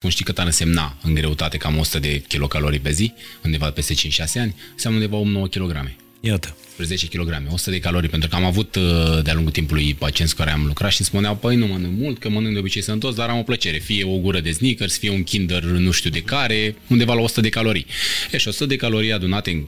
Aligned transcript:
Cum 0.00 0.10
știi 0.10 0.24
cât 0.24 0.38
ar 0.38 0.46
însemna 0.46 0.96
în 1.02 1.14
greutate 1.14 1.56
cam 1.56 1.78
100 1.78 1.98
de 1.98 2.22
kilocalorii 2.28 2.78
pe 2.78 2.90
zi, 2.90 3.12
undeva 3.44 3.70
peste 3.70 3.94
5-6 3.94 3.96
ani, 4.34 4.54
înseamnă 4.72 4.98
undeva 4.98 5.22
9 5.24 5.46
kg. 5.46 5.94
Iată. 6.20 6.56
10 6.82 7.06
kg, 7.06 7.42
100 7.50 7.70
de 7.70 7.78
calorii, 7.78 8.08
pentru 8.08 8.28
că 8.28 8.34
am 8.34 8.44
avut 8.44 8.74
uh, 8.74 9.22
de-a 9.22 9.34
lungul 9.34 9.52
timpului 9.52 9.94
pacienți 9.94 10.34
cu 10.34 10.40
care 10.40 10.52
am 10.52 10.66
lucrat 10.66 10.90
și 10.90 10.96
îmi 11.00 11.08
spuneau, 11.08 11.36
păi 11.36 11.56
nu 11.56 11.66
mănânc 11.66 11.98
mult, 11.98 12.18
că 12.18 12.28
mănânc 12.28 12.52
de 12.52 12.58
obicei 12.58 12.82
sănătos, 12.82 13.14
dar 13.14 13.28
am 13.28 13.38
o 13.38 13.42
plăcere, 13.42 13.78
fie 13.78 14.04
o 14.04 14.18
gură 14.18 14.40
de 14.40 14.50
sneakers, 14.50 14.98
fie 14.98 15.10
un 15.10 15.22
kinder 15.22 15.62
nu 15.62 15.90
știu 15.90 16.10
de 16.10 16.22
care, 16.22 16.76
undeva 16.88 17.14
la 17.14 17.20
100 17.20 17.40
de 17.40 17.48
calorii. 17.48 17.86
E, 18.30 18.36
și 18.36 18.48
100 18.48 18.66
de 18.66 18.76
calorii 18.76 19.12
adunate 19.12 19.50
în 19.50 19.64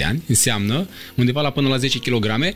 5-6 0.00 0.04
ani 0.04 0.22
înseamnă 0.26 0.88
undeva 1.14 1.40
la 1.40 1.50
până 1.50 1.68
la 1.68 1.76
10 1.76 1.98
kg 1.98 2.54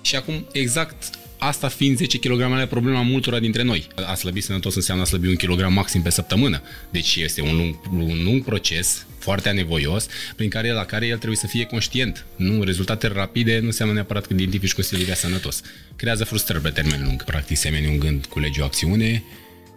și 0.00 0.16
acum 0.16 0.46
exact 0.52 1.10
asta 1.38 1.68
fiind 1.68 1.96
10 1.96 2.18
kg 2.18 2.40
ale 2.40 2.66
problema 2.66 3.02
multora 3.02 3.38
dintre 3.38 3.62
noi. 3.62 3.86
A 4.06 4.14
slăbi 4.14 4.40
sănătos 4.40 4.74
înseamnă 4.74 5.02
a 5.02 5.06
slăbi 5.06 5.28
un 5.28 5.36
kilogram 5.36 5.72
maxim 5.72 6.02
pe 6.02 6.10
săptămână. 6.10 6.62
Deci 6.90 7.16
este 7.16 7.40
un 7.40 7.56
lung, 7.56 7.74
un 7.92 8.24
lung 8.24 8.44
proces 8.44 9.06
foarte 9.18 9.48
anevoios, 9.48 10.06
prin 10.36 10.48
care 10.48 10.72
la 10.72 10.84
care 10.84 11.06
el 11.06 11.16
trebuie 11.16 11.36
să 11.36 11.46
fie 11.46 11.64
conștient. 11.64 12.24
Nu, 12.36 12.62
rezultate 12.62 13.06
rapide 13.06 13.58
nu 13.58 13.66
înseamnă 13.66 13.94
neapărat 13.94 14.26
că 14.26 14.32
identifici 14.32 14.74
cu 14.74 14.82
stil 14.82 14.98
de 14.98 15.04
viață 15.04 15.26
sănătos. 15.26 15.62
Creează 15.96 16.24
frustrări 16.24 16.62
pe 16.62 16.68
termen 16.68 17.02
lung. 17.04 17.24
Practic 17.24 17.56
semeni 17.56 17.86
un 17.86 17.98
gând 17.98 18.26
cu 18.26 18.38
legi 18.38 18.60
o 18.60 18.64
acțiune, 18.64 19.22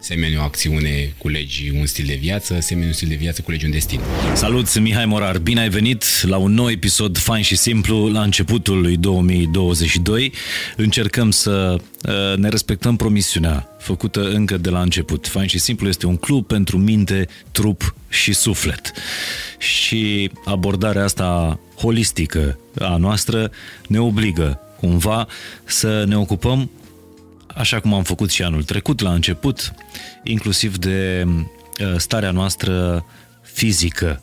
semeni 0.02 0.36
o 0.36 0.42
acțiune, 0.42 1.14
culegi 1.18 1.72
un 1.78 1.86
stil 1.86 2.04
de 2.06 2.18
viață, 2.20 2.58
semeni 2.60 2.86
un 2.86 2.92
stil 2.92 3.08
de 3.08 3.14
viață, 3.14 3.42
culegi 3.42 3.64
un 3.64 3.70
destin. 3.70 4.00
Salut, 4.34 4.66
sunt 4.66 4.84
Mihai 4.84 5.06
Morar, 5.06 5.38
bine 5.38 5.60
ai 5.60 5.68
venit 5.68 6.04
la 6.22 6.36
un 6.36 6.52
nou 6.52 6.70
episod 6.70 7.18
fain 7.18 7.42
și 7.42 7.56
simplu 7.56 8.08
la 8.08 8.22
începutul 8.22 8.80
lui 8.80 8.96
2022. 8.96 10.32
Încercăm 10.76 11.30
să 11.30 11.76
uh, 12.08 12.36
ne 12.36 12.48
respectăm 12.48 12.96
promisiunea 12.96 13.68
făcută 13.78 14.28
încă 14.28 14.56
de 14.56 14.70
la 14.70 14.80
început. 14.80 15.26
Fain 15.26 15.46
și 15.46 15.58
simplu 15.58 15.88
este 15.88 16.06
un 16.06 16.16
club 16.16 16.46
pentru 16.46 16.78
minte, 16.78 17.28
trup 17.52 17.94
și 18.08 18.32
suflet. 18.32 18.92
Și 19.58 20.30
abordarea 20.44 21.04
asta 21.04 21.60
holistică 21.76 22.58
a 22.78 22.96
noastră 22.96 23.50
ne 23.86 24.00
obligă 24.00 24.60
cumva 24.80 25.28
să 25.64 26.04
ne 26.08 26.16
ocupăm 26.16 26.70
așa 27.54 27.80
cum 27.80 27.94
am 27.94 28.02
făcut 28.02 28.30
și 28.30 28.42
anul 28.42 28.62
trecut 28.62 29.00
la 29.00 29.12
început, 29.12 29.74
inclusiv 30.22 30.76
de 30.76 31.26
uh, 31.26 31.94
starea 31.96 32.30
noastră 32.30 33.04
fizică 33.42 34.20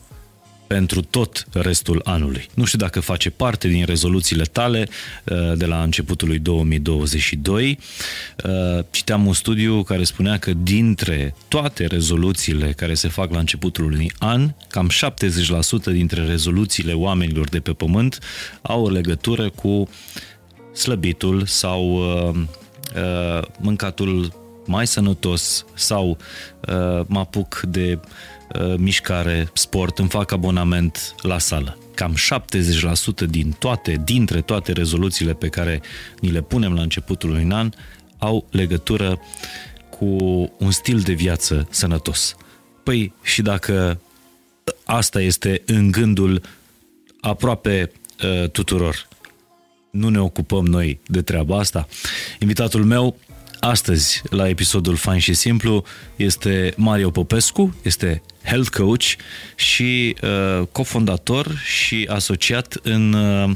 pentru 0.76 1.00
tot 1.00 1.46
restul 1.52 2.00
anului. 2.04 2.48
Nu 2.54 2.64
știu 2.64 2.78
dacă 2.78 3.00
face 3.00 3.30
parte 3.30 3.68
din 3.68 3.84
rezoluțiile 3.84 4.42
tale 4.42 4.88
uh, 5.24 5.52
de 5.56 5.66
la 5.66 5.82
începutul 5.82 6.28
lui 6.28 6.38
2022. 6.38 7.78
Uh, 8.44 8.84
citeam 8.90 9.26
un 9.26 9.32
studiu 9.32 9.82
care 9.82 10.04
spunea 10.04 10.38
că 10.38 10.52
dintre 10.62 11.34
toate 11.48 11.86
rezoluțiile 11.86 12.72
care 12.72 12.94
se 12.94 13.08
fac 13.08 13.32
la 13.32 13.38
începutul 13.38 13.84
unui 13.84 14.12
an, 14.18 14.52
cam 14.68 14.90
70% 15.90 15.92
dintre 15.92 16.24
rezoluțiile 16.24 16.92
oamenilor 16.92 17.48
de 17.48 17.60
pe 17.60 17.72
pământ 17.72 18.18
au 18.62 18.90
legătură 18.90 19.50
cu 19.50 19.88
slăbitul 20.72 21.46
sau 21.46 22.02
Uh, 22.96 23.42
mâncatul 23.58 24.32
mai 24.66 24.86
sănătos 24.86 25.64
sau 25.74 26.08
uh, 26.08 27.00
mă 27.06 27.18
apuc 27.18 27.60
de 27.68 27.98
uh, 28.54 28.74
mișcare, 28.76 29.50
sport, 29.52 29.98
îmi 29.98 30.08
fac 30.08 30.32
abonament 30.32 31.14
la 31.22 31.38
sală. 31.38 31.78
Cam 31.94 32.14
70% 33.24 33.28
din 33.28 33.54
toate, 33.58 34.00
dintre 34.04 34.40
toate 34.40 34.72
rezoluțiile 34.72 35.34
pe 35.34 35.48
care 35.48 35.80
ni 36.20 36.30
le 36.30 36.40
punem 36.40 36.74
la 36.74 36.82
începutul 36.82 37.30
unui 37.30 37.48
an 37.52 37.70
au 38.18 38.46
legătură 38.50 39.20
cu 39.98 40.06
un 40.58 40.70
stil 40.70 41.00
de 41.00 41.12
viață 41.12 41.66
sănătos. 41.70 42.36
Păi 42.82 43.12
și 43.22 43.42
dacă 43.42 44.00
asta 44.84 45.20
este 45.20 45.62
în 45.66 45.90
gândul 45.90 46.42
aproape 47.20 47.92
uh, 48.24 48.48
tuturor, 48.48 49.08
nu 49.90 50.08
ne 50.08 50.20
ocupăm 50.20 50.66
noi 50.66 51.00
de 51.06 51.22
treaba 51.22 51.58
asta. 51.58 51.88
Invitatul 52.38 52.84
meu 52.84 53.16
astăzi 53.60 54.22
la 54.30 54.48
episodul 54.48 54.96
Fain 54.96 55.18
și 55.18 55.34
Simplu 55.34 55.84
este 56.16 56.74
Mario 56.76 57.10
Popescu, 57.10 57.76
este 57.82 58.22
health 58.44 58.68
coach 58.68 59.04
și 59.54 60.16
uh, 60.22 60.66
cofondator 60.72 61.56
și 61.56 62.08
asociat 62.10 62.78
în 62.82 63.12
uh, 63.12 63.50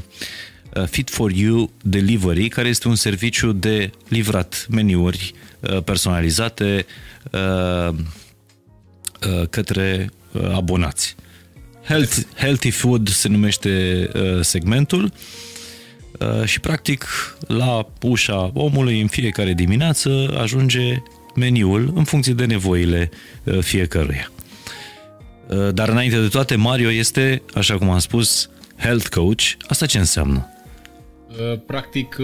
Fit 0.85 1.09
for 1.09 1.31
You 1.31 1.71
Delivery, 1.81 2.47
care 2.47 2.67
este 2.67 2.87
un 2.87 2.95
serviciu 2.95 3.51
de 3.51 3.91
livrat 4.07 4.65
meniuri 4.69 5.33
uh, 5.59 5.83
personalizate 5.83 6.85
uh, 7.31 7.89
uh, 7.89 9.47
către 9.49 10.09
uh, 10.31 10.51
abonați. 10.53 11.15
Health, 11.83 12.17
healthy 12.35 12.69
Food 12.69 13.09
se 13.09 13.27
numește 13.27 14.09
uh, 14.13 14.41
segmentul 14.41 15.03
Uh, 15.03 15.44
și 16.45 16.59
practic 16.59 17.05
la 17.47 17.87
ușa 18.01 18.51
omului 18.53 19.01
în 19.01 19.07
fiecare 19.07 19.53
dimineață 19.53 20.37
ajunge 20.41 21.01
meniul 21.35 21.91
în 21.95 22.03
funcție 22.03 22.33
de 22.33 22.45
nevoile 22.45 23.09
uh, 23.43 23.59
fiecăruia. 23.59 24.31
Uh, 25.47 25.73
dar 25.73 25.89
înainte 25.89 26.19
de 26.19 26.27
toate, 26.27 26.55
Mario 26.55 26.91
este, 26.91 27.41
așa 27.53 27.77
cum 27.77 27.89
am 27.89 27.99
spus, 27.99 28.49
health 28.77 29.07
coach. 29.07 29.41
Asta 29.67 29.85
ce 29.85 29.97
înseamnă? 29.97 30.49
Practic 31.65 32.17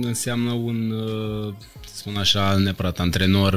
înseamnă 0.00 0.52
un, 0.52 0.94
să 1.86 1.96
spun 1.96 2.16
așa, 2.16 2.56
neapărat 2.56 2.98
antrenor 2.98 3.54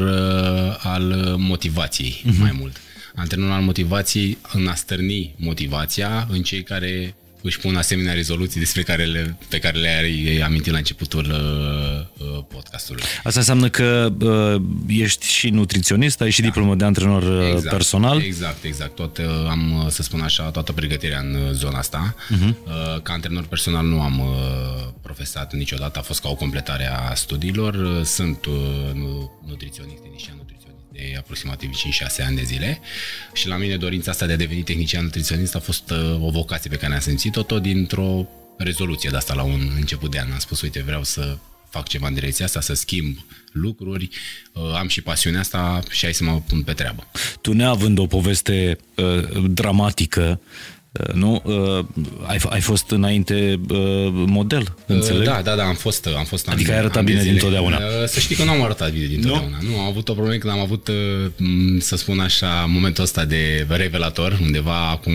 al 0.78 1.36
motivației 1.38 2.22
uh-huh. 2.26 2.40
mai 2.40 2.56
mult. 2.60 2.78
Antrenor 3.16 3.52
al 3.52 3.62
motivației 3.62 4.38
în 4.54 4.68
a 4.68 4.74
stârni 4.74 5.36
motivația 5.38 6.28
în 6.30 6.42
cei 6.42 6.64
care 6.64 7.16
își 7.42 7.60
pun 7.60 7.76
asemenea 7.76 8.14
rezoluții 8.14 8.60
despre 8.60 8.82
care 8.82 9.06
le, 9.06 9.38
pe 9.50 9.60
care 9.60 9.78
le-ai 9.78 10.42
amintit 10.44 10.72
la 10.72 10.78
începutul 10.78 11.26
uh, 11.30 12.26
uh, 12.28 12.44
podcastului. 12.48 13.04
Asta 13.24 13.40
înseamnă 13.40 13.70
că 13.70 14.14
uh, 14.22 14.62
ești 14.88 15.26
și 15.26 15.50
nutriționist, 15.50 16.22
ai 16.22 16.30
și 16.30 16.42
da. 16.42 16.48
diplomă 16.48 16.76
de 16.76 16.86
antrenor 16.86 17.24
uh, 17.24 17.48
exact, 17.48 17.76
personal? 17.76 18.22
Exact, 18.22 18.64
exact. 18.64 18.96
Tot, 18.96 19.18
uh, 19.18 19.26
am, 19.50 19.84
uh, 19.84 19.90
să 19.90 20.04
spun 20.04 20.22
așa, 20.22 20.44
toată 20.44 20.72
pregătirea 20.72 21.20
în 21.20 21.54
zona 21.54 21.78
asta. 21.78 22.16
Uh-huh. 22.16 22.50
Uh, 22.50 23.02
ca 23.02 23.14
antrenor 23.14 23.46
personal 23.46 23.86
nu 23.86 24.02
am 24.02 24.20
uh, 24.20 24.26
profesat 25.02 25.54
niciodată, 25.54 26.00
a 26.00 26.02
fost 26.02 26.22
ca 26.22 26.30
o 26.30 26.36
completare 26.36 26.90
a 26.92 27.14
studiilor. 27.14 28.04
Sunt 28.04 28.46
uh, 28.46 28.54
nutriționist, 29.46 30.02
inițial 30.06 30.36
de 31.00 31.16
aproximativ 31.18 31.70
5-6 32.22 32.26
ani 32.26 32.36
de 32.36 32.44
zile 32.44 32.80
și 33.34 33.48
la 33.48 33.58
mine 33.58 33.78
dorința 33.78 34.12
asta 34.12 34.26
de 34.26 34.34
a 34.34 34.36
deveni 34.36 34.64
tehnician 34.64 35.04
nutriționist 35.04 35.56
a 35.56 35.60
fost 35.60 35.90
uh, 35.90 36.22
o 36.22 36.30
vocație 36.30 36.70
pe 36.70 36.76
care 36.76 36.94
am 36.94 37.00
simțit-o 37.00 37.44
tot 37.44 37.62
dintr-o 37.62 38.28
rezoluție 38.58 39.10
de 39.10 39.16
asta 39.16 39.34
la 39.34 39.44
un 39.44 39.72
început 39.76 40.12
de 40.12 40.20
an. 40.20 40.32
Am 40.32 40.40
spus, 40.40 40.62
uite, 40.62 40.82
vreau 40.82 41.04
să 41.04 41.38
fac 41.70 41.88
ceva 41.88 42.08
în 42.08 42.14
direcția 42.14 42.46
asta, 42.46 42.62
să 42.62 42.74
schimb 42.74 43.18
lucruri, 43.52 44.10
uh, 44.54 44.74
am 44.76 44.88
și 44.88 45.02
pasiunea 45.02 45.40
asta 45.40 45.82
și 45.92 46.04
hai 46.04 46.14
să 46.14 46.24
mă 46.24 46.42
pun 46.48 46.64
pe 46.64 46.74
treabă. 46.74 47.08
Tu 47.42 47.54
neavând 47.54 47.98
o 47.98 48.06
poveste 48.06 48.78
uh, 48.96 49.44
dramatică, 49.50 50.42
Uh, 50.42 50.79
nu? 51.14 51.42
Uh, 51.46 51.86
ai, 52.26 52.38
ai 52.50 52.62
fost 52.62 52.90
înainte 52.90 53.60
uh, 53.70 53.78
model, 54.12 54.76
înțeleg? 54.86 55.26
Da, 55.26 55.42
da, 55.42 55.56
da, 55.56 55.64
am 55.64 55.76
fost. 55.76 56.08
Am 56.18 56.26
fost 56.26 56.48
adică 56.48 56.72
ai 56.72 56.78
arătat 56.78 57.04
bine 57.04 57.24
din 57.24 57.38
totdeauna. 57.38 57.80
Să 58.06 58.20
știi 58.20 58.36
că 58.36 58.44
nu 58.44 58.52
am 58.52 58.64
arătat 58.64 58.92
bine 58.92 59.06
din 59.06 59.22
totdeauna. 59.22 59.58
Nu? 59.62 59.70
nu, 59.70 59.80
am 59.80 59.86
avut 59.86 60.10
o 60.10 60.14
problemă 60.14 60.38
când 60.38 60.54
am 60.54 60.60
avut, 60.60 60.90
să 61.80 61.96
spun 61.96 62.20
așa, 62.20 62.66
momentul 62.68 63.04
ăsta 63.04 63.26
de 63.26 63.66
revelator, 63.70 64.40
undeva 64.42 64.90
acum 64.90 65.14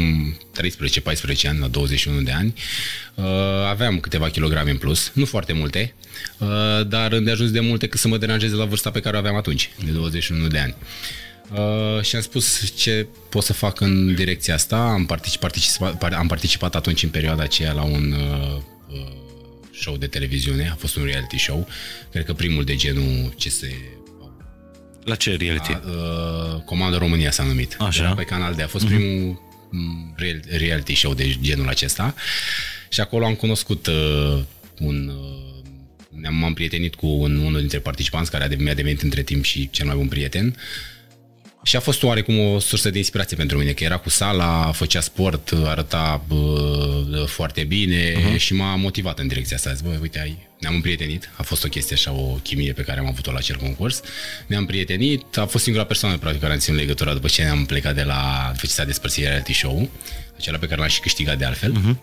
13-14 1.45 1.49
ani, 1.49 1.59
la 1.59 1.67
21 1.67 2.21
de 2.21 2.33
ani. 2.33 2.55
Aveam 3.69 3.99
câteva 3.99 4.29
kilograme 4.29 4.71
în 4.71 4.77
plus, 4.77 5.11
nu 5.15 5.25
foarte 5.25 5.53
multe, 5.53 5.95
dar 6.87 7.13
îndeajuns 7.13 7.51
de 7.51 7.61
multe 7.61 7.87
că 7.87 7.97
să 7.97 8.09
mă 8.09 8.17
deranjeze 8.17 8.55
la 8.55 8.65
vârsta 8.65 8.91
pe 8.91 9.01
care 9.01 9.17
o 9.17 9.19
aveam 9.19 9.37
atunci, 9.37 9.71
de 9.85 9.91
21 9.91 10.47
de 10.47 10.59
ani. 10.59 10.75
Uh, 11.53 12.03
și 12.03 12.17
am 12.17 12.23
spus 12.23 12.73
ce 12.77 13.07
pot 13.29 13.43
să 13.43 13.53
fac 13.53 13.81
în 13.81 14.15
direcția 14.15 14.55
asta. 14.55 14.77
Am 14.77 15.07
participat, 15.07 15.51
participat, 15.51 16.13
am 16.13 16.27
participat 16.27 16.75
atunci 16.75 17.03
în 17.03 17.09
perioada 17.09 17.43
aceea 17.43 17.73
la 17.73 17.83
un 17.83 18.13
uh, 18.13 18.57
uh, 18.89 19.13
show 19.73 19.97
de 19.97 20.07
televiziune, 20.07 20.69
a 20.73 20.75
fost 20.75 20.97
un 20.97 21.05
reality 21.05 21.39
show, 21.39 21.69
cred 22.11 22.25
că 22.25 22.33
primul 22.33 22.65
de 22.65 22.77
genul 22.77 23.33
ce 23.37 23.49
se... 23.49 23.75
La 25.05 25.15
ce 25.15 25.37
reality? 25.37 25.73
A, 25.73 25.83
uh, 25.87 26.63
Comandă 26.63 26.97
România 26.97 27.31
s-a 27.31 27.43
numit. 27.43 27.77
Așa. 27.79 28.15
pe 28.15 28.23
canal 28.23 28.55
de 28.55 28.63
a 28.63 28.67
fost 28.67 28.85
mm-hmm. 28.85 28.89
primul 28.89 29.41
mm, 29.71 30.15
reality 30.49 30.95
show 30.95 31.15
de 31.15 31.37
genul 31.43 31.69
acesta 31.69 32.15
și 32.89 33.01
acolo 33.01 33.25
am 33.25 33.35
cunoscut 33.35 33.87
uh, 33.87 34.43
un 34.79 35.09
uh, 35.09 35.45
ne-am 36.21 36.53
prietenit 36.55 36.95
cu 36.95 37.07
un, 37.07 37.37
unul 37.37 37.61
dintre 37.61 37.79
participanți 37.79 38.31
care 38.31 38.57
mi-a 38.59 38.75
devenit 38.75 39.03
între 39.03 39.23
timp 39.23 39.45
și 39.45 39.71
cel 39.71 39.87
mai 39.87 39.97
bun 39.97 40.09
prieten 40.09 40.57
Și 41.65 41.77
a 41.77 41.81
fost 41.81 42.03
oarecum 42.03 42.39
o 42.39 42.59
sursă 42.59 42.91
de 42.91 42.99
inspirație 42.99 43.37
pentru 43.37 43.59
mine, 43.59 43.73
că 43.73 43.85
era 43.85 43.97
cu 43.97 44.11
sala, 44.11 44.73
făcea 44.73 45.01
sport, 45.01 45.53
arăta 45.65 46.25
bă, 46.29 47.25
foarte 47.29 47.65
bine 47.65 48.13
uh-huh. 48.13 48.37
și 48.37 48.55
m-a 48.55 48.75
motivat 48.75 49.19
în 49.19 49.27
direcția 49.27 49.57
asta. 49.57 49.73
Zis, 49.73 49.81
bă, 49.81 49.99
uite, 50.01 50.21
ai, 50.21 50.49
ne-am 50.61 50.75
împrietenit, 50.75 51.31
a 51.37 51.43
fost 51.43 51.65
o 51.65 51.69
chestie 51.69 51.97
așa, 51.97 52.13
o 52.13 52.39
chimie 52.43 52.73
pe 52.73 52.83
care 52.83 52.99
am 52.99 53.07
avut-o 53.07 53.33
la 53.33 53.41
cer 53.41 53.57
concurs. 53.57 54.03
Ne-am 54.47 54.61
împrietenit, 54.61 55.37
a 55.37 55.47
fost 55.47 55.65
singura 55.65 55.85
persoană 55.85 56.17
practic 56.17 56.41
care 56.41 56.53
am 56.53 56.59
ținut 56.59 56.79
legătura 56.79 57.13
după 57.13 57.29
ce 57.29 57.43
ne-am 57.43 57.65
plecat 57.65 57.95
de 57.95 58.03
la, 58.03 58.51
după 58.55 58.67
ce 58.67 58.73
s-a 58.73 58.85
despărțit 58.85 59.25
reality 59.25 59.53
show 59.53 59.91
acela 60.37 60.59
pe 60.59 60.67
care 60.67 60.81
l-am 60.81 60.89
și 60.89 61.01
câștigat 61.01 61.39
de 61.39 61.45
altfel. 61.45 61.73
Uh-huh. 61.73 61.97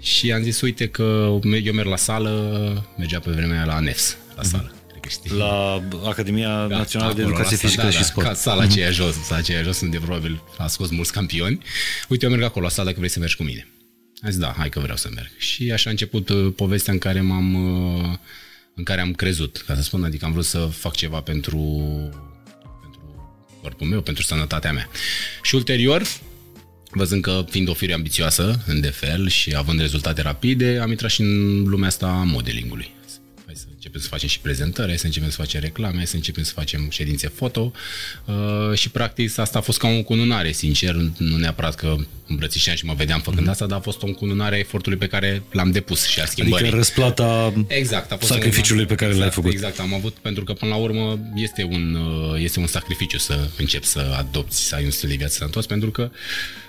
Și 0.00 0.32
am 0.32 0.42
zis, 0.42 0.60
uite 0.60 0.88
că 0.88 1.38
eu 1.64 1.72
merg 1.72 1.88
la 1.88 1.96
sală, 1.96 2.86
mergea 2.98 3.18
pe 3.18 3.30
vremea 3.30 3.64
la 3.64 3.74
ANEFS, 3.74 4.16
la 4.36 4.42
uh-huh. 4.42 4.81
Sală 5.08 5.26
știi? 5.26 5.38
La 5.38 5.82
Academia 6.08 6.66
da, 6.66 6.76
Națională 6.76 7.12
de 7.12 7.22
Educație 7.22 7.56
Fizică 7.56 7.82
da, 7.82 7.90
și 7.90 7.98
da, 7.98 8.04
Sport. 8.04 8.26
Ca 8.26 8.34
sala 8.34 8.62
aceea 8.62 8.88
mm-hmm. 8.88 8.92
jos, 8.92 9.14
sala 9.14 9.40
aceea 9.40 9.62
jos, 9.62 9.80
unde 9.80 9.98
probabil 9.98 10.42
a 10.58 10.66
scos 10.66 10.90
mulți 10.90 11.12
campioni. 11.12 11.58
Uite, 12.08 12.24
eu 12.24 12.30
merg 12.30 12.42
acolo 12.42 12.64
la 12.64 12.70
sală 12.70 12.86
dacă 12.86 12.98
vrei 12.98 13.10
să 13.10 13.18
mergi 13.18 13.36
cu 13.36 13.42
mine. 13.42 13.68
Am 14.22 14.30
zis, 14.30 14.40
da, 14.40 14.54
hai 14.56 14.68
că 14.68 14.80
vreau 14.80 14.96
să 14.96 15.08
merg. 15.14 15.30
Și 15.36 15.70
așa 15.72 15.88
a 15.88 15.90
început 15.90 16.28
uh, 16.28 16.52
povestea 16.56 16.92
în 16.92 16.98
care 16.98 17.20
m-am 17.20 17.54
uh, 17.54 18.18
în 18.74 18.84
care 18.84 19.00
am 19.00 19.12
crezut, 19.12 19.62
ca 19.66 19.74
să 19.74 19.82
spun, 19.82 20.04
adică 20.04 20.24
am 20.24 20.32
vrut 20.32 20.44
să 20.44 20.58
fac 20.58 20.94
ceva 20.94 21.20
pentru, 21.20 21.58
pentru 22.80 23.00
corpul 23.62 23.86
meu, 23.86 24.00
pentru 24.00 24.22
sănătatea 24.22 24.72
mea. 24.72 24.88
Și 25.42 25.54
ulterior, 25.54 26.02
văzând 26.90 27.22
că 27.22 27.44
fiind 27.50 27.68
o 27.68 27.74
fire 27.74 27.92
ambițioasă 27.92 28.62
în 28.66 28.80
defel 28.80 29.28
și 29.28 29.54
având 29.54 29.80
rezultate 29.80 30.22
rapide, 30.22 30.78
am 30.82 30.90
intrat 30.90 31.10
și 31.10 31.20
în 31.20 31.62
lumea 31.62 31.88
asta 31.88 32.06
a 32.06 32.22
modelingului 32.22 32.90
începem 33.92 34.00
să 34.00 34.08
facem 34.08 34.28
și 34.28 34.40
prezentări, 34.40 34.98
să 34.98 35.06
începem 35.06 35.30
să 35.30 35.36
facem 35.36 35.60
reclame, 35.60 36.04
să 36.04 36.16
începem 36.16 36.42
să 36.42 36.52
facem 36.52 36.90
ședințe 36.90 37.28
foto 37.28 37.72
uh, 38.24 38.78
și 38.78 38.90
practic 38.90 39.38
asta 39.38 39.58
a 39.58 39.62
fost 39.62 39.78
ca 39.78 39.88
o 39.88 40.02
cununare, 40.02 40.52
sincer, 40.52 40.94
nu 41.16 41.36
neapărat 41.36 41.74
că 41.74 41.96
îmbrățișeam 42.26 42.76
și 42.76 42.84
mă 42.84 42.94
vedeam 42.96 43.20
făcând 43.20 43.46
mm-hmm. 43.46 43.50
asta, 43.50 43.66
dar 43.66 43.78
a 43.78 43.80
fost 43.80 44.02
o 44.02 44.06
cununare 44.06 44.54
a 44.54 44.58
efortului 44.58 44.98
pe 44.98 45.06
care 45.06 45.42
l-am 45.50 45.70
depus 45.70 46.06
și 46.06 46.20
a 46.20 46.24
schimbării. 46.24 46.66
Adică 46.66 46.76
răsplata 46.76 47.52
exact, 47.66 48.12
a 48.12 48.16
fost 48.16 48.32
sacrificiului 48.32 48.86
pe 48.86 48.94
care 48.94 49.10
exact, 49.10 49.26
l-ai 49.26 49.34
făcut. 49.34 49.52
Exact, 49.52 49.78
am 49.78 49.94
avut, 49.94 50.14
pentru 50.14 50.44
că 50.44 50.52
până 50.52 50.70
la 50.70 50.76
urmă 50.76 51.18
este 51.34 51.64
un, 51.64 51.94
uh, 51.94 52.40
este 52.42 52.58
un 52.58 52.66
sacrificiu 52.66 53.18
să 53.18 53.48
începi 53.56 53.86
să 53.86 54.14
adopți, 54.18 54.66
să 54.66 54.74
ai 54.74 54.84
un 54.84 54.90
stil 54.90 55.08
de 55.08 55.14
viață 55.14 55.36
sănătos, 55.36 55.66
pentru 55.66 55.90
că 55.90 56.10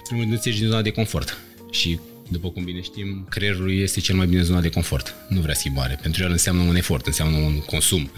primul 0.08 0.24
rând 0.24 0.36
îți 0.36 0.50
din 0.50 0.68
zona 0.68 0.82
de 0.82 0.90
confort 0.90 1.38
și 1.72 2.00
după 2.30 2.50
cum 2.50 2.64
bine 2.64 2.82
știm, 2.82 3.26
creierul 3.30 3.74
este 3.74 4.00
cel 4.00 4.16
mai 4.16 4.28
bine 4.28 4.42
zona 4.42 4.62
de 4.62 4.70
confort. 4.70 5.16
Nu 5.30 5.42
vrea 5.42 5.54
schimbare. 5.54 6.00
Pentru 6.02 6.24
el 6.24 6.32
înseamnă 6.32 6.62
un 6.62 6.76
efort, 6.76 7.06
înseamnă 7.06 7.38
un 7.38 7.60
consum 7.60 8.12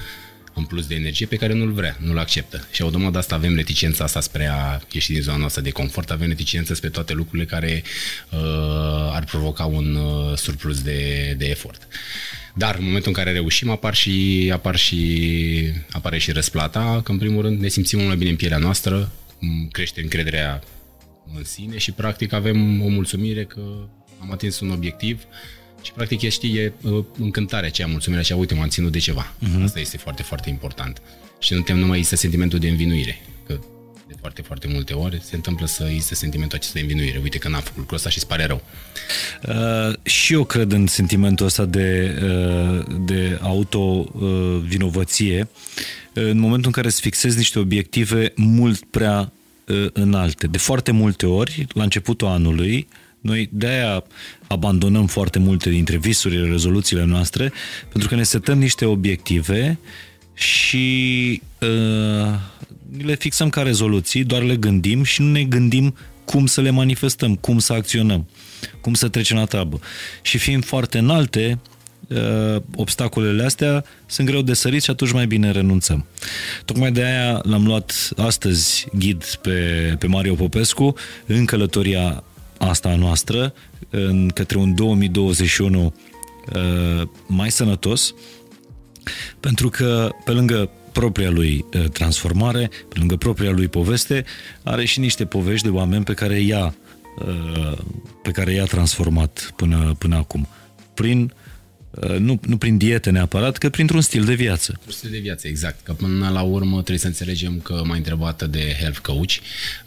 în 0.55 0.63
plus 0.63 0.87
de 0.87 0.95
energie 0.95 1.25
pe 1.25 1.35
care 1.35 1.53
nu-l 1.53 1.71
vrea, 1.71 1.97
nu-l 1.99 2.17
acceptă. 2.17 2.67
Și 2.71 2.81
automat 2.81 3.15
asta 3.15 3.35
avem 3.35 3.55
reticența 3.55 4.03
asta 4.03 4.19
spre 4.19 4.45
a 4.45 4.79
ieși 4.91 5.11
din 5.11 5.21
zona 5.21 5.37
noastră 5.37 5.61
de 5.61 5.69
confort, 5.69 6.11
avem 6.11 6.27
reticență 6.27 6.73
spre 6.73 6.89
toate 6.89 7.13
lucrurile 7.13 7.45
care 7.45 7.83
uh, 8.31 8.39
ar 9.11 9.23
provoca 9.23 9.65
un 9.65 9.95
uh, 9.95 10.37
surplus 10.37 10.81
de, 10.81 11.33
de 11.37 11.45
efort. 11.45 11.87
Dar 12.53 12.75
în 12.75 12.83
momentul 12.83 13.07
în 13.07 13.13
care 13.13 13.31
reușim 13.31 13.69
apar 13.69 13.95
și, 13.95 14.49
apar 14.53 14.75
și, 14.75 15.73
apare 15.91 16.17
și 16.17 16.31
răsplata, 16.31 17.01
că 17.03 17.11
în 17.11 17.17
primul 17.17 17.41
rând 17.41 17.59
ne 17.59 17.67
simțim 17.67 17.97
mult 17.97 18.09
mai 18.09 18.17
bine 18.17 18.29
în 18.29 18.35
pielea 18.35 18.57
noastră, 18.57 19.11
crește 19.71 20.01
încrederea 20.01 20.61
în 21.37 21.43
sine 21.43 21.77
și 21.77 21.91
practic 21.91 22.33
avem 22.33 22.81
o 22.81 22.87
mulțumire 22.87 23.45
că 23.45 23.61
am 24.19 24.31
atins 24.31 24.59
un 24.59 24.69
obiectiv 24.69 25.23
și 25.85 25.91
practic 25.91 26.21
e, 26.21 26.29
știi, 26.29 26.57
e 26.57 26.73
uh, 26.81 27.05
încântarea 27.19 27.67
aceea, 27.67 27.87
mulțumirea 27.87 28.23
aceea, 28.23 28.39
uite, 28.39 28.53
m-am 28.53 28.67
ținut 28.67 28.91
de 28.91 28.99
ceva. 28.99 29.33
Uh-huh. 29.33 29.63
Asta 29.63 29.79
este 29.79 29.97
foarte, 29.97 30.23
foarte 30.23 30.49
important. 30.49 31.01
Și 31.39 31.53
nu 31.53 31.61
tem 31.61 31.77
numai 31.77 31.99
este 31.99 32.15
sentimentul 32.15 32.59
de 32.59 32.67
învinuire, 32.67 33.21
că 33.47 33.59
de 34.07 34.13
foarte, 34.19 34.41
foarte 34.41 34.67
multe 34.67 34.93
ori 34.93 35.21
se 35.23 35.35
întâmplă 35.35 35.65
să 35.65 35.83
existe 35.83 36.15
sentimentul 36.15 36.57
acesta 36.57 36.79
de 36.79 36.81
învinuire. 36.81 37.19
Uite 37.23 37.37
că 37.37 37.49
n-am 37.49 37.61
făcut 37.61 37.77
lucrul 37.77 37.97
ăsta 37.97 38.09
și 38.09 38.17
îți 38.17 38.27
pare 38.27 38.45
rău. 38.45 38.63
Uh, 39.47 39.93
și 40.03 40.33
eu 40.33 40.43
cred 40.43 40.71
în 40.71 40.87
sentimentul 40.87 41.45
ăsta 41.45 41.65
de, 41.65 42.17
uh, 42.23 42.85
de 43.05 43.39
auto-vinovăție 43.41 45.39
uh, 45.39 45.47
în 46.13 46.37
momentul 46.37 46.65
în 46.65 46.71
care 46.71 46.87
îți 46.87 47.01
fixezi 47.01 47.37
niște 47.37 47.59
obiective 47.59 48.33
mult 48.35 48.83
prea 48.83 49.19
uh, 49.19 49.27
înalte. 49.93 50.47
De 50.47 50.57
foarte 50.57 50.91
multe 50.91 51.25
ori, 51.25 51.67
la 51.73 51.83
începutul 51.83 52.27
anului, 52.27 52.87
noi 53.21 53.49
de-aia 53.51 54.03
abandonăm 54.47 55.07
foarte 55.07 55.39
multe 55.39 55.69
dintre 55.69 55.97
visurile, 55.97 56.47
rezoluțiile 56.47 57.03
noastre, 57.03 57.51
pentru 57.89 58.09
că 58.09 58.15
ne 58.15 58.23
setăm 58.23 58.57
niște 58.57 58.85
obiective 58.85 59.79
și 60.33 61.41
uh, 61.61 62.39
le 62.97 63.15
fixăm 63.15 63.49
ca 63.49 63.61
rezoluții, 63.61 64.23
doar 64.23 64.41
le 64.41 64.55
gândim 64.55 65.03
și 65.03 65.21
nu 65.21 65.31
ne 65.31 65.43
gândim 65.43 65.95
cum 66.25 66.45
să 66.45 66.61
le 66.61 66.69
manifestăm, 66.69 67.35
cum 67.35 67.59
să 67.59 67.73
acționăm, 67.73 68.27
cum 68.81 68.93
să 68.93 69.07
trecem 69.07 69.37
la 69.37 69.45
treabă. 69.45 69.79
Și 70.21 70.37
fiind 70.37 70.65
foarte 70.65 70.97
înalte, 70.97 71.59
uh, 71.61 71.74
obstacolele 72.75 73.43
astea 73.43 73.85
sunt 74.05 74.27
greu 74.27 74.41
de 74.41 74.53
sărit 74.53 74.83
și 74.83 74.89
atunci 74.89 75.11
mai 75.11 75.27
bine 75.27 75.51
renunțăm. 75.51 76.05
Tocmai 76.65 76.91
de 76.91 77.03
aia 77.03 77.41
l-am 77.43 77.65
luat 77.65 78.09
astăzi 78.17 78.87
ghid 78.93 79.23
pe, 79.41 79.95
pe 79.99 80.07
Mario 80.07 80.33
Popescu 80.33 80.93
în 81.25 81.45
călătoria 81.45 82.23
asta 82.57 82.95
noastră 82.95 83.53
în 83.89 84.29
către 84.29 84.57
un 84.57 84.75
2021 84.75 85.93
uh, 86.53 87.07
mai 87.27 87.51
sănătos, 87.51 88.13
pentru 89.39 89.69
că 89.69 90.09
pe 90.25 90.31
lângă 90.31 90.69
propria 90.91 91.29
lui 91.29 91.65
uh, 91.73 91.89
transformare, 91.89 92.69
pe 92.89 92.95
lângă 92.97 93.15
propria 93.15 93.51
lui 93.51 93.67
poveste, 93.67 94.25
are 94.63 94.85
și 94.85 94.99
niște 94.99 95.25
povești 95.25 95.67
de 95.67 95.73
oameni 95.73 96.03
pe 96.03 96.13
care 96.13 96.41
ea 96.41 96.75
uh, 97.25 97.77
pe 98.21 98.31
care 98.31 98.53
i-a 98.53 98.65
transformat 98.65 99.53
până, 99.55 99.95
până 99.97 100.15
acum. 100.15 100.47
Prin 100.93 101.31
Uh, 101.31 101.43
nu, 102.17 102.39
nu 102.47 102.57
prin 102.57 102.77
diete 102.77 103.09
neapărat, 103.09 103.57
că 103.57 103.69
printr-un 103.69 104.01
stil 104.01 104.23
de 104.23 104.33
viață. 104.33 104.79
Un 104.85 104.91
stil 104.91 105.09
de 105.09 105.17
viață, 105.17 105.47
exact. 105.47 105.79
Că 105.83 105.93
până 105.93 106.29
la 106.29 106.41
urmă 106.41 106.75
trebuie 106.75 106.97
să 106.97 107.07
înțelegem 107.07 107.59
că 107.59 107.81
m-a 107.85 107.95
întrebat 107.95 108.43
de 108.49 108.75
health 108.79 108.99
coach. 108.99 109.31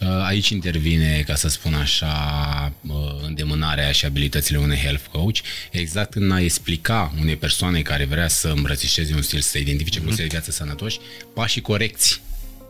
Uh, 0.01 0.09
aici 0.27 0.49
intervine, 0.49 1.23
ca 1.27 1.35
să 1.35 1.49
spun 1.49 1.75
așa, 1.75 2.73
uh, 2.87 2.95
îndemânarea 3.27 3.93
și 3.93 4.05
abilitățile 4.05 4.59
unui 4.59 4.77
health 4.77 5.05
coach, 5.13 5.37
exact 5.71 6.15
în 6.15 6.31
a 6.31 6.41
explica 6.41 7.15
unei 7.21 7.37
persoane 7.37 7.81
care 7.81 8.05
vrea 8.05 8.29
să 8.29 8.49
îmbrățișeze 8.49 9.15
un 9.15 9.23
stil, 9.23 9.41
să 9.41 9.59
identifice 9.59 10.01
mm-hmm. 10.01 10.07
un 10.07 10.13
stil 10.13 10.25
de 10.25 10.31
viață 10.31 10.51
sănătoși, 10.51 10.99
pașii 11.35 11.61
corecți 11.61 12.21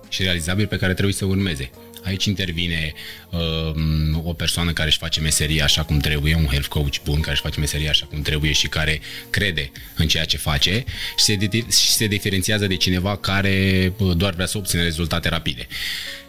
și 0.08 0.22
realizabili 0.22 0.66
pe 0.66 0.76
care 0.76 0.92
trebuie 0.92 1.14
să 1.14 1.24
urmeze. 1.24 1.70
Aici 2.04 2.24
intervine 2.24 2.92
uh, 3.30 4.20
o 4.24 4.32
persoană 4.32 4.72
care 4.72 4.88
își 4.88 4.98
face 4.98 5.20
meseria 5.20 5.64
așa 5.64 5.82
cum 5.82 5.98
trebuie, 5.98 6.34
un 6.34 6.44
health 6.44 6.68
coach 6.68 7.02
bun 7.04 7.20
care 7.20 7.32
își 7.32 7.40
face 7.40 7.60
meseria 7.60 7.90
așa 7.90 8.06
cum 8.06 8.22
trebuie 8.22 8.52
și 8.52 8.68
care 8.68 9.00
crede 9.30 9.70
în 9.96 10.08
ceea 10.08 10.24
ce 10.24 10.36
face 10.36 10.84
și 11.16 11.24
se, 11.24 11.34
de- 11.34 11.66
și 11.70 11.90
se 11.90 12.06
diferențiază 12.06 12.66
de 12.66 12.76
cineva 12.76 13.16
care 13.16 13.92
uh, 13.98 14.16
doar 14.16 14.34
vrea 14.34 14.46
să 14.46 14.58
obțină 14.58 14.82
rezultate 14.82 15.28
rapide. 15.28 15.66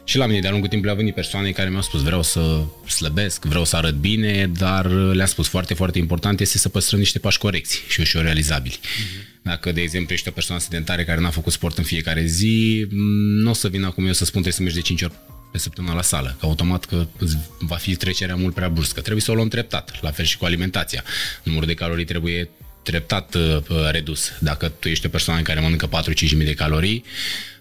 Și 0.03 0.17
la 0.17 0.25
mine 0.25 0.39
de-a 0.39 0.49
lungul 0.51 0.69
timpului 0.69 0.91
au 0.91 0.97
venit 0.97 1.13
persoane 1.13 1.51
care 1.51 1.69
mi-au 1.69 1.81
spus 1.81 2.01
vreau 2.01 2.23
să 2.23 2.63
slăbesc, 2.87 3.45
vreau 3.45 3.65
să 3.65 3.75
arăt 3.75 3.95
bine, 3.95 4.51
dar 4.57 4.85
le-am 4.91 5.27
spus 5.27 5.47
foarte, 5.47 5.73
foarte 5.73 5.97
important 5.97 6.39
este 6.39 6.57
să 6.57 6.69
păstrăm 6.69 6.99
niște 6.99 7.19
pași 7.19 7.37
corecți 7.37 7.81
și 7.87 7.99
ușor 7.99 8.23
realizabili. 8.23 8.79
Uh-huh. 8.81 9.41
Dacă, 9.41 9.71
de 9.71 9.81
exemplu, 9.81 10.13
ești 10.13 10.27
o 10.27 10.31
persoană 10.31 10.61
sedentară 10.61 11.03
care 11.03 11.19
n-a 11.19 11.29
făcut 11.29 11.53
sport 11.53 11.77
în 11.77 11.83
fiecare 11.83 12.25
zi, 12.25 12.87
nu 13.43 13.49
o 13.49 13.53
să 13.53 13.67
vin 13.67 13.83
acum 13.83 14.05
eu 14.05 14.13
să 14.13 14.25
spun 14.25 14.41
trebuie 14.41 14.53
să 14.53 14.61
mergi 14.61 14.77
de 14.77 14.81
5 14.81 15.01
ori 15.01 15.13
pe 15.51 15.57
săptămână 15.57 15.93
la 15.93 16.01
sală, 16.01 16.35
că 16.39 16.45
automat 16.45 16.85
că 16.85 17.07
va 17.59 17.75
fi 17.75 17.95
trecerea 17.95 18.35
mult 18.35 18.53
prea 18.53 18.69
bruscă. 18.69 19.01
Trebuie 19.01 19.21
să 19.21 19.31
o 19.31 19.33
luăm 19.33 19.47
treptat, 19.47 20.01
la 20.01 20.11
fel 20.11 20.25
și 20.25 20.37
cu 20.37 20.45
alimentația. 20.45 21.03
Numărul 21.43 21.67
de 21.67 21.73
calorii 21.73 22.05
trebuie 22.05 22.49
treptat 22.83 23.35
uh, 23.35 23.61
redus. 23.91 24.31
Dacă 24.39 24.67
tu 24.67 24.87
ești 24.87 25.05
o 25.05 25.09
persoană 25.09 25.41
care 25.41 25.59
mănâncă 25.59 25.89
4-5 25.89 26.29
de 26.29 26.53
calorii, 26.53 27.03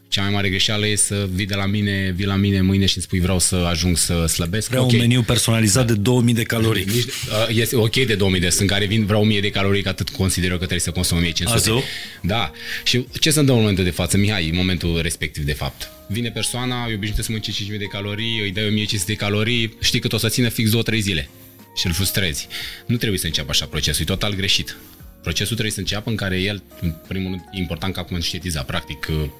cea 0.08 0.22
mai 0.22 0.30
mare 0.30 0.48
greșeală 0.48 0.86
e 0.86 0.94
să 0.94 1.28
vii 1.32 1.46
de 1.46 1.54
la 1.54 1.66
mine, 1.66 2.12
vii 2.16 2.26
la 2.26 2.34
mine 2.34 2.60
mâine 2.60 2.86
și 2.86 2.96
îmi 2.96 3.04
spui 3.04 3.20
vreau 3.20 3.38
să 3.38 3.54
ajung 3.54 3.96
să 3.96 4.26
slăbesc. 4.26 4.68
Vreau 4.68 4.84
okay. 4.84 4.96
un 4.96 5.02
meniu 5.02 5.22
personalizat 5.22 5.86
de 5.86 5.94
2000 5.94 6.34
de 6.34 6.42
calorii. 6.42 6.84
Nici, 6.84 7.04
uh, 7.04 7.46
este 7.48 7.76
ok 7.76 7.94
de 7.94 8.14
2000 8.14 8.40
de, 8.40 8.48
sunt 8.48 8.68
care 8.68 8.86
vin 8.86 9.06
vreau 9.06 9.20
1000 9.20 9.40
de 9.40 9.50
calorii, 9.50 9.82
că 9.82 9.88
atât 9.88 10.08
consider 10.08 10.50
eu 10.50 10.56
că 10.56 10.64
trebuie 10.64 10.80
să 10.80 10.90
consum 10.90 11.16
1500. 11.16 11.70
Azu? 11.70 11.82
Da. 12.22 12.52
Și 12.84 13.06
ce 13.20 13.30
se 13.30 13.38
întâmplă 13.38 13.54
în 13.54 13.60
momentul 13.60 13.84
de 13.84 13.90
față, 13.90 14.16
Mihai, 14.16 14.48
în 14.48 14.56
momentul 14.56 14.98
respectiv 15.02 15.44
de 15.44 15.52
fapt? 15.52 15.90
Vine 16.06 16.30
persoana, 16.30 16.86
e 16.90 16.94
obișnuită 16.94 17.22
să 17.22 17.26
mănânce 17.28 17.50
5000 17.50 17.78
de 17.78 17.84
calorii, 17.84 18.40
îi 18.40 18.50
dai 18.50 18.66
1500 18.66 19.12
de 19.12 19.18
calorii, 19.18 19.76
știi 19.80 20.00
că 20.00 20.08
o 20.14 20.18
să 20.18 20.28
țină 20.28 20.48
fix 20.48 20.70
2-3 20.70 20.98
zile 20.98 21.28
și 21.76 21.86
îl 21.86 21.92
frustrezi. 21.92 22.48
Nu 22.86 22.96
trebuie 22.96 23.18
să 23.18 23.26
înceapă 23.26 23.50
așa 23.50 23.66
procesul, 23.66 24.02
e 24.02 24.04
total 24.04 24.34
greșit. 24.34 24.76
Procesul 25.22 25.52
trebuie 25.52 25.72
să 25.72 25.80
înceapă 25.80 26.10
în 26.10 26.16
care 26.16 26.40
el, 26.40 26.62
în 26.80 26.94
primul 27.08 27.30
rând, 27.30 27.42
e 27.52 27.58
important 27.58 27.94
ca 27.94 28.02
conștientiza, 28.02 28.62
practic, 28.62 29.06
uh, 29.10 29.30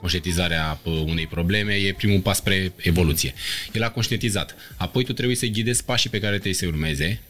conștientizarea 0.00 0.80
unei 0.84 1.26
probleme 1.26 1.74
e 1.74 1.92
primul 1.92 2.20
pas 2.20 2.36
spre 2.36 2.72
evoluție. 2.76 3.34
El 3.72 3.82
a 3.82 3.90
conștientizat. 3.90 4.54
Apoi 4.76 5.04
tu 5.04 5.12
trebuie 5.12 5.36
să 5.36 5.46
ghidezi 5.46 5.84
pașii 5.84 6.10
pe 6.10 6.18
care 6.20 6.32
trebuie 6.32 6.54
să 6.54 6.66
urmeze 6.66 7.20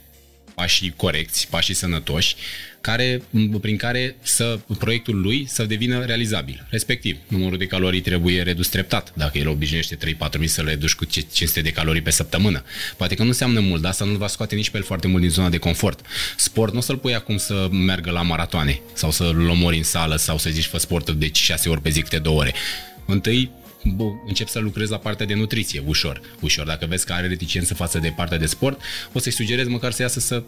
pașii 0.61 0.93
corecți, 0.97 1.49
pașii 1.51 1.75
sănătoși, 1.75 2.35
care, 2.81 3.23
prin 3.61 3.77
care 3.77 4.17
să, 4.23 4.59
proiectul 4.79 5.21
lui 5.21 5.47
să 5.49 5.65
devină 5.65 6.05
realizabil. 6.05 6.67
Respectiv, 6.71 7.17
numărul 7.29 7.59
de 7.59 7.67
calorii 7.67 8.01
trebuie 8.01 8.43
redus 8.43 8.69
treptat. 8.69 9.13
Dacă 9.15 9.39
el 9.39 9.49
obișnuiește 9.49 9.97
3-4 9.97 10.39
mii 10.39 10.49
să 10.49 10.63
le 10.63 10.75
duci 10.75 10.95
cu 10.95 11.05
500 11.05 11.61
de 11.61 11.71
calorii 11.71 12.01
pe 12.01 12.11
săptămână. 12.11 12.65
Poate 12.97 13.15
că 13.15 13.23
nu 13.23 13.29
înseamnă 13.29 13.61
mult, 13.61 13.81
dar 13.81 13.91
asta 13.91 14.05
nu 14.05 14.17
va 14.17 14.27
scoate 14.27 14.55
nici 14.55 14.71
pe 14.71 14.77
el 14.77 14.83
foarte 14.83 15.07
mult 15.07 15.21
din 15.21 15.31
zona 15.31 15.49
de 15.49 15.59
confort. 15.59 16.01
Sport 16.37 16.73
nu 16.73 16.79
o 16.79 16.83
să-l 16.83 16.97
pui 16.97 17.15
acum 17.15 17.37
să 17.37 17.69
meargă 17.71 18.11
la 18.11 18.23
maratoane 18.23 18.81
sau 18.93 19.11
să-l 19.11 19.49
omori 19.49 19.77
în 19.77 19.83
sală 19.83 20.17
sau 20.17 20.39
să 20.39 20.51
zici 20.51 20.67
fă 20.67 20.79
sport 20.79 21.11
de 21.11 21.31
6 21.33 21.69
ori 21.69 21.83
pe 21.83 21.91
zi 21.91 22.03
câte 22.03 22.19
2 22.19 22.35
ore. 22.35 22.55
Întâi 23.07 23.51
încep 24.27 24.49
să 24.49 24.59
lucrezi 24.59 24.91
la 24.91 24.99
partea 24.99 25.27
de 25.27 25.35
nutriție, 25.35 25.83
ușor. 25.87 26.21
Ușor, 26.41 26.67
dacă 26.67 26.87
vezi 26.87 27.07
că 27.07 27.13
are 27.13 27.27
reticență 27.27 27.75
față 27.75 27.99
de 27.99 28.13
partea 28.17 28.39
de 28.39 28.47
sport, 28.47 28.81
o 29.13 29.19
să-i 29.19 29.33
sugerezi 29.33 29.69
măcar 29.69 29.93
să 29.93 30.03
iasă 30.03 30.21
să 30.21 30.43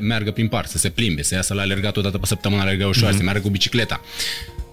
meargă 0.00 0.30
prin 0.30 0.48
parc, 0.48 0.68
să 0.68 0.78
se 0.78 0.90
plimbe, 0.90 1.22
să 1.22 1.34
iasă 1.34 1.54
la 1.54 1.62
alergat 1.62 1.96
o 1.96 2.00
dată 2.00 2.18
pe 2.18 2.26
săptămână, 2.26 2.62
alerga 2.62 2.86
ușor, 2.86 3.12
mm-hmm. 3.12 3.16
să 3.16 3.22
meargă 3.22 3.42
cu 3.42 3.48
bicicleta. 3.48 4.00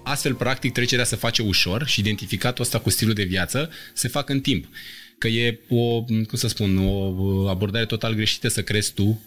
Astfel, 0.04 0.34
practic, 0.34 0.74
trecerea 0.74 1.06
se 1.06 1.16
face 1.16 1.42
ușor 1.42 1.88
și 1.88 2.00
identificatul 2.00 2.64
ăsta 2.64 2.80
cu 2.80 2.90
stilul 2.90 3.14
de 3.14 3.24
viață 3.24 3.70
se 3.94 4.08
fac 4.08 4.30
în 4.30 4.40
timp. 4.40 4.66
Că 5.18 5.28
e 5.28 5.60
o, 5.70 6.02
cum 6.04 6.28
să 6.34 6.48
spun, 6.48 6.78
o 6.78 7.48
abordare 7.48 7.86
total 7.86 8.14
greșită 8.14 8.48
să 8.48 8.62
crezi 8.62 8.94
tu 8.94 9.22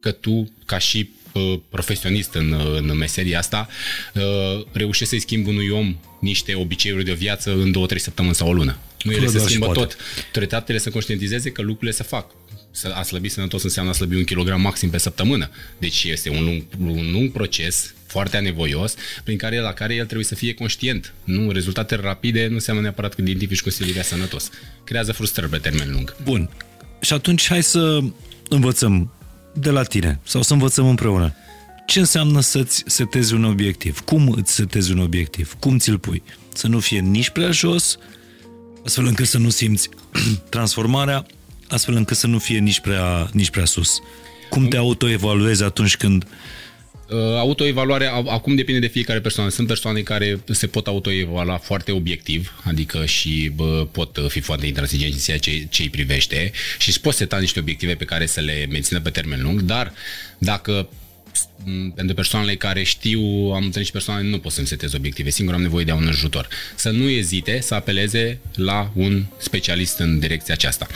că 0.00 0.10
tu, 0.10 0.52
ca 0.66 0.78
și 0.78 1.10
Uh, 1.21 1.21
profesionist 1.68 2.34
în, 2.34 2.52
uh, 2.52 2.76
în 2.76 2.96
meseria 2.96 3.38
asta, 3.38 3.68
uh, 4.14 4.64
reușește 4.72 5.04
să-i 5.04 5.20
schimb 5.20 5.46
unui 5.46 5.68
om 5.68 5.96
niște 6.20 6.54
obiceiuri 6.54 7.04
de 7.04 7.12
viață 7.12 7.52
în 7.52 7.72
două, 7.72 7.86
trei 7.86 8.00
săptămâni 8.00 8.34
sau 8.34 8.48
o 8.48 8.52
lună. 8.52 8.78
Nu 9.02 9.12
ele 9.12 9.26
se 9.26 9.38
schimbă 9.38 9.66
tot. 9.72 9.96
Treptat 10.32 10.60
trebuie 10.60 10.80
să 10.80 10.90
conștientizeze 10.90 11.50
că 11.50 11.62
lucrurile 11.62 11.90
se 11.90 12.02
fac. 12.02 12.30
Să 12.70 12.92
a 12.94 13.02
slăbi 13.02 13.28
sănătos 13.28 13.62
înseamnă 13.62 13.90
a 13.90 13.94
slăbi 13.94 14.16
un 14.16 14.24
kilogram 14.24 14.60
maxim 14.60 14.90
pe 14.90 14.98
săptămână. 14.98 15.50
Deci 15.78 16.04
este 16.04 16.30
un 16.30 16.44
lung, 16.44 16.62
un 16.80 17.10
lung 17.12 17.32
proces 17.32 17.94
foarte 18.06 18.36
anevoios, 18.36 18.94
prin 19.24 19.36
care, 19.36 19.58
la 19.58 19.72
care 19.72 19.94
el 19.94 20.04
trebuie 20.04 20.26
să 20.26 20.34
fie 20.34 20.54
conștient. 20.54 21.12
Nu, 21.24 21.50
rezultate 21.50 21.94
rapide 21.94 22.46
nu 22.46 22.54
înseamnă 22.54 22.82
neapărat 22.82 23.14
că 23.14 23.20
identifici 23.20 23.62
cu 23.62 23.70
stil 23.70 24.02
sănătos. 24.02 24.50
Creează 24.84 25.12
frustrări 25.12 25.50
pe 25.50 25.58
termen 25.58 25.90
lung. 25.90 26.16
Bun. 26.22 26.50
Și 27.00 27.12
atunci 27.12 27.46
hai 27.46 27.62
să 27.62 28.00
învățăm 28.48 29.12
de 29.54 29.70
la 29.70 29.82
tine 29.82 30.20
sau 30.22 30.42
să 30.42 30.52
învățăm 30.52 30.88
împreună. 30.88 31.34
Ce 31.86 31.98
înseamnă 31.98 32.40
să-ți 32.40 32.82
setezi 32.86 33.34
un 33.34 33.44
obiectiv? 33.44 34.00
Cum 34.00 34.28
îți 34.36 34.54
setezi 34.54 34.92
un 34.92 34.98
obiectiv? 34.98 35.56
Cum 35.58 35.78
ți-l 35.78 35.98
pui? 35.98 36.22
Să 36.54 36.66
nu 36.66 36.78
fie 36.78 37.00
nici 37.00 37.30
prea 37.30 37.50
jos, 37.50 37.98
astfel 38.84 39.06
încât 39.06 39.26
să 39.26 39.38
nu 39.38 39.50
simți 39.50 39.88
transformarea, 40.48 41.26
astfel 41.68 41.94
încât 41.94 42.16
să 42.16 42.26
nu 42.26 42.38
fie 42.38 42.58
nici 42.58 42.80
prea, 42.80 43.28
nici 43.32 43.50
prea 43.50 43.64
sus. 43.64 44.00
Cum 44.50 44.68
te 44.68 44.76
autoevaluezi 44.76 45.62
atunci 45.62 45.96
când 45.96 46.24
Uh, 46.24 46.30
autoevaluarea 47.38 48.12
acum 48.12 48.54
depinde 48.54 48.80
de 48.80 48.86
fiecare 48.86 49.20
persoană. 49.20 49.50
Sunt 49.50 49.66
persoane 49.66 50.00
care 50.00 50.40
se 50.50 50.66
pot 50.66 50.86
autoevalua 50.86 51.56
foarte 51.56 51.92
obiectiv, 51.92 52.60
adică 52.64 53.04
și 53.06 53.50
bă, 53.54 53.86
pot 53.92 54.18
fi 54.28 54.40
foarte 54.40 54.66
intransigenți 54.66 55.14
în 55.14 55.20
ceea 55.20 55.38
ce, 55.38 55.66
ce 55.70 55.82
îi 55.82 55.90
privește 55.90 56.52
și 56.78 56.88
își 56.88 57.00
pot 57.00 57.14
seta 57.14 57.38
niște 57.38 57.60
obiective 57.60 57.94
pe 57.94 58.04
care 58.04 58.26
să 58.26 58.40
le 58.40 58.66
mențină 58.70 59.00
pe 59.00 59.10
termen 59.10 59.42
lung, 59.42 59.60
dar 59.60 59.92
dacă 60.38 60.88
pentru 61.94 62.14
persoanele 62.14 62.54
care 62.54 62.82
știu, 62.82 63.20
am 63.54 63.64
întâlnit 63.64 63.86
și 63.86 63.92
persoane, 63.92 64.28
nu 64.28 64.38
pot 64.38 64.52
să-mi 64.52 64.66
setez 64.66 64.92
obiective, 64.92 65.30
singur 65.30 65.54
am 65.54 65.62
nevoie 65.62 65.84
de 65.84 65.92
un 65.92 66.06
ajutor. 66.08 66.48
Să 66.74 66.90
nu 66.90 67.08
ezite 67.08 67.60
să 67.60 67.74
apeleze 67.74 68.38
la 68.54 68.90
un 68.94 69.24
specialist 69.38 69.98
în 69.98 70.18
direcția 70.18 70.54
aceasta. 70.54 70.86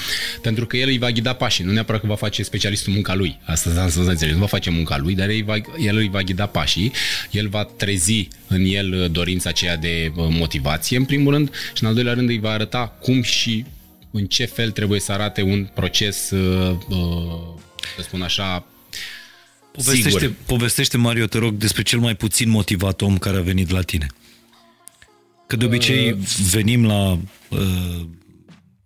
Pentru 0.42 0.66
că 0.66 0.76
el 0.76 0.88
îi 0.88 0.98
va 0.98 1.10
ghida 1.10 1.32
pașii, 1.32 1.64
nu 1.64 1.72
neapărat 1.72 2.00
că 2.00 2.06
va 2.06 2.14
face 2.14 2.42
specialistul 2.42 2.92
munca 2.92 3.14
lui. 3.14 3.40
Asta 3.44 3.82
am 3.82 3.90
să 3.90 4.00
înțeleg, 4.00 4.34
nu 4.34 4.40
va 4.40 4.46
face 4.46 4.70
munca 4.70 4.98
lui, 4.98 5.14
dar 5.14 5.28
el 5.28 5.34
îi, 5.34 5.42
va, 5.42 5.54
el 5.78 5.96
îi 5.96 6.08
va 6.08 6.22
ghida 6.22 6.46
pașii, 6.46 6.92
el 7.30 7.48
va 7.48 7.64
trezi 7.64 8.28
în 8.46 8.64
el 8.64 9.08
dorința 9.12 9.48
aceea 9.48 9.76
de 9.76 10.12
motivație, 10.14 10.96
în 10.96 11.04
primul 11.04 11.32
rând, 11.32 11.54
și 11.74 11.82
în 11.82 11.88
al 11.88 11.94
doilea 11.94 12.12
rând 12.12 12.28
îi 12.28 12.38
va 12.38 12.50
arăta 12.50 12.96
cum 13.00 13.22
și 13.22 13.64
în 14.10 14.26
ce 14.26 14.44
fel 14.44 14.70
trebuie 14.70 15.00
să 15.00 15.12
arate 15.12 15.42
un 15.42 15.68
proces, 15.74 16.30
uh, 16.30 16.76
uh, 16.88 17.54
să 17.96 18.02
spun 18.02 18.22
așa, 18.22 18.66
Povestește, 19.76 20.18
Sigur. 20.18 20.34
povestește, 20.46 20.96
Mario, 20.96 21.26
te 21.26 21.38
rog, 21.38 21.54
despre 21.54 21.82
cel 21.82 21.98
mai 21.98 22.14
puțin 22.14 22.48
motivat 22.48 23.02
om 23.02 23.18
care 23.18 23.36
a 23.36 23.42
venit 23.42 23.70
la 23.70 23.80
tine. 23.80 24.06
Că 25.46 25.56
de 25.56 25.64
obicei 25.64 26.12
uh... 26.12 26.18
venim 26.50 26.86
la 26.86 27.18
uh, 27.48 28.06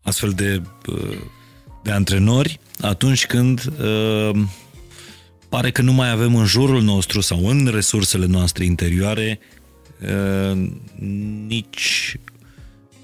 astfel 0.03 0.31
de, 0.31 0.63
uh, 0.87 1.19
de 1.83 1.91
antrenori 1.91 2.61
atunci 2.81 3.27
când 3.27 3.73
uh, 3.81 4.43
pare 5.49 5.71
că 5.71 5.83
nu 5.83 5.93
mai 5.93 6.11
avem 6.11 6.35
în 6.35 6.47
jurul 6.47 6.83
nostru 6.83 7.21
sau 7.21 7.49
în 7.49 7.67
resursele 7.67 8.27
noastre 8.27 8.65
interioare 8.65 9.39
uh, 10.01 10.69
nici, 11.47 12.17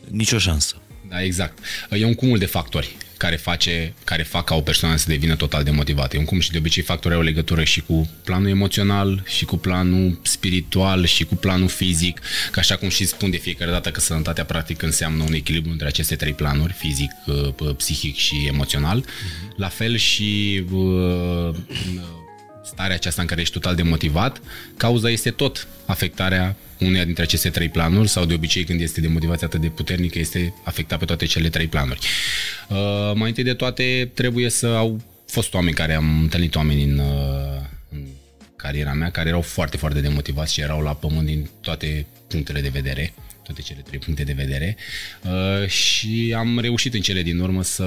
nicio 0.09 0.39
șansă. 0.39 0.77
Da, 1.09 1.23
exact. 1.23 1.59
E 1.91 2.05
un 2.05 2.15
cumul 2.15 2.39
de 2.39 2.47
factori 2.47 2.97
care, 3.17 3.37
face, 3.37 3.95
care 4.05 4.23
fac 4.23 4.45
ca 4.45 4.55
o 4.55 4.61
persoană 4.61 4.97
să 4.97 5.09
devină 5.09 5.37
total 5.37 5.65
demotivată. 5.65 6.17
E 6.17 6.19
un 6.19 6.25
cum 6.25 6.41
și 6.41 6.51
de 6.51 6.59
obicei 6.59 6.83
factorii 6.83 7.17
au 7.17 7.23
legătură 7.23 7.65
și 7.65 7.81
cu 7.81 8.11
planul 8.25 8.49
emoțional, 8.49 9.23
și 9.27 9.45
cu 9.45 9.57
planul 9.57 10.19
spiritual, 10.23 11.05
și 11.05 11.25
cu 11.25 11.35
planul 11.35 11.69
fizic, 11.69 12.21
că 12.51 12.59
așa 12.59 12.77
cum 12.77 12.89
și 12.89 13.05
spun 13.05 13.31
de 13.31 13.37
fiecare 13.37 13.71
dată 13.71 13.91
că 13.91 14.01
sănătatea 14.01 14.45
practic 14.45 14.83
înseamnă 14.83 15.23
un 15.23 15.33
echilibru 15.33 15.71
între 15.71 15.87
aceste 15.87 16.17
trei 16.17 16.33
planuri, 16.33 16.73
fizic, 16.73 17.11
uh, 17.27 17.75
psihic 17.77 18.17
și 18.17 18.47
emoțional. 18.47 19.01
Uh-huh. 19.01 19.57
La 19.57 19.69
fel 19.69 19.97
și 19.97 20.65
uh, 20.71 21.55
starea 22.67 22.95
aceasta 22.95 23.21
în 23.23 23.29
care 23.29 23.41
ești 23.41 23.53
total 23.53 23.75
demotivat, 23.75 24.41
cauza 24.77 25.11
este 25.11 25.31
tot 25.31 25.69
afectarea 25.87 26.57
uneia 26.79 27.05
dintre 27.05 27.23
aceste 27.23 27.51
trei 27.51 27.69
planuri 27.69 28.09
sau 28.09 28.25
de 28.25 28.35
obicei 28.35 28.65
când 28.65 28.81
este 28.81 29.01
de 29.01 29.09
motivație 29.09 29.47
atât 29.47 29.61
de 29.61 29.69
puternică 29.69 30.19
este 30.19 30.55
afectat 30.65 30.99
pe 30.99 31.05
toate 31.05 31.25
cele 31.25 31.49
trei 31.49 31.67
planuri. 31.67 31.99
Uh, 32.69 32.77
mai 33.15 33.29
întâi 33.29 33.45
de 33.45 33.55
toate 33.55 34.11
trebuie 34.15 34.49
să 34.49 34.67
au 34.67 35.03
fost 35.27 35.55
oameni 35.55 35.75
care 35.75 35.95
am 35.95 36.21
întâlnit 36.21 36.55
oameni 36.55 36.83
în, 36.83 36.99
uh, 36.99 37.61
în 37.93 38.07
cariera 38.57 38.93
mea 38.93 39.11
care 39.11 39.29
erau 39.29 39.41
foarte, 39.41 39.77
foarte 39.77 40.01
demotivați 40.01 40.53
și 40.53 40.61
erau 40.61 40.81
la 40.81 40.95
pământ 40.95 41.27
din 41.27 41.51
toate 41.61 42.07
punctele 42.29 42.61
de 42.61 42.69
vedere 42.69 43.15
toate 43.43 43.63
cele 43.63 43.81
trei 43.81 43.99
puncte 43.99 44.25
de 44.25 44.33
vedere 44.33 44.77
uh, 45.23 45.69
și 45.69 46.35
am 46.37 46.59
reușit 46.59 46.95
în 46.95 47.01
cele 47.01 47.23
din 47.23 47.39
urmă 47.39 47.63
să 47.63 47.85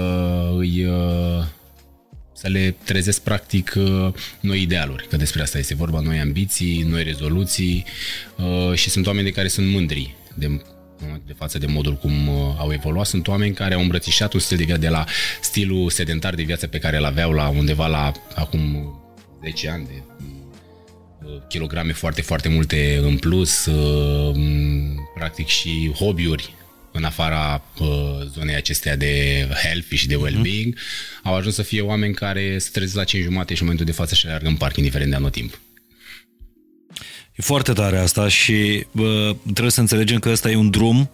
îi 0.57 0.85
uh, 0.85 1.45
să 2.39 2.47
le 2.47 2.75
trezesc 2.83 3.21
practic 3.21 3.73
uh, 3.77 4.13
noi 4.39 4.61
idealuri, 4.61 5.07
că 5.07 5.17
despre 5.17 5.41
asta 5.41 5.57
este 5.57 5.75
vorba, 5.75 5.99
noi 5.99 6.19
ambiții, 6.19 6.81
noi 6.81 7.03
rezoluții 7.03 7.85
uh, 8.37 8.73
și 8.73 8.89
sunt 8.89 9.07
oameni 9.07 9.25
de 9.25 9.31
care 9.31 9.47
sunt 9.47 9.67
mândri 9.67 10.15
de 10.33 10.61
de 11.25 11.33
față 11.37 11.57
de 11.57 11.65
modul 11.65 11.93
cum 11.93 12.27
uh, 12.27 12.55
au 12.57 12.71
evoluat. 12.71 13.05
Sunt 13.05 13.27
oameni 13.27 13.53
care 13.53 13.73
au 13.73 13.81
îmbrățișat 13.81 14.33
un 14.33 14.39
stil 14.39 14.57
de 14.57 14.63
viață 14.63 14.81
de 14.81 14.89
la 14.89 15.05
stilul 15.41 15.89
sedentar 15.89 16.35
de 16.35 16.43
viață 16.43 16.67
pe 16.67 16.77
care 16.77 16.97
îl 16.97 17.05
aveau 17.05 17.31
la 17.31 17.47
undeva 17.47 17.87
la 17.87 18.11
acum 18.35 18.93
10 19.43 19.69
ani 19.69 19.85
de 19.85 20.03
kilograme 21.47 21.93
foarte, 21.93 22.21
foarte 22.21 22.49
multe 22.49 22.99
în 23.01 23.17
plus, 23.17 23.69
practic 25.15 25.47
și 25.47 25.91
hobby-uri 25.95 26.53
în 26.91 27.03
afara 27.03 27.63
uh, 27.79 27.87
zonei 28.33 28.55
acestea 28.55 28.95
de 28.95 29.47
health 29.63 29.87
și 29.93 30.07
de 30.07 30.15
mhm. 30.15 30.23
well-being, 30.23 30.75
uh-huh. 30.75 31.23
au 31.23 31.35
ajuns 31.35 31.55
să 31.55 31.61
fie 31.61 31.81
oameni 31.81 32.13
care 32.13 32.57
se 32.57 32.69
trezesc 32.71 32.95
la 32.95 33.03
5 33.03 33.23
jumate 33.23 33.53
și 33.53 33.61
în 33.61 33.67
momentul 33.67 33.91
de 33.91 33.97
față 33.97 34.15
și 34.15 34.27
alergă 34.27 34.47
în 34.47 34.55
parc, 34.55 34.77
indiferent 34.77 35.09
de 35.09 35.15
anotimp. 35.15 35.59
E 37.35 37.41
foarte 37.41 37.73
tare 37.73 37.97
asta 37.97 38.27
și 38.27 38.85
bă, 38.91 39.35
trebuie 39.43 39.71
să 39.71 39.79
înțelegem 39.79 40.19
că 40.19 40.29
ăsta 40.29 40.49
e 40.49 40.55
un 40.55 40.69
drum, 40.69 41.09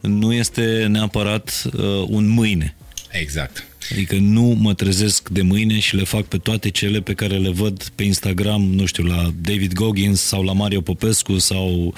nu 0.00 0.32
este 0.32 0.86
neapărat 0.88 1.62
uh, 1.72 2.04
un 2.06 2.26
mâine. 2.26 2.76
Exact. 3.10 3.64
Adică 3.92 4.16
nu 4.16 4.42
mă 4.42 4.74
trezesc 4.74 5.28
de 5.28 5.42
mâine 5.42 5.78
și 5.78 5.96
le 5.96 6.04
fac 6.04 6.24
pe 6.24 6.38
toate 6.38 6.68
cele 6.68 7.00
pe 7.00 7.14
care 7.14 7.36
le 7.36 7.50
văd 7.50 7.88
pe 7.94 8.02
Instagram, 8.02 8.62
nu 8.62 8.84
știu, 8.84 9.04
la 9.04 9.32
David 9.40 9.72
Goggins 9.72 10.20
sau 10.20 10.42
la 10.42 10.52
Mario 10.52 10.80
Popescu 10.80 11.38
sau 11.38 11.94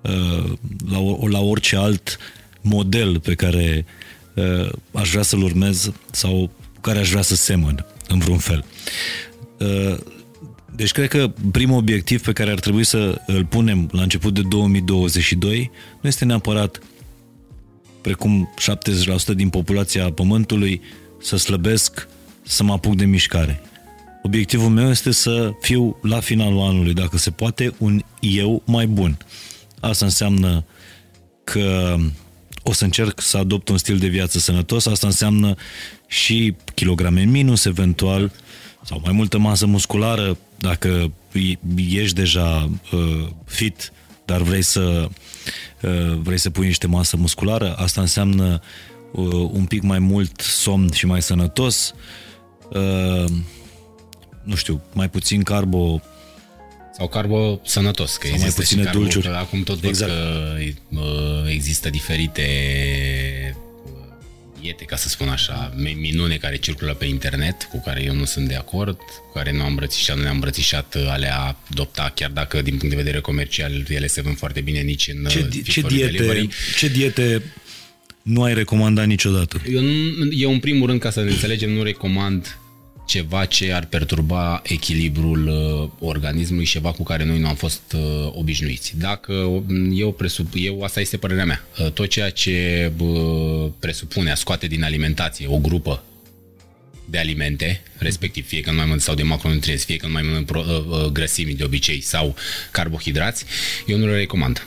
uh, 0.00 0.52
la, 0.90 1.28
la 1.28 1.40
orice 1.40 1.76
alt 1.76 2.18
model 2.62 3.20
pe 3.20 3.34
care 3.34 3.84
uh, 4.34 4.68
aș 4.92 5.10
vrea 5.10 5.22
să-l 5.22 5.42
urmez 5.42 5.92
sau 6.10 6.50
care 6.80 6.98
aș 6.98 7.10
vrea 7.10 7.22
să 7.22 7.34
semăn 7.34 7.86
în 8.08 8.18
vreun 8.18 8.38
fel. 8.38 8.64
Uh, 9.58 9.98
deci 10.74 10.92
cred 10.92 11.08
că 11.08 11.32
primul 11.52 11.76
obiectiv 11.76 12.22
pe 12.22 12.32
care 12.32 12.50
ar 12.50 12.60
trebui 12.60 12.84
să 12.84 13.20
îl 13.26 13.44
punem 13.44 13.88
la 13.92 14.02
început 14.02 14.34
de 14.34 14.42
2022 14.42 15.70
nu 16.00 16.08
este 16.08 16.24
neapărat 16.24 16.80
precum 18.00 18.54
70% 19.32 19.34
din 19.34 19.48
populația 19.48 20.12
Pământului 20.12 20.80
să 21.20 21.36
slăbesc, 21.36 22.08
să 22.42 22.62
mă 22.62 22.72
apuc 22.72 22.96
de 22.96 23.04
mișcare. 23.04 23.60
Obiectivul 24.22 24.68
meu 24.68 24.90
este 24.90 25.10
să 25.10 25.52
fiu 25.60 25.98
la 26.02 26.20
finalul 26.20 26.60
anului, 26.60 26.94
dacă 26.94 27.18
se 27.18 27.30
poate, 27.30 27.74
un 27.78 28.02
eu 28.20 28.62
mai 28.66 28.86
bun. 28.86 29.18
Asta 29.80 30.04
înseamnă 30.04 30.64
că 31.44 31.96
o 32.62 32.72
să 32.72 32.84
încerc 32.84 33.20
să 33.20 33.36
adopt 33.36 33.68
un 33.68 33.78
stil 33.78 33.98
de 33.98 34.06
viață 34.06 34.38
sănătos, 34.38 34.86
asta 34.86 35.06
înseamnă 35.06 35.54
și 36.06 36.54
kilograme 36.74 37.22
minus 37.22 37.64
eventual, 37.64 38.32
sau 38.84 39.00
mai 39.04 39.12
multă 39.12 39.38
masă 39.38 39.66
musculară, 39.66 40.36
dacă 40.58 41.12
ești 41.76 42.14
deja 42.14 42.70
uh, 42.92 43.28
fit, 43.44 43.92
dar 44.24 44.42
vrei 44.42 44.62
să 44.62 45.08
uh, 45.82 46.18
vrei 46.22 46.38
să 46.38 46.50
pui 46.50 46.66
niște 46.66 46.86
masă 46.86 47.16
musculară, 47.16 47.74
asta 47.74 48.00
înseamnă 48.00 48.60
uh, 49.12 49.48
un 49.52 49.64
pic 49.64 49.82
mai 49.82 49.98
mult 49.98 50.40
somn 50.40 50.90
și 50.92 51.06
mai 51.06 51.22
sănătos, 51.22 51.94
uh, 52.68 53.24
nu 54.42 54.54
știu, 54.54 54.82
mai 54.92 55.08
puțin 55.08 55.42
carbo 55.42 56.00
sau 56.96 57.08
carbo 57.08 57.60
sănătos, 57.64 58.16
că 58.16 58.26
Sau 58.26 58.38
mai 58.38 58.50
puține 58.50 58.82
carbo, 58.82 58.98
dulciuri. 58.98 59.26
Că 59.26 59.32
acum 59.34 59.62
tot 59.62 59.78
văd 59.78 59.88
Exact. 59.88 60.10
că 60.12 60.54
uh, 60.88 61.00
există 61.48 61.90
diferite 61.90 62.42
uh, 63.84 63.90
diete, 64.60 64.84
ca 64.84 64.96
să 64.96 65.08
spun 65.08 65.28
așa, 65.28 65.72
mi- 65.76 65.96
minune 66.00 66.36
care 66.36 66.56
circulă 66.56 66.94
pe 66.94 67.04
internet, 67.04 67.62
cu 67.70 67.82
care 67.84 68.02
eu 68.04 68.14
nu 68.14 68.24
sunt 68.24 68.48
de 68.48 68.54
acord, 68.54 68.96
cu 68.96 69.32
care 69.34 69.52
nu 69.52 69.62
am 69.62 69.68
îmbrățișat, 69.68 70.16
nu 70.16 70.22
ne-am 70.22 70.34
îmbrățișat 70.34 70.94
uh, 70.94 71.10
a 71.10 71.16
le 71.16 71.32
adopta, 71.70 72.12
chiar 72.14 72.30
dacă 72.30 72.62
din 72.62 72.76
punct 72.76 72.94
de 72.94 73.02
vedere 73.02 73.20
comercial 73.20 73.84
ele 73.88 74.06
se 74.06 74.20
vând 74.22 74.36
foarte 74.36 74.60
bine 74.60 74.80
nici 74.80 75.08
în 75.08 75.24
ce, 75.28 75.38
uh, 75.38 75.46
di- 75.48 75.62
fit 75.62 75.72
ce, 75.72 75.80
for 75.80 75.90
diete, 75.90 76.10
delivery. 76.12 76.48
ce 76.78 76.88
diete 76.88 77.42
nu 78.22 78.42
ai 78.42 78.54
recomandat 78.54 79.06
niciodată? 79.06 79.62
Eu, 79.72 79.80
nu- 79.80 80.32
eu, 80.32 80.52
în 80.52 80.58
primul 80.58 80.86
rând, 80.86 81.00
ca 81.00 81.10
să 81.10 81.20
ne 81.22 81.30
înțelegem, 81.30 81.70
nu 81.70 81.82
recomand 81.82 82.56
ceva 83.04 83.44
ce 83.44 83.72
ar 83.72 83.84
perturba 83.84 84.62
echilibrul 84.64 85.46
uh, 85.48 86.08
organismului, 86.08 86.64
ceva 86.64 86.92
cu 86.92 87.02
care 87.02 87.24
noi 87.24 87.38
nu 87.38 87.48
am 87.48 87.54
fost 87.54 87.82
uh, 87.94 88.30
obișnuiți. 88.32 88.94
Dacă 88.98 89.32
uh, 89.32 89.62
eu 89.94 90.12
presup, 90.12 90.52
eu, 90.54 90.82
asta 90.82 91.00
este 91.00 91.16
părerea 91.16 91.44
mea, 91.44 91.64
uh, 91.78 91.90
tot 91.90 92.08
ceea 92.08 92.30
ce 92.30 92.92
uh, 92.98 93.70
presupune 93.78 94.30
a 94.30 94.34
scoate 94.34 94.66
din 94.66 94.84
alimentație 94.84 95.46
o 95.48 95.58
grupă 95.58 96.02
de 97.04 97.18
alimente, 97.18 97.82
respectiv 97.96 98.46
fie 98.46 98.60
că 98.60 98.70
nu 98.70 98.76
mai 98.76 98.84
mănânc 98.84 99.02
sau 99.02 99.14
de 99.14 99.22
macronutrienți, 99.22 99.84
fie 99.84 99.96
că 99.96 100.06
nu 100.06 100.12
mai 100.12 100.22
mănânc 100.22 100.46
pro, 100.46 100.60
uh, 100.60 100.84
uh, 100.88 101.04
grăsimi 101.04 101.54
de 101.54 101.64
obicei 101.64 102.00
sau 102.00 102.36
carbohidrați, 102.70 103.44
eu 103.86 103.98
nu 103.98 104.06
le 104.06 104.16
recomand. 104.16 104.66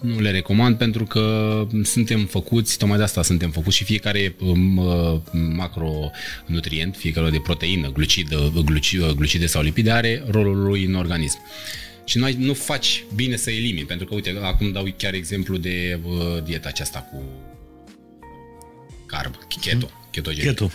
Nu 0.00 0.20
le 0.20 0.30
recomand 0.30 0.76
pentru 0.76 1.04
că 1.04 1.66
suntem 1.82 2.24
făcuți, 2.24 2.78
tocmai 2.78 2.96
de 2.96 3.02
asta 3.02 3.22
suntem 3.22 3.50
făcuți 3.50 3.76
și 3.76 3.84
fiecare 3.84 4.34
um, 4.40 4.76
uh, 4.76 5.20
macronutrient, 5.32 6.96
fiecare 6.96 7.30
de 7.30 7.40
proteină, 7.40 7.92
glucidă, 7.92 8.52
gluci, 8.64 8.98
glucide 8.98 9.46
sau 9.46 9.62
lipide 9.62 9.90
are 9.90 10.22
rolul 10.30 10.62
lui 10.62 10.84
în 10.84 10.94
organism. 10.94 11.38
Și 12.04 12.18
nu, 12.18 12.24
ai, 12.24 12.36
nu 12.38 12.54
faci 12.54 13.04
bine 13.14 13.36
să 13.36 13.50
elimini, 13.50 13.86
pentru 13.86 14.06
că, 14.06 14.14
uite, 14.14 14.38
acum 14.42 14.72
dau 14.72 14.94
chiar 14.96 15.14
exemplu 15.14 15.56
de 15.56 15.98
uh, 16.04 16.42
dieta 16.44 16.68
aceasta 16.68 16.98
cu 16.98 17.22
carb, 19.06 19.34
keto, 19.60 19.90
ketogenic. 20.10 20.50
Keto. 20.50 20.70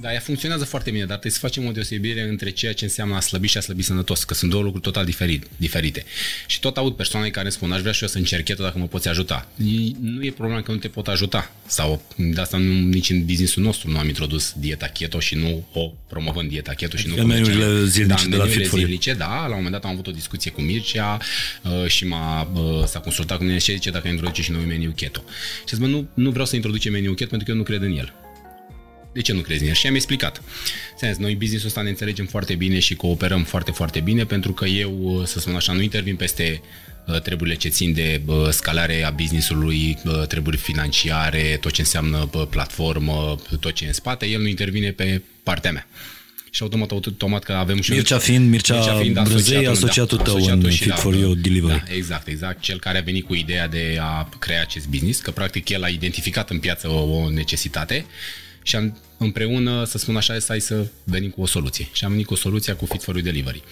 Da, 0.00 0.12
ea 0.12 0.20
funcționează 0.20 0.64
foarte 0.64 0.90
bine, 0.90 1.04
dar 1.04 1.10
trebuie 1.18 1.32
să 1.32 1.38
facem 1.38 1.66
o 1.66 1.70
deosebire 1.70 2.22
între 2.28 2.50
ceea 2.50 2.72
ce 2.72 2.84
înseamnă 2.84 3.14
a 3.16 3.20
slăbi 3.20 3.46
și 3.46 3.56
a 3.56 3.60
slăbi 3.60 3.82
sănătos, 3.82 4.24
că 4.24 4.34
sunt 4.34 4.50
două 4.50 4.62
lucruri 4.62 4.84
total 4.84 5.04
diferit, 5.04 5.46
diferite. 5.56 6.04
Și 6.46 6.60
tot 6.60 6.76
aud 6.76 6.94
persoane 6.94 7.28
care 7.28 7.48
spun, 7.48 7.72
aș 7.72 7.80
vrea 7.80 7.92
și 7.92 8.02
eu 8.02 8.08
să 8.08 8.18
încerc 8.18 8.44
keto 8.44 8.62
dacă 8.62 8.78
mă 8.78 8.86
poți 8.86 9.08
ajuta. 9.08 9.48
E- 9.56 9.90
Nu 10.00 10.24
e 10.24 10.30
problema 10.30 10.62
că 10.62 10.72
nu 10.72 10.76
te 10.78 10.88
pot 10.88 11.08
ajuta. 11.08 11.50
Sau 11.66 12.02
de 12.16 12.40
asta 12.40 12.56
nu, 12.56 12.72
nici 12.88 13.10
în 13.10 13.24
businessul 13.24 13.62
nostru 13.62 13.90
nu 13.90 13.98
am 13.98 14.06
introdus 14.08 14.52
dieta 14.58 14.86
keto 14.86 15.20
și 15.20 15.34
nu 15.34 15.66
o 15.72 15.92
promovăm 16.08 16.48
dieta 16.48 16.72
keto 16.72 16.96
și 16.96 17.06
nu 17.08 17.14
În 17.16 17.26
menurile 17.26 17.52
comercializăm. 17.52 17.88
zilnice 17.88 18.22
da, 18.24 18.30
de 18.30 18.36
la 18.36 18.42
în 18.42 18.48
menurile 18.48 18.60
Fit 18.60 18.68
for 18.68 18.78
You. 18.78 18.88
zilnice, 18.88 19.12
da, 19.14 19.26
la 19.40 19.44
un 19.48 19.54
moment 19.54 19.72
dat 19.72 19.84
am 19.84 19.90
avut 19.90 20.06
o 20.06 20.10
discuție 20.10 20.50
cu 20.50 20.60
Mircea 20.60 21.18
uh, 21.62 21.86
și 21.86 22.06
m-a, 22.06 22.42
uh, 22.54 22.84
s-a 22.86 22.98
consultat 22.98 23.36
cu 23.38 23.44
mine 23.44 23.58
și 23.58 23.72
zice 23.72 23.90
dacă 23.90 24.08
introduce 24.08 24.42
și 24.42 24.50
noi 24.50 24.64
meniu 24.64 24.92
keto. 24.96 25.22
Și 25.58 25.74
zic, 25.74 25.78
bă, 25.78 25.86
nu, 25.86 26.08
nu 26.14 26.30
vreau 26.30 26.46
să 26.46 26.54
introducem 26.56 26.92
meniu 26.92 27.14
keto 27.14 27.28
pentru 27.30 27.46
că 27.46 27.50
eu 27.50 27.56
nu 27.56 27.62
cred 27.62 27.82
în 27.82 27.96
el. 27.96 28.12
De 29.18 29.24
ce 29.24 29.32
nu 29.32 29.40
crezi 29.40 29.62
în 29.62 29.68
el? 29.68 29.74
Și 29.74 29.86
am 29.86 29.94
explicat. 29.94 30.42
Ți-am 30.96 31.10
zis, 31.10 31.20
noi 31.20 31.34
business-ul 31.34 31.68
ăsta 31.68 31.80
ne 31.82 31.88
înțelegem 31.88 32.26
foarte 32.26 32.54
bine 32.54 32.78
și 32.78 32.94
cooperăm 32.94 33.44
foarte, 33.44 33.70
foarte 33.70 34.00
bine 34.00 34.24
pentru 34.24 34.52
că 34.52 34.64
eu, 34.66 35.22
să 35.26 35.40
spun 35.40 35.54
așa, 35.54 35.72
nu 35.72 35.80
intervin 35.80 36.16
peste 36.16 36.60
uh, 37.06 37.20
treburile 37.20 37.56
ce 37.56 37.68
țin 37.68 37.92
de 37.92 38.20
uh, 38.24 38.48
scalare 38.50 39.04
a 39.04 39.10
business-ului, 39.10 39.98
uh, 40.04 40.26
treburi 40.26 40.56
financiare, 40.56 41.58
tot 41.60 41.72
ce 41.72 41.80
înseamnă 41.80 42.28
uh, 42.34 42.46
platformă, 42.50 43.36
tot 43.60 43.72
ce 43.72 43.84
e 43.84 43.86
în 43.86 43.92
spate, 43.92 44.26
el 44.26 44.40
nu 44.40 44.46
intervine 44.46 44.90
pe 44.90 45.22
partea 45.42 45.72
mea. 45.72 45.88
Și 46.50 46.62
automat, 46.62 46.90
automat 46.90 47.42
că 47.42 47.52
avem 47.52 47.80
și 47.80 47.90
Mircea 47.90 48.18
fiind- 48.18 48.48
Mircea 48.48 49.00
Brânzei, 49.22 49.66
asociatul 49.66 50.18
tău 50.18 50.36
în 50.36 50.70
și 50.70 50.82
Fit 50.82 50.92
for 50.92 51.14
You 51.14 51.34
Delivery. 51.34 51.82
Da, 51.86 51.94
exact, 51.94 52.26
exact. 52.26 52.60
Cel 52.60 52.78
care 52.78 52.98
a 52.98 53.02
venit 53.02 53.26
cu 53.26 53.34
ideea 53.34 53.68
de 53.68 53.98
a 54.00 54.28
crea 54.38 54.60
acest 54.60 54.86
business, 54.88 55.20
că 55.20 55.30
practic 55.30 55.68
el 55.68 55.82
a 55.82 55.88
identificat 55.88 56.50
în 56.50 56.58
piață 56.58 56.88
o, 56.88 57.16
o 57.16 57.30
necesitate 57.30 58.04
și 58.68 58.76
am 58.76 58.98
împreună, 59.18 59.84
să 59.84 59.98
spun 59.98 60.16
așa, 60.16 60.36
hai 60.46 60.60
să 60.60 60.86
venim 61.04 61.30
cu 61.30 61.40
o 61.40 61.46
soluție. 61.46 61.88
Și 61.92 62.04
am 62.04 62.10
venit 62.10 62.26
cu 62.26 62.34
soluția 62.34 62.76
cu 62.76 62.86
Fit 62.86 63.02
for 63.02 63.14
You 63.14 63.24
Delivery. 63.24 63.62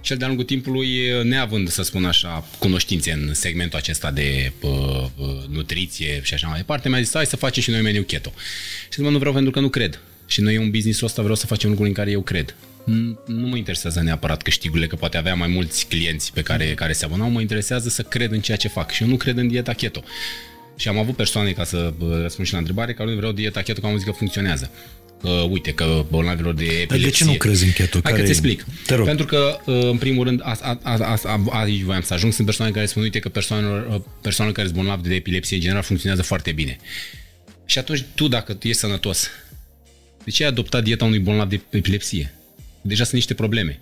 Cel 0.00 0.16
de-a 0.16 0.26
lungul 0.26 0.44
timpului, 0.44 0.88
neavând, 1.22 1.68
să 1.68 1.82
spun 1.82 2.04
așa, 2.04 2.48
cunoștințe 2.58 3.12
în 3.12 3.34
segmentul 3.34 3.78
acesta 3.78 4.10
de 4.10 4.52
uh, 4.60 4.70
uh, 5.16 5.44
nutriție 5.48 6.20
și 6.22 6.34
așa 6.34 6.48
mai 6.48 6.56
departe, 6.56 6.88
mi-a 6.88 7.00
zis, 7.00 7.10
hai 7.14 7.26
să 7.26 7.36
facem 7.36 7.62
și 7.62 7.70
noi 7.70 7.80
meniu 7.80 8.02
keto. 8.02 8.32
Și 8.82 8.88
zic, 8.90 9.04
mă, 9.04 9.10
nu 9.10 9.18
vreau 9.18 9.34
pentru 9.34 9.50
că 9.50 9.60
nu 9.60 9.68
cred. 9.68 10.00
Și 10.26 10.40
noi 10.40 10.54
în 10.54 10.70
business-ul 10.70 11.06
ăsta 11.06 11.22
vreau 11.22 11.36
să 11.36 11.46
facem 11.46 11.68
lucruri 11.68 11.90
în 11.90 11.96
care 11.96 12.10
eu 12.10 12.22
cred. 12.22 12.56
Nu 12.84 13.18
nu 13.26 13.46
mă 13.46 13.56
interesează 13.56 14.00
neapărat 14.02 14.42
câștigurile, 14.42 14.86
că 14.86 14.96
poate 14.96 15.16
avea 15.16 15.34
mai 15.34 15.48
mulți 15.48 15.86
clienți 15.86 16.32
pe 16.32 16.42
care, 16.42 16.74
care 16.74 16.92
se 16.92 17.04
abonau, 17.04 17.30
mă 17.30 17.40
interesează 17.40 17.88
să 17.88 18.02
cred 18.02 18.32
în 18.32 18.40
ceea 18.40 18.56
ce 18.56 18.68
fac. 18.68 18.90
Și 18.90 19.02
eu 19.02 19.08
nu 19.08 19.16
cred 19.16 19.36
în 19.36 19.48
dieta 19.48 19.72
keto. 19.72 20.02
Și 20.80 20.88
am 20.88 20.98
avut 20.98 21.16
persoane, 21.16 21.52
ca 21.52 21.64
să 21.64 21.92
bă, 21.98 22.18
răspund 22.22 22.46
și 22.46 22.52
la 22.52 22.58
întrebare, 22.58 22.92
care 22.94 23.10
nu 23.10 23.16
vreau 23.16 23.32
dieta 23.32 23.62
keto, 23.62 23.80
că 23.80 23.86
am 23.86 23.96
zis 23.96 24.04
că 24.04 24.10
funcționează. 24.10 24.70
Uh, 25.22 25.46
uite 25.48 25.72
că 25.72 26.04
bolnavilor 26.10 26.54
de 26.54 26.64
epilepsie... 26.64 26.98
Dar 26.98 27.08
de 27.08 27.10
ce 27.10 27.24
nu 27.24 27.32
crezi 27.32 27.64
în 27.64 27.72
keto? 27.72 27.98
Hai 28.02 28.12
Care 28.12 28.16
că-ți 28.16 28.28
e- 28.28 28.30
explic. 28.30 28.64
Te 28.86 28.94
rog. 28.94 29.06
Pentru 29.06 29.26
că, 29.26 29.58
uh, 29.66 29.84
în 29.90 29.96
primul 29.98 30.24
rând, 30.24 30.40
a, 30.42 30.58
a, 30.62 30.78
a, 30.82 30.96
a, 30.98 31.18
a, 31.24 31.60
aici 31.60 31.80
voiam 31.80 32.00
să 32.00 32.14
ajung, 32.14 32.32
sunt 32.32 32.46
persoane 32.46 32.72
care 32.72 32.86
spun, 32.86 33.02
uite 33.02 33.18
că 33.18 33.28
persoanelor, 33.28 33.94
uh, 33.94 34.00
persoanele 34.22 34.56
care 34.56 34.68
sunt 34.68 34.80
bolnavi 34.80 35.08
de 35.08 35.14
epilepsie, 35.14 35.56
în 35.56 35.62
general, 35.62 35.82
funcționează 35.82 36.22
foarte 36.22 36.52
bine. 36.52 36.78
Și 37.64 37.78
atunci, 37.78 38.04
tu, 38.14 38.28
dacă 38.28 38.52
tu 38.52 38.68
ești 38.68 38.80
sănătos, 38.80 39.28
de 40.24 40.30
ce 40.30 40.42
ai 40.42 40.48
adoptat 40.48 40.82
dieta 40.82 41.04
unui 41.04 41.18
bolnav 41.18 41.48
de 41.48 41.60
epilepsie? 41.70 42.34
Deja 42.80 43.02
sunt 43.02 43.14
niște 43.14 43.34
probleme. 43.34 43.80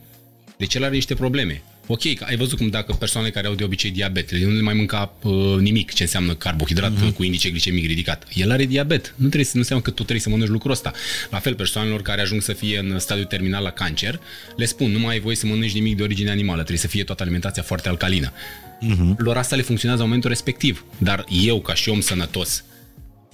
Deci 0.57 0.75
el 0.75 0.85
are 0.85 0.95
niște 0.95 1.15
probleme. 1.15 1.63
Ok, 1.91 2.15
că 2.15 2.25
ai 2.25 2.37
văzut 2.37 2.59
cum 2.59 2.69
dacă 2.69 2.93
persoane 2.93 3.31
care 3.31 3.47
au 3.47 3.55
de 3.55 3.65
obicei 3.65 3.91
diabet, 3.91 4.33
el 4.33 4.49
nu 4.49 4.55
le 4.55 4.61
mai 4.61 4.75
mânca 4.75 5.15
uh, 5.23 5.57
nimic 5.59 5.93
ce 5.93 6.03
înseamnă 6.03 6.35
carbohidrat 6.35 6.93
uh-huh. 6.93 7.15
cu 7.15 7.23
indice 7.23 7.51
glicemic 7.51 7.87
ridicat. 7.87 8.27
El 8.35 8.51
are 8.51 8.65
diabet. 8.65 9.15
Nu 9.17 9.27
trebuie 9.27 9.45
să 9.45 9.51
nu 9.55 9.61
înseamnă 9.61 9.85
că 9.85 9.91
tu 9.91 9.97
trebuie 9.97 10.21
să 10.21 10.29
mănânci 10.29 10.51
lucrul 10.51 10.71
ăsta. 10.71 10.93
La 11.31 11.39
fel, 11.39 11.55
persoanelor 11.55 12.03
care 12.03 12.21
ajung 12.21 12.43
să 12.43 12.53
fie 12.53 12.79
în 12.79 12.99
stadiu 12.99 13.25
terminal 13.25 13.63
la 13.63 13.71
cancer, 13.71 14.21
le 14.57 14.65
spun, 14.65 14.91
nu 14.91 14.99
mai 14.99 15.15
ai 15.15 15.21
voie 15.21 15.37
să 15.37 15.47
mănânci 15.47 15.73
nimic 15.73 15.97
de 15.97 16.03
origine 16.03 16.31
animală, 16.31 16.59
trebuie 16.59 16.79
să 16.79 16.87
fie 16.87 17.05
toată 17.05 17.23
alimentația 17.23 17.63
foarte 17.63 17.89
alcalină. 17.89 18.33
Uh-huh. 18.33 19.17
Lor 19.17 19.37
asta 19.37 19.57
le 19.57 19.63
funcționează 19.63 20.03
în 20.03 20.09
momentul 20.09 20.31
respectiv. 20.31 20.85
Dar 20.99 21.25
eu, 21.45 21.61
ca 21.61 21.75
și 21.75 21.89
om 21.89 22.01
sănătos, 22.01 22.65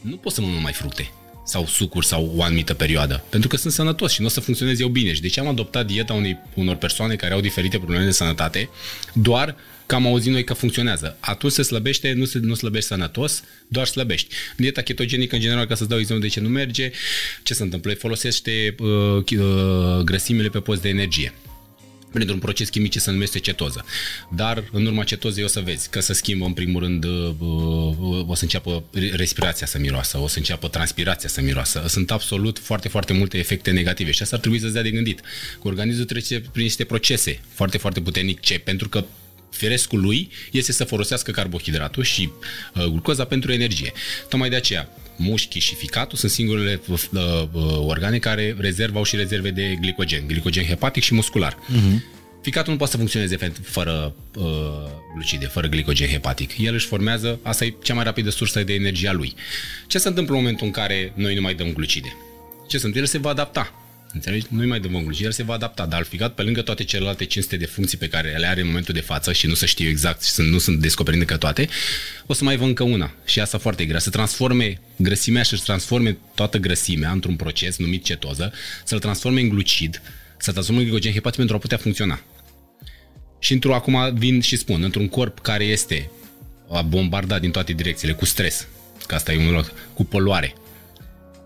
nu 0.01 0.17
pot 0.17 0.33
să 0.33 0.41
mănânc 0.41 0.63
mai 0.63 0.73
fructe 0.73 1.11
sau 1.45 1.67
sucuri 1.67 2.07
sau 2.07 2.33
o 2.37 2.43
anumită 2.43 2.75
perioadă, 2.75 3.25
pentru 3.29 3.49
că 3.49 3.57
sunt 3.57 3.73
sănătos 3.73 4.13
și 4.13 4.21
nu 4.21 4.27
o 4.27 4.31
să 4.31 4.41
funcționez 4.41 4.81
eu 4.81 4.89
bine. 4.89 5.13
Și 5.13 5.21
de 5.21 5.29
ce 5.29 5.41
am 5.41 5.49
adoptat 5.49 5.87
dieta 5.87 6.13
unei, 6.13 6.39
unor 6.55 6.77
persoane 6.77 7.17
care 7.17 7.35
au 7.35 7.41
diferite 7.41 7.77
probleme 7.77 8.05
de 8.05 8.11
sănătate, 8.11 8.69
doar 9.13 9.57
că 9.87 9.95
am 9.95 10.07
auzit 10.07 10.33
noi 10.33 10.45
că 10.45 10.55
funcționează. 10.55 11.17
Atunci 11.21 11.53
se 11.53 11.63
slăbește, 11.63 12.13
nu, 12.13 12.25
se, 12.25 12.39
nu 12.39 12.55
slăbești 12.55 12.89
sănătos, 12.89 13.43
doar 13.69 13.87
slăbești. 13.87 14.35
Dieta 14.57 14.83
ketogenică, 14.83 15.35
în 15.35 15.41
general, 15.41 15.67
ca 15.67 15.75
să-ți 15.75 15.89
dau 15.89 15.99
exemplu 15.99 16.27
de 16.27 16.33
ce 16.33 16.41
nu 16.41 16.49
merge, 16.49 16.91
ce 17.43 17.55
se 17.55 17.63
întâmplă? 17.63 17.91
Îi 17.91 17.97
Folosește 17.97 18.75
uh, 18.79 19.23
chi- 19.25 19.39
uh, 19.39 20.01
grăsimile 20.05 20.49
pe 20.49 20.59
post 20.59 20.83
de 20.83 20.89
energie 20.89 21.33
printr-un 22.15 22.39
proces 22.39 22.69
chimic 22.69 22.91
ce 22.91 22.99
se 22.99 23.11
numește 23.11 23.39
cetoză. 23.39 23.85
Dar 24.29 24.65
în 24.73 24.87
urma 24.87 25.05
cetozei 25.05 25.45
o 25.45 25.47
să 25.47 25.61
vezi 25.61 25.91
că 25.91 26.01
se 26.01 26.13
schimbă 26.13 26.45
în 26.45 26.53
primul 26.53 26.83
rând 26.83 27.05
uh, 27.05 27.35
uh, 27.39 28.29
o 28.29 28.35
să 28.35 28.43
înceapă 28.43 28.85
respirația 29.13 29.67
să 29.67 29.79
miroasă, 29.79 30.19
o 30.19 30.29
să 30.29 30.39
înceapă 30.39 30.69
transpirația 30.69 31.29
să 31.29 31.41
miroasă. 31.41 31.85
Sunt 31.89 32.11
absolut 32.11 32.59
foarte, 32.59 32.89
foarte 32.89 33.13
multe 33.13 33.39
efecte 33.39 33.71
negative 33.71 34.11
și 34.11 34.23
asta 34.23 34.35
ar 34.35 34.41
trebui 34.41 34.59
să-ți 34.61 34.73
dea 34.73 34.83
de 34.83 34.91
gândit. 34.91 35.21
Că 35.21 35.69
organismul 35.69 36.05
trece 36.05 36.41
prin 36.41 36.63
niște 36.63 36.85
procese 36.85 37.41
foarte, 37.49 37.79
foarte 37.79 38.01
puternice 38.01 38.59
pentru 38.59 38.89
că 38.89 39.05
firescul 39.51 40.01
lui 40.01 40.31
este 40.51 40.73
să 40.73 40.85
folosească 40.85 41.31
carbohidratul 41.31 42.03
și 42.03 42.31
uh, 42.75 42.85
glucoza 42.85 43.25
pentru 43.25 43.53
energie. 43.53 43.93
Tocmai 44.29 44.49
de 44.49 44.57
aceea, 44.57 44.89
mușchii 45.17 45.61
și 45.61 45.75
ficatul 45.75 46.19
sunt 46.19 46.31
singurele 46.31 46.81
uh, 46.89 46.99
uh, 47.53 47.63
organe 47.79 48.19
care 48.19 48.57
rezervă 48.59 48.99
au 48.99 49.05
și 49.05 49.17
rezerve 49.17 49.51
de 49.51 49.77
glicogen, 49.81 50.27
glicogen 50.27 50.65
hepatic 50.65 51.03
și 51.03 51.15
muscular. 51.15 51.55
Uh-huh. 51.55 52.13
Ficatul 52.43 52.73
nu 52.73 52.79
poate 52.79 52.93
să 52.93 52.99
funcționeze 52.99 53.37
fe- 53.37 53.53
fără 53.63 54.15
uh, 54.37 54.45
glucide, 55.15 55.47
fără 55.47 55.67
glicogen 55.67 56.09
hepatic. 56.09 56.59
El 56.59 56.75
își 56.75 56.87
formează, 56.87 57.39
asta 57.43 57.65
e 57.65 57.75
cea 57.83 57.95
mai 57.95 58.05
rapidă 58.05 58.31
sursă 58.31 58.63
de 58.63 58.75
energie 58.75 59.09
a 59.09 59.13
lui. 59.13 59.35
Ce 59.87 59.99
se 59.99 60.09
întâmplă 60.09 60.35
în 60.35 60.41
momentul 60.41 60.67
în 60.67 60.73
care 60.73 61.13
noi 61.15 61.35
nu 61.35 61.41
mai 61.41 61.55
dăm 61.55 61.73
glucide? 61.73 62.17
Ce 62.69 62.79
se 62.79 62.87
întâmplă? 62.87 63.01
El 63.01 63.07
se 63.07 63.19
va 63.19 63.31
adapta. 63.31 63.84
Înțelegi? 64.15 64.47
Nu-i 64.49 64.67
mai 64.67 64.81
dăm 64.81 65.03
glucide, 65.03 65.25
el 65.25 65.33
se 65.33 65.43
va 65.43 65.55
adapta, 65.55 65.87
dar 65.87 66.03
ficat, 66.03 66.35
pe 66.35 66.43
lângă 66.43 66.63
toate 66.63 66.85
celelalte 66.85 67.25
500 67.25 67.57
de 67.57 67.67
funcții 67.67 67.99
pe 67.99 68.09
care 68.09 68.37
le 68.39 68.47
are 68.47 68.61
în 68.61 68.67
momentul 68.67 68.95
de 68.95 69.01
față 69.01 69.33
și 69.33 69.47
nu 69.47 69.55
să 69.55 69.67
știu 69.67 69.89
exact 69.89 70.23
și 70.23 70.31
sunt, 70.31 70.49
nu 70.49 70.59
sunt 70.59 70.81
descoperite 70.81 71.25
că 71.25 71.37
toate, 71.37 71.69
o 72.27 72.33
să 72.33 72.45
mai 72.45 72.57
vă 72.57 72.65
încă 72.65 72.83
una 72.83 73.15
și 73.25 73.41
asta 73.41 73.59
foarte 73.59 73.85
grea, 73.85 73.99
să 73.99 74.11
transforme 74.11 74.81
grăsimea 74.97 75.43
și 75.43 75.57
să 75.57 75.63
transforme 75.65 76.17
toată 76.35 76.59
grăsimea 76.59 77.11
într-un 77.11 77.37
proces 77.37 77.77
numit 77.77 78.05
cetoză, 78.05 78.53
să-l 78.85 78.99
transforme 78.99 79.41
în 79.41 79.49
glucid, 79.49 80.03
să-ți 80.39 80.73
glicogen 80.73 81.13
hepatic 81.13 81.39
pentru 81.39 81.57
a 81.57 81.59
putea 81.59 81.77
funcționa. 81.77 82.21
Și 83.39 83.53
într-o, 83.53 83.75
acum 83.75 84.15
vin 84.15 84.41
și 84.41 84.57
spun, 84.57 84.83
într-un 84.83 85.09
corp 85.09 85.41
care 85.41 85.65
este 85.65 86.11
bombardat 86.89 87.41
din 87.41 87.51
toate 87.51 87.73
direcțiile, 87.73 88.15
cu 88.15 88.25
stres, 88.25 88.67
că 89.07 89.15
asta 89.15 89.33
e 89.33 89.47
un 89.47 89.51
loc, 89.51 89.73
cu 89.95 90.05
poluare, 90.05 90.55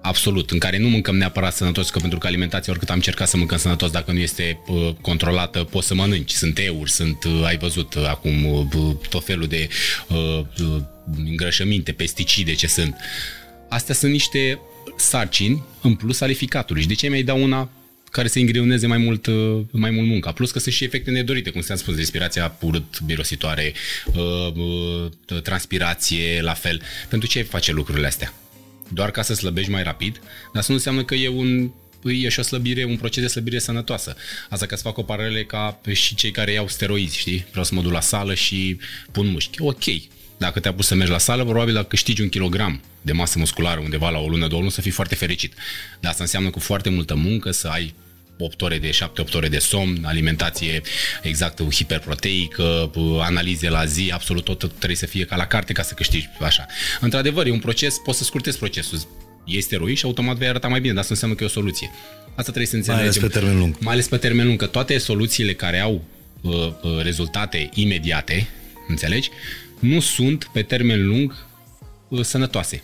absolut, 0.08 0.50
în 0.50 0.58
care 0.58 0.78
nu 0.78 0.88
mâncăm 0.88 1.16
neapărat 1.16 1.54
sănătos, 1.54 1.90
că 1.90 1.98
pentru 1.98 2.18
că 2.18 2.26
alimentația, 2.26 2.72
oricât 2.72 2.90
am 2.90 2.96
încercat 2.96 3.28
să 3.28 3.36
mâncăm 3.36 3.58
sănătos, 3.58 3.90
dacă 3.90 4.12
nu 4.12 4.18
este 4.18 4.60
uh, 4.66 4.90
controlată, 5.00 5.64
poți 5.64 5.86
să 5.86 5.94
mănânci. 5.94 6.30
Sunt 6.32 6.58
euri, 6.58 6.90
sunt, 6.90 7.24
uh, 7.24 7.42
ai 7.44 7.58
văzut 7.58 7.94
uh, 7.94 8.06
acum 8.06 8.44
uh, 8.44 8.96
tot 9.08 9.24
felul 9.24 9.46
de 9.46 9.68
uh, 10.08 10.40
uh, 10.60 10.82
îngrășăminte, 11.24 11.92
pesticide 11.92 12.54
ce 12.54 12.66
sunt. 12.66 12.96
Astea 13.68 13.94
sunt 13.94 14.12
niște 14.12 14.60
sarcini 14.96 15.62
în 15.82 15.94
plus 15.94 16.20
ale 16.20 16.32
ficatului. 16.32 16.82
Și 16.82 16.88
de 16.88 16.94
ce 16.94 17.08
mi-ai 17.08 17.22
da 17.22 17.34
una 17.34 17.70
care 18.10 18.28
să 18.28 18.38
îngreuneze 18.38 18.86
mai 18.86 18.98
mult, 18.98 19.26
uh, 19.26 19.60
mai 19.70 19.90
mult 19.90 20.06
munca. 20.06 20.32
Plus 20.32 20.50
că 20.50 20.58
sunt 20.58 20.74
și 20.74 20.84
efecte 20.84 21.10
nedorite, 21.10 21.50
cum 21.50 21.60
ți-am 21.60 21.76
spus, 21.76 21.96
respirația 21.96 22.56
urât, 22.60 23.00
birositoare, 23.00 23.72
uh, 24.06 24.52
uh, 24.56 25.42
transpirație, 25.42 26.40
la 26.42 26.52
fel. 26.52 26.82
Pentru 27.08 27.28
ce 27.28 27.42
face 27.42 27.72
lucrurile 27.72 28.06
astea? 28.06 28.32
Doar 28.88 29.10
ca 29.10 29.22
să 29.22 29.34
slăbești 29.34 29.70
mai 29.70 29.82
rapid, 29.82 30.12
dar 30.14 30.54
asta 30.54 30.66
nu 30.68 30.74
înseamnă 30.74 31.04
că 31.04 31.14
e 31.14 31.28
un 31.28 31.70
e 32.04 32.28
și 32.28 32.38
o 32.38 32.42
slăbire, 32.42 32.84
un 32.84 32.96
proces 32.96 33.22
de 33.22 33.28
slăbire 33.28 33.58
sănătoasă. 33.58 34.16
Asta 34.48 34.66
ca 34.66 34.76
să 34.76 34.82
fac 34.82 34.98
o 34.98 35.02
paralele 35.02 35.44
ca 35.44 35.80
și 35.92 36.14
cei 36.14 36.30
care 36.30 36.52
iau 36.52 36.68
steroizi, 36.68 37.18
știi? 37.18 37.46
Vreau 37.50 37.64
să 37.64 37.74
mă 37.74 37.82
duc 37.82 37.92
la 37.92 38.00
sală 38.00 38.34
și 38.34 38.78
pun 39.12 39.26
mușchi. 39.26 39.62
Ok, 39.62 39.84
dacă 40.38 40.60
te-a 40.60 40.72
pus 40.72 40.86
să 40.86 40.94
mergi 40.94 41.12
la 41.12 41.18
sală, 41.18 41.44
probabil 41.44 41.74
dacă 41.74 41.86
câștigi 41.86 42.22
un 42.22 42.28
kilogram 42.28 42.80
de 43.02 43.12
masă 43.12 43.38
musculară 43.38 43.80
undeva 43.80 44.10
la 44.10 44.18
o 44.18 44.28
lună, 44.28 44.46
două 44.46 44.60
luni, 44.60 44.72
să 44.72 44.80
fii 44.80 44.90
foarte 44.90 45.14
fericit. 45.14 45.54
Dar 46.00 46.10
asta 46.10 46.22
înseamnă 46.22 46.50
cu 46.50 46.58
foarte 46.58 46.88
multă 46.88 47.14
muncă 47.14 47.50
să 47.50 47.68
ai 47.68 47.94
8 48.38 48.62
ore 48.62 48.78
de 48.78 48.90
7-8 48.90 49.34
ore 49.34 49.48
de 49.48 49.58
somn, 49.58 50.04
alimentație 50.04 50.80
exactă, 51.22 51.62
hiperproteică, 51.62 52.90
analize 53.20 53.68
la 53.68 53.84
zi, 53.84 54.10
absolut 54.14 54.44
tot 54.44 54.72
trebuie 54.72 54.96
să 54.96 55.06
fie 55.06 55.24
ca 55.24 55.36
la 55.36 55.46
carte 55.46 55.72
ca 55.72 55.82
să 55.82 55.94
câștigi 55.94 56.28
așa. 56.40 56.66
Într-adevăr, 57.00 57.46
e 57.46 57.50
un 57.50 57.58
proces, 57.58 57.96
poți 58.04 58.18
să 58.18 58.24
scurtezi 58.24 58.58
procesul. 58.58 58.98
Este 59.44 59.74
eroi 59.74 59.94
și 59.94 60.04
automat 60.04 60.36
vei 60.36 60.48
arăta 60.48 60.68
mai 60.68 60.80
bine, 60.80 60.92
dar 60.92 61.02
asta 61.02 61.12
înseamnă 61.12 61.36
că 61.36 61.42
e 61.42 61.46
o 61.46 61.50
soluție. 61.50 61.90
Asta 62.28 62.42
trebuie 62.42 62.66
să 62.66 62.76
înțelegem. 62.76 63.04
Mai 63.04 63.16
ales 63.18 63.32
pe 63.32 63.38
termen 63.38 63.58
lung. 63.58 63.76
Mai 63.80 63.92
ales 63.92 64.08
pe 64.08 64.16
termen 64.16 64.46
lung, 64.46 64.58
că 64.58 64.66
toate 64.66 64.98
soluțiile 64.98 65.54
care 65.54 65.78
au 65.78 66.04
uh, 66.40 66.52
uh, 66.52 67.02
rezultate 67.02 67.68
imediate, 67.74 68.48
înțelegi, 68.88 69.30
nu 69.78 70.00
sunt 70.00 70.50
pe 70.52 70.62
termen 70.62 71.06
lung 71.06 71.46
uh, 72.08 72.24
sănătoase. 72.24 72.82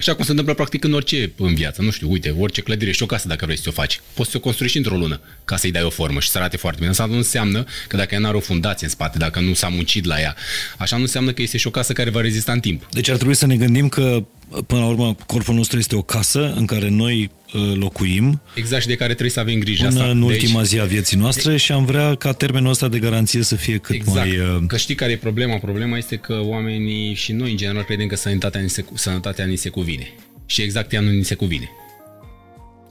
Așa 0.00 0.14
cum 0.14 0.24
se 0.24 0.30
întâmplă 0.30 0.54
practic 0.54 0.84
în 0.84 0.92
orice 0.92 1.32
în 1.36 1.54
viață. 1.54 1.82
Nu 1.82 1.90
știu, 1.90 2.10
uite, 2.10 2.34
orice 2.38 2.60
clădire 2.60 2.92
și 2.92 3.02
o 3.02 3.06
casă 3.06 3.28
dacă 3.28 3.44
vrei 3.44 3.58
să 3.58 3.68
o 3.68 3.72
faci. 3.72 4.00
Poți 4.14 4.30
să 4.30 4.36
o 4.36 4.40
construiești 4.40 4.78
într-o 4.78 4.96
lună 4.96 5.20
ca 5.44 5.56
să-i 5.56 5.70
dai 5.70 5.82
o 5.82 5.90
formă 5.90 6.20
și 6.20 6.28
să 6.28 6.38
arate 6.38 6.56
foarte 6.56 6.78
bine. 6.78 6.90
Asta 6.90 7.04
nu 7.04 7.16
înseamnă 7.16 7.64
că 7.88 7.96
dacă 7.96 8.14
ea 8.14 8.20
nu 8.20 8.26
are 8.26 8.36
o 8.36 8.40
fundație 8.40 8.86
în 8.86 8.92
spate, 8.92 9.18
dacă 9.18 9.40
nu 9.40 9.54
s-a 9.54 9.68
muncit 9.68 10.04
la 10.04 10.20
ea, 10.20 10.36
așa 10.78 10.96
nu 10.96 11.02
înseamnă 11.02 11.32
că 11.32 11.42
este 11.42 11.56
și 11.56 11.66
o 11.66 11.70
casă 11.70 11.92
care 11.92 12.10
va 12.10 12.20
rezista 12.20 12.52
în 12.52 12.60
timp. 12.60 12.88
Deci 12.90 13.08
ar 13.08 13.16
trebui 13.16 13.34
să 13.34 13.46
ne 13.46 13.56
gândim 13.56 13.88
că 13.88 14.24
până 14.66 14.80
la 14.80 14.86
urmă, 14.86 15.16
corpul 15.26 15.54
nostru 15.54 15.78
este 15.78 15.96
o 15.96 16.02
casă 16.02 16.52
în 16.56 16.66
care 16.66 16.88
noi 16.88 17.30
uh, 17.54 17.72
locuim. 17.74 18.40
Exact 18.54 18.82
și 18.82 18.88
de 18.88 18.94
care 18.94 19.08
trebuie 19.08 19.30
să 19.30 19.40
avem 19.40 19.58
grijă. 19.58 19.86
Până 19.86 19.98
asta. 19.98 20.10
în 20.10 20.22
ultima 20.22 20.62
zi 20.62 20.78
a 20.78 20.84
vieții 20.84 21.16
noastre 21.16 21.50
de... 21.50 21.56
și 21.56 21.72
am 21.72 21.84
vrea 21.84 22.14
ca 22.14 22.32
termenul 22.32 22.70
ăsta 22.70 22.88
de 22.88 22.98
garanție 22.98 23.42
să 23.42 23.56
fie 23.56 23.78
cât 23.78 23.94
exact. 23.94 24.16
mai... 24.16 24.38
Uh... 24.38 24.62
Că 24.66 24.76
știi 24.76 24.94
care 24.94 25.12
e 25.12 25.16
problema? 25.16 25.56
Problema 25.56 25.96
este 25.96 26.16
că 26.16 26.40
oamenii 26.42 27.14
și 27.14 27.32
noi, 27.32 27.50
în 27.50 27.56
general, 27.56 27.82
credem 27.82 28.06
că 28.06 28.16
sănătatea 28.16 28.60
ni 28.60 28.70
se, 28.70 28.84
sănătatea 28.94 29.44
ni 29.44 29.56
se 29.56 29.68
cuvine. 29.68 30.12
Și 30.46 30.62
exact 30.62 30.92
ea 30.92 31.00
nu 31.00 31.10
ni 31.10 31.24
se 31.24 31.34
cuvine. 31.34 31.70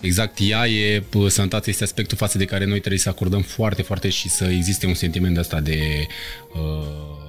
Exact 0.02 0.38
ea 0.42 0.68
e, 0.68 1.04
sănătatea 1.28 1.72
este 1.72 1.84
aspectul 1.84 2.18
față 2.18 2.38
de 2.38 2.46
care 2.46 2.66
noi 2.66 2.80
trebuie 2.80 3.00
să 3.00 3.10
acordăm 3.10 3.42
foarte, 3.42 3.82
foarte 3.82 4.10
și 4.10 4.30
să 4.30 4.46
existe 4.46 4.86
un 4.86 4.94
sentiment 4.94 5.34
de 5.34 5.40
asta 5.40 5.60
de, 5.60 5.80
uh, 6.54 7.20
să 7.20 7.20
spun, 7.20 7.29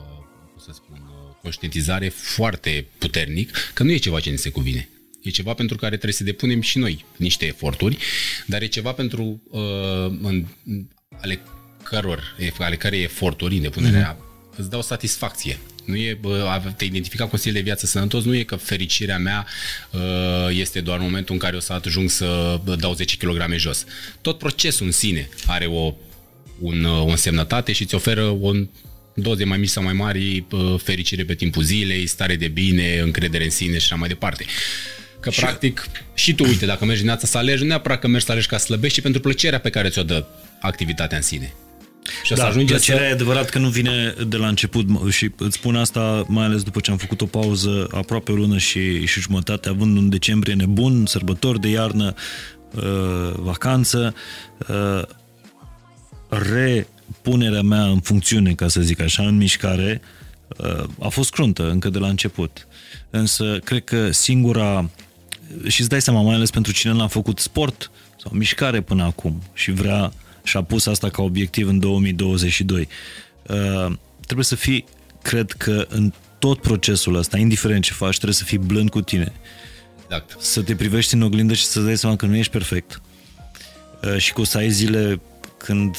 conștientizare 1.50 2.08
foarte 2.08 2.86
puternic, 2.98 3.50
că 3.74 3.82
nu 3.82 3.90
e 3.90 3.96
ceva 3.96 4.20
ce 4.20 4.30
ne 4.30 4.36
se 4.36 4.50
cuvine. 4.50 4.88
E 5.22 5.30
ceva 5.30 5.54
pentru 5.54 5.76
care 5.76 5.90
trebuie 5.90 6.12
să 6.12 6.24
depunem 6.24 6.60
și 6.60 6.78
noi 6.78 7.04
niște 7.16 7.46
eforturi, 7.46 7.98
dar 8.46 8.62
e 8.62 8.66
ceva 8.66 8.92
pentru 8.92 9.42
uh, 9.50 9.60
în, 10.22 10.46
ale 11.20 11.40
căror, 11.82 12.36
ale 12.58 12.76
cărei 12.76 13.02
eforturi, 13.02 13.56
depunerea, 13.56 14.16
mm-hmm. 14.16 14.56
îți 14.56 14.70
dau 14.70 14.82
satisfacție. 14.82 15.58
Nu 15.84 15.96
e 15.96 16.18
bă, 16.20 16.72
te 16.76 16.84
identifica 16.84 17.26
cu 17.26 17.36
stil 17.36 17.52
de 17.52 17.60
viață 17.60 17.86
sănătos, 17.86 18.24
nu 18.24 18.34
e 18.34 18.42
că 18.42 18.56
fericirea 18.56 19.18
mea 19.18 19.46
uh, 19.90 20.00
este 20.50 20.80
doar 20.80 20.98
momentul 20.98 21.34
în 21.34 21.40
care 21.40 21.56
o 21.56 21.60
să 21.60 21.72
ajung 21.72 22.10
să 22.10 22.60
dau 22.78 22.94
10 22.94 23.16
kg 23.16 23.54
jos. 23.56 23.84
Tot 24.20 24.38
procesul 24.38 24.86
în 24.86 24.92
sine 24.92 25.28
are 25.46 25.66
o, 25.66 25.94
un, 26.58 26.84
o 26.84 27.06
însemnătate 27.06 27.72
și 27.72 27.82
îți 27.82 27.94
oferă 27.94 28.22
un 28.22 28.68
doze 29.20 29.44
mai 29.44 29.58
mici 29.58 29.68
sau 29.68 29.82
mai 29.82 29.92
mari, 29.92 30.46
fericire 30.76 31.24
pe 31.24 31.34
timpul 31.34 31.62
zilei, 31.62 32.06
stare 32.06 32.36
de 32.36 32.48
bine, 32.48 32.98
încredere 32.98 33.44
în 33.44 33.50
sine 33.50 33.78
și 33.78 33.84
așa 33.84 33.94
mai 33.94 34.08
departe. 34.08 34.44
Că 35.20 35.30
și 35.30 35.40
practic 35.40 35.88
și 36.14 36.34
tu, 36.34 36.44
uite, 36.44 36.66
dacă 36.66 36.84
mergi 36.84 37.00
dimineața 37.00 37.26
să 37.26 37.38
alegi, 37.38 37.62
nu 37.62 37.68
neapărat 37.68 38.00
că 38.00 38.08
mergi 38.08 38.26
să 38.26 38.32
alegi 38.32 38.46
ca 38.46 38.58
să 38.58 38.64
slăbești, 38.64 38.98
ci 38.98 39.02
pentru 39.02 39.20
plăcerea 39.20 39.60
pe 39.60 39.70
care 39.70 39.88
ți-o 39.88 40.02
dă 40.02 40.24
activitatea 40.60 41.16
în 41.16 41.22
sine. 41.22 41.54
Și 42.22 42.34
da, 42.34 42.46
ajunge 42.46 42.72
plăcerea 42.72 43.00
să... 43.00 43.06
e 43.06 43.12
adevărat 43.12 43.48
că 43.48 43.58
nu 43.58 43.68
vine 43.68 44.14
de 44.26 44.36
la 44.36 44.48
început 44.48 44.86
și 45.10 45.30
îți 45.36 45.56
spun 45.56 45.76
asta 45.76 46.24
mai 46.28 46.44
ales 46.44 46.62
după 46.62 46.80
ce 46.80 46.90
am 46.90 46.96
făcut 46.96 47.20
o 47.20 47.26
pauză 47.26 47.88
aproape 47.90 48.32
o 48.32 48.34
lună 48.34 48.58
și, 48.58 49.06
și 49.06 49.20
jumătate, 49.20 49.68
având 49.68 49.96
un 49.96 50.08
decembrie 50.08 50.54
nebun, 50.54 51.06
sărbători 51.06 51.60
de 51.60 51.68
iarnă, 51.68 52.14
uh, 52.74 53.32
vacanță, 53.36 54.14
uh, 54.68 55.02
repunerea 57.22 57.62
mea 57.62 57.84
în 57.84 58.00
funcțiune, 58.00 58.52
ca 58.52 58.68
să 58.68 58.80
zic 58.80 59.00
așa, 59.00 59.22
în 59.22 59.36
mișcare, 59.36 60.00
uh, 60.56 60.84
a 61.00 61.08
fost 61.08 61.30
cruntă 61.30 61.70
încă 61.70 61.88
de 61.88 61.98
la 61.98 62.08
început. 62.08 62.66
Însă, 63.10 63.58
cred 63.64 63.84
că 63.84 64.10
singura, 64.10 64.90
și 65.66 65.80
îți 65.80 65.88
dai 65.88 66.02
seama, 66.02 66.20
mai 66.20 66.34
ales 66.34 66.50
pentru 66.50 66.72
cine 66.72 66.92
n-a 66.92 67.06
făcut 67.06 67.38
sport 67.38 67.90
sau 68.22 68.32
mișcare 68.34 68.80
până 68.80 69.02
acum 69.02 69.42
și 69.52 69.70
vrea 69.70 70.12
și-a 70.42 70.62
pus 70.62 70.86
asta 70.86 71.08
ca 71.08 71.22
obiectiv 71.22 71.68
în 71.68 71.78
2022. 71.78 72.88
Uh, 73.42 73.92
trebuie 74.20 74.44
să 74.44 74.54
fii, 74.54 74.84
cred 75.22 75.52
că 75.52 75.86
în 75.88 76.12
tot 76.38 76.60
procesul 76.60 77.14
ăsta, 77.14 77.38
indiferent 77.38 77.84
ce 77.84 77.92
faci, 77.92 78.14
trebuie 78.14 78.34
să 78.34 78.44
fii 78.44 78.58
blând 78.58 78.90
cu 78.90 79.00
tine. 79.00 79.32
Exact. 80.04 80.36
Să 80.38 80.62
te 80.62 80.74
privești 80.74 81.14
în 81.14 81.22
oglindă 81.22 81.54
și 81.54 81.64
să-ți 81.64 81.84
dai 81.84 81.96
seama 81.96 82.16
că 82.16 82.26
nu 82.26 82.36
ești 82.36 82.52
perfect. 82.52 83.00
Uh, 84.04 84.16
și 84.16 84.32
că 84.32 84.40
o 84.40 84.44
să 84.44 84.58
ai 84.58 84.70
zile 84.70 85.20
când 85.56 85.96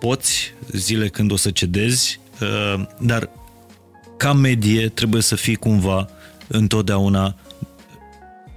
poți, 0.00 0.54
zile 0.72 1.08
când 1.08 1.32
o 1.32 1.36
să 1.36 1.50
cedezi, 1.50 2.20
uh, 2.40 2.86
dar 3.00 3.30
ca 4.16 4.32
medie 4.32 4.88
trebuie 4.88 5.22
să 5.22 5.36
fii 5.36 5.56
cumva 5.56 6.08
întotdeauna 6.46 7.36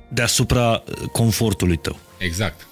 deasupra 0.09 0.83
confortului 1.11 1.77
tău. 1.77 1.99
Exact. 2.17 2.67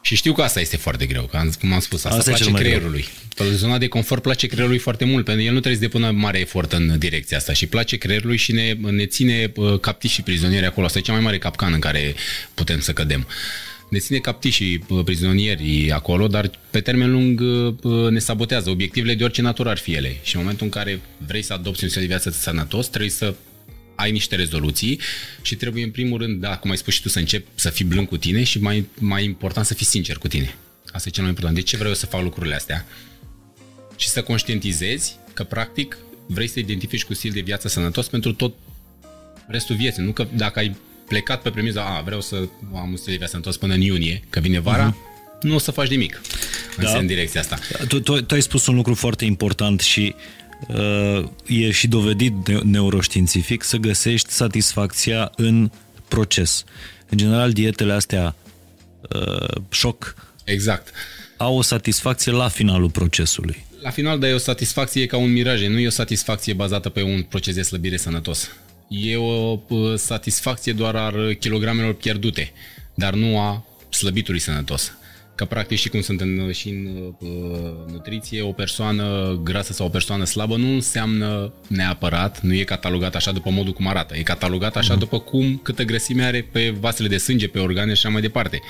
Și 0.00 0.16
știu 0.16 0.32
că 0.32 0.42
asta 0.42 0.60
este 0.60 0.76
foarte 0.76 1.06
greu, 1.06 1.22
că 1.22 1.48
cum 1.60 1.72
am 1.72 1.80
spus, 1.80 2.04
asta, 2.04 2.18
asta 2.18 2.30
place 2.30 2.50
creierului. 2.50 3.04
Greu. 3.34 3.48
Zona 3.50 3.78
de 3.78 3.88
confort 3.88 4.22
place 4.22 4.46
creierului 4.46 4.78
foarte 4.78 5.04
mult, 5.04 5.24
pentru 5.24 5.42
că 5.42 5.48
el 5.48 5.54
nu 5.54 5.60
trebuie 5.60 5.82
să 5.82 5.88
depună 5.88 6.10
mare 6.10 6.38
efort 6.38 6.72
în 6.72 6.98
direcția 6.98 7.36
asta 7.36 7.52
și 7.52 7.66
place 7.66 7.96
creierului 7.96 8.36
și 8.36 8.52
ne, 8.52 8.72
ne 8.72 9.06
ține 9.06 9.52
captivi 9.80 10.14
și 10.14 10.22
prizonieri 10.22 10.66
acolo. 10.66 10.86
Asta 10.86 10.98
e 10.98 11.02
cea 11.02 11.12
mai 11.12 11.20
mare 11.20 11.38
capcan 11.38 11.72
în 11.72 11.80
care 11.80 12.14
putem 12.54 12.80
să 12.80 12.92
cădem. 12.92 13.26
Ne 13.94 14.00
ține 14.00 14.18
captivi 14.18 14.54
și 14.54 14.80
prizonieri 15.04 15.90
acolo, 15.90 16.26
dar 16.26 16.50
pe 16.70 16.80
termen 16.80 17.10
lung 17.10 17.40
ne 18.10 18.18
sabotează 18.18 18.70
obiectivele 18.70 19.14
de 19.14 19.24
orice 19.24 19.42
natură 19.42 19.68
ar 19.68 19.78
fi 19.78 19.94
ele. 19.94 20.16
Și 20.22 20.34
în 20.34 20.40
momentul 20.40 20.66
în 20.66 20.72
care 20.72 21.00
vrei 21.26 21.42
să 21.42 21.52
adopți 21.52 21.82
un 21.84 21.88
stil 21.88 22.00
de 22.00 22.06
viață 22.06 22.30
sănătos, 22.30 22.88
trebuie 22.88 23.10
să 23.10 23.34
ai 23.94 24.10
niște 24.10 24.36
rezoluții 24.36 25.00
și 25.42 25.54
trebuie 25.54 25.84
în 25.84 25.90
primul 25.90 26.18
rând, 26.18 26.40
da, 26.40 26.56
cum 26.56 26.70
ai 26.70 26.76
spus 26.76 26.94
și 26.94 27.02
tu, 27.02 27.08
să 27.08 27.18
începi 27.18 27.46
să 27.54 27.70
fii 27.70 27.84
blând 27.84 28.08
cu 28.08 28.16
tine 28.16 28.42
și 28.42 28.58
mai, 28.58 28.84
mai 28.98 29.24
important 29.24 29.66
să 29.66 29.74
fii 29.74 29.86
sincer 29.86 30.16
cu 30.16 30.28
tine. 30.28 30.54
Asta 30.92 31.08
e 31.08 31.12
cel 31.12 31.22
mai 31.22 31.30
important. 31.30 31.56
De 31.56 31.62
ce 31.62 31.76
vreau 31.76 31.90
eu 31.90 31.96
să 31.96 32.06
fac 32.06 32.22
lucrurile 32.22 32.54
astea? 32.54 32.86
Și 33.96 34.08
să 34.08 34.22
conștientizezi 34.22 35.16
că 35.34 35.44
practic 35.44 35.98
vrei 36.26 36.48
să 36.48 36.58
identifici 36.58 37.04
cu 37.04 37.14
stil 37.14 37.30
de 37.32 37.40
viață 37.40 37.68
sănătos 37.68 38.08
pentru 38.08 38.32
tot 38.32 38.54
restul 39.46 39.76
vieții. 39.76 40.02
Nu 40.02 40.12
că 40.12 40.26
dacă 40.36 40.58
ai 40.58 40.76
plecat 41.08 41.42
pe 41.42 41.50
premiza, 41.50 41.82
a, 41.84 42.00
vreau 42.00 42.20
să 42.20 42.48
am 42.74 42.90
un 42.90 42.96
stil 42.96 43.10
de 43.10 43.16
viață 43.16 43.30
sănătos 43.30 43.56
până 43.56 43.74
în 43.74 43.80
iunie, 43.80 44.22
că 44.30 44.40
vine 44.40 44.58
vara, 44.58 44.92
uh-huh. 44.92 45.40
nu 45.42 45.54
o 45.54 45.58
să 45.58 45.70
faci 45.70 45.88
nimic 45.88 46.20
da. 46.78 46.98
în 46.98 47.06
direcția 47.06 47.40
asta. 47.40 47.58
Tu, 47.88 48.00
tu, 48.00 48.22
tu 48.22 48.34
ai 48.34 48.42
spus 48.42 48.66
un 48.66 48.74
lucru 48.74 48.94
foarte 48.94 49.24
important 49.24 49.80
și 49.80 50.14
Uh, 50.68 51.28
e 51.46 51.70
și 51.70 51.88
dovedit 51.88 52.62
neuroștiințific 52.62 53.62
să 53.62 53.76
găsești 53.76 54.30
satisfacția 54.30 55.32
în 55.36 55.70
proces. 56.08 56.64
În 57.08 57.18
general, 57.18 57.52
dietele 57.52 57.92
astea 57.92 58.36
uh, 59.14 59.62
șoc 59.70 60.14
exact. 60.44 60.94
au 61.36 61.56
o 61.56 61.62
satisfacție 61.62 62.32
la 62.32 62.48
finalul 62.48 62.90
procesului. 62.90 63.64
La 63.80 63.90
final, 63.90 64.18
dar 64.18 64.30
e 64.30 64.34
o 64.34 64.38
satisfacție 64.38 65.06
ca 65.06 65.16
un 65.16 65.32
miraj, 65.32 65.66
nu 65.66 65.78
e 65.78 65.86
o 65.86 65.90
satisfacție 65.90 66.52
bazată 66.52 66.88
pe 66.88 67.02
un 67.02 67.22
proces 67.22 67.54
de 67.54 67.62
slăbire 67.62 67.96
sănătos. 67.96 68.50
E 68.88 69.16
o 69.16 69.58
uh, 69.68 69.94
satisfacție 69.94 70.72
doar 70.72 70.94
a 70.94 71.12
kilogramelor 71.38 71.94
pierdute, 71.94 72.52
dar 72.94 73.14
nu 73.14 73.40
a 73.40 73.64
slăbitului 73.90 74.40
sănătos. 74.40 74.92
Că 75.34 75.44
practic 75.44 75.78
și 75.78 75.88
cum 75.88 76.00
sunt 76.00 76.20
în, 76.20 76.52
și 76.52 76.68
în 76.68 77.12
uh, 77.18 77.28
nutriție, 77.92 78.42
o 78.42 78.52
persoană 78.52 79.38
grasă 79.42 79.72
sau 79.72 79.86
o 79.86 79.88
persoană 79.88 80.24
slabă 80.24 80.56
nu 80.56 80.72
înseamnă 80.72 81.52
neapărat, 81.68 82.40
nu 82.40 82.54
e 82.54 82.62
catalogat 82.64 83.14
așa 83.14 83.32
după 83.32 83.50
modul 83.50 83.72
cum 83.72 83.86
arată, 83.86 84.16
e 84.16 84.22
catalogat 84.22 84.76
așa 84.76 84.92
mm. 84.92 84.98
după 84.98 85.18
cum, 85.18 85.60
câtă 85.62 85.82
grăsime 85.82 86.22
are 86.22 86.48
pe 86.52 86.74
vasele 86.80 87.08
de 87.08 87.16
sânge, 87.16 87.48
pe 87.48 87.58
organe 87.58 87.94
și 87.94 88.06
așa 88.06 88.08
mai 88.08 88.20
departe 88.20 88.60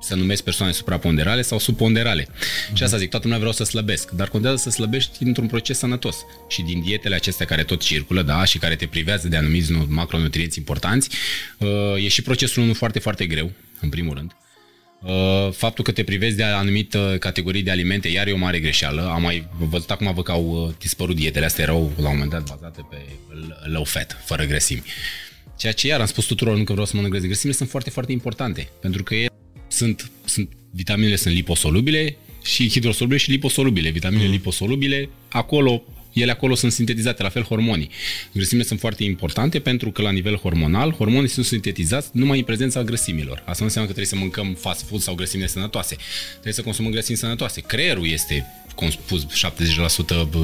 să 0.00 0.14
numesc 0.14 0.42
persoane 0.42 0.72
supraponderale 0.72 1.42
sau 1.42 1.58
subponderale. 1.58 2.24
Mm-hmm. 2.24 2.74
Și 2.74 2.82
asta 2.82 2.96
zic, 2.96 3.10
toată 3.10 3.24
lumea 3.24 3.38
vreau 3.38 3.54
să 3.54 3.64
slăbesc, 3.64 4.10
dar 4.10 4.28
contează 4.28 4.56
să 4.56 4.70
slăbești 4.70 5.22
într-un 5.22 5.46
proces 5.46 5.78
sănătos. 5.78 6.16
Și 6.48 6.62
din 6.62 6.82
dietele 6.82 7.14
acestea 7.14 7.46
care 7.46 7.62
tot 7.62 7.80
circulă, 7.82 8.22
da, 8.22 8.44
și 8.44 8.58
care 8.58 8.76
te 8.76 8.86
privează 8.86 9.28
de 9.28 9.36
anumiți 9.36 9.72
macronutrienți 9.72 10.58
importanți, 10.58 11.08
uh, 11.58 12.04
e 12.04 12.08
și 12.08 12.22
procesul 12.22 12.62
unul 12.62 12.74
foarte, 12.74 12.98
foarte 12.98 13.26
greu, 13.26 13.52
în 13.80 13.88
primul 13.88 14.14
rând. 14.14 14.36
Uh, 15.02 15.52
faptul 15.52 15.84
că 15.84 15.92
te 15.92 16.04
privezi 16.04 16.36
de 16.36 16.42
anumită 16.42 17.16
categorii 17.20 17.62
de 17.62 17.70
alimente, 17.70 18.08
iar 18.08 18.26
e 18.26 18.32
o 18.32 18.36
mare 18.36 18.58
greșeală. 18.58 19.10
Am 19.14 19.22
mai 19.22 19.48
văzut 19.58 19.90
acum 19.90 20.14
văd 20.14 20.24
că 20.24 20.32
au 20.32 20.66
uh, 20.66 20.74
dispărut 20.78 21.16
dietele 21.16 21.44
astea, 21.44 21.64
erau 21.64 21.92
la 21.96 22.08
un 22.08 22.12
moment 22.12 22.30
dat 22.30 22.48
bazate 22.48 22.86
pe 22.90 22.96
low 23.64 23.84
fat, 23.84 24.22
fără 24.24 24.44
grăsimi. 24.44 24.82
Ceea 25.58 25.72
ce 25.72 25.86
iar 25.86 26.00
am 26.00 26.06
spus 26.06 26.24
tuturor, 26.24 26.56
nu 26.56 26.64
că 26.64 26.72
vreau 26.72 26.86
să 26.86 26.92
mănânc 26.94 27.12
grăsimi, 27.12 27.32
grăsimile 27.32 27.58
sunt 27.58 27.70
foarte, 27.70 27.90
foarte 27.90 28.12
importante, 28.12 28.68
pentru 28.80 29.02
că 29.02 29.14
e 29.14 29.26
sunt, 29.68 30.10
sunt 30.24 30.48
vitaminele 30.70 31.16
sunt 31.16 31.34
liposolubile 31.34 32.16
și 32.42 32.70
hidrosolubile 32.70 33.18
și 33.18 33.30
liposolubile. 33.30 33.90
Vitaminele 33.90 34.28
mm. 34.28 34.34
liposolubile, 34.34 35.08
acolo 35.28 35.82
ele 36.20 36.30
acolo 36.30 36.54
sunt 36.54 36.72
sintetizate, 36.72 37.22
la 37.22 37.28
fel 37.28 37.42
hormonii. 37.42 37.90
Grăsimile 38.32 38.66
sunt 38.66 38.78
foarte 38.78 39.04
importante 39.04 39.58
pentru 39.58 39.90
că 39.90 40.02
la 40.02 40.10
nivel 40.10 40.36
hormonal, 40.36 40.92
hormonii 40.92 41.28
sunt 41.28 41.44
sintetizați 41.44 42.08
numai 42.12 42.38
în 42.38 42.44
prezența 42.44 42.82
grăsimilor. 42.82 43.38
Asta 43.38 43.56
nu 43.58 43.64
înseamnă 43.64 43.90
că 43.92 43.98
trebuie 43.98 44.06
să 44.06 44.16
mâncăm 44.16 44.56
fast 44.60 44.86
food 44.88 45.00
sau 45.00 45.14
grăsimi 45.14 45.48
sănătoase. 45.48 45.96
Trebuie 46.30 46.52
să 46.52 46.62
consumăm 46.62 46.90
grăsimi 46.90 47.16
sănătoase. 47.16 47.60
Creierul 47.60 48.08
este 48.08 48.46
spus, 48.90 49.26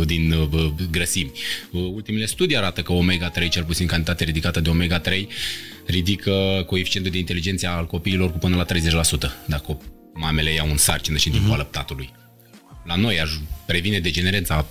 70% 0.02 0.06
din 0.06 0.48
grăsimi. 0.90 1.32
Ultimele 1.70 2.26
studii 2.26 2.56
arată 2.56 2.82
că 2.82 2.92
omega-3, 2.92 3.48
cel 3.50 3.64
puțin 3.64 3.86
cantitate 3.86 4.24
ridicată 4.24 4.60
de 4.60 4.70
omega-3, 4.70 5.26
ridică 5.86 6.64
coeficientul 6.66 7.12
de 7.12 7.18
inteligență 7.18 7.68
al 7.68 7.86
copiilor 7.86 8.32
cu 8.32 8.38
până 8.38 8.56
la 8.56 8.64
30%, 8.64 8.68
dacă 9.46 9.78
mamele 10.14 10.52
iau 10.52 10.68
un 10.70 10.76
sarcină 10.76 11.16
și 11.16 11.26
în 11.26 11.32
timpul 11.32 11.50
mm-hmm. 11.50 11.54
alăptatului. 11.54 12.10
La 12.84 12.94
noi 12.94 13.20
aș 13.20 13.30
previne 13.66 14.00
degenerența 14.00 14.66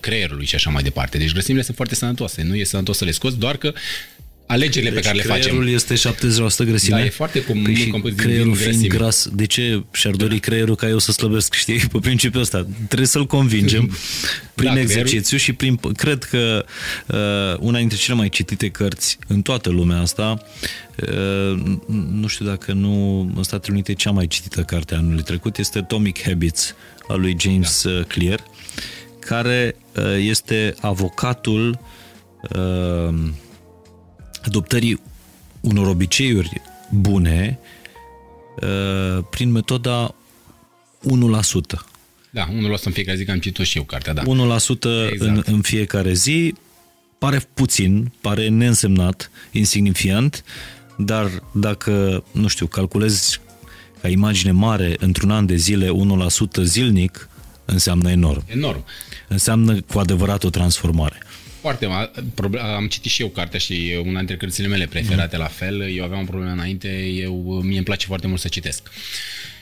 creierului 0.00 0.46
și 0.46 0.54
așa 0.54 0.70
mai 0.70 0.82
departe. 0.82 1.18
Deci 1.18 1.32
grăsimile 1.32 1.62
sunt 1.62 1.76
foarte 1.76 1.94
sănătoase. 1.94 2.42
Nu 2.42 2.54
e 2.54 2.64
sănătos 2.64 2.96
să 2.96 3.04
le 3.04 3.10
scoți, 3.10 3.38
doar 3.38 3.56
că 3.56 3.72
alegerile 4.48 4.90
deci 4.90 5.00
pe 5.02 5.06
care 5.06 5.16
le 5.16 5.22
facem. 5.22 5.42
creierul 5.42 5.68
este 5.68 5.94
70% 5.94 5.98
grăsime? 6.64 6.96
Da, 6.96 7.04
e 7.04 7.08
foarte 7.08 7.40
cum 7.40 7.62
păi 7.62 7.74
și 7.74 7.90
creierul 8.16 8.54
fiind 8.54 8.86
gras, 8.86 9.28
de 9.32 9.46
ce 9.46 9.84
și-ar 9.92 10.14
dori 10.14 10.34
da. 10.34 10.40
creierul 10.40 10.74
ca 10.74 10.88
eu 10.88 10.98
să 10.98 11.12
slăbesc, 11.12 11.54
știi? 11.54 11.78
Pe 11.92 11.98
principiul 11.98 12.42
ăsta. 12.42 12.66
Trebuie 12.86 13.06
să-l 13.06 13.26
convingem 13.26 13.96
prin 14.54 14.74
da, 14.74 14.80
exercițiu 14.80 15.36
creierul... 15.36 15.38
și 15.38 15.52
prin... 15.52 15.76
Cred 15.96 16.24
că 16.24 16.64
uh, 17.06 17.58
una 17.58 17.78
dintre 17.78 17.96
cele 17.96 18.16
mai 18.16 18.28
citite 18.28 18.68
cărți 18.68 19.18
în 19.26 19.42
toată 19.42 19.70
lumea 19.70 20.00
asta, 20.00 20.42
uh, 20.96 21.76
nu 22.12 22.26
știu 22.26 22.44
dacă 22.44 22.72
nu 22.72 23.20
în 23.36 23.42
Statele 23.42 23.72
Unite 23.72 23.92
cea 23.92 24.10
mai 24.10 24.26
citită 24.26 24.62
carte 24.62 24.94
anului 24.94 25.22
trecut, 25.22 25.58
este 25.58 25.78
Atomic 25.78 26.22
Habits 26.22 26.74
al 27.08 27.20
lui 27.20 27.36
James 27.38 27.82
da. 27.84 27.90
Uh, 27.90 28.04
Clear, 28.04 28.42
care 29.18 29.76
uh, 29.96 30.04
este 30.18 30.74
avocatul 30.80 31.80
uh, 32.56 33.14
adoptării 34.42 35.00
unor 35.60 35.86
obiceiuri 35.86 36.60
bune 36.90 37.58
uh, 38.62 39.24
prin 39.30 39.50
metoda 39.50 40.14
1%. 41.04 41.08
Da, 42.30 42.48
1% 42.48 42.52
în 42.84 42.92
fiecare 42.92 43.16
zi, 43.16 43.24
că 43.24 43.30
am 43.30 43.38
citit 43.38 43.66
și 43.66 43.76
eu 43.76 43.84
cartea, 43.84 44.12
da. 44.12 44.22
1% 44.22 44.26
exact. 44.26 45.20
în, 45.20 45.42
în 45.44 45.60
fiecare 45.60 46.12
zi 46.12 46.54
pare 47.18 47.48
puțin, 47.54 48.12
pare 48.20 48.48
neînsemnat, 48.48 49.30
insignifiant, 49.50 50.44
dar 50.96 51.42
dacă, 51.52 52.24
nu 52.32 52.48
știu, 52.48 52.66
calculezi 52.66 53.40
ca 54.00 54.08
imagine 54.08 54.50
mare 54.50 54.96
într-un 54.98 55.30
an 55.30 55.46
de 55.46 55.56
zile 55.56 55.90
1% 56.60 56.62
zilnic, 56.62 57.28
înseamnă 57.64 58.10
enorm. 58.10 58.44
Enorm. 58.46 58.84
Înseamnă 59.28 59.80
cu 59.80 59.98
adevărat 59.98 60.44
o 60.44 60.50
transformare. 60.50 61.18
Foarte 61.60 61.88
Am 62.76 62.86
citit 62.88 63.10
și 63.10 63.22
eu 63.22 63.28
cartea 63.28 63.58
și 63.58 63.96
una 64.04 64.18
dintre 64.18 64.36
cărțile 64.36 64.66
mele 64.66 64.86
preferate 64.86 65.36
mm. 65.36 65.42
la 65.42 65.48
fel. 65.48 65.94
Eu 65.96 66.04
aveam 66.04 66.20
o 66.20 66.24
problemă 66.24 66.52
înainte, 66.52 66.88
eu, 67.04 67.60
mie 67.64 67.76
îmi 67.76 67.84
place 67.84 68.06
foarte 68.06 68.26
mult 68.26 68.40
să 68.40 68.48
citesc. 68.48 68.90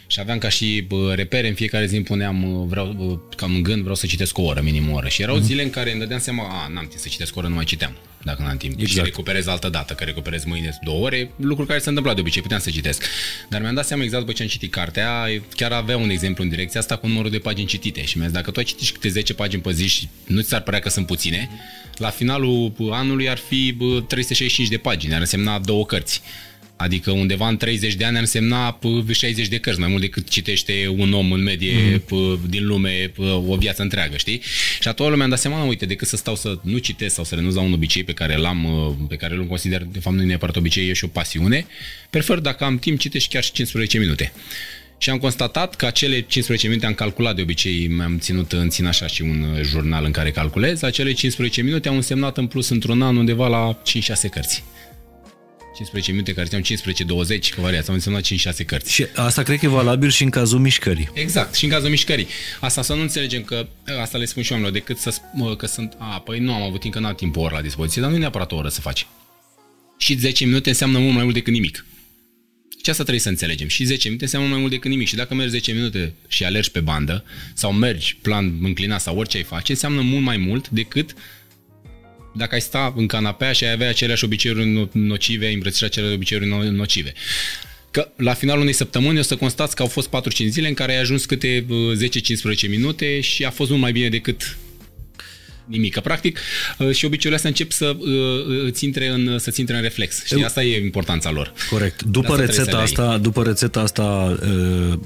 Și 0.06 0.20
aveam 0.20 0.38
ca 0.38 0.48
și 0.48 0.86
repere, 1.14 1.48
în 1.48 1.54
fiecare 1.54 1.86
zi 1.86 1.96
îmi 1.96 2.04
puneam, 2.04 2.66
vreau, 2.66 3.28
cam 3.36 3.54
în 3.54 3.62
gând, 3.62 3.80
vreau 3.80 3.94
să 3.94 4.06
citesc 4.06 4.38
o 4.38 4.42
oră, 4.42 4.60
minim 4.60 4.90
o 4.90 4.94
oră. 4.94 5.08
Și 5.08 5.22
erau 5.22 5.36
mm. 5.36 5.42
zile 5.42 5.62
în 5.62 5.70
care 5.70 5.90
îmi 5.90 6.00
dădeam 6.00 6.20
seama, 6.20 6.48
a, 6.48 6.68
n-am 6.68 6.86
timp 6.86 7.00
să 7.00 7.08
citesc 7.08 7.36
o 7.36 7.38
oră, 7.38 7.48
nu 7.48 7.54
mai 7.54 7.64
citeam 7.64 7.96
dacă 8.26 8.42
n-am 8.42 8.56
timp. 8.56 8.80
Exact. 8.80 8.90
Și 8.90 9.04
recuperez 9.04 9.46
altă 9.46 9.68
dată, 9.68 9.92
că 9.94 10.04
recuperez 10.04 10.44
mâine 10.44 10.78
două 10.84 11.04
ore, 11.04 11.30
lucruri 11.36 11.68
care 11.68 11.80
se 11.80 11.88
întâmplă 11.88 12.14
de 12.14 12.20
obicei, 12.20 12.42
puteam 12.42 12.60
să 12.60 12.70
citesc. 12.70 13.04
Dar 13.48 13.60
mi-am 13.60 13.74
dat 13.74 13.86
seama 13.86 14.02
exact 14.02 14.24
după 14.24 14.36
ce 14.36 14.42
am 14.42 14.48
citit 14.48 14.70
cartea, 14.70 15.26
chiar 15.54 15.72
avea 15.72 15.96
un 15.96 16.10
exemplu 16.10 16.44
în 16.44 16.50
direcția 16.50 16.80
asta 16.80 16.96
cu 16.96 17.06
numărul 17.06 17.30
de 17.30 17.38
pagini 17.38 17.66
citite 17.66 18.04
și 18.04 18.16
mi-a 18.16 18.26
zis, 18.26 18.36
dacă 18.36 18.50
tu 18.50 18.58
ai 18.58 18.64
citit 18.64 18.90
câte 18.90 19.08
10 19.08 19.34
pagini 19.34 19.62
pe 19.62 19.72
zi 19.72 19.86
și 19.86 20.08
nu 20.24 20.40
ți 20.40 20.54
ar 20.54 20.62
părea 20.62 20.80
că 20.80 20.88
sunt 20.88 21.06
puține, 21.06 21.50
la 21.96 22.10
finalul 22.10 22.72
anului 22.90 23.28
ar 23.28 23.38
fi 23.38 23.76
365 24.06 24.68
de 24.68 24.76
pagini, 24.76 25.14
ar 25.14 25.20
însemna 25.20 25.58
două 25.58 25.86
cărți. 25.86 26.22
Adică 26.76 27.10
undeva 27.10 27.48
în 27.48 27.56
30 27.56 27.94
de 27.94 28.04
ani 28.04 28.16
ar 28.16 28.22
însemna 28.22 28.78
60 29.12 29.48
de 29.48 29.58
cărți, 29.58 29.80
mai 29.80 29.88
mult 29.88 30.00
decât 30.00 30.28
citește 30.28 30.94
un 30.96 31.12
om 31.12 31.32
în 31.32 31.42
medie 31.42 32.02
mm. 32.10 32.40
din 32.48 32.66
lume 32.66 33.12
o 33.46 33.56
viață 33.56 33.82
întreagă, 33.82 34.16
știi? 34.16 34.40
Și 34.80 34.88
atunci 34.88 35.16
mi-am 35.16 35.28
dat 35.28 35.38
seama, 35.38 35.64
uite, 35.64 35.86
decât 35.86 36.08
să 36.08 36.16
stau 36.16 36.36
să 36.36 36.58
nu 36.62 36.78
citesc 36.78 37.14
sau 37.14 37.24
să 37.24 37.34
renunț 37.34 37.54
la 37.54 37.60
un 37.60 37.72
obicei 37.72 38.04
pe 38.04 38.12
care 38.12 38.36
l-am, 38.36 38.66
pe 39.08 39.16
care 39.16 39.34
îl 39.34 39.46
consider, 39.46 39.82
de 39.82 39.98
fapt 39.98 40.16
nu 40.16 40.22
e 40.22 40.24
neapărat 40.24 40.56
obicei, 40.56 40.88
e 40.88 40.92
și 40.92 41.04
o 41.04 41.08
pasiune, 41.08 41.66
prefer 42.10 42.38
dacă 42.38 42.64
am 42.64 42.78
timp 42.78 42.98
citești 42.98 43.28
chiar 43.28 43.42
și 43.42 43.52
15 43.52 43.98
minute. 43.98 44.32
Și 44.98 45.10
am 45.10 45.18
constatat 45.18 45.74
că 45.74 45.86
acele 45.86 46.20
15 46.20 46.66
minute 46.68 46.86
am 46.86 46.94
calculat 46.94 47.34
de 47.36 47.42
obicei, 47.42 47.86
mi-am 47.86 48.18
ținut 48.18 48.52
în 48.52 48.68
țin 48.68 48.86
așa 48.86 49.06
și 49.06 49.22
un 49.22 49.60
jurnal 49.62 50.04
în 50.04 50.10
care 50.10 50.30
calculez, 50.30 50.82
acele 50.82 51.12
15 51.12 51.62
minute 51.62 51.88
au 51.88 51.94
însemnat 51.94 52.36
în 52.36 52.46
plus 52.46 52.68
într-un 52.68 53.02
an 53.02 53.16
undeva 53.16 53.48
la 53.48 53.82
5-6 53.82 54.28
cărți. 54.30 54.64
15 55.76 56.10
minute 56.10 56.32
care 56.32 56.46
țineau 56.46 57.24
15-20, 57.24 57.54
că 57.54 57.60
variați, 57.60 57.88
au 57.88 57.94
însemnat 57.94 58.24
5-6 58.62 58.64
cărți. 58.66 58.92
Și 58.92 59.06
asta 59.14 59.42
cred 59.42 59.58
că 59.58 59.64
e 59.64 59.68
valabil 59.68 60.10
și 60.10 60.22
în 60.22 60.30
cazul 60.30 60.58
mișcării. 60.58 61.10
Exact, 61.12 61.54
și 61.54 61.64
în 61.64 61.70
cazul 61.70 61.88
mișcării. 61.88 62.26
Asta 62.60 62.82
să 62.82 62.94
nu 62.94 63.00
înțelegem 63.00 63.42
că, 63.42 63.68
asta 64.00 64.18
le 64.18 64.24
spun 64.24 64.42
și 64.42 64.52
oamenilor, 64.52 64.78
decât 64.78 64.98
să 64.98 65.14
că 65.56 65.66
sunt, 65.66 65.96
a, 65.98 66.20
păi 66.20 66.38
nu 66.38 66.54
am 66.54 66.62
avut 66.62 66.80
timp, 66.80 66.92
că 66.92 67.00
n-am 67.00 67.14
timp 67.14 67.36
o 67.36 67.40
oră 67.40 67.54
la 67.54 67.62
dispoziție, 67.62 68.00
dar 68.00 68.10
nu 68.10 68.16
e 68.16 68.18
neapărat 68.18 68.52
o 68.52 68.56
oră 68.56 68.68
să 68.68 68.80
faci. 68.80 69.06
Și 69.98 70.14
10 70.14 70.44
minute 70.44 70.68
înseamnă 70.68 70.98
mult 70.98 71.14
mai 71.14 71.22
mult 71.22 71.34
decât 71.34 71.52
nimic. 71.52 71.86
Și 72.82 72.90
asta 72.90 73.02
trebuie 73.02 73.22
să 73.22 73.28
înțelegem. 73.28 73.68
Și 73.68 73.84
10 73.84 74.06
minute 74.06 74.24
înseamnă 74.24 74.48
mai 74.48 74.58
mult 74.58 74.70
decât 74.70 74.90
nimic. 74.90 75.08
Și 75.08 75.14
dacă 75.14 75.34
mergi 75.34 75.52
10 75.52 75.72
minute 75.72 76.14
și 76.28 76.44
alergi 76.44 76.70
pe 76.70 76.80
bandă, 76.80 77.24
sau 77.54 77.72
mergi 77.72 78.16
plan 78.22 78.58
înclinat 78.62 79.00
sau 79.00 79.18
orice 79.18 79.36
ai 79.36 79.42
face, 79.42 79.72
înseamnă 79.72 80.00
mult 80.00 80.24
mai 80.24 80.36
mult 80.36 80.68
decât 80.68 81.14
dacă 82.36 82.54
ai 82.54 82.60
sta 82.60 82.94
în 82.96 83.06
canapea 83.06 83.52
și 83.52 83.64
ai 83.64 83.72
avea 83.72 83.88
aceleași 83.88 84.24
obiceiuri 84.24 84.88
nocive, 84.92 85.46
ai 85.46 85.54
îmbrățișa 85.54 85.86
aceleași 85.86 86.14
obiceiuri 86.14 86.70
nocive. 86.70 87.12
Că 87.90 88.08
la 88.16 88.34
finalul 88.34 88.60
unei 88.60 88.72
săptămâni 88.72 89.18
o 89.18 89.22
să 89.22 89.36
constați 89.36 89.76
că 89.76 89.82
au 89.82 89.88
fost 89.88 90.08
4-5 90.08 90.10
zile 90.48 90.68
în 90.68 90.74
care 90.74 90.92
ai 90.92 91.00
ajuns 91.00 91.24
câte 91.24 91.66
10-15 92.66 92.68
minute 92.68 93.20
și 93.20 93.44
a 93.44 93.50
fost 93.50 93.70
mult 93.70 93.82
mai 93.82 93.92
bine 93.92 94.08
decât 94.08 94.56
nimic. 95.66 95.98
Practic, 95.98 96.38
uh, 96.78 96.90
și 96.90 97.04
obiceiurile 97.04 97.34
astea 97.34 97.50
încep 97.50 97.70
să 97.70 97.96
uh, 97.98 98.64
îți 98.64 98.84
intre 98.84 99.08
în, 99.08 99.38
să-ți 99.38 99.60
intre 99.60 99.76
în 99.76 99.82
reflex. 99.82 100.24
Și 100.24 100.42
asta 100.44 100.62
e 100.62 100.84
importanța 100.84 101.30
lor. 101.30 101.52
Corect. 101.70 102.02
După 102.02 102.32
asta 102.32 102.44
rețeta 102.44 102.78
asta, 102.78 103.18
după 103.18 103.42
rețeta 103.42 103.80
asta, 103.80 104.38
uh, 104.42 104.98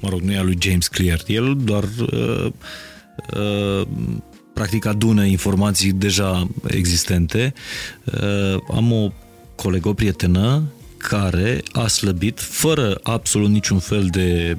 mă 0.00 0.08
rog, 0.08 0.20
nu 0.20 0.32
e 0.32 0.36
a 0.36 0.42
lui 0.42 0.58
James 0.60 0.86
Clear, 0.86 1.22
el 1.26 1.56
doar 1.60 1.84
practic 4.58 4.86
adună 4.86 5.24
informații 5.24 5.92
deja 5.92 6.48
existente. 6.66 7.54
Am 8.74 8.92
o 8.92 9.12
colegă, 9.54 9.88
o 9.88 9.94
prietenă, 9.94 10.62
care 10.96 11.62
a 11.72 11.86
slăbit 11.86 12.40
fără 12.40 13.00
absolut 13.02 13.50
niciun 13.50 13.78
fel 13.78 14.06
de 14.10 14.56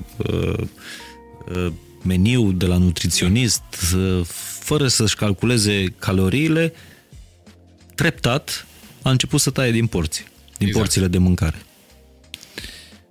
meniu 2.03 2.51
de 2.51 2.65
la 2.65 2.77
nutriționist, 2.77 3.61
fără 4.59 4.87
să-și 4.87 5.15
calculeze 5.15 5.83
caloriile, 5.99 6.73
treptat 7.95 8.67
a 9.01 9.09
început 9.09 9.39
să 9.39 9.49
taie 9.49 9.71
din 9.71 9.87
porții, 9.87 10.25
din 10.57 10.67
exact. 10.67 10.77
porțiile 10.77 11.07
de 11.07 11.17
mâncare. 11.17 11.61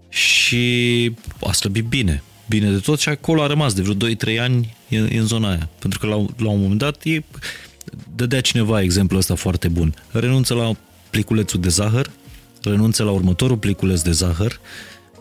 Și 0.09 1.15
a 1.41 1.53
slăbit 1.53 1.85
bine, 1.85 2.23
bine 2.49 2.71
de 2.71 2.79
tot 2.79 3.01
și 3.01 3.09
acolo 3.09 3.43
a 3.43 3.47
rămas 3.47 3.75
de 3.75 3.83
vreo 3.83 4.11
2-3 4.35 4.41
ani 4.41 4.77
în, 4.91 5.09
în 5.13 5.27
zona 5.27 5.49
aia. 5.49 5.69
Pentru 5.79 5.99
că 5.99 6.07
la, 6.07 6.15
la 6.37 6.51
un 6.51 6.61
moment 6.61 6.79
dat 6.79 7.05
e, 7.05 7.23
dădea 8.17 8.41
cineva 8.41 8.83
exemplul 8.83 9.19
ăsta 9.19 9.35
foarte 9.35 9.69
bun. 9.69 9.95
Renunță 10.11 10.55
la 10.55 10.73
pliculețul 11.11 11.61
de 11.61 11.69
zahăr, 11.69 12.11
renunță 12.63 13.03
la 13.03 13.11
următorul 13.11 13.57
pliculeț 13.57 14.01
de 14.01 14.11
zahăr 14.11 14.61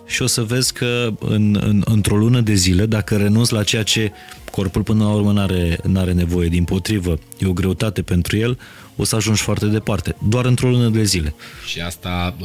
și 0.05 0.21
o 0.21 0.25
să 0.25 0.43
vezi 0.43 0.73
că 0.73 1.13
în, 1.19 1.59
în, 1.61 1.81
într-o 1.85 2.17
lună 2.17 2.41
de 2.41 2.53
zile, 2.53 2.85
dacă 2.85 3.15
renunți 3.15 3.53
la 3.53 3.63
ceea 3.63 3.83
ce 3.83 4.11
corpul 4.51 4.83
până 4.83 5.03
la 5.03 5.13
urmă 5.13 5.31
n-are, 5.31 5.79
n-are 5.83 6.13
nevoie, 6.13 6.47
din 6.47 6.63
potrivă, 6.63 7.19
e 7.39 7.47
o 7.47 7.53
greutate 7.53 8.01
pentru 8.01 8.37
el, 8.37 8.59
o 8.97 9.03
să 9.03 9.15
ajungi 9.15 9.41
foarte 9.41 9.65
departe, 9.65 10.15
doar 10.29 10.45
într-o 10.45 10.69
lună 10.69 10.89
de 10.89 11.03
zile. 11.03 11.33
Și 11.67 11.79
asta, 11.79 12.37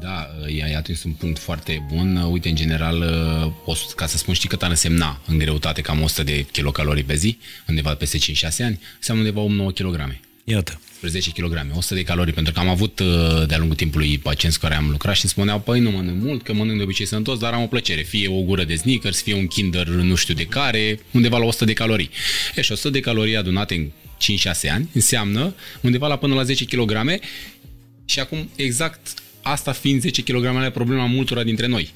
da, 0.00 0.28
i-ai 0.46 0.72
atins 0.72 1.02
un 1.02 1.12
punct 1.12 1.38
foarte 1.38 1.86
bun. 1.92 2.16
Uite, 2.16 2.48
în 2.48 2.54
general, 2.54 3.04
ca 3.96 4.06
să 4.06 4.16
spun, 4.16 4.34
știi 4.34 4.48
cât 4.48 4.62
ar 4.62 4.70
însemna 4.70 5.20
în 5.26 5.38
greutate 5.38 5.80
cam 5.80 6.02
100 6.02 6.22
de 6.22 6.46
kilocalorii 6.52 7.04
pe 7.04 7.14
zi, 7.14 7.38
undeva 7.68 7.94
peste 7.94 8.18
5-6 8.18 8.20
ani, 8.58 8.80
înseamnă 8.96 9.22
undeva 9.22 9.70
8-9 9.70 9.74
kg. 9.74 10.18
Iată. 10.44 10.80
10 11.06 11.30
kg, 11.30 11.66
100 11.74 11.94
de 11.94 12.02
calorii, 12.02 12.32
pentru 12.32 12.52
că 12.52 12.60
am 12.60 12.68
avut 12.68 13.00
de-a 13.46 13.58
lungul 13.58 13.76
timpului 13.76 14.18
pacienți 14.18 14.60
care 14.60 14.74
am 14.74 14.88
lucrat 14.90 15.14
și 15.14 15.20
îmi 15.22 15.30
spuneau, 15.30 15.60
păi 15.60 15.80
nu 15.80 15.90
mănânc 15.90 16.22
mult, 16.22 16.42
că 16.42 16.52
mănânc 16.52 16.76
de 16.76 16.82
obicei 16.82 17.06
sănătos, 17.06 17.38
dar 17.38 17.52
am 17.52 17.62
o 17.62 17.66
plăcere, 17.66 18.02
fie 18.02 18.28
o 18.28 18.42
gură 18.42 18.64
de 18.64 18.74
sneakers, 18.74 19.22
fie 19.22 19.34
un 19.34 19.46
kinder 19.46 19.86
nu 19.86 20.14
știu 20.14 20.34
de 20.34 20.44
care, 20.44 21.00
undeva 21.10 21.38
la 21.38 21.44
100 21.44 21.64
de 21.64 21.72
calorii. 21.72 22.10
E, 22.54 22.60
și 22.60 22.72
100 22.72 22.90
de 22.90 23.00
calorii 23.00 23.36
adunate 23.36 23.74
în 23.74 23.90
5-6 24.66 24.70
ani 24.70 24.88
înseamnă 24.92 25.54
undeva 25.80 26.06
la 26.06 26.16
până 26.16 26.34
la 26.34 26.42
10 26.42 26.64
kg 26.64 27.20
și 28.04 28.20
acum 28.20 28.50
exact 28.56 29.14
asta 29.42 29.72
fiind 29.72 30.00
10 30.00 30.22
kg 30.22 30.70
problema 30.72 31.06
multora 31.06 31.42
dintre 31.42 31.66
noi. 31.66 31.90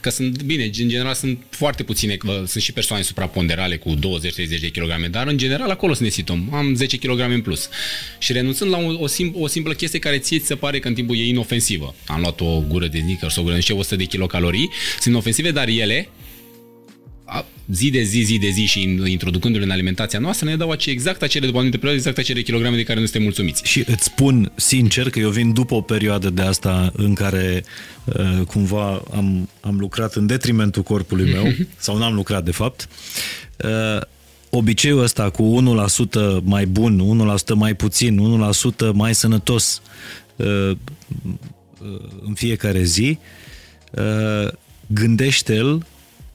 Că 0.00 0.10
sunt, 0.10 0.42
bine, 0.42 0.64
în 0.64 0.88
general 0.88 1.14
sunt 1.14 1.38
foarte 1.50 1.82
puține, 1.82 2.16
sunt 2.46 2.62
și 2.62 2.72
persoane 2.72 3.02
supraponderale 3.02 3.76
cu 3.76 3.94
20-30 3.94 3.98
de 4.60 4.70
kg, 4.72 5.06
dar 5.10 5.26
în 5.26 5.38
general 5.38 5.70
acolo 5.70 5.94
să 5.94 6.02
ne 6.02 6.08
situăm. 6.08 6.48
Am 6.52 6.74
10 6.74 6.96
kg 6.96 7.18
în 7.18 7.40
plus. 7.40 7.68
Și 8.18 8.32
renunțând 8.32 8.70
la 8.70 8.78
o, 8.78 9.02
o, 9.02 9.06
sim, 9.06 9.34
o 9.38 9.46
simplă 9.46 9.72
chestie 9.72 9.98
care 9.98 10.18
ție 10.18 10.38
ți 10.38 10.46
se 10.46 10.54
pare 10.54 10.78
că 10.78 10.88
în 10.88 10.94
timpul 10.94 11.16
e 11.16 11.26
inofensivă. 11.26 11.94
Am 12.06 12.20
luat 12.20 12.40
o 12.40 12.60
gură 12.68 12.86
de 12.86 12.98
sneakers, 12.98 13.36
o 13.36 13.42
gură 13.42 13.58
de 13.66 13.72
100 13.72 13.96
de 13.96 14.04
kilocalorii, 14.04 14.70
sunt 14.92 15.14
inofensive, 15.14 15.50
dar 15.50 15.68
ele 15.68 16.08
zi 17.66 17.90
de 17.90 18.02
zi, 18.02 18.20
zi 18.20 18.38
de 18.38 18.48
zi 18.48 18.64
și 18.64 18.82
introducându-le 19.06 19.64
în 19.64 19.70
alimentația 19.70 20.18
noastră, 20.18 20.48
ne 20.48 20.56
dau 20.56 20.70
ace, 20.70 20.90
exact 20.90 21.22
acele, 21.22 21.46
după 21.46 21.56
anumite 21.58 21.78
perioade, 21.78 22.02
exact 22.02 22.18
acele 22.18 22.42
kilograme 22.42 22.76
de 22.76 22.82
care 22.82 22.98
nu 22.98 23.04
suntem 23.04 23.22
mulțumiți. 23.22 23.62
Și 23.64 23.84
îți 23.86 24.04
spun 24.04 24.52
sincer 24.54 25.10
că 25.10 25.18
eu 25.18 25.30
vin 25.30 25.52
după 25.52 25.74
o 25.74 25.80
perioadă 25.80 26.30
de 26.30 26.42
asta 26.42 26.92
în 26.96 27.14
care 27.14 27.64
uh, 28.04 28.46
cumva 28.46 29.02
am, 29.14 29.48
am 29.60 29.78
lucrat 29.78 30.14
în 30.14 30.26
detrimentul 30.26 30.82
corpului 30.82 31.32
meu, 31.32 31.52
sau 31.76 31.98
n-am 31.98 32.14
lucrat 32.14 32.44
de 32.44 32.50
fapt. 32.50 32.88
Uh, 33.64 34.00
obiceiul 34.50 35.02
ăsta 35.02 35.30
cu 35.30 35.64
1% 36.40 36.42
mai 36.42 36.66
bun, 36.66 37.26
1% 37.52 37.54
mai 37.54 37.74
puțin, 37.74 38.40
1% 38.88 38.92
mai 38.92 39.14
sănătos 39.14 39.82
uh, 40.36 40.76
în 42.26 42.34
fiecare 42.34 42.82
zi, 42.82 43.18
gândește-l 44.86 45.86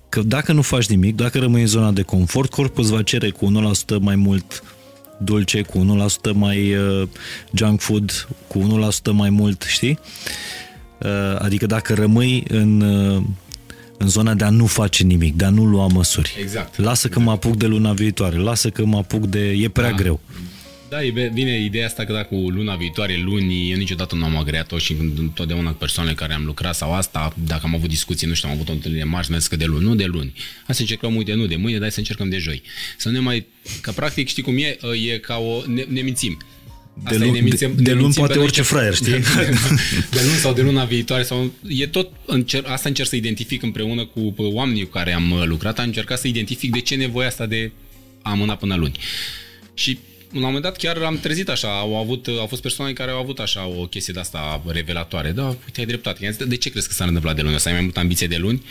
că 0.10 0.22
dacă 0.22 0.54
nu 0.54 0.62
faci 0.62 0.88
nimic, 0.88 1.16
dacă 1.16 1.40
rămâi 1.40 1.62
în 1.62 1.68
zona 1.68 1.92
de 1.92 2.02
confort, 2.02 2.52
corpul 2.52 2.84
îți 2.84 2.92
va 2.92 3.02
cere 3.02 3.30
cu 3.30 3.74
1% 3.96 4.00
mai 4.00 4.16
mult 4.16 4.64
dulce, 5.18 5.62
cu 5.62 6.06
1% 6.32 6.34
mai 6.34 6.76
uh, 6.76 7.08
junk 7.54 7.80
food, 7.80 8.28
cu 8.48 8.90
1% 9.10 9.12
mai 9.12 9.30
mult, 9.30 9.66
știi? 9.68 10.00
Uh, 11.00 11.40
adică 11.40 11.66
dacă 11.66 11.94
rămâi 11.94 12.44
în, 12.48 12.82
uh, 12.82 13.24
în 13.98 14.08
zona 14.08 14.34
de 14.34 14.44
a 14.44 14.50
nu 14.50 14.66
face 14.66 15.04
nimic, 15.04 15.36
de 15.36 15.46
a 15.46 15.50
nu 15.50 15.66
lua 15.66 15.88
măsuri. 15.88 16.38
Exact. 16.42 16.78
Lasă 16.78 17.08
că 17.08 17.20
mă 17.20 17.32
apuc 17.32 17.56
de 17.56 17.66
luna 17.66 17.94
viitoare, 17.94 18.38
lasă 18.38 18.70
că 18.70 18.86
mă 18.86 18.98
apuc 18.98 19.26
de... 19.26 19.40
e 19.40 19.70
prea 19.70 19.90
da. 19.90 19.96
greu. 19.96 20.20
Da, 20.90 21.04
e 21.04 21.32
bine 21.34 21.60
ideea 21.60 21.86
asta 21.86 22.06
că 22.06 22.14
dacă 22.14 22.36
luna 22.36 22.76
viitoare, 22.76 23.18
luni, 23.18 23.72
eu 23.72 23.78
niciodată 23.78 24.16
nu 24.16 24.26
am 24.26 24.38
agreat-o 24.38 24.78
și 24.78 24.96
întotdeauna 25.18 25.72
cu 25.72 25.78
persoanele 25.78 26.16
care 26.16 26.34
am 26.34 26.46
lucrat 26.46 26.76
sau 26.76 26.94
asta, 26.94 27.34
dacă 27.44 27.62
am 27.64 27.76
avut 27.76 27.90
discuții, 27.90 28.28
nu 28.28 28.34
știu, 28.34 28.50
am 28.50 28.56
avut 28.56 28.70
o 28.70 28.72
întâlnire 28.72 29.04
mare, 29.04 29.28
mi 29.30 29.38
că 29.50 29.56
de 29.56 29.66
luni, 29.66 29.84
nu 29.84 29.96
de 29.96 30.06
luni. 30.06 30.34
Hai 30.66 30.76
să 30.76 30.82
încercăm, 30.82 31.16
uite, 31.16 31.34
nu 31.34 31.46
de 31.46 31.56
mâine, 31.56 31.78
dar 31.80 31.90
să 31.90 32.00
încercăm 32.00 32.30
de 32.30 32.38
joi. 32.38 32.62
Să 32.98 33.10
ne 33.10 33.20
mai, 33.20 33.46
că 33.82 33.92
practic, 33.92 34.28
știi 34.28 34.44
cum 34.44 34.58
e, 34.58 34.78
e 35.12 35.18
ca 35.18 35.38
o, 35.38 35.62
ne, 35.66 35.86
ne 35.88 36.02
mințim. 36.02 36.38
Asta 37.04 37.18
de, 37.18 37.26
luni, 37.26 37.40
mințim, 37.40 37.72
de, 37.76 37.82
de 37.82 37.94
luni 37.94 38.14
poate 38.14 38.40
orice 38.40 38.62
fraier, 38.62 38.94
știi? 38.94 39.12
De, 39.12 39.20
de 40.12 40.20
luni 40.24 40.38
sau 40.40 40.54
de 40.54 40.62
luna 40.62 40.84
viitoare 40.86 41.24
sau 41.24 41.52
e 41.68 41.88
tot 41.88 42.12
încer, 42.26 42.64
asta 42.68 42.90
încerc 42.90 43.10
să 43.10 43.16
identific 43.16 43.64
împreună 43.64 44.06
cu 44.06 44.34
oamenii 44.38 44.84
cu 44.84 44.90
care 44.90 45.14
am 45.14 45.44
lucrat, 45.46 45.80
am 45.80 45.86
încercat 45.86 46.20
să 46.20 46.28
identific 46.28 46.72
de 46.72 46.80
ce 46.80 46.96
nevoia 46.96 47.28
asta 47.28 47.46
de 47.46 47.72
a 48.22 48.30
amâna 48.30 48.56
până 48.56 48.76
luni. 48.76 49.00
Și 49.74 49.98
un 50.34 50.42
moment 50.42 50.64
dat 50.64 50.78
chiar 50.78 50.98
am 50.98 51.20
trezit 51.20 51.50
așa, 51.50 51.80
au, 51.80 51.98
avut, 51.98 52.28
au 52.28 52.46
fost 52.46 52.62
persoane 52.62 52.94
care 52.94 53.12
au 53.12 53.20
avut 53.20 53.40
așa 53.40 53.68
o 53.68 53.86
chestie 53.88 54.14
de 54.14 54.20
asta 54.20 54.62
revelatoare. 54.68 55.32
Da, 55.32 55.46
uite, 55.48 55.80
ai 55.80 55.86
dreptate. 55.86 56.36
De 56.48 56.58
ce 56.58 56.70
crezi 56.70 56.88
că 56.88 56.94
s-a 56.94 57.06
întâmplat 57.06 57.36
de 57.36 57.42
luni? 57.42 57.56
O 57.56 57.58
să 57.58 57.68
ai 57.68 57.74
mai 57.74 57.84
multă 57.84 58.00
ambiție 58.00 58.28
de 58.28 58.38
luni? 58.38 58.64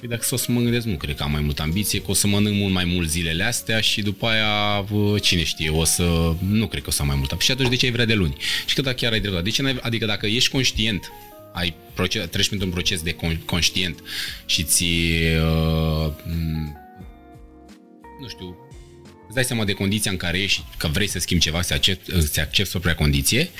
Păi 0.00 0.08
dacă 0.08 0.26
o 0.30 0.36
să 0.36 0.52
mă 0.52 0.60
gândesc, 0.60 0.86
nu 0.86 0.96
cred 0.96 1.16
că 1.16 1.22
am 1.22 1.30
mai 1.30 1.40
multă 1.40 1.62
ambiție, 1.62 2.00
că 2.00 2.10
o 2.10 2.14
să 2.14 2.26
mănânc 2.26 2.56
mult 2.56 2.72
mai 2.72 2.84
mult 2.84 3.08
zilele 3.08 3.42
astea 3.42 3.80
și 3.80 4.02
după 4.02 4.26
aia, 4.26 4.84
cine 5.20 5.44
știe, 5.44 5.70
o 5.70 5.84
să... 5.84 6.34
Nu 6.48 6.66
cred 6.66 6.82
că 6.82 6.88
o 6.88 6.92
să 6.92 7.02
am 7.02 7.06
mai 7.06 7.16
multă. 7.16 7.36
Și 7.40 7.50
atunci 7.50 7.68
de 7.68 7.76
ce 7.76 7.86
ai 7.86 7.92
vrea 7.92 8.04
de 8.04 8.14
luni? 8.14 8.36
Și 8.66 8.74
că 8.74 8.80
dacă 8.80 8.96
chiar 8.96 9.12
ai 9.12 9.20
dreptate. 9.20 9.42
De 9.42 9.50
ce 9.50 9.62
n-ai... 9.62 9.78
Adică 9.80 10.06
dacă 10.06 10.26
ești 10.26 10.50
conștient 10.50 11.12
ai 11.52 11.74
proces, 11.94 12.26
treci 12.30 12.46
printr-un 12.46 12.70
proces 12.70 13.02
de 13.02 13.12
con, 13.12 13.40
conștient 13.44 14.02
și 14.46 14.62
ți 14.62 14.84
uh, 14.84 16.12
nu 18.20 18.28
știu, 18.28 18.56
dai 19.36 19.44
seama 19.44 19.64
de 19.64 19.72
condiția 19.72 20.10
în 20.10 20.16
care 20.16 20.38
ești, 20.38 20.62
că 20.76 20.88
vrei 20.88 21.06
să 21.06 21.18
schimbi 21.18 21.42
ceva, 21.42 21.62
să 21.62 21.74
accepti, 21.74 22.10
să 22.32 22.40
accepti 22.40 22.70
propria 22.70 22.94
condiție, 22.94 23.50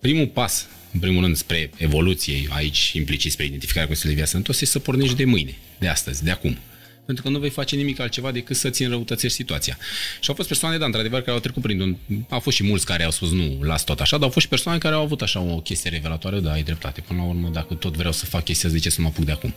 primul 0.00 0.26
pas, 0.26 0.66
în 0.92 1.00
primul 1.00 1.22
rând, 1.22 1.36
spre 1.36 1.70
evoluție, 1.76 2.48
aici 2.48 2.92
implicit 2.92 3.32
spre 3.32 3.44
identificarea 3.44 3.88
cu 3.88 4.00
de 4.02 4.12
viață 4.12 4.30
sănătos, 4.30 4.60
este 4.60 4.72
să 4.72 4.78
pornești 4.78 5.16
de 5.16 5.24
mâine, 5.24 5.54
de 5.78 5.88
astăzi, 5.88 6.24
de 6.24 6.30
acum. 6.30 6.58
Pentru 7.06 7.24
că 7.24 7.30
nu 7.30 7.38
vei 7.38 7.50
face 7.50 7.76
nimic 7.76 8.00
altceva 8.00 8.30
decât 8.30 8.56
să-ți 8.56 8.82
înrăutățești 8.82 9.36
situația. 9.36 9.78
Și 10.20 10.28
au 10.28 10.34
fost 10.34 10.48
persoane, 10.48 10.78
da, 10.78 10.84
într-adevăr, 10.84 11.20
care 11.20 11.32
au 11.32 11.38
trecut 11.38 11.62
prin 11.62 11.80
un... 11.80 11.96
Au 12.28 12.40
fost 12.40 12.56
și 12.56 12.64
mulți 12.64 12.84
care 12.84 13.04
au 13.04 13.10
spus 13.10 13.30
nu, 13.30 13.62
las 13.62 13.84
tot 13.84 14.00
așa, 14.00 14.16
dar 14.16 14.24
au 14.24 14.30
fost 14.30 14.44
și 14.44 14.50
persoane 14.50 14.78
care 14.78 14.94
au 14.94 15.02
avut 15.02 15.22
așa 15.22 15.40
o 15.40 15.60
chestie 15.60 15.90
revelatoare, 15.90 16.40
da, 16.40 16.52
ai 16.52 16.62
dreptate. 16.62 17.00
Până 17.00 17.18
la 17.18 17.24
urmă, 17.24 17.48
dacă 17.48 17.74
tot 17.74 17.96
vreau 17.96 18.12
să 18.12 18.24
fac 18.24 18.44
chestia, 18.44 18.68
de 18.68 18.78
ce 18.78 18.90
să 18.90 19.00
mă 19.00 19.06
apuc 19.06 19.24
de 19.24 19.32
acum? 19.32 19.54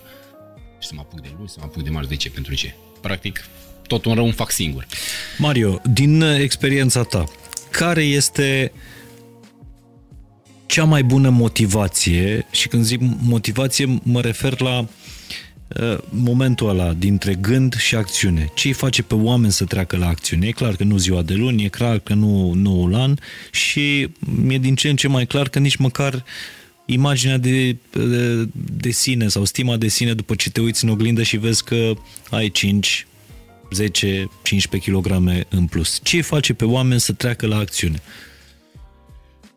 Și 0.80 0.88
să 0.88 0.93
mă 0.95 1.01
apuc 1.01 1.21
de 1.21 1.30
luni, 1.38 1.49
să 1.49 1.56
mă 1.60 1.65
apuc 1.65 1.84
de 1.84 1.89
marți, 1.89 2.10
de 2.10 2.15
ce? 2.15 2.30
Pentru 2.30 2.54
ce? 2.54 2.73
Practic, 3.01 3.45
tot 3.88 4.06
un 4.06 4.13
rău 4.13 4.24
îmi 4.24 4.34
fac 4.34 4.52
singur. 4.52 4.88
Mario, 5.38 5.82
din 5.93 6.21
experiența 6.21 7.04
ta, 7.04 7.24
care 7.71 8.04
este 8.04 8.71
cea 10.65 10.84
mai 10.84 11.04
bună 11.04 11.30
motivație 11.30 12.45
și 12.52 12.67
când 12.67 12.84
zic 12.84 13.00
motivație 13.21 14.00
mă 14.04 14.21
refer 14.21 14.62
la 14.62 14.78
uh, 14.80 15.98
momentul 16.10 16.69
ăla 16.69 16.93
dintre 16.93 17.34
gând 17.34 17.76
și 17.76 17.95
acțiune. 17.95 18.52
Ce 18.54 18.67
îi 18.67 18.74
face 18.74 19.04
pe 19.04 19.15
oameni 19.15 19.52
să 19.52 19.65
treacă 19.65 19.98
la 19.98 20.08
acțiune? 20.08 20.48
E 20.48 20.52
clar 20.52 20.76
că 20.76 20.84
nu 20.84 20.98
ziua 20.98 21.21
de 21.21 21.34
luni, 21.34 21.63
e 21.63 21.67
clar 21.67 22.00
că 22.00 22.13
nu 22.13 22.54
noul 22.54 22.95
an 22.95 23.15
și 23.52 24.02
e 24.48 24.58
din 24.58 24.76
ce 24.76 24.89
în 24.89 24.95
ce 24.95 25.08
mai 25.08 25.26
clar 25.26 25.50
că 25.50 25.60
nici 25.60 25.76
măcar 25.76 26.24
imaginea 26.86 27.38
de, 27.38 27.76
de, 27.91 28.48
de 28.54 28.89
sine 28.89 29.28
sau 29.28 29.45
stima 29.45 29.78
de 29.78 29.88
sine 29.88 30.13
după 30.13 30.36
ce 30.36 30.50
te 30.50 30.62
uiți 30.62 30.84
în 30.84 30.89
oglindă 30.89 31.24
și 31.24 31.38
vezi 31.38 31.63
că 31.63 31.93
ai 32.30 32.50
5, 32.50 33.08
10-15 33.73 33.80
kg 34.86 35.12
în 35.49 35.65
plus. 35.65 35.99
Ce 36.04 36.21
face 36.21 36.54
pe 36.54 36.65
oameni 36.65 36.99
să 36.99 37.13
treacă 37.13 37.47
la 37.47 37.58
acțiune? 37.58 38.01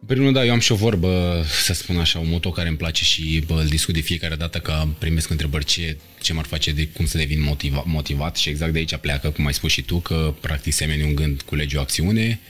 Primul 0.06 0.32
da, 0.32 0.44
eu 0.44 0.52
am 0.52 0.58
și 0.58 0.72
o 0.72 0.74
vorbă, 0.74 1.44
să 1.64 1.72
spun 1.72 1.98
așa, 1.98 2.18
un 2.18 2.28
moto 2.28 2.50
care 2.50 2.68
îmi 2.68 2.76
place 2.76 3.04
și 3.04 3.42
bă, 3.46 3.60
îl 3.60 3.66
discut 3.66 3.94
de 3.94 4.00
fiecare 4.00 4.34
dată 4.34 4.58
că 4.58 4.84
primesc 4.98 5.30
întrebări 5.30 5.64
ce, 5.64 5.96
ce 6.20 6.32
m-ar 6.32 6.44
face 6.44 6.70
de 6.72 6.86
cum 6.86 7.06
să 7.06 7.18
devin 7.18 7.42
motiva, 7.42 7.82
motivat 7.86 8.36
și 8.36 8.48
exact 8.48 8.72
de 8.72 8.78
aici 8.78 8.96
pleacă, 8.96 9.30
cum 9.30 9.46
ai 9.46 9.54
spus 9.54 9.70
și 9.70 9.82
tu, 9.82 9.98
că 9.98 10.34
practic 10.40 10.72
semeni 10.72 11.02
un 11.02 11.14
gând 11.14 11.42
culegi 11.42 11.76
o 11.76 11.80
acțiune, 11.80 12.40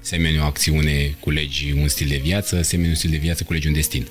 semeni 0.00 0.38
o 0.38 0.42
acțiune 0.42 1.16
culegi 1.20 1.72
un 1.72 1.88
stil 1.88 2.08
de 2.08 2.20
viață, 2.22 2.62
semeni 2.62 2.88
un 2.88 2.94
stil 2.94 3.10
de 3.10 3.16
viață 3.16 3.44
culegi 3.44 3.66
un 3.66 3.72
destin. 3.72 4.06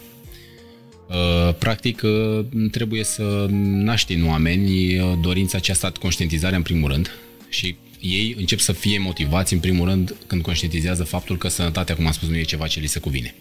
Uh, 1.08 1.54
practic, 1.58 2.02
uh, 2.04 2.46
trebuie 2.72 3.04
să 3.04 3.46
naști 3.50 4.14
în 4.14 4.28
oameni 4.28 5.00
uh, 5.00 5.18
dorința 5.22 5.58
aceasta 5.58 5.90
de 5.90 6.00
conștientizare 6.00 6.56
în 6.56 6.62
primul 6.62 6.92
rând 6.92 7.12
și 7.50 7.76
ei 8.00 8.36
încep 8.38 8.60
să 8.60 8.72
fie 8.72 8.98
motivați 8.98 9.54
în 9.54 9.60
primul 9.60 9.88
rând 9.88 10.16
când 10.28 10.42
conștientizează 10.42 11.04
faptul 11.04 11.38
că 11.38 11.48
sănătatea, 11.48 11.96
cum 11.96 12.06
am 12.06 12.12
spus, 12.12 12.30
nu 12.30 12.38
e 12.38 12.42
ceva 12.42 12.68
ce 12.68 12.80
li 12.80 12.88
se 12.88 13.00
cuvine. 13.00 13.36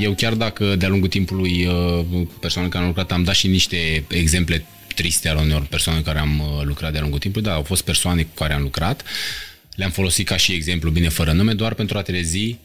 Eu 0.00 0.14
chiar 0.14 0.34
dacă 0.34 0.76
de-a 0.76 0.88
lungul 0.88 1.08
timpului 1.08 1.68
persoane 2.40 2.68
care 2.68 2.82
am 2.82 2.88
lucrat 2.88 3.12
am 3.12 3.24
dat 3.24 3.34
și 3.34 3.46
niște 3.46 4.04
exemple 4.08 4.64
triste 4.94 5.28
ale 5.28 5.40
unor 5.40 5.66
persoane 5.66 6.00
care 6.00 6.18
am 6.18 6.42
lucrat 6.64 6.92
de-a 6.92 7.00
lungul 7.00 7.18
timpului, 7.18 7.46
dar 7.46 7.56
au 7.56 7.62
fost 7.62 7.84
persoane 7.84 8.22
cu 8.22 8.34
care 8.34 8.52
am 8.52 8.62
lucrat, 8.62 9.04
le-am 9.74 9.90
folosit 9.90 10.26
ca 10.26 10.36
și 10.36 10.52
exemplu, 10.52 10.90
bine, 10.90 11.08
fără 11.08 11.32
nume, 11.32 11.52
doar 11.52 11.74
pentru 11.74 11.98
a 11.98 12.02
trezi 12.02 12.56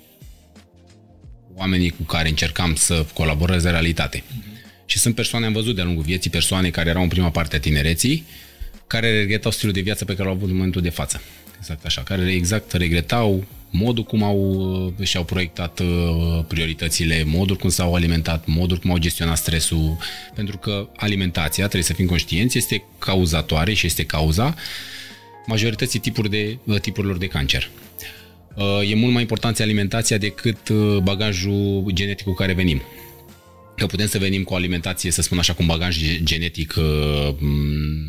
oamenii 1.58 1.89
cu 1.89 2.03
care 2.03 2.30
încercam 2.30 2.76
să 2.76 3.05
colaborez 3.14 3.64
în 3.64 3.72
realitate. 3.72 4.20
Uh-huh. 4.20 4.86
Și 4.86 4.97
sunt 4.97 5.16
persoane, 5.16 5.45
am 5.45 5.53
văzut 5.53 5.76
de-a 5.76 5.84
lungul 5.84 6.03
vieții, 6.03 6.30
persoane 6.30 6.70
care 6.70 6.89
erau 6.89 7.01
în 7.01 7.08
prima 7.08 7.30
parte 7.30 7.55
a 7.55 7.60
tinereții, 7.60 8.26
care 8.88 9.12
regretau 9.12 9.51
stilul 9.51 9.74
de 9.74 9.82
viață 9.82 10.05
pe 10.05 10.14
care 10.14 10.24
l-au 10.24 10.38
avut 10.38 10.49
în 10.49 10.55
momentul 10.55 10.82
de 10.82 10.89
față. 10.89 11.22
exact 11.58 11.86
așa, 11.86 12.01
care 12.01 12.32
exact 12.32 12.72
regretau 12.72 13.45
modul 13.70 14.03
cum 14.03 14.24
au, 14.24 14.39
uh, 14.97 15.08
și-au 15.08 15.24
proiectat 15.24 15.80
uh, 15.80 16.45
prioritățile, 16.47 17.24
modul 17.24 17.55
cum 17.55 17.70
s-au 17.70 17.93
alimentat, 17.93 18.45
modul 18.45 18.78
cum 18.78 18.91
au 18.91 18.97
gestionat 18.97 19.38
stresul, 19.38 19.97
pentru 20.36 20.58
că 20.58 20.89
alimentația, 20.95 21.64
trebuie 21.64 21.84
să 21.84 21.93
fim 21.93 22.05
conștienți, 22.05 22.58
este 22.58 22.84
cauzatoare 22.99 23.74
și 23.74 23.86
este 23.86 24.05
cauza 24.05 24.55
majorității 25.45 25.99
tipuri 25.99 26.30
de, 26.30 26.58
uh, 26.64 26.80
tipurilor 26.80 27.18
de 27.18 27.28
cancer. 27.28 27.70
E 28.84 28.95
mult 28.95 29.14
mai 29.14 29.22
important 29.22 29.60
alimentația 29.60 30.18
decât 30.18 30.70
bagajul 31.03 31.84
genetic 31.93 32.26
cu 32.26 32.34
care 32.34 32.53
venim. 32.53 32.82
Că 33.76 33.86
putem 33.86 34.08
să 34.08 34.18
venim 34.18 34.43
cu 34.43 34.53
o 34.53 34.55
alimentație, 34.55 35.12
să 35.12 35.22
spun 35.22 35.38
așa, 35.38 35.53
cu 35.53 35.62
un 35.62 35.68
bagaj 35.68 35.97
genetic 36.24 36.74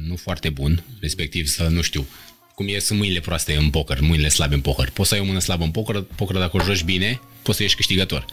nu 0.08 0.16
foarte 0.16 0.48
bun, 0.48 0.84
respectiv 1.00 1.46
să, 1.46 1.62
nu 1.70 1.82
știu, 1.82 2.06
cum 2.54 2.66
e, 2.68 2.78
sunt 2.78 2.98
mâinile 2.98 3.20
proaste 3.20 3.54
în 3.54 3.70
poker, 3.70 4.00
mâinile 4.00 4.28
slabe 4.28 4.54
în 4.54 4.60
poker. 4.60 4.90
Poți 4.90 5.08
să 5.08 5.14
ai 5.14 5.20
o 5.20 5.24
mână 5.24 5.38
slabă 5.38 5.64
în 5.64 5.70
poker, 5.70 6.04
poker 6.16 6.36
dacă 6.36 6.56
o 6.56 6.64
joci 6.64 6.82
bine, 6.82 7.20
poți 7.42 7.56
să 7.56 7.62
ieși 7.62 7.76
câștigător. 7.76 8.24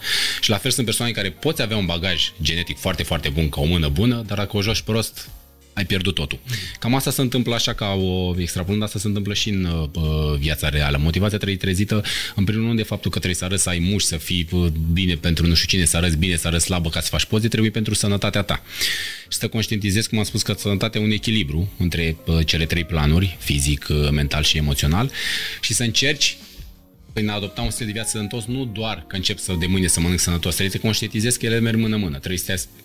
Și 0.42 0.50
la 0.50 0.58
fel 0.58 0.72
sunt 0.72 0.86
persoane 0.86 1.12
care 1.12 1.32
poți 1.32 1.62
avea 1.62 1.78
un 1.78 1.86
bagaj 1.86 2.32
genetic 2.42 2.78
foarte, 2.78 3.04
foarte 3.04 3.30
bun, 3.30 3.50
ca 3.50 3.62
o 3.62 3.66
mână 3.66 3.88
bună, 3.88 4.24
dar 4.28 4.38
dacă 4.38 4.58
o 4.58 4.62
joci 4.62 4.82
prost, 4.82 5.30
ai 5.76 5.86
pierdut 5.86 6.16
totul. 6.16 6.40
Cam 6.80 6.96
asta 6.96 7.12
se 7.12 7.22
întâmplă 7.22 7.54
așa 7.54 7.74
ca 7.74 7.94
o 7.94 8.36
extrapolând, 8.38 8.84
asta 8.84 9.00
se 9.00 9.08
întâmplă 9.08 9.34
și 9.34 9.50
în 9.50 9.64
uh, 9.64 10.38
viața 10.40 10.70
reală. 10.70 10.98
Motivația 10.98 11.38
trebuie 11.38 11.58
trezită 11.58 12.04
în 12.36 12.44
primul 12.44 12.66
rând 12.66 12.78
de 12.78 12.84
faptul 12.84 13.12
că 13.12 13.18
trebuie 13.18 13.40
să 13.40 13.46
arăți 13.46 13.64
să 13.64 13.70
ai 13.70 13.80
muși, 13.80 14.06
să 14.06 14.18
fii 14.18 14.48
uh, 14.52 14.68
bine 14.94 15.16
pentru 15.16 15.48
nu 15.48 15.54
știu 15.54 15.68
cine, 15.68 15.86
să 15.86 15.98
arăți 15.98 16.18
bine, 16.18 16.36
să 16.36 16.48
arăți 16.48 16.66
slabă 16.66 16.90
ca 16.90 17.00
să 17.02 17.08
faci 17.10 17.26
poze, 17.26 17.48
trebuie 17.48 17.72
pentru 17.72 17.94
sănătatea 17.94 18.42
ta. 18.42 18.64
Și 19.30 19.38
să 19.38 19.48
conștientizezi, 19.48 20.10
cum 20.10 20.18
am 20.18 20.24
spus, 20.24 20.42
că 20.42 20.56
sănătatea 20.58 21.02
e 21.02 21.04
un 21.04 21.12
echilibru 21.12 21.72
între 21.78 22.16
uh, 22.26 22.46
cele 22.46 22.66
trei 22.66 22.84
planuri, 22.84 23.38
fizic, 23.40 23.88
uh, 23.90 24.10
mental 24.12 24.44
și 24.44 24.58
emoțional 24.58 25.12
și 25.62 25.74
să 25.74 25.84
încerci 25.84 26.38
prin 27.14 27.30
a 27.30 27.34
adopta 27.34 27.62
un 27.62 27.70
stil 27.70 27.86
de 27.86 27.92
viață 27.92 28.10
sănătos, 28.10 28.46
nu 28.46 28.66
doar 28.66 29.06
că 29.08 29.16
încep 29.16 29.38
să 29.38 29.56
de 29.60 29.66
mâine 29.66 29.88
să 29.88 30.00
mănânc 30.00 30.20
sănătos, 30.20 30.54
trebuie 30.54 30.76
să 30.76 30.86
conștientizezi 30.86 31.40
că 31.40 31.46
ele 31.46 31.60
merg 31.60 31.78
mână-mână. 31.78 32.18
Trebuie 32.18 32.38
să 32.38 32.54
uh, 32.54 32.85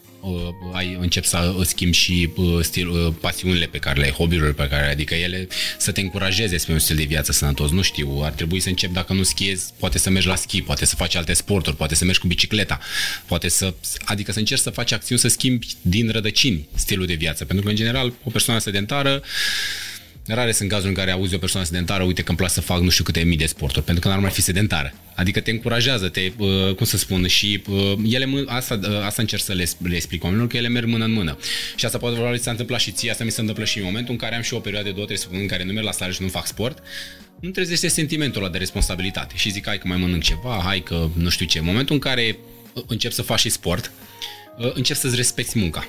ai 0.72 0.96
încep 1.00 1.24
să 1.24 1.54
schimbi 1.62 1.96
și 1.96 2.30
uh, 2.36 2.58
stil, 2.62 2.88
uh, 2.88 3.12
pasiunile 3.20 3.66
pe 3.66 3.78
care 3.78 4.00
le 4.00 4.04
ai, 4.04 4.10
hobby-urile 4.10 4.52
pe 4.52 4.68
care 4.68 4.80
le 4.80 4.86
ai, 4.86 4.92
adică 4.92 5.14
ele 5.14 5.48
să 5.78 5.92
te 5.92 6.00
încurajeze 6.00 6.56
spre 6.56 6.72
un 6.72 6.78
stil 6.78 6.96
de 6.96 7.04
viață 7.04 7.32
sănătos. 7.32 7.70
Nu 7.70 7.82
știu, 7.82 8.20
ar 8.22 8.32
trebui 8.32 8.60
să 8.60 8.68
încep 8.68 8.92
dacă 8.92 9.12
nu 9.12 9.22
schiezi, 9.22 9.72
poate 9.78 9.98
să 9.98 10.10
mergi 10.10 10.28
la 10.28 10.36
schi, 10.36 10.62
poate 10.62 10.84
să 10.84 10.94
faci 10.94 11.14
alte 11.14 11.32
sporturi, 11.32 11.76
poate 11.76 11.94
să 11.94 12.04
mergi 12.04 12.20
cu 12.20 12.26
bicicleta, 12.26 12.78
poate 13.26 13.48
să, 13.48 13.74
adică 14.04 14.32
să 14.32 14.38
încerci 14.38 14.60
să 14.60 14.70
faci 14.70 14.92
acțiuni 14.92 15.20
să 15.20 15.28
schimbi 15.28 15.66
din 15.82 16.10
rădăcini 16.10 16.68
stilul 16.74 17.06
de 17.06 17.14
viață, 17.14 17.44
pentru 17.44 17.64
că 17.64 17.70
în 17.70 17.76
general 17.76 18.12
o 18.24 18.30
persoană 18.30 18.60
sedentară 18.60 19.22
Rare 20.26 20.52
sunt 20.52 20.68
cazuri 20.68 20.88
în 20.88 20.94
care 20.94 21.10
auzi 21.10 21.34
o 21.34 21.38
persoană 21.38 21.66
sedentară, 21.66 22.02
uite 22.02 22.22
că 22.22 22.28
îmi 22.28 22.38
place 22.38 22.52
să 22.52 22.60
fac 22.60 22.80
nu 22.80 22.88
știu 22.88 23.04
câte 23.04 23.20
mii 23.20 23.36
de 23.36 23.46
sporturi, 23.46 23.84
pentru 23.84 24.02
că 24.02 24.08
n-ar 24.08 24.18
mai 24.18 24.30
fi 24.30 24.42
sedentară. 24.42 24.92
Adică 25.14 25.40
te 25.40 25.50
încurajează, 25.50 26.08
te, 26.08 26.32
uh, 26.36 26.74
cum 26.74 26.86
să 26.86 26.96
spun, 26.96 27.26
și 27.26 27.62
uh, 27.68 27.92
ele, 28.08 28.44
asta, 28.46 28.80
uh, 28.82 29.04
asta 29.04 29.22
încerc 29.22 29.42
să 29.42 29.52
le, 29.52 29.64
le 29.78 29.94
explic 29.94 30.22
oamenilor, 30.22 30.48
că 30.48 30.56
ele 30.56 30.68
merg 30.68 30.86
mână 30.86 31.04
în 31.04 31.12
mână. 31.12 31.38
Și 31.76 31.84
asta 31.84 31.98
poate 31.98 32.14
probabil 32.14 32.38
s-a 32.38 32.50
întâmplat 32.50 32.80
și 32.80 32.90
ție, 32.90 33.10
asta 33.10 33.24
mi 33.24 33.30
se 33.30 33.40
întâmplă 33.40 33.64
și 33.64 33.78
în 33.78 33.84
momentul 33.84 34.12
în 34.12 34.18
care 34.18 34.34
am 34.34 34.42
și 34.42 34.54
o 34.54 34.58
perioadă 34.58 34.88
de 34.88 34.94
2 34.94 35.04
trei 35.04 35.18
săptămâni 35.18 35.44
în 35.44 35.50
care 35.50 35.64
nu 35.64 35.72
merg 35.72 35.86
la 35.86 35.92
sală 35.92 36.12
și 36.12 36.22
nu 36.22 36.28
fac 36.28 36.46
sport, 36.46 36.82
nu 37.40 37.50
trezește 37.50 37.88
sentimentul 37.88 38.42
ăla 38.42 38.50
de 38.50 38.58
responsabilitate 38.58 39.34
și 39.36 39.50
zic, 39.50 39.66
hai 39.66 39.78
că 39.78 39.88
mai 39.88 39.96
mănânc 39.96 40.22
ceva, 40.22 40.60
hai 40.64 40.80
că 40.80 41.08
nu 41.14 41.28
știu 41.28 41.46
ce. 41.46 41.58
În 41.58 41.64
momentul 41.64 41.94
în 41.94 42.00
care 42.00 42.38
încep 42.86 43.12
să 43.12 43.22
faci 43.22 43.38
și 43.38 43.48
sport, 43.48 43.92
încep 44.74 44.96
să-ți 44.96 45.16
respecti 45.16 45.58
munca 45.58 45.88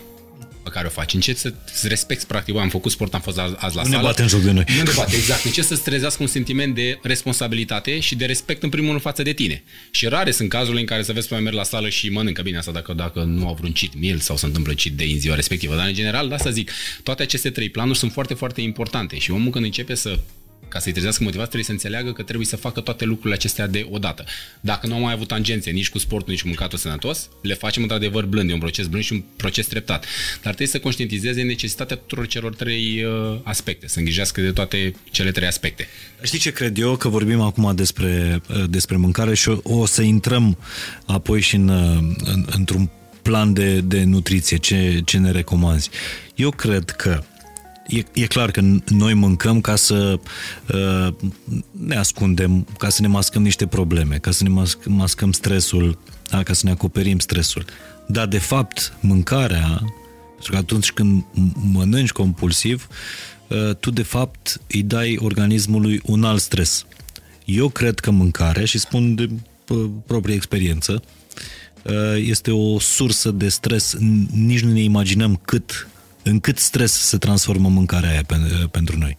pe 0.64 0.70
care 0.70 0.88
o 0.88 0.90
faci. 0.90 1.14
Încet 1.14 1.38
să-ți 1.38 1.88
respecti, 1.88 2.26
practic, 2.26 2.56
am 2.56 2.70
făcut 2.70 2.92
sport, 2.92 3.14
am 3.14 3.22
fost 3.22 3.38
azi 3.38 3.54
la 3.60 3.70
sală. 3.70 3.84
Nu 3.84 3.90
ne 3.90 4.02
bate 4.02 4.22
în 4.22 4.28
joc 4.28 4.42
de 4.42 4.52
noi. 4.52 4.64
Nu 4.78 4.84
ne 4.84 4.92
bate, 4.96 5.16
exact. 5.16 5.46
Încet 5.46 5.66
să-ți 5.66 5.82
trezească 5.82 6.22
un 6.22 6.28
sentiment 6.28 6.76
de 6.76 7.00
responsabilitate 7.02 8.00
și 8.00 8.16
de 8.16 8.26
respect, 8.26 8.64
în 8.64 8.70
primul 8.70 8.90
rând, 8.90 9.02
față 9.02 9.24
de 9.24 9.34
tine. 9.34 9.64
Și 9.92 10.08
rare 10.08 10.32
sunt 10.32 10.50
cazurile 10.50 10.80
în 10.80 10.86
care 10.86 11.04
să 11.04 11.14
vezi 11.14 11.28
pe 11.28 11.36
merg 11.36 11.56
la 11.56 11.64
sală 11.64 11.90
și 11.90 12.10
mănâncă 12.10 12.42
bine 12.42 12.58
asta 12.58 12.72
dacă, 12.72 12.94
dacă 12.94 13.24
nu 13.24 13.48
au 13.48 13.54
vreun 13.54 13.72
cheat 13.72 13.92
meal 14.00 14.20
sau 14.20 14.38
se 14.38 14.46
întâmplă 14.46 14.74
cheat 14.74 14.96
day 14.96 15.12
în 15.12 15.20
ziua 15.20 15.36
respectivă. 15.36 15.76
Dar, 15.76 15.88
în 15.88 15.94
general, 15.94 16.28
da, 16.28 16.38
să 16.38 16.50
zic, 16.50 16.72
toate 17.04 17.22
aceste 17.22 17.50
trei 17.50 17.70
planuri 17.70 17.98
sunt 17.98 18.12
foarte, 18.12 18.34
foarte 18.34 18.62
importante 18.62 19.18
și 19.18 19.32
omul 19.32 19.52
când 19.52 19.66
începe 19.66 19.96
să 19.96 20.20
ca 20.68 20.80
să-i 20.80 20.92
trezească 20.92 21.24
motivat, 21.24 21.46
trebuie 21.46 21.66
să 21.66 21.72
înțeleagă 21.72 22.12
că 22.14 22.24
trebuie 22.24 22.46
să 22.46 22.56
facă 22.56 22.80
toate 22.80 23.06
lucrurile 23.06 23.34
acestea 23.34 23.68
de 23.68 23.88
odată. 23.90 24.26
Dacă 24.62 24.88
nu 24.88 24.94
au 24.94 25.00
mai 25.00 25.14
avut 25.14 25.28
tangențe 25.28 25.70
nici 25.70 25.90
cu 25.90 25.98
sportul, 25.98 26.32
nici 26.32 26.42
cu 26.42 26.48
mâncatul 26.48 26.78
sănătos, 26.78 27.30
le 27.42 27.54
facem 27.54 27.82
într-adevăr 27.82 28.26
blând, 28.26 28.50
e 28.50 28.54
un 28.54 28.60
proces 28.60 28.88
blând 28.88 29.04
și 29.04 29.14
un 29.14 29.24
proces 29.36 29.68
treptat. 29.68 30.06
Dar 30.34 30.42
trebuie 30.42 30.68
să 30.68 30.80
conștientizeze 30.80 31.42
necesitatea 31.42 31.96
tuturor 31.96 32.28
celor 32.28 32.56
trei 32.56 33.04
uh, 33.04 33.40
aspecte, 33.44 33.88
să 33.88 33.98
îngrijească 33.98 34.42
de 34.42 34.52
toate 34.52 34.94
cele 35.12 35.32
trei 35.32 35.48
aspecte. 35.48 35.88
Știi 36.22 36.40
ce 36.40 36.52
cred 36.52 36.78
eu? 36.78 36.96
Că 36.96 37.10
vorbim 37.10 37.40
acum 37.40 37.76
despre, 37.76 38.42
uh, 38.50 38.64
despre 38.70 38.96
mâncare 38.96 39.36
și 39.36 39.50
o, 39.50 39.60
o 39.64 39.86
să 39.86 40.02
intrăm 40.02 40.58
apoi 41.06 41.42
și 41.42 41.56
în, 41.56 41.68
uh, 41.68 42.16
în, 42.24 42.46
într-un 42.52 42.90
plan 43.22 43.54
de, 43.54 43.80
de 43.80 44.04
nutriție, 44.04 44.58
ce, 44.58 45.02
ce 45.06 45.18
ne 45.18 45.32
recomanzi. 45.32 45.90
Eu 46.36 46.50
cred 46.50 46.90
că 46.90 47.24
e, 47.88 48.04
e 48.14 48.26
clar 48.26 48.52
că 48.52 48.62
noi 48.88 49.14
mâncăm 49.14 49.62
ca 49.62 49.76
să 49.76 50.20
uh, 50.74 51.14
ne 51.72 51.96
ascundem, 51.96 52.68
ca 52.78 52.90
să 52.90 53.02
ne 53.02 53.08
mascăm 53.08 53.42
niște 53.42 53.68
probleme, 53.68 54.16
ca 54.16 54.32
să 54.32 54.44
ne 54.44 54.50
masc- 54.50 54.86
mascăm 54.86 55.32
stresul, 55.32 56.00
da? 56.30 56.44
ca 56.44 56.54
să 56.54 56.62
ne 56.66 56.72
acoperim 56.72 57.20
stresul. 57.20 57.66
Dar, 58.08 58.28
de 58.28 58.38
fapt, 58.38 58.94
mâncarea, 59.00 59.68
pentru 60.34 60.52
că 60.52 60.58
atunci 60.58 60.92
când 60.92 61.24
mănânci 61.74 62.12
compulsiv, 62.12 62.88
uh, 63.48 63.76
tu, 63.76 63.92
de 63.92 64.04
fapt, 64.04 64.62
îi 64.68 64.84
dai 64.84 65.18
organismului 65.22 66.02
un 66.06 66.24
alt 66.24 66.42
stres. 66.42 66.86
Eu 67.46 67.70
cred 67.70 68.00
că 68.00 68.12
mâncarea, 68.12 68.66
și 68.66 68.78
spun 68.78 69.16
de 69.16 69.30
uh, 69.68 69.90
proprie 70.06 70.36
experiență, 70.36 71.04
uh, 71.84 71.94
este 72.18 72.52
o 72.52 72.80
sursă 72.80 73.32
de 73.32 73.50
stres, 73.50 73.96
nici 74.32 74.62
nu 74.62 74.72
ne 74.72 74.82
imaginăm 74.82 75.36
cât 75.46 75.88
în 76.24 76.40
cât 76.40 76.58
stres 76.58 76.92
se 76.92 77.18
transformă 77.18 77.70
mâncarea 77.70 78.10
aia 78.10 78.24
pentru 78.72 78.98
noi. 78.98 79.18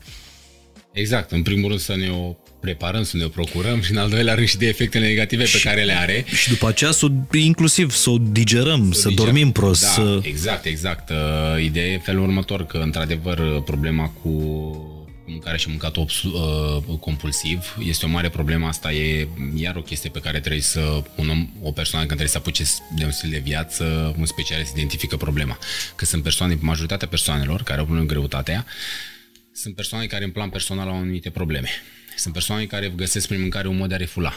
Exact, 0.92 1.30
în 1.30 1.42
primul 1.42 1.68
rând 1.68 1.80
să 1.80 1.96
ne 1.96 2.10
o 2.10 2.36
preparăm, 2.60 3.02
să 3.02 3.16
ne 3.16 3.24
o 3.24 3.28
procurăm 3.28 3.80
și 3.80 3.90
în 3.90 3.96
al 3.96 4.08
doilea 4.08 4.34
rând 4.34 4.46
și 4.46 4.56
de 4.56 4.66
efectele 4.66 5.06
negative 5.06 5.44
și, 5.44 5.56
pe 5.56 5.68
care 5.68 5.84
le 5.84 5.92
are. 5.92 6.24
Și 6.26 6.48
după 6.48 6.68
aceea 6.68 6.90
să 6.90 7.06
inclusiv 7.32 7.90
să 7.90 8.10
o 8.10 8.18
digerăm, 8.18 8.92
să, 8.92 9.00
să 9.00 9.08
digerăm. 9.08 9.32
dormim 9.32 9.52
prost. 9.52 9.82
Da, 9.82 9.88
să... 9.88 10.20
exact, 10.22 10.64
exact. 10.64 11.10
Uh, 11.10 11.64
ideea 11.64 11.86
e 11.86 11.98
felul 11.98 12.22
următor, 12.22 12.66
că 12.66 12.76
într-adevăr 12.76 13.62
problema 13.62 14.08
cu 14.22 14.30
mâncare 15.26 15.56
și 15.56 15.68
mâncat 15.68 15.96
obs, 15.96 16.22
uh, 16.22 16.98
compulsiv 17.00 17.76
este 17.84 18.06
o 18.06 18.08
mare 18.08 18.28
problemă. 18.28 18.66
Asta 18.66 18.92
e 18.92 19.28
iar 19.54 19.76
o 19.76 19.82
chestie 19.82 20.10
pe 20.10 20.20
care 20.20 20.40
trebuie 20.40 20.62
să 20.62 21.02
un 21.16 21.28
om, 21.28 21.48
o 21.62 21.72
persoană 21.72 22.06
când 22.06 22.18
trebuie 22.18 22.28
să 22.28 22.38
apuce 22.38 22.64
de 22.96 23.04
un 23.04 23.10
stil 23.10 23.30
de 23.30 23.38
viață, 23.38 24.14
un 24.18 24.26
specialist 24.26 24.76
identifică 24.76 25.16
problema. 25.16 25.58
Că 25.96 26.04
sunt 26.04 26.22
persoane, 26.22 26.58
majoritatea 26.60 27.08
persoanelor 27.08 27.62
care 27.62 27.78
au 27.78 27.84
problemă 27.84 28.08
greutatea, 28.08 28.66
sunt 29.52 29.74
persoane 29.74 30.06
care 30.06 30.24
în 30.24 30.30
plan 30.30 30.48
personal 30.48 30.88
au 30.88 30.96
anumite 30.96 31.30
probleme. 31.30 31.68
Sunt 32.16 32.32
persoane 32.34 32.64
care 32.64 32.92
găsesc 32.96 33.26
prin 33.26 33.40
mâncare 33.40 33.68
un 33.68 33.76
mod 33.76 33.88
de 33.88 33.94
a 33.94 33.98
refula 33.98 34.34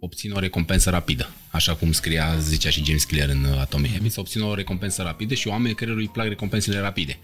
obțin 0.00 0.32
o 0.32 0.38
recompensă 0.38 0.90
rapidă, 0.90 1.30
așa 1.50 1.74
cum 1.74 1.92
scria, 1.92 2.36
zicea 2.38 2.70
și 2.70 2.84
James 2.84 3.04
Clear 3.04 3.28
în 3.28 3.44
Atomic 3.44 3.92
Habits, 3.92 4.16
obțin 4.16 4.40
o 4.40 4.54
recompensă 4.54 5.02
rapidă 5.02 5.34
și 5.34 5.48
oamenii 5.48 5.74
care 5.74 5.90
îi 5.90 6.08
plac 6.08 6.26
recompensele 6.26 6.78
rapide 6.78 7.17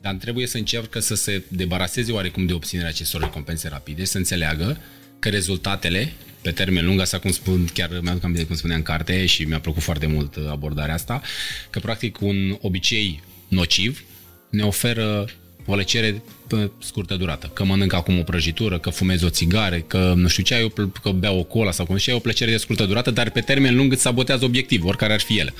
dar 0.00 0.14
trebuie 0.14 0.46
să 0.46 0.56
încercă 0.56 0.98
să 0.98 1.14
se 1.14 1.42
debaraseze 1.48 2.12
oarecum 2.12 2.46
de 2.46 2.52
obținerea 2.52 2.88
acestor 2.88 3.20
recompense 3.20 3.68
rapide, 3.68 4.04
să 4.04 4.18
înțeleagă 4.18 4.80
că 5.18 5.28
rezultatele 5.28 6.12
pe 6.42 6.50
termen 6.50 6.86
lung, 6.86 7.00
asta 7.00 7.18
cum 7.18 7.30
spun, 7.30 7.68
chiar 7.74 7.98
mi-aduc 8.02 8.24
aminte 8.24 8.46
cum 8.46 8.56
spunea 8.56 8.76
în 8.76 8.82
carte 8.82 9.26
și 9.26 9.44
mi-a 9.44 9.60
plăcut 9.60 9.82
foarte 9.82 10.06
mult 10.06 10.36
abordarea 10.50 10.94
asta, 10.94 11.22
că 11.70 11.78
practic 11.78 12.20
un 12.20 12.56
obicei 12.60 13.22
nociv 13.48 14.04
ne 14.50 14.62
oferă 14.62 15.24
o 15.66 15.72
plăcere 15.72 16.22
pe 16.46 16.70
scurtă 16.78 17.14
durată. 17.16 17.50
Că 17.54 17.64
mănânc 17.64 17.92
acum 17.92 18.18
o 18.18 18.22
prăjitură, 18.22 18.78
că 18.78 18.90
fumez 18.90 19.22
o 19.22 19.28
țigară, 19.28 19.78
că 19.78 20.12
nu 20.16 20.28
știu 20.28 20.42
ce, 20.42 20.54
ai, 20.54 20.72
că 21.02 21.10
beau 21.10 21.38
o 21.38 21.42
cola 21.42 21.70
sau 21.70 21.86
cum 21.86 21.96
știu, 21.96 22.12
ai 22.12 22.18
o 22.18 22.22
plăcere 22.22 22.50
de 22.50 22.56
scurtă 22.56 22.84
durată, 22.84 23.10
dar 23.10 23.30
pe 23.30 23.40
termen 23.40 23.76
lung 23.76 23.92
îți 23.92 24.02
sabotează 24.02 24.44
obiectiv, 24.44 24.84
oricare 24.84 25.12
ar 25.12 25.20
fi 25.20 25.38
el. 25.38 25.54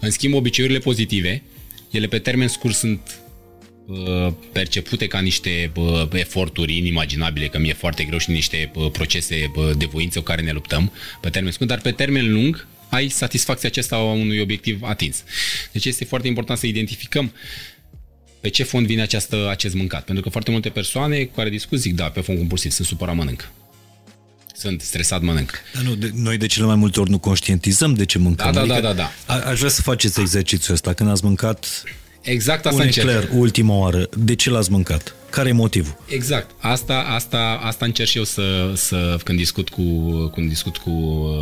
În 0.00 0.10
schimb, 0.10 0.34
obiceiurile 0.34 0.78
pozitive, 0.78 1.42
ele 1.90 2.06
pe 2.06 2.18
termen 2.18 2.48
scurt 2.48 2.74
sunt 2.74 3.00
Uh, 3.00 3.29
percepute 4.52 5.06
ca 5.06 5.20
niște 5.20 5.72
uh, 5.74 6.08
eforturi 6.12 6.76
inimaginabile, 6.76 7.46
că 7.46 7.58
mi-e 7.58 7.72
foarte 7.72 8.04
greu 8.04 8.18
și 8.18 8.30
niște 8.30 8.70
uh, 8.74 8.90
procese 8.90 9.50
de 9.76 9.84
voință 9.84 10.18
cu 10.18 10.24
care 10.24 10.42
ne 10.42 10.52
luptăm 10.52 10.92
pe 11.20 11.28
termen 11.28 11.52
scurt, 11.52 11.68
dar 11.68 11.80
pe 11.80 11.90
termen 11.90 12.32
lung 12.32 12.66
ai 12.88 13.08
satisfacția 13.08 13.68
acesta 13.68 13.96
a 13.96 14.02
unui 14.02 14.40
obiectiv 14.40 14.82
atins. 14.82 15.24
Deci 15.72 15.84
este 15.84 16.04
foarte 16.04 16.28
important 16.28 16.58
să 16.58 16.66
identificăm 16.66 17.32
pe 18.40 18.48
ce 18.48 18.62
fond 18.62 18.86
vine 18.86 19.02
această, 19.02 19.48
acest 19.50 19.74
mâncat. 19.74 20.04
Pentru 20.04 20.22
că 20.22 20.30
foarte 20.30 20.50
multe 20.50 20.68
persoane 20.68 21.24
cu 21.24 21.34
care 21.34 21.50
discut 21.50 21.78
zic, 21.78 21.94
da, 21.94 22.04
pe 22.04 22.20
fond 22.20 22.38
compulsiv, 22.38 22.70
sunt 22.70 22.86
supărat, 22.86 23.14
mănânc. 23.14 23.50
Sunt 24.54 24.80
stresat, 24.80 25.22
mănânc. 25.22 25.50
Dar 25.74 25.82
nu, 25.82 25.94
de, 25.94 26.10
noi 26.14 26.36
de 26.36 26.46
cele 26.46 26.66
mai 26.66 26.74
multe 26.74 27.00
ori 27.00 27.10
nu 27.10 27.18
conștientizăm 27.18 27.94
de 27.94 28.04
ce 28.04 28.18
mâncăm. 28.18 28.52
Da, 28.52 28.52
da, 28.52 28.60
adică 28.60 28.80
da, 28.80 28.92
da, 28.92 29.12
da. 29.26 29.34
A, 29.34 29.50
aș 29.50 29.58
vrea 29.58 29.70
să 29.70 29.82
faceți 29.82 30.20
exercițiul 30.20 30.74
ăsta. 30.74 30.92
Când 30.92 31.10
ați 31.10 31.24
mâncat 31.24 31.82
Exact 32.22 32.66
asta 32.66 32.80
un 32.80 32.86
încerc. 32.86 33.08
ecler 33.08 33.28
ultima 33.32 33.74
oară, 33.74 34.08
de 34.16 34.34
ce 34.34 34.50
l-ați 34.50 34.70
mâncat? 34.70 35.14
Care 35.30 35.48
e 35.48 35.52
motivul? 35.52 35.96
Exact. 36.08 36.50
Asta, 36.58 36.98
asta, 36.98 37.60
asta 37.62 37.84
încerc 37.84 38.08
și 38.08 38.16
eu 38.16 38.24
să, 38.24 38.72
să 38.76 39.18
când, 39.24 39.38
discut 39.38 39.68
cu, 39.68 39.82
când 40.34 40.48
discut 40.48 40.76
cu 40.76 40.90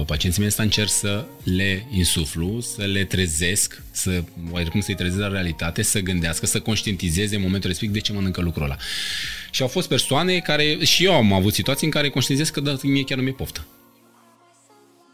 pacienții 0.07 0.41
mei, 0.41 0.49
asta 0.49 0.63
încerc 0.63 0.89
să 0.89 1.25
le 1.43 1.87
insuflu, 1.91 2.61
să 2.61 2.85
le 2.85 3.05
trezesc, 3.05 3.83
să, 3.91 4.23
cum 4.71 4.81
să-i 4.81 4.95
trezesc 4.95 5.21
la 5.21 5.29
realitate, 5.29 5.83
să 5.83 6.01
gândească, 6.01 6.47
să 6.47 6.61
conștientizeze 6.61 7.35
în 7.37 7.43
momentul 7.43 7.69
respectiv 7.69 7.97
de 7.97 8.03
ce 8.03 8.13
mănâncă 8.13 8.41
lucrul 8.41 8.65
ăla. 8.65 8.77
Și 9.51 9.63
au 9.63 9.69
fost 9.69 9.89
persoane 9.89 10.39
care, 10.39 10.79
și 10.85 11.05
eu 11.05 11.15
am 11.15 11.33
avut 11.33 11.55
situații 11.55 11.87
în 11.87 11.93
care 11.93 12.09
conștientizez 12.09 12.53
că 12.53 12.61
da, 12.61 12.77
mie 12.83 13.05
chiar 13.05 13.17
nu 13.19 13.25
mi-e 13.25 13.33
poftă. 13.33 13.67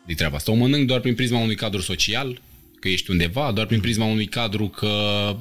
De 0.06 0.14
treaba 0.14 0.36
asta. 0.36 0.52
O 0.52 0.54
mănânc 0.54 0.86
doar 0.86 1.00
prin 1.00 1.14
prisma 1.14 1.38
unui 1.38 1.54
cadru 1.54 1.80
social, 1.80 2.40
că 2.84 2.90
ești 2.90 3.10
undeva, 3.10 3.52
doar 3.52 3.66
prin 3.66 3.80
prisma 3.80 4.04
unui 4.04 4.26
cadru 4.26 4.68
că 4.68 4.86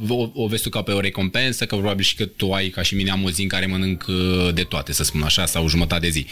o, 0.08 0.30
o 0.34 0.48
vezi 0.48 0.64
tu 0.64 0.70
ca 0.70 0.82
pe 0.82 0.92
o 0.92 1.00
recompensă, 1.00 1.66
că 1.66 1.76
probabil 1.76 2.04
și 2.04 2.16
că 2.16 2.26
tu 2.26 2.52
ai, 2.52 2.70
ca 2.70 2.82
și 2.82 2.96
mine, 2.96 3.12
am 3.12 3.24
o 3.24 3.30
zi 3.30 3.42
în 3.42 3.48
care 3.48 3.66
mănânc 3.66 4.06
uh, 4.08 4.54
de 4.54 4.64
toate, 4.64 4.94
să 4.94 5.04
spun 5.04 5.22
așa, 5.22 5.46
sau 5.46 5.68
jumătate 5.68 6.02
de 6.06 6.10
zi. 6.10 6.26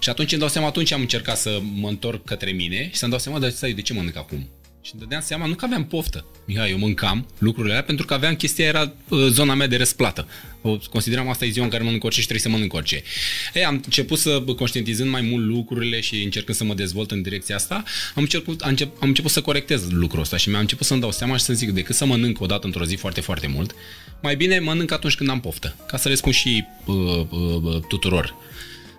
Și 0.00 0.08
atunci 0.10 0.30
îmi 0.30 0.40
dau 0.40 0.50
seama, 0.50 0.66
atunci 0.66 0.92
am 0.92 1.00
încercat 1.00 1.36
să 1.36 1.60
mă 1.74 1.88
întorc 1.88 2.24
către 2.24 2.50
mine 2.50 2.88
și 2.92 2.96
să-mi 2.98 3.10
dau 3.10 3.20
seama, 3.20 3.38
de, 3.38 3.48
stai, 3.48 3.72
de 3.72 3.82
ce 3.82 3.92
mănânc 3.92 4.16
acum? 4.16 4.48
Și 4.84 4.90
îmi 4.92 5.02
dădeam 5.02 5.20
seama, 5.20 5.46
nu 5.46 5.54
că 5.54 5.64
aveam 5.64 5.84
poftă. 5.84 6.24
Mihai, 6.46 6.70
eu 6.70 6.78
mâncam 6.78 7.26
lucrurile 7.38 7.72
alea 7.72 7.84
pentru 7.84 8.06
că 8.06 8.14
aveam 8.14 8.34
chestia, 8.34 8.64
era 8.64 8.92
uh, 9.08 9.26
zona 9.28 9.54
mea 9.54 9.66
de 9.66 9.76
răsplată. 9.76 10.28
O 10.62 10.78
consideram 10.90 11.28
asta 11.28 11.44
e 11.44 11.50
ziua 11.50 11.64
în 11.64 11.70
care 11.70 11.82
mănânc 11.82 12.04
orice 12.04 12.20
și 12.20 12.26
trebuie 12.26 12.46
să 12.46 12.56
mănânc 12.56 12.72
orice. 12.72 13.02
Ei, 13.54 13.64
am 13.64 13.74
început 13.74 14.18
să, 14.18 14.40
conștientizând 14.56 15.10
mai 15.10 15.20
mult 15.20 15.44
lucrurile 15.44 16.00
și 16.00 16.22
încercând 16.22 16.56
să 16.56 16.64
mă 16.64 16.74
dezvolt 16.74 17.10
în 17.10 17.22
direcția 17.22 17.56
asta, 17.56 17.74
am 18.14 18.22
început, 18.22 18.60
am 18.60 18.68
început, 18.68 19.02
am 19.02 19.08
început 19.08 19.30
să 19.30 19.40
corectez 19.40 19.90
lucrul 19.90 20.20
ăsta 20.20 20.36
și 20.36 20.48
mi-am 20.48 20.60
început 20.60 20.86
să-mi 20.86 21.00
dau 21.00 21.10
seama 21.10 21.36
și 21.36 21.44
să 21.44 21.52
zic, 21.52 21.70
decât 21.70 21.94
să 21.94 22.04
mănânc 22.04 22.40
o 22.40 22.46
dată 22.46 22.66
într-o 22.66 22.84
zi 22.84 22.94
foarte, 22.94 23.20
foarte 23.20 23.46
mult, 23.46 23.74
mai 24.22 24.36
bine 24.36 24.58
mănânc 24.58 24.90
atunci 24.90 25.14
când 25.14 25.30
am 25.30 25.40
poftă, 25.40 25.76
ca 25.86 25.96
să 25.96 26.08
le 26.08 26.14
spun 26.14 26.32
și 26.32 26.64
uh, 26.84 26.94
uh, 27.30 27.80
tuturor. 27.88 28.34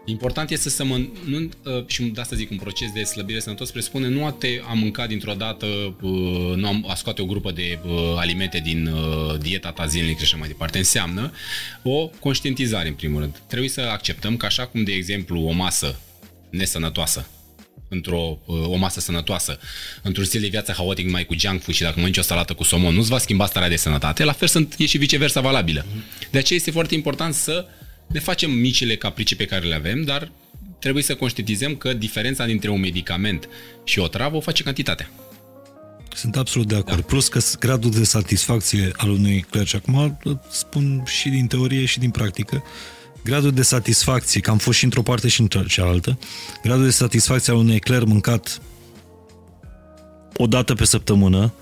Important 0.05 0.49
este 0.49 0.69
să 0.69 0.83
mă... 0.83 0.97
Nu, 1.25 1.37
uh, 1.37 1.87
și 1.87 2.03
de 2.03 2.21
asta 2.21 2.35
zic, 2.35 2.51
un 2.51 2.57
proces 2.57 2.91
de 2.91 3.03
slăbire 3.03 3.39
sănătos 3.39 3.71
presupune 3.71 4.07
nu 4.07 4.25
a 4.25 4.31
te 4.31 4.61
a 4.69 4.73
mâncat 4.73 5.07
dintr-o 5.07 5.33
dată, 5.33 5.65
uh, 6.01 6.53
nu 6.55 6.67
am, 6.67 6.85
a 6.89 6.95
scoate 6.95 7.21
o 7.21 7.25
grupă 7.25 7.51
de 7.51 7.79
uh, 7.85 7.91
alimente 8.15 8.59
din 8.59 8.87
uh, 8.87 9.39
dieta 9.39 9.71
ta 9.71 9.85
zilnică 9.85 10.17
și 10.17 10.23
așa 10.23 10.37
mai 10.37 10.47
departe. 10.47 10.77
Înseamnă 10.77 11.31
o 11.83 12.07
conștientizare, 12.07 12.87
în 12.87 12.93
primul 12.93 13.19
rând. 13.19 13.41
Trebuie 13.47 13.69
să 13.69 13.81
acceptăm 13.81 14.37
că 14.37 14.45
așa 14.45 14.65
cum, 14.65 14.83
de 14.83 14.91
exemplu, 14.91 15.41
o 15.41 15.51
masă 15.51 15.99
nesănătoasă 16.49 17.27
într-o 17.89 18.39
uh, 18.45 18.67
o 18.67 18.75
masă 18.75 18.99
sănătoasă, 18.99 19.59
într-un 20.01 20.25
stil 20.25 20.41
de 20.41 20.47
viață 20.47 20.73
haotic 20.77 21.09
mai 21.09 21.25
cu 21.25 21.35
junk 21.37 21.61
food 21.61 21.75
și 21.75 21.81
dacă 21.81 21.93
mănânci 21.95 22.17
o 22.17 22.21
salată 22.21 22.53
cu 22.53 22.63
somon, 22.63 22.93
nu-ți 22.93 23.09
va 23.09 23.17
schimba 23.17 23.45
starea 23.45 23.69
de 23.69 23.75
sănătate, 23.75 24.23
la 24.23 24.31
fel 24.31 24.47
sunt, 24.47 24.75
e 24.77 24.85
și 24.85 24.97
viceversa 24.97 25.41
valabilă. 25.41 25.85
De 26.31 26.37
aceea 26.37 26.59
este 26.59 26.71
foarte 26.71 26.93
important 26.93 27.33
să 27.33 27.65
ne 28.07 28.19
facem 28.19 28.51
micile 28.51 28.95
capricii 28.95 29.35
pe 29.35 29.45
care 29.45 29.65
le 29.65 29.75
avem, 29.75 30.03
dar 30.03 30.31
trebuie 30.79 31.03
să 31.03 31.15
conștientizăm 31.15 31.75
că 31.75 31.93
diferența 31.93 32.45
dintre 32.45 32.69
un 32.69 32.79
medicament 32.79 33.49
și 33.83 33.99
o 33.99 34.07
travă 34.07 34.35
o 34.35 34.39
face 34.39 34.63
cantitatea. 34.63 35.09
Sunt 36.13 36.35
absolut 36.35 36.67
de 36.67 36.75
acord. 36.75 36.99
Da. 36.99 37.05
Plus 37.05 37.27
că 37.27 37.39
gradul 37.59 37.91
de 37.91 38.03
satisfacție 38.03 38.91
al 38.95 39.09
unui 39.09 39.45
clerc, 39.49 39.67
și 39.67 39.75
acum 39.75 40.19
spun 40.51 41.03
și 41.05 41.29
din 41.29 41.47
teorie 41.47 41.85
și 41.85 41.99
din 41.99 42.09
practică, 42.09 42.63
gradul 43.23 43.51
de 43.51 43.61
satisfacție, 43.61 44.41
că 44.41 44.49
am 44.49 44.57
fost 44.57 44.77
și 44.77 44.83
într-o 44.83 45.01
parte 45.01 45.27
și 45.27 45.41
într-o 45.41 45.63
cealaltă, 45.63 46.19
gradul 46.63 46.83
de 46.83 46.91
satisfacție 46.91 47.53
al 47.53 47.59
unui 47.59 47.75
ecler 47.75 48.03
mâncat 48.03 48.61
o 50.37 50.47
dată 50.47 50.73
pe 50.73 50.85
săptămână 50.85 51.53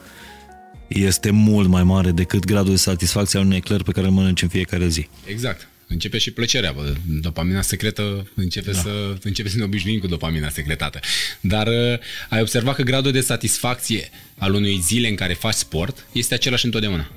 este 0.88 1.32
mult 1.32 1.68
mai 1.68 1.84
mare 1.84 2.12
decât 2.12 2.46
gradul 2.46 2.72
de 2.72 2.78
satisfacție 2.78 3.40
al 3.40 3.46
unui 3.46 3.58
ecler 3.58 3.84
pe 3.84 3.92
care 3.92 4.06
îl 4.06 4.14
mănânci 4.14 4.42
în 4.42 4.48
fiecare 4.48 4.88
zi. 4.88 5.08
Exact 5.26 5.68
începe 5.88 6.18
și 6.18 6.32
plăcerea. 6.32 6.72
Bă. 6.72 6.94
Dopamina 7.08 7.62
secretă 7.62 8.32
începe, 8.36 8.72
da. 8.72 8.80
să, 8.80 9.18
începe 9.22 9.50
să 9.50 9.58
ne 9.58 9.64
obișnuim 9.64 10.00
cu 10.00 10.08
dopamina 10.08 10.50
secretată. 10.50 11.00
Dar 11.40 11.68
uh, 11.68 12.00
ai 12.30 12.42
observat 12.42 12.76
că 12.76 12.82
gradul 12.82 13.12
de 13.12 13.22
satisfacție 13.22 14.10
al 14.38 14.54
unui 14.54 14.80
zile 14.80 15.08
în 15.08 15.16
care 15.16 15.34
faci 15.34 15.54
sport 15.54 16.06
este 16.12 16.34
același 16.34 16.66
întotdeauna. 16.66 17.12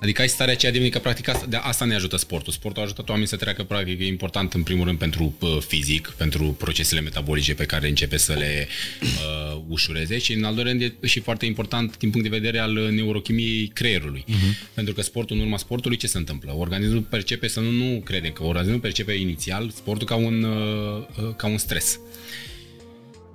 Adică 0.00 0.20
ai 0.20 0.28
starea 0.28 0.52
aceea 0.52 0.72
de 0.72 0.78
bine, 0.78 0.90
că 0.90 0.98
practic 0.98 1.28
asta, 1.28 1.46
de 1.48 1.56
asta 1.56 1.84
ne 1.84 1.94
ajută 1.94 2.16
sportul. 2.16 2.52
Sportul 2.52 2.82
ajută 2.82 3.04
oamenii 3.06 3.28
să 3.28 3.36
treacă, 3.36 3.62
practic, 3.62 4.00
e 4.00 4.06
important 4.06 4.52
în 4.52 4.62
primul 4.62 4.84
rând 4.84 4.98
pentru 4.98 5.36
uh, 5.40 5.58
fizic, 5.66 6.14
pentru 6.16 6.44
procesele 6.44 7.00
metabolice 7.00 7.54
pe 7.54 7.64
care 7.64 7.88
începe 7.88 8.16
să 8.16 8.32
le 8.32 8.68
uh, 9.02 9.60
ușureze 9.68 10.18
și 10.18 10.32
în 10.32 10.44
al 10.44 10.54
doilea 10.54 10.72
rând 10.72 10.94
e 11.00 11.06
și 11.06 11.20
foarte 11.20 11.46
important 11.46 11.98
din 11.98 12.10
punct 12.10 12.30
de 12.30 12.36
vedere 12.36 12.58
al 12.58 12.72
neurochimiei 12.72 13.66
creierului. 13.66 14.24
Uh-huh. 14.28 14.72
Pentru 14.74 14.94
că 14.94 15.02
sportul, 15.02 15.36
în 15.36 15.42
urma 15.42 15.56
sportului, 15.56 15.96
ce 15.96 16.06
se 16.06 16.18
întâmplă? 16.18 16.54
Organismul 16.56 17.00
percepe, 17.02 17.48
să 17.48 17.60
nu, 17.60 17.70
nu 17.70 18.00
crede 18.04 18.28
că 18.28 18.44
organismul 18.44 18.80
percepe 18.80 19.12
inițial 19.12 19.70
sportul 19.74 20.06
ca 20.06 20.14
un, 20.14 20.42
uh, 20.42 21.24
uh 21.24 21.34
ca 21.36 21.46
un 21.46 21.58
stres 21.58 21.98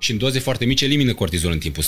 și 0.02 0.12
în 0.12 0.18
doze 0.18 0.40
foarte 0.40 0.66
mici 0.66 0.82
elimină 0.82 1.14
cortizol 1.14 1.52
în 1.52 1.58
timpul 1.58 1.84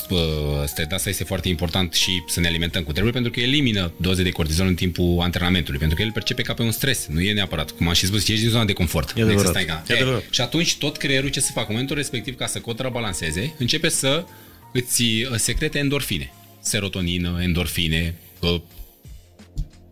stres. 0.66 0.88
Asta 0.92 1.10
este 1.10 1.24
foarte 1.24 1.50
important 1.50 1.94
și 1.94 2.24
să 2.28 2.40
ne 2.40 2.48
alimentăm 2.48 2.84
cu 2.84 2.92
trebuie 2.92 3.12
pentru 3.12 3.32
că 3.32 3.40
elimină 3.40 3.94
doze 3.98 4.24
de 4.24 4.30
cortizol 4.30 4.68
în 4.68 4.76
timpul 4.76 5.20
antrenamentului, 5.20 5.80
pentru 5.80 5.98
că 5.98 6.04
el 6.04 6.12
percepe 6.12 6.42
ca 6.42 6.54
pe 6.54 6.62
un 6.62 6.72
stres. 6.72 7.08
Nu 7.08 7.22
e 7.22 7.34
neapărat, 7.34 7.72
cum 7.72 7.88
am 7.88 7.94
și 7.94 8.06
spus, 8.06 8.28
ești 8.28 8.42
din 8.42 8.50
zona 8.50 8.66
de 8.66 8.74
confort. 8.74 9.14
E 9.16 9.22
adevărat. 9.22 9.50
Stai 9.50 9.66
ca. 9.66 9.84
E, 9.88 9.94
e, 9.94 10.24
și 10.30 10.42
atunci 10.42 10.76
tot 10.76 10.98
creierul 10.98 11.30
ce 11.30 11.40
să 11.40 11.52
facă? 11.52 11.66
În 11.68 11.72
momentul 11.72 11.96
respectiv, 11.96 12.36
ca 12.36 12.48
să 12.48 12.60
contrabalanceze, 12.60 13.56
începe 13.58 13.90
să 13.90 14.26
îți 14.74 15.04
uh, 15.04 15.36
secrete 15.36 15.80
endorfine. 15.80 16.32
Serotonină, 16.60 17.40
endorfine, 17.42 18.16
uh, 18.40 18.62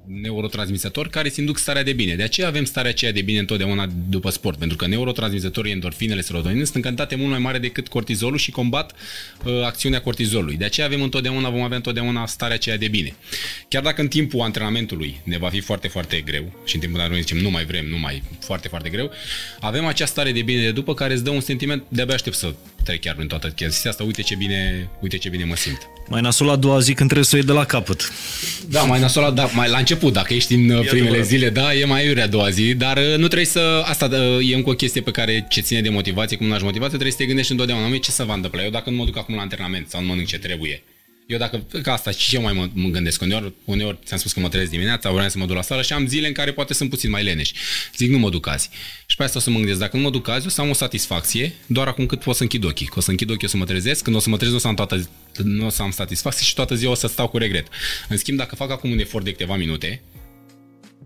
neurotransmisători 0.06 1.10
care 1.10 1.28
îți 1.28 1.39
induc 1.39 1.58
starea 1.58 1.84
de 1.84 1.93
bine. 1.93 2.16
De 2.16 2.24
aceea 2.24 2.47
avem 2.47 2.66
starea 2.66 2.89
aceea 2.89 3.12
de 3.12 3.22
bine 3.22 3.39
întotdeauna 3.39 3.88
după 4.10 4.30
sport, 4.30 4.58
pentru 4.58 4.78
că 4.78 4.88
neurotransmisătorii, 4.88 5.72
endorfinele, 5.72 6.22
serotoninele 6.22 6.64
sunt 6.64 6.76
încântate 6.76 7.16
mult 7.16 7.30
mai 7.30 7.39
mare 7.39 7.58
decât 7.58 7.88
cortizolul 7.88 8.38
și 8.38 8.52
combat 8.52 8.91
uh, 9.45 9.64
acțiunea 9.64 10.02
cortizolului. 10.02 10.58
De 10.58 10.66
aceea 10.66 10.86
avem 10.86 11.02
întotdeauna, 11.02 11.49
vom 11.49 11.62
avea 11.62 11.78
întotdeauna 11.78 12.26
starea 12.26 12.56
aceea 12.56 12.78
de 12.78 12.88
bine. 12.88 13.16
Chiar 13.68 13.84
dacă 13.84 14.02
în 14.02 14.08
timpul 14.08 14.41
antrenamentului 14.41 15.22
ne 15.24 15.38
va 15.38 15.49
fi 15.49 15.60
foarte, 15.60 15.88
foarte 15.88 16.22
greu 16.22 16.43
și 16.66 16.76
în 16.76 16.82
timpul 16.82 16.99
antrenamentului 16.99 17.22
zicem 17.22 17.38
nu 17.38 17.49
mai 17.49 17.66
vrem, 17.66 17.86
nu 17.86 17.97
mai, 17.97 18.24
foarte, 18.39 18.68
foarte 18.68 18.89
greu, 18.89 19.12
avem 19.60 19.86
această 19.86 20.14
stare 20.14 20.32
de 20.32 20.41
bine 20.41 20.62
de 20.62 20.72
după 20.72 20.93
care 20.93 21.14
îți 21.14 21.24
dă 21.24 21.30
un 21.30 21.41
sentiment, 21.41 21.84
de-abia 21.88 22.14
aștept 22.14 22.36
să 22.36 22.54
trec 22.84 23.02
chiar 23.02 23.16
prin 23.16 23.28
toată 23.28 23.48
chestia 23.48 23.90
asta, 23.90 24.04
uite 24.04 24.22
ce 24.22 24.36
bine, 24.36 24.90
uite 25.00 25.18
ce 25.18 25.30
bine 25.30 25.44
mă 25.44 25.56
simt. 25.56 25.90
Mai 26.08 26.22
nasol 26.22 26.48
la 26.48 26.56
doua 26.56 26.80
zi 26.80 26.94
când 26.94 27.10
trebuie 27.10 27.26
să 27.26 27.36
o 27.36 27.38
iei 27.38 27.48
de 27.48 27.54
la 27.54 27.66
capăt. 27.66 28.12
Da, 28.70 28.82
mai 28.82 29.00
nasol 29.00 29.24
la, 29.24 29.32
da, 29.32 29.46
mai 29.46 29.70
la 29.70 29.78
început, 29.78 30.14
dacă 30.14 30.34
ești 30.34 30.54
în 30.54 30.70
e 30.70 30.74
primele 30.74 31.00
adevărat. 31.00 31.26
zile, 31.26 31.50
da, 31.50 31.74
e 31.74 31.86
mai 31.86 32.06
iurea 32.06 32.24
a 32.24 32.28
doua 32.28 32.50
zi, 32.50 32.74
dar 32.74 32.98
uh, 32.98 33.04
nu 33.18 33.26
trebuie 33.26 33.46
să, 33.46 33.84
asta 33.86 34.06
uh, 34.06 34.52
e 34.52 34.56
încă 34.56 34.70
o 34.70 34.74
chestie 34.74 35.02
pe 35.02 35.12
care 35.12 35.46
ce 35.50 35.62
ține 35.62 35.82
de 35.82 35.90
motivație, 35.90 36.38
cum 36.38 36.50
lași 36.50 36.64
motivație, 36.64 36.98
trebuie 36.98 37.12
să 37.12 37.18
te 37.18 37.26
gândești 37.26 37.52
întotdeauna, 37.52 37.98
ce 37.98 38.12
să 38.12 38.24
va 38.24 38.34
întâmpla 38.34 38.64
eu 38.64 38.70
dacă 38.70 38.90
nu 38.90 38.96
mă 38.96 39.06
duc 39.06 39.18
acum 39.18 39.36
la 39.36 39.42
antrenament 39.42 39.90
sau 39.90 40.02
nu 40.02 40.08
mănânc 40.08 40.28
ce 40.28 40.38
trebuie 40.38 40.84
eu 41.32 41.38
dacă, 41.38 41.66
că 41.82 41.90
asta 41.92 42.12
și 42.12 42.36
eu 42.36 42.42
mai 42.42 42.54
mă, 42.54 42.70
mă 42.74 42.90
gândesc, 42.90 43.22
uneori, 43.22 43.54
uneori 43.66 43.98
ți-am 44.06 44.20
spus 44.20 44.32
că 44.32 44.40
mă 44.40 44.50
trezesc 44.50 44.72
dimineața, 44.72 45.12
vreau 45.12 45.30
să 45.30 45.38
mă 45.38 45.46
duc 45.46 45.56
la 45.56 45.62
sală 45.62 45.82
și 45.82 45.94
am 45.94 46.08
zile 46.08 46.28
în 46.28 46.34
care 46.34 46.52
poate 46.52 46.74
sunt 46.74 46.90
puțin 46.90 47.10
mai 47.10 47.24
leneși. 47.24 47.54
Zic, 47.98 48.10
nu 48.10 48.18
mă 48.18 48.30
duc 48.30 48.48
azi. 48.48 48.70
Și 49.06 49.16
pe 49.16 49.24
asta 49.24 49.38
o 49.38 49.42
să 49.42 49.50
mă 49.50 49.58
gândesc, 49.58 49.80
dacă 49.80 49.98
nu 49.98 50.04
mă 50.04 50.10
duc 50.10 50.28
azi, 50.28 50.46
o 50.46 50.50
să 50.50 50.62
am 50.62 50.70
o 50.70 50.74
satisfacție, 50.74 51.54
doar 51.66 51.88
acum 51.88 52.06
cât 52.06 52.20
pot 52.20 52.36
să 52.36 52.42
închid 52.42 52.64
ochii. 52.64 52.86
Că 52.86 52.94
o 52.98 53.02
să 53.02 53.10
închid 53.10 53.30
ochii, 53.30 53.48
o 53.48 53.50
să 53.50 53.58
mă 53.58 53.66
trezesc, 53.66 54.04
când 54.04 54.16
o 54.16 54.20
să 54.20 54.30
mă 54.30 54.38
trezesc, 54.38 54.58
o 54.58 54.62
să 54.62 54.68
am, 54.68 54.76
toată, 54.76 55.10
nu 55.44 55.66
o 55.66 55.70
să 55.70 55.82
am 55.82 55.92
satisfacție 55.92 56.46
și 56.46 56.54
toată 56.54 56.76
ziua 56.76 56.92
o 56.92 56.96
să 56.96 57.08
stau 57.08 57.28
cu 57.28 57.38
regret. 57.38 57.68
În 58.10 58.18
schimb, 58.18 58.38
dacă 58.38 58.56
fac 58.56 58.72
acum 58.72 58.92
un 58.92 59.00
efort 59.00 59.24
de 59.26 59.32
câteva 59.32 59.56
minute, 59.56 60.02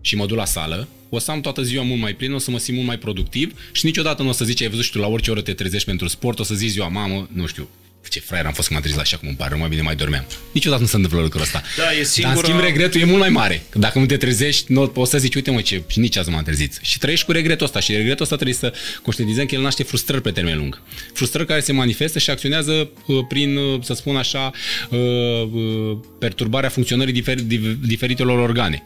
și 0.00 0.16
mă 0.16 0.26
duc 0.26 0.36
la 0.36 0.44
sală, 0.44 0.88
o 1.08 1.18
să 1.18 1.30
am 1.30 1.40
toată 1.40 1.62
ziua 1.62 1.82
mult 1.82 2.00
mai 2.00 2.14
plin, 2.14 2.32
o 2.32 2.38
să 2.38 2.50
mă 2.50 2.58
simt 2.58 2.76
mult 2.76 2.88
mai 2.88 2.98
productiv 2.98 3.60
și 3.72 3.84
niciodată 3.84 4.22
nu 4.22 4.28
o 4.28 4.32
să 4.32 4.44
zici, 4.44 4.62
ai 4.62 4.68
văzut 4.68 4.84
și 4.84 4.90
tu 4.90 4.98
la 4.98 5.06
orice 5.06 5.30
oră 5.30 5.40
te 5.40 5.52
trezești 5.52 5.86
pentru 5.86 6.08
sport, 6.08 6.38
o 6.38 6.42
să 6.42 6.54
zici 6.54 6.70
ziua, 6.70 6.88
mamă, 6.88 7.28
nu 7.32 7.46
știu, 7.46 7.68
ce 8.08 8.20
fraier 8.20 8.46
am 8.46 8.52
fost 8.52 8.68
când 8.68 8.80
m-am 8.80 8.80
trezit 8.80 8.96
la 8.96 9.02
așa 9.02 9.16
cum 9.16 9.28
îmi 9.28 9.36
pare, 9.36 9.54
mai 9.54 9.68
bine 9.68 9.82
mai 9.82 9.96
dormeam. 9.96 10.26
Niciodată 10.52 10.82
nu 10.82 10.88
se 10.88 10.96
întâmplă 10.96 11.20
lucrul 11.20 11.40
ăsta. 11.40 11.62
Da, 11.76 11.92
e 11.92 12.02
singura... 12.02 12.34
Dar 12.34 12.44
în 12.44 12.50
schimb 12.50 12.64
regretul 12.64 13.00
e 13.00 13.04
mult 13.04 13.18
mai 13.18 13.28
mare. 13.28 13.62
Dacă 13.74 13.98
nu 13.98 14.06
te 14.06 14.16
trezești, 14.16 14.72
nu 14.72 14.86
poți 14.86 15.10
să 15.10 15.18
zici, 15.18 15.34
uite 15.34 15.50
mă, 15.50 15.60
ce, 15.60 15.82
și 15.86 15.98
nici 15.98 16.16
azi 16.16 16.30
m-am 16.30 16.42
trezit. 16.42 16.78
Și 16.82 16.98
trăiești 16.98 17.24
cu 17.24 17.32
regretul 17.32 17.66
ăsta 17.66 17.80
și 17.80 17.92
regretul 17.92 18.22
ăsta 18.22 18.34
trebuie 18.34 18.56
să 18.56 18.72
conștientizăm 19.02 19.46
că 19.46 19.54
el 19.54 19.60
naște 19.60 19.82
frustrări 19.82 20.22
pe 20.22 20.30
termen 20.30 20.56
lung. 20.56 20.82
Frustrări 21.12 21.46
care 21.46 21.60
se 21.60 21.72
manifestă 21.72 22.18
și 22.18 22.30
acționează 22.30 22.90
uh, 23.06 23.24
prin, 23.28 23.56
uh, 23.56 23.82
să 23.82 23.94
spun 23.94 24.16
așa, 24.16 24.50
uh, 24.90 25.98
perturbarea 26.18 26.68
funcționării 26.68 27.12
difer, 27.12 27.40
diferitelor 27.86 28.38
organe. 28.38 28.82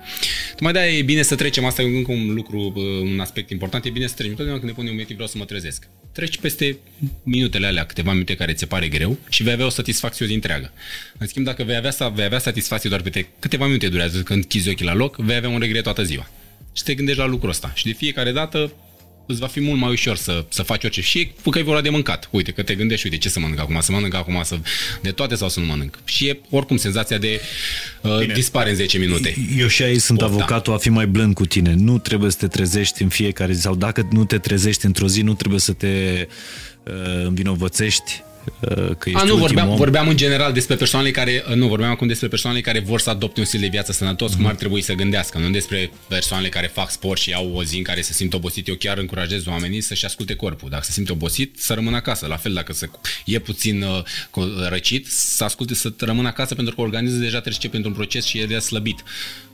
Mai 0.60 0.72
de 0.72 0.78
e 0.80 1.02
bine 1.02 1.22
să 1.22 1.34
trecem, 1.34 1.64
asta 1.64 1.82
e 1.82 1.96
încă 1.96 2.12
un 2.12 2.34
lucru, 2.34 2.72
un 3.02 3.20
aspect 3.20 3.50
important, 3.50 3.84
e 3.84 3.90
bine 3.90 4.06
să 4.06 4.14
trecem. 4.14 4.34
Totdeauna 4.34 4.60
când 4.60 4.72
ne 4.72 4.76
punem 4.76 4.98
un 4.98 5.14
vreau 5.14 5.28
să 5.28 5.38
mă 5.38 5.44
trezesc. 5.44 5.88
Treci 6.12 6.38
peste 6.38 6.78
minutele 7.22 7.66
alea, 7.66 7.84
câteva 7.84 8.12
minute 8.12 8.34
care 8.34 8.52
ți 8.52 8.58
se 8.58 8.66
pare 8.66 8.88
greu 8.88 9.09
și 9.28 9.42
vei 9.42 9.52
avea 9.52 9.66
o 9.66 9.68
satisfacție 9.68 10.26
o 10.30 10.32
întreagă. 10.32 10.72
În 11.18 11.26
schimb, 11.26 11.44
dacă 11.46 11.62
vei 11.62 11.76
avea, 11.76 12.08
vei 12.08 12.24
avea 12.24 12.38
satisfacție 12.38 12.88
doar 12.88 13.02
pe 13.02 13.26
câteva 13.38 13.66
minute 13.66 13.88
durează 13.88 14.18
când 14.18 14.44
chizi 14.44 14.68
ochii 14.68 14.86
la 14.86 14.94
loc, 14.94 15.16
vei 15.16 15.36
avea 15.36 15.48
un 15.48 15.58
regret 15.58 15.82
toată 15.82 16.02
ziua. 16.02 16.30
Și 16.72 16.82
te 16.82 16.94
gândești 16.94 17.20
la 17.20 17.26
lucrul 17.26 17.50
ăsta. 17.50 17.72
Și 17.74 17.84
de 17.84 17.92
fiecare 17.92 18.32
dată 18.32 18.72
îți 19.30 19.40
va 19.40 19.46
fi 19.46 19.60
mult 19.60 19.80
mai 19.80 19.90
ușor 19.90 20.16
să, 20.16 20.44
să 20.48 20.62
faci 20.62 20.84
orice. 20.84 21.00
Și 21.00 21.30
că 21.50 21.58
e 21.58 21.62
vorba 21.62 21.80
de 21.80 21.90
mâncat. 21.90 22.28
Uite, 22.30 22.50
că 22.50 22.62
te 22.62 22.74
gândești, 22.74 23.06
uite, 23.06 23.18
ce 23.18 23.28
să 23.28 23.40
mănânc 23.40 23.58
acum? 23.58 23.80
Să 23.80 23.92
mănânc 23.92 24.14
acum 24.14 24.40
să, 24.44 24.58
de 25.02 25.10
toate 25.10 25.34
sau 25.34 25.48
să 25.48 25.60
nu 25.60 25.66
mănânc? 25.66 25.98
Și 26.04 26.26
e 26.26 26.40
oricum 26.50 26.76
senzația 26.76 27.18
de 27.18 27.40
uh, 28.02 28.32
dispare 28.32 28.70
în 28.70 28.76
10 28.76 28.98
minute. 28.98 29.34
Eu 29.56 29.66
și 29.66 29.82
aici 29.82 30.00
sunt 30.00 30.18
Pofta. 30.18 30.34
avocatul 30.34 30.72
a 30.72 30.76
fi 30.76 30.88
mai 30.88 31.06
blând 31.06 31.34
cu 31.34 31.46
tine. 31.46 31.74
Nu 31.74 31.98
trebuie 31.98 32.30
să 32.30 32.36
te 32.36 32.46
trezești 32.46 33.02
în 33.02 33.08
fiecare 33.08 33.52
zi 33.52 33.60
sau 33.60 33.74
dacă 33.74 34.08
nu 34.10 34.24
te 34.24 34.38
trezești 34.38 34.86
într-o 34.86 35.08
zi, 35.08 35.22
nu 35.22 35.34
trebuie 35.34 35.60
să 35.60 35.72
te 35.72 36.26
uh, 36.84 37.24
învinovățești 37.24 38.22
Uh, 38.22 38.29
că 38.98 39.08
ești 39.08 39.20
A, 39.20 39.22
nu, 39.22 39.36
vorbeam, 39.36 39.68
om. 39.68 39.76
vorbeam 39.76 40.08
în 40.08 40.16
general 40.16 40.52
despre 40.52 40.76
persoanele 40.76 41.10
care, 41.10 41.44
uh, 41.48 41.54
nu, 41.54 41.68
vorbeam 41.68 41.90
acum 41.90 42.06
despre 42.06 42.28
persoanele 42.28 42.62
care 42.62 42.78
vor 42.78 43.00
să 43.00 43.10
adopte 43.10 43.40
un 43.40 43.46
stil 43.46 43.60
de 43.60 43.66
viață 43.66 43.92
sănătos, 43.92 44.32
mm-hmm. 44.32 44.36
cum 44.36 44.46
ar 44.46 44.54
trebui 44.54 44.80
să 44.80 44.92
gândească, 44.92 45.38
nu 45.38 45.50
despre 45.50 45.90
persoanele 46.08 46.48
care 46.48 46.66
fac 46.66 46.90
sport 46.90 47.20
și 47.20 47.32
au 47.32 47.52
o 47.54 47.64
zi 47.64 47.76
în 47.76 47.82
care 47.82 48.00
se 48.00 48.12
simt 48.12 48.34
obosit. 48.34 48.68
Eu 48.68 48.74
chiar 48.74 48.98
încurajez 48.98 49.46
oamenii 49.46 49.80
să-și 49.80 50.04
asculte 50.04 50.34
corpul. 50.34 50.68
Dacă 50.70 50.84
se 50.84 50.92
simte 50.92 51.12
obosit, 51.12 51.58
să 51.58 51.74
rămână 51.74 51.96
acasă. 51.96 52.26
La 52.26 52.36
fel, 52.36 52.52
dacă 52.52 52.72
se 52.72 52.90
e 53.24 53.38
puțin 53.38 53.82
uh, 53.82 54.02
răcit, 54.68 55.06
să 55.06 55.44
asculte 55.44 55.74
să 55.74 55.92
rămână 55.98 56.28
acasă 56.28 56.54
pentru 56.54 56.74
că 56.74 56.80
organismul 56.80 57.20
deja 57.20 57.40
trece 57.40 57.68
printr-un 57.68 57.92
proces 57.92 58.24
și 58.24 58.38
e 58.38 58.46
de 58.46 58.58
slăbit 58.58 59.02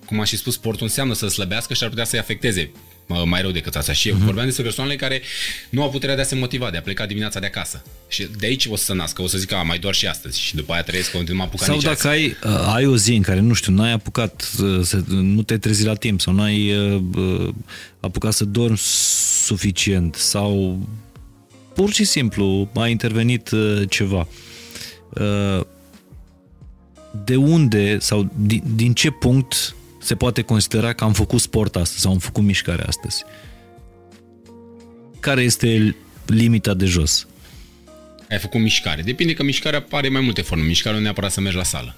cum 0.07 0.19
am 0.19 0.25
și 0.25 0.37
spus, 0.37 0.55
sportul 0.55 0.87
înseamnă 0.87 1.15
să 1.15 1.29
slăbească 1.29 1.75
și 1.75 1.83
ar 1.83 1.89
putea 1.89 2.05
să-i 2.05 2.19
afecteze 2.19 2.71
mai 3.07 3.41
rău 3.41 3.51
decât 3.51 3.77
asta. 3.77 3.93
Și 3.93 4.11
uh-huh. 4.11 4.25
vorbeam 4.25 4.47
despre 4.47 4.65
persoanele 4.65 4.97
care 4.97 5.23
nu 5.71 5.83
au 5.83 5.91
puterea 5.91 6.15
de 6.15 6.21
a 6.21 6.25
se 6.25 6.35
motiva, 6.35 6.71
de 6.71 6.77
a 6.77 6.81
pleca 6.81 7.07
dimineața 7.07 7.41
de 7.41 7.47
acasă. 7.47 7.83
Și 8.09 8.29
de 8.39 8.47
aici 8.47 8.67
o 8.67 8.77
să 8.77 8.95
nască, 8.95 9.23
o 9.23 9.27
să 9.27 9.39
zic 9.39 9.49
că 9.49 9.55
mai 9.65 9.79
doar 9.79 9.95
și 9.95 10.07
astăzi 10.07 10.41
și 10.41 10.55
după 10.55 10.73
aia 10.73 10.83
trăiesc 10.83 11.11
că 11.11 11.17
nu 11.17 11.35
m-am 11.35 11.47
apucat 11.47 11.67
Sau 11.67 11.75
nici 11.75 11.85
dacă 11.85 12.09
ai, 12.09 12.37
uh, 12.45 12.73
ai 12.75 12.87
o 12.87 12.97
zi 12.97 13.15
în 13.15 13.23
care, 13.23 13.41
nu 13.41 13.53
știu, 13.53 13.73
n-ai 13.73 13.93
apucat, 13.93 14.51
uh, 14.63 14.81
să, 14.83 15.03
nu 15.09 15.43
te 15.43 15.59
trezi 15.59 15.85
la 15.85 15.95
timp 15.95 16.21
sau 16.21 16.35
n-ai 16.35 16.73
uh, 16.73 17.03
uh, 17.15 17.49
apucat 18.01 18.33
să 18.33 18.45
dormi 18.45 18.79
suficient 18.79 20.15
sau 20.15 20.81
pur 21.75 21.93
și 21.93 22.05
simplu 22.05 22.71
a 22.75 22.89
intervenit 22.89 23.51
uh, 23.51 23.83
ceva. 23.89 24.29
Uh, 25.09 25.61
de 27.25 27.37
unde 27.37 27.99
sau 27.99 28.31
din, 28.37 28.63
din 28.75 28.93
ce 28.93 29.11
punct 29.11 29.76
se 30.07 30.17
poate 30.17 30.43
considera 30.43 30.93
că 30.93 31.05
am 31.05 31.13
făcut 31.13 31.41
sport 31.41 31.77
astăzi 31.77 32.01
sau 32.01 32.13
am 32.13 32.19
făcut 32.19 32.43
mișcare 32.43 32.83
astăzi? 32.87 33.25
Care 35.21 35.43
este 35.43 35.97
limita 36.27 36.75
de 36.75 36.85
jos? 36.85 37.27
Ai 38.31 38.39
făcut 38.39 38.61
mișcare. 38.61 39.03
Depinde 39.03 39.35
că 39.35 39.43
mișcarea 39.43 39.79
apare 39.79 40.09
mai 40.09 40.21
multe 40.21 40.43
forme. 40.43 40.65
Mișcarea 40.65 40.99
nu 40.99 41.05
neapărat 41.05 41.33
să 41.33 41.41
mergi 41.41 41.57
la 41.57 41.63
sală. 41.63 41.97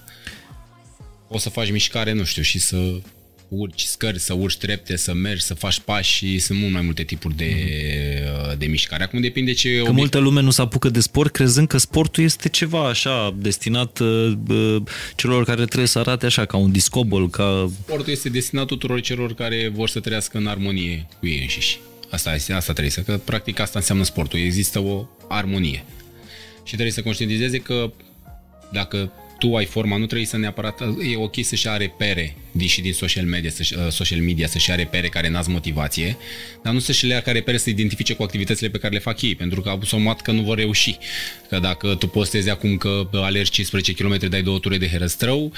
O 1.28 1.38
să 1.38 1.50
faci 1.50 1.70
mișcare, 1.70 2.12
nu 2.12 2.24
știu, 2.24 2.42
și 2.42 2.58
să 2.58 3.00
urci 3.48 3.82
scări, 3.82 4.18
să 4.18 4.34
urci 4.34 4.56
trepte, 4.56 4.96
să 4.96 5.14
mergi, 5.14 5.42
să 5.42 5.54
faci 5.54 5.80
pași 5.80 6.14
și 6.14 6.38
sunt 6.38 6.58
mult 6.58 6.72
mai 6.72 6.82
multe 6.82 7.02
tipuri 7.02 7.36
de, 7.36 7.44
mm-hmm. 7.44 8.58
de 8.58 8.66
mișcare. 8.66 9.02
Acum 9.02 9.20
depinde 9.20 9.52
ce... 9.52 9.68
Că 9.68 9.80
obiect... 9.80 9.96
multă 9.96 10.18
lume 10.18 10.40
nu 10.40 10.50
se 10.50 10.60
apucă 10.60 10.88
de 10.88 11.00
sport 11.00 11.32
crezând 11.32 11.68
că 11.68 11.78
sportul 11.78 12.24
este 12.24 12.48
ceva 12.48 12.88
așa 12.88 13.34
destinat 13.38 13.98
uh, 13.98 14.32
uh, 14.48 14.82
celor 15.16 15.44
care 15.44 15.64
trebuie 15.64 15.86
să 15.86 15.98
arate 15.98 16.26
așa 16.26 16.44
ca 16.44 16.56
un 16.56 16.72
discobol, 16.72 17.30
ca... 17.30 17.70
Sportul 17.80 18.12
este 18.12 18.28
destinat 18.28 18.66
tuturor 18.66 19.00
celor 19.00 19.34
care 19.34 19.68
vor 19.74 19.88
să 19.88 20.00
trăiască 20.00 20.38
în 20.38 20.46
armonie 20.46 21.06
cu 21.18 21.26
ei 21.26 21.40
înșiși. 21.40 21.80
Asta, 22.10 22.34
este, 22.34 22.52
asta 22.52 22.72
trebuie 22.72 22.92
să, 22.92 23.00
că 23.00 23.20
practic 23.24 23.58
asta 23.60 23.78
înseamnă 23.78 24.04
sportul. 24.04 24.38
Există 24.38 24.78
o 24.78 25.06
armonie. 25.28 25.84
Și 26.64 26.72
trebuie 26.72 26.92
să 26.92 27.02
conștientizeze 27.02 27.58
că 27.58 27.92
dacă 28.72 29.12
tu 29.38 29.56
ai 29.56 29.64
forma, 29.64 29.96
nu 29.96 30.06
trebuie 30.06 30.26
să 30.26 30.36
neapărat, 30.36 30.80
e 30.80 31.16
ok 31.16 31.34
să-și 31.42 31.68
are 31.68 31.84
repere 31.84 32.36
și 32.66 32.80
din 32.80 32.92
social 32.92 33.24
media, 33.24 33.50
să 33.50 33.62
uh, 33.76 33.92
social 33.92 34.20
media 34.20 34.46
să-și 34.46 34.70
are 34.70 34.82
repere 34.82 35.08
care 35.08 35.28
n-ați 35.28 35.50
motivație, 35.50 36.16
dar 36.62 36.72
nu 36.72 36.78
să-și 36.78 37.06
le 37.06 37.12
ia 37.12 37.20
ca 37.20 37.32
repere 37.32 37.56
să 37.56 37.70
identifice 37.70 38.14
cu 38.14 38.22
activitățile 38.22 38.68
pe 38.68 38.78
care 38.78 38.92
le 38.94 39.00
fac 39.00 39.22
ei, 39.22 39.34
pentru 39.34 39.60
că 39.60 39.68
au 39.68 39.80
somat 39.82 40.20
că 40.20 40.30
nu 40.30 40.42
vor 40.42 40.56
reuși. 40.56 40.98
Că 41.48 41.58
dacă 41.58 41.94
tu 41.94 42.06
postezi 42.06 42.50
acum 42.50 42.76
că 42.76 43.08
alergi 43.12 43.50
15 43.50 43.92
km, 43.92 44.28
dai 44.28 44.42
două 44.42 44.58
ture 44.58 44.78
de 44.78 44.88
herăstrău, 44.88 45.52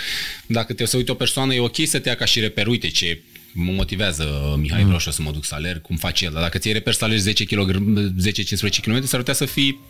dacă 0.46 0.72
te 0.72 0.82
o 0.82 0.86
să 0.86 0.96
uite 0.96 1.10
o 1.10 1.14
persoană, 1.14 1.54
e 1.54 1.60
ok 1.60 1.76
să 1.84 1.98
te 1.98 2.08
ia 2.08 2.14
ca 2.14 2.24
și 2.24 2.40
reper, 2.40 2.66
uite 2.66 2.88
ce 2.88 3.20
mă 3.52 3.72
motivează 3.72 4.54
Mihai, 4.60 4.82
vreau 4.82 5.00
mm. 5.04 5.12
să 5.12 5.22
mă 5.22 5.30
duc 5.30 5.44
să 5.44 5.54
alerg, 5.54 5.82
cum 5.82 5.96
face 5.96 6.24
el. 6.24 6.32
Dar 6.32 6.42
dacă 6.42 6.58
ți-ai 6.58 6.72
reper 6.72 6.92
să 6.92 7.04
alergi 7.04 7.22
10 7.22 7.44
kg, 7.44 7.70
10-15 8.70 8.80
km, 8.82 9.06
s-ar 9.06 9.18
putea 9.18 9.34
să 9.34 9.44
fii 9.44 9.80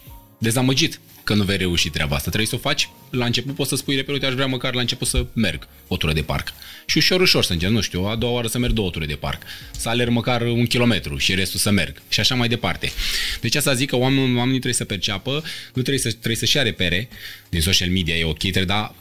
dezamăgit 0.41 1.01
că 1.25 1.35
nu 1.35 1.43
vei 1.43 1.57
reuși 1.57 1.89
treaba 1.89 2.15
asta. 2.15 2.29
Trebuie 2.29 2.49
să 2.49 2.55
o 2.55 2.59
faci 2.59 2.89
la 3.11 3.25
început, 3.25 3.55
poți 3.55 3.69
să 3.69 3.77
spui 3.77 3.95
repede, 3.95 4.13
uite, 4.13 4.27
aș 4.27 4.33
vrea 4.33 4.47
măcar 4.47 4.75
la 4.75 4.81
început 4.81 5.07
să 5.07 5.27
merg 5.33 5.69
o 5.89 5.97
tură 5.97 6.13
de 6.13 6.23
parc. 6.23 6.53
Și 6.87 6.97
ușor, 6.97 7.21
ușor 7.21 7.45
să 7.45 7.53
încep, 7.53 7.71
nu 7.71 7.81
știu, 7.81 8.05
a 8.05 8.17
doua 8.17 8.33
oară 8.33 8.47
să 8.47 8.59
merg 8.59 8.73
două 8.73 8.91
ture 8.91 9.07
de 9.07 9.15
parc. 9.15 9.43
Să 9.71 9.89
alerg 9.89 10.11
măcar 10.11 10.43
un 10.43 10.67
kilometru 10.67 11.17
și 11.17 11.35
restul 11.35 11.59
să 11.59 11.71
merg. 11.71 12.03
Și 12.09 12.21
așa 12.21 12.35
mai 12.35 12.49
departe. 12.49 12.93
Deci 13.41 13.55
asta 13.55 13.75
zic 13.75 13.89
că 13.89 13.97
oamenii, 13.97 14.25
oamenii 14.25 14.51
trebuie 14.51 14.75
să 14.75 14.85
perceapă, 14.85 15.31
nu 15.75 15.83
trebuie, 15.83 15.99
să, 15.99 16.09
trebuie 16.09 16.37
să-și 16.37 16.57
ia 16.57 16.63
repere 16.63 17.09
din 17.49 17.61
social 17.61 17.89
media, 17.89 18.17
e 18.17 18.25
ok, 18.25 18.39
trebuie, 18.39 18.65
dar 18.65 18.95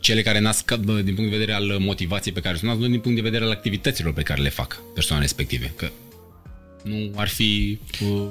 cele 0.00 0.22
care 0.22 0.38
nasc 0.38 0.70
din 1.04 1.14
punct 1.14 1.30
de 1.30 1.36
vedere 1.36 1.52
al 1.52 1.76
motivației 1.78 2.34
pe 2.34 2.40
care 2.40 2.56
sunt 2.56 2.78
nu 2.78 2.88
din 2.88 3.00
punct 3.00 3.16
de 3.16 3.22
vedere 3.22 3.44
al 3.44 3.50
activităților 3.50 4.12
pe 4.12 4.22
care 4.22 4.42
le 4.42 4.48
fac 4.48 4.80
persoanele 4.94 5.26
respective. 5.26 5.72
Că 5.76 5.90
nu 6.82 7.12
ar 7.14 7.28
fi 7.28 7.78
uh, 8.02 8.28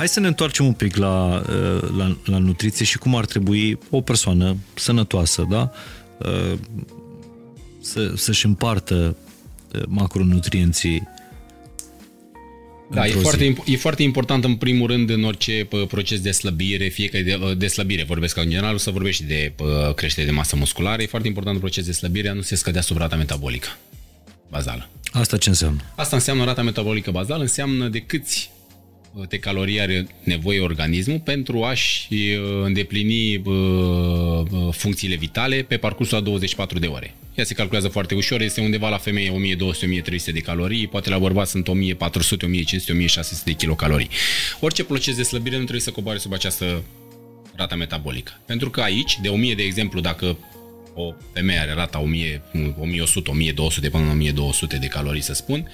Hai 0.00 0.08
să 0.08 0.20
ne 0.20 0.26
întoarcem 0.26 0.66
un 0.66 0.72
pic 0.72 0.96
la, 0.96 1.44
uh, 1.48 1.88
la, 1.96 2.16
la 2.24 2.38
nutriție 2.38 2.84
și 2.84 2.98
cum 2.98 3.14
ar 3.14 3.26
trebui 3.26 3.78
o 3.90 4.00
persoană 4.00 4.56
sănătoasă, 4.74 5.46
da? 5.50 5.72
Uh, 6.18 6.58
să, 7.80 8.12
să-și 8.16 8.46
împartă 8.46 9.16
uh, 9.74 9.82
macronutrienții 9.88 11.08
da, 12.90 13.06
e 13.06 13.10
foarte, 13.10 13.56
e 13.66 13.76
foarte 13.76 14.02
important 14.02 14.44
în 14.44 14.56
primul 14.56 14.86
rând 14.86 15.10
în 15.10 15.24
orice 15.24 15.68
proces 15.88 16.20
de 16.20 16.30
slăbire, 16.30 16.88
fie 16.88 17.08
că 17.08 17.18
de, 17.18 17.54
de 17.56 17.66
slăbire, 17.66 18.04
vorbesc 18.04 18.36
în 18.36 18.48
general, 18.48 18.74
o 18.74 18.78
să 18.78 18.90
vorbești 18.90 19.24
de 19.24 19.54
creștere 19.94 20.26
de 20.26 20.32
masă 20.32 20.56
musculară, 20.56 21.02
e 21.02 21.06
foarte 21.06 21.28
important 21.28 21.54
în 21.54 21.62
proces 21.62 21.84
de 21.84 21.92
slăbire 21.92 22.28
a 22.28 22.32
nu 22.32 22.40
se 22.40 22.54
scădea 22.54 22.80
sub 22.80 22.96
rata 22.96 23.16
metabolică 23.16 23.68
bazală. 24.50 24.88
Asta 25.12 25.36
ce 25.36 25.48
înseamnă? 25.48 25.80
Asta 25.96 26.16
înseamnă 26.16 26.44
rata 26.44 26.62
metabolică 26.62 27.10
bazală, 27.10 27.42
înseamnă 27.42 27.88
de 27.88 27.98
câți 27.98 28.50
de 29.28 29.38
calorii 29.38 29.80
are 29.80 30.06
nevoie 30.22 30.60
organismul 30.60 31.20
pentru 31.20 31.62
a-și 31.62 32.08
uh, 32.12 32.64
îndeplini 32.64 33.36
uh, 33.36 33.44
uh, 34.50 34.72
funcțiile 34.72 35.14
vitale 35.14 35.62
pe 35.62 35.76
parcursul 35.76 36.16
a 36.16 36.20
24 36.20 36.78
de 36.78 36.86
ore. 36.86 37.14
Ea 37.34 37.44
se 37.44 37.54
calculează 37.54 37.88
foarte 37.88 38.14
ușor, 38.14 38.40
este 38.40 38.60
undeva 38.60 38.88
la 38.88 38.98
femeie 38.98 39.56
1200-1300 39.56 40.32
de 40.32 40.40
calorii, 40.40 40.86
poate 40.86 41.10
la 41.10 41.18
bărbat 41.18 41.48
sunt 41.48 41.68
1400, 41.68 42.44
1500, 42.44 42.92
1600 42.92 43.50
de 43.50 43.56
kilocalorii. 43.56 44.08
Orice 44.60 44.84
proces 44.84 45.16
de 45.16 45.22
slăbire 45.22 45.54
nu 45.54 45.62
trebuie 45.62 45.80
să 45.80 45.90
coboare 45.90 46.18
sub 46.18 46.32
această 46.32 46.82
rata 47.56 47.74
metabolică. 47.74 48.40
Pentru 48.46 48.70
că 48.70 48.80
aici, 48.80 49.18
de 49.22 49.28
1000 49.28 49.54
de 49.54 49.62
exemplu, 49.62 50.00
dacă 50.00 50.38
o 50.94 51.14
femeie 51.32 51.58
are 51.58 51.72
rata 51.72 52.00
1000, 52.00 52.42
1100, 52.80 53.30
1200 53.30 53.88
până 53.90 54.04
la 54.04 54.10
1200 54.10 54.76
de 54.76 54.86
calorii, 54.86 55.20
să 55.20 55.32
spun, 55.32 55.68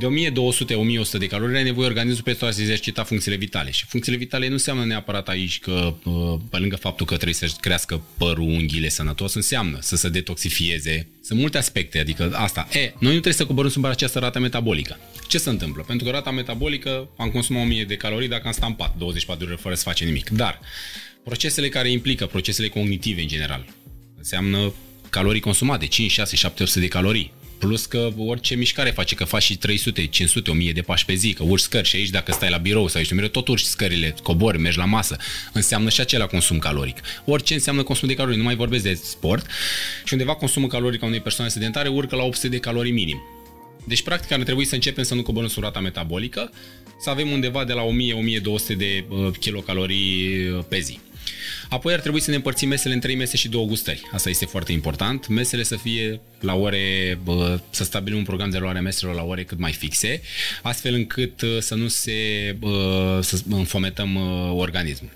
de 0.00 0.06
1200-1100 0.06 1.18
de 1.18 1.26
calorii 1.26 1.54
are 1.54 1.64
nevoie 1.64 1.86
organismul 1.86 2.22
pentru 2.22 2.46
a 2.46 2.50
se 2.50 2.60
exercita 2.60 3.04
funcțiile 3.04 3.36
vitale. 3.36 3.70
Și 3.70 3.84
funcțiile 3.84 4.18
vitale 4.18 4.46
nu 4.46 4.52
înseamnă 4.52 4.84
neapărat 4.84 5.28
aici 5.28 5.58
că, 5.58 5.94
uh, 6.04 6.40
pe 6.50 6.56
lângă 6.56 6.76
faptul 6.76 7.06
că 7.06 7.14
trebuie 7.14 7.34
să 7.34 7.56
crească 7.60 8.02
părul, 8.18 8.44
unghiile 8.44 8.88
sănătos, 8.88 9.34
înseamnă 9.34 9.78
să 9.80 9.96
se 9.96 10.08
detoxifieze. 10.08 11.08
Sunt 11.22 11.38
multe 11.38 11.58
aspecte, 11.58 11.98
adică 11.98 12.30
asta. 12.34 12.68
E, 12.72 12.78
noi 12.78 12.92
nu 12.98 13.10
trebuie 13.10 13.32
să 13.32 13.46
coborâm 13.46 13.70
sub 13.70 13.84
această 13.84 14.18
rată 14.18 14.38
metabolică. 14.38 14.98
Ce 15.28 15.38
se 15.38 15.50
întâmplă? 15.50 15.82
Pentru 15.82 16.06
că 16.06 16.12
rata 16.12 16.30
metabolică, 16.30 17.08
am 17.16 17.30
consumat 17.30 17.62
1000 17.62 17.84
de 17.84 17.96
calorii 17.96 18.28
dacă 18.28 18.46
am 18.46 18.52
stampat 18.52 18.94
24 18.98 19.44
de 19.44 19.50
ore 19.50 19.60
fără 19.62 19.74
să 19.74 19.82
face 19.82 20.04
nimic. 20.04 20.30
Dar 20.30 20.60
procesele 21.24 21.68
care 21.68 21.90
implică, 21.90 22.26
procesele 22.26 22.68
cognitive 22.68 23.20
în 23.20 23.28
general, 23.28 23.66
înseamnă 24.16 24.72
calorii 25.10 25.40
consumate, 25.40 25.86
5, 25.86 26.10
6, 26.10 26.36
700 26.36 26.80
de 26.80 26.88
calorii 26.88 27.32
Plus 27.60 27.86
că 27.86 28.12
orice 28.16 28.54
mișcare 28.54 28.90
face, 28.90 29.14
că 29.14 29.24
faci 29.24 29.42
și 29.42 29.56
300, 29.56 30.06
500, 30.06 30.50
1000 30.50 30.72
de 30.72 30.80
pași 30.80 31.04
pe 31.04 31.14
zi, 31.14 31.32
că 31.32 31.42
urci 31.42 31.62
scări 31.62 31.88
și 31.88 31.96
aici 31.96 32.10
dacă 32.10 32.32
stai 32.32 32.50
la 32.50 32.56
birou 32.56 32.88
sau 32.88 33.00
ești 33.00 33.12
în 33.12 33.18
birou, 33.18 33.32
tot 33.32 33.48
urci 33.48 33.62
scările, 33.62 34.14
cobori, 34.22 34.58
mergi 34.58 34.78
la 34.78 34.84
masă. 34.84 35.16
Înseamnă 35.52 35.88
și 35.88 36.00
acela 36.00 36.26
consum 36.26 36.58
caloric. 36.58 36.96
Orice 37.24 37.54
înseamnă 37.54 37.82
consum 37.82 38.08
de 38.08 38.14
calorii, 38.14 38.38
nu 38.38 38.44
mai 38.44 38.56
vorbesc 38.56 38.82
de 38.82 38.94
sport. 38.94 39.46
Și 40.04 40.12
undeva 40.12 40.34
consumul 40.34 40.68
caloric 40.68 41.02
a 41.02 41.06
unei 41.06 41.20
persoane 41.20 41.50
sedentare 41.50 41.88
urcă 41.88 42.16
la 42.16 42.22
800 42.22 42.48
de 42.48 42.58
calorii 42.58 42.92
minim. 42.92 43.22
Deci, 43.86 44.02
practic, 44.02 44.32
ar 44.32 44.42
trebui 44.42 44.64
să 44.64 44.74
începem 44.74 45.04
să 45.04 45.14
nu 45.14 45.22
coborâm 45.22 45.48
sub 45.48 45.62
rata 45.62 45.80
metabolică, 45.80 46.50
să 47.00 47.10
avem 47.10 47.30
undeva 47.30 47.64
de 47.64 47.72
la 47.72 47.82
1000-1200 48.72 48.76
de 48.76 49.04
uh, 49.08 49.30
kilocalorii 49.38 50.48
uh, 50.48 50.64
pe 50.68 50.78
zi. 50.78 50.98
Apoi 51.68 51.92
ar 51.92 52.00
trebui 52.00 52.20
să 52.20 52.30
ne 52.30 52.36
împărțim 52.36 52.68
mesele 52.68 52.94
în 52.94 53.00
trei 53.00 53.14
mese 53.14 53.36
și 53.36 53.48
două 53.48 53.66
gustări. 53.66 54.02
Asta 54.12 54.28
este 54.28 54.44
foarte 54.44 54.72
important. 54.72 55.28
Mesele 55.28 55.62
să 55.62 55.76
fie 55.76 56.20
la 56.40 56.54
ore, 56.54 57.18
bă, 57.24 57.60
să 57.70 57.84
stabilim 57.84 58.18
un 58.18 58.24
program 58.24 58.50
de 58.50 58.58
luare 58.58 58.80
meselor 58.80 59.14
la 59.14 59.22
ore 59.22 59.44
cât 59.44 59.58
mai 59.58 59.72
fixe, 59.72 60.22
astfel 60.62 60.94
încât 60.94 61.40
uh, 61.40 61.58
să 61.58 61.74
nu 61.74 61.88
se, 61.88 62.12
bă, 62.58 63.20
să 63.22 63.42
înfometăm 63.48 64.14
uh, 64.14 64.52
organismul. 64.56 65.10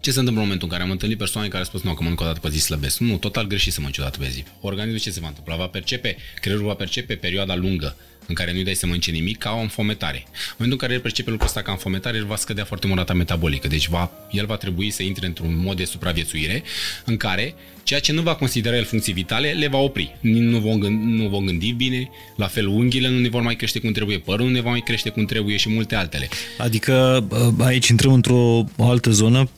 Ce 0.00 0.10
se 0.10 0.18
întâmplă 0.18 0.42
în 0.42 0.48
momentul 0.48 0.68
în 0.68 0.72
care 0.72 0.82
am 0.82 0.90
întâlnit 0.90 1.18
persoane 1.18 1.48
care 1.48 1.58
au 1.58 1.64
spus 1.64 1.82
nu, 1.82 1.94
că 1.94 2.02
mănânc 2.02 2.20
o 2.20 2.24
dată 2.24 2.38
pe 2.40 2.48
zi 2.48 2.58
slăbesc? 2.58 2.98
Nu, 2.98 3.16
total 3.16 3.46
greșit 3.46 3.72
să 3.72 3.78
mănânci 3.80 3.98
o 3.98 4.02
dată 4.02 4.18
pe 4.18 4.28
zi. 4.28 4.44
Organismul 4.60 5.00
ce 5.00 5.10
se 5.10 5.20
va 5.20 5.28
întâmpla? 5.28 5.56
Va 5.56 5.66
percepe, 5.66 6.16
creierul 6.40 6.66
va 6.66 6.74
percepe 6.74 7.14
perioada 7.14 7.56
lungă 7.56 7.96
în 8.28 8.34
care 8.34 8.52
nu-i 8.52 8.64
dai 8.64 8.74
să 8.74 8.86
mănânce 8.86 9.10
nimic, 9.10 9.38
ca 9.38 9.54
o 9.58 9.60
înfometare. 9.60 10.22
În 10.26 10.32
momentul 10.58 10.78
în 10.80 10.86
care 10.86 10.92
el 10.92 11.00
percepe 11.00 11.30
lucrul 11.30 11.48
ăsta 11.48 11.62
ca 11.62 11.72
înfometare, 11.72 12.16
el 12.16 12.24
va 12.24 12.36
scădea 12.36 12.64
foarte 12.64 12.86
mult 12.86 12.98
rata 12.98 13.14
metabolică. 13.14 13.68
Deci 13.68 13.88
va, 13.88 14.10
el 14.30 14.46
va 14.46 14.56
trebui 14.56 14.90
să 14.90 15.02
intre 15.02 15.26
într-un 15.26 15.60
mod 15.64 15.76
de 15.76 15.84
supraviețuire 15.84 16.62
în 17.04 17.16
care 17.16 17.54
ceea 17.82 18.00
ce 18.00 18.12
nu 18.12 18.22
va 18.22 18.34
considera 18.34 18.76
el 18.76 18.84
funcții 18.84 19.12
vitale 19.12 19.50
le 19.50 19.68
va 19.68 19.78
opri. 19.78 20.16
Nu 20.20 20.58
vom, 20.58 20.78
gândi, 20.78 21.22
nu 21.22 21.28
vom 21.28 21.44
gândi 21.44 21.72
bine, 21.72 22.10
la 22.36 22.46
fel 22.46 22.66
unghiile 22.66 23.08
nu 23.08 23.18
ne 23.18 23.28
vor 23.28 23.42
mai 23.42 23.56
crește 23.56 23.78
cum 23.78 23.92
trebuie, 23.92 24.18
părul 24.18 24.46
nu 24.46 24.52
ne 24.52 24.60
va 24.60 24.70
mai 24.70 24.80
crește 24.80 25.08
cum 25.08 25.24
trebuie 25.24 25.56
și 25.56 25.68
multe 25.68 25.94
altele. 25.94 26.28
Adică 26.58 27.26
aici 27.58 27.88
intrăm 27.88 28.12
într-o 28.12 28.64
altă 28.78 29.10
zonă 29.10 29.50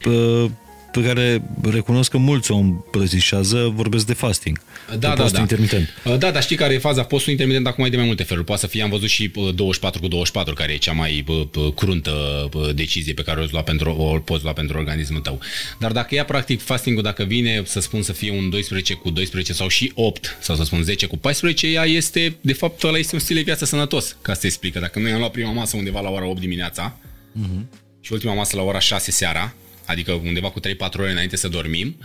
pe 0.92 1.02
care 1.02 1.42
recunosc 1.62 2.10
că 2.10 2.18
mulți 2.18 2.50
o 2.50 2.56
îmbrățișează, 2.56 3.72
vorbesc 3.74 4.06
de 4.06 4.12
fasting. 4.12 4.60
Da, 4.88 4.92
de 4.92 4.98
da, 4.98 5.12
postul 5.12 5.32
da. 5.32 5.40
intermitent. 5.40 5.88
Uh, 6.04 6.18
da, 6.18 6.30
dar 6.30 6.42
știi 6.42 6.56
care 6.56 6.74
e 6.74 6.78
faza? 6.78 7.02
Postul 7.02 7.32
intermitent 7.32 7.66
acum 7.66 7.84
e 7.84 7.88
de 7.88 7.96
mai 7.96 8.06
multe 8.06 8.22
feluri. 8.22 8.46
Poate 8.46 8.60
să 8.60 8.66
fie, 8.66 8.82
am 8.82 8.90
văzut 8.90 9.08
și 9.08 9.32
24 9.54 9.98
uh, 9.98 10.02
cu 10.02 10.08
24, 10.08 10.54
care 10.54 10.72
e 10.72 10.76
cea 10.76 10.92
mai 10.92 11.24
uh, 11.28 11.72
cruntă 11.74 12.12
decizie 12.74 13.12
pe 13.14 13.22
care 13.22 13.40
o, 13.40 13.44
lua 13.50 13.62
pentru, 13.62 13.90
o 13.90 14.18
poți 14.18 14.42
lua 14.44 14.52
pentru 14.52 14.78
organismul 14.78 15.20
tău. 15.20 15.40
Dar 15.78 15.92
dacă 15.92 16.14
ia 16.14 16.24
practic 16.24 16.60
fasting 16.62 17.00
dacă 17.00 17.22
vine, 17.22 17.62
să 17.64 17.80
spun 17.80 18.02
să 18.02 18.12
fie 18.12 18.30
un 18.30 18.50
12 18.50 18.94
cu 18.94 19.10
12 19.10 19.52
sau 19.52 19.68
și 19.68 19.92
8, 19.94 20.38
sau 20.40 20.56
să 20.56 20.64
spun 20.64 20.82
10 20.82 21.06
cu 21.06 21.16
14, 21.16 21.66
ea 21.66 21.84
este, 21.84 22.36
de 22.40 22.52
fapt, 22.52 22.82
ăla 22.82 22.98
este 22.98 23.14
un 23.14 23.20
stil 23.20 23.36
de 23.36 23.42
viață 23.42 23.64
sănătos, 23.64 24.16
ca 24.22 24.34
să 24.34 24.40
te 24.40 24.46
explică. 24.46 24.78
Dacă 24.78 24.98
noi 24.98 25.10
am 25.10 25.18
luat 25.18 25.30
prima 25.30 25.52
masă 25.52 25.76
undeva 25.76 26.00
la 26.00 26.10
ora 26.10 26.26
8 26.26 26.40
dimineața 26.40 26.98
uh-huh. 26.98 27.62
și 28.00 28.12
ultima 28.12 28.34
masă 28.34 28.56
la 28.56 28.62
ora 28.62 28.78
6 28.78 29.10
seara, 29.10 29.54
adică 29.90 30.12
undeva 30.12 30.50
cu 30.50 30.60
3-4 30.60 30.62
ore 30.98 31.10
înainte 31.10 31.36
să 31.36 31.48
dormim, 31.48 31.96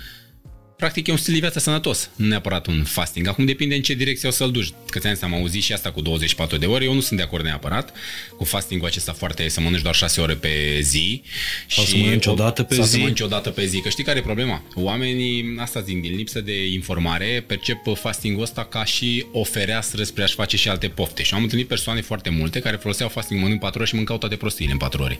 practic 0.77 1.07
e 1.07 1.11
un 1.11 1.17
stil 1.17 1.33
de 1.33 1.39
viață 1.39 1.59
sănătos, 1.59 2.09
nu 2.15 2.27
neapărat 2.27 2.67
un 2.67 2.83
fasting. 2.83 3.27
Acum 3.27 3.45
depinde 3.45 3.75
în 3.75 3.81
ce 3.81 3.93
direcție 3.93 4.27
o 4.27 4.31
să-l 4.31 4.51
duci. 4.51 4.73
Că 4.89 4.99
ți 4.99 5.23
am 5.23 5.33
auzit 5.33 5.63
și 5.63 5.73
asta 5.73 5.91
cu 5.91 6.01
24 6.01 6.57
de 6.57 6.65
ore, 6.65 6.85
eu 6.85 6.93
nu 6.93 6.99
sunt 6.99 7.19
de 7.19 7.25
acord 7.25 7.43
neapărat 7.43 7.93
cu 8.37 8.43
fastingul 8.43 8.87
acesta 8.87 9.13
foarte, 9.13 9.47
să 9.47 9.61
mănânci 9.61 9.81
doar 9.81 9.95
6 9.95 10.21
ore 10.21 10.33
pe 10.33 10.79
zi. 10.81 11.21
Sau 11.67 11.83
și 11.83 11.89
să 11.89 11.97
mănânci 11.97 12.25
o 12.25 12.33
dată 12.33 12.63
pe 12.63 12.75
sau 12.75 12.83
zi. 12.83 12.91
să 12.91 12.97
mănânci 12.97 13.19
o 13.19 13.27
dată 13.27 13.49
pe 13.49 13.65
zi. 13.65 13.79
Că 13.79 13.89
știi 13.89 14.03
care 14.03 14.19
e 14.19 14.21
problema? 14.21 14.63
Oamenii, 14.75 15.55
asta 15.57 15.81
zic, 15.81 16.01
din 16.01 16.15
lipsă 16.15 16.41
de 16.41 16.67
informare, 16.67 17.43
percep 17.47 17.77
fastingul 17.95 18.43
ăsta 18.43 18.65
ca 18.65 18.85
și 18.85 19.25
o 19.31 19.43
fereastră 19.43 20.03
spre 20.03 20.23
a-și 20.23 20.33
face 20.33 20.57
și 20.57 20.69
alte 20.69 20.87
pofte. 20.87 21.23
Și 21.23 21.33
am 21.33 21.41
întâlnit 21.43 21.67
persoane 21.67 22.01
foarte 22.01 22.29
multe 22.29 22.59
care 22.59 22.75
foloseau 22.75 23.09
fasting 23.09 23.41
mănânc 23.41 23.59
4 23.59 23.79
ore 23.79 23.89
și 23.89 23.95
mâncau 23.95 24.17
toate 24.17 24.35
prostiile 24.35 24.71
în 24.71 24.77
4 24.77 25.03
ore. 25.03 25.19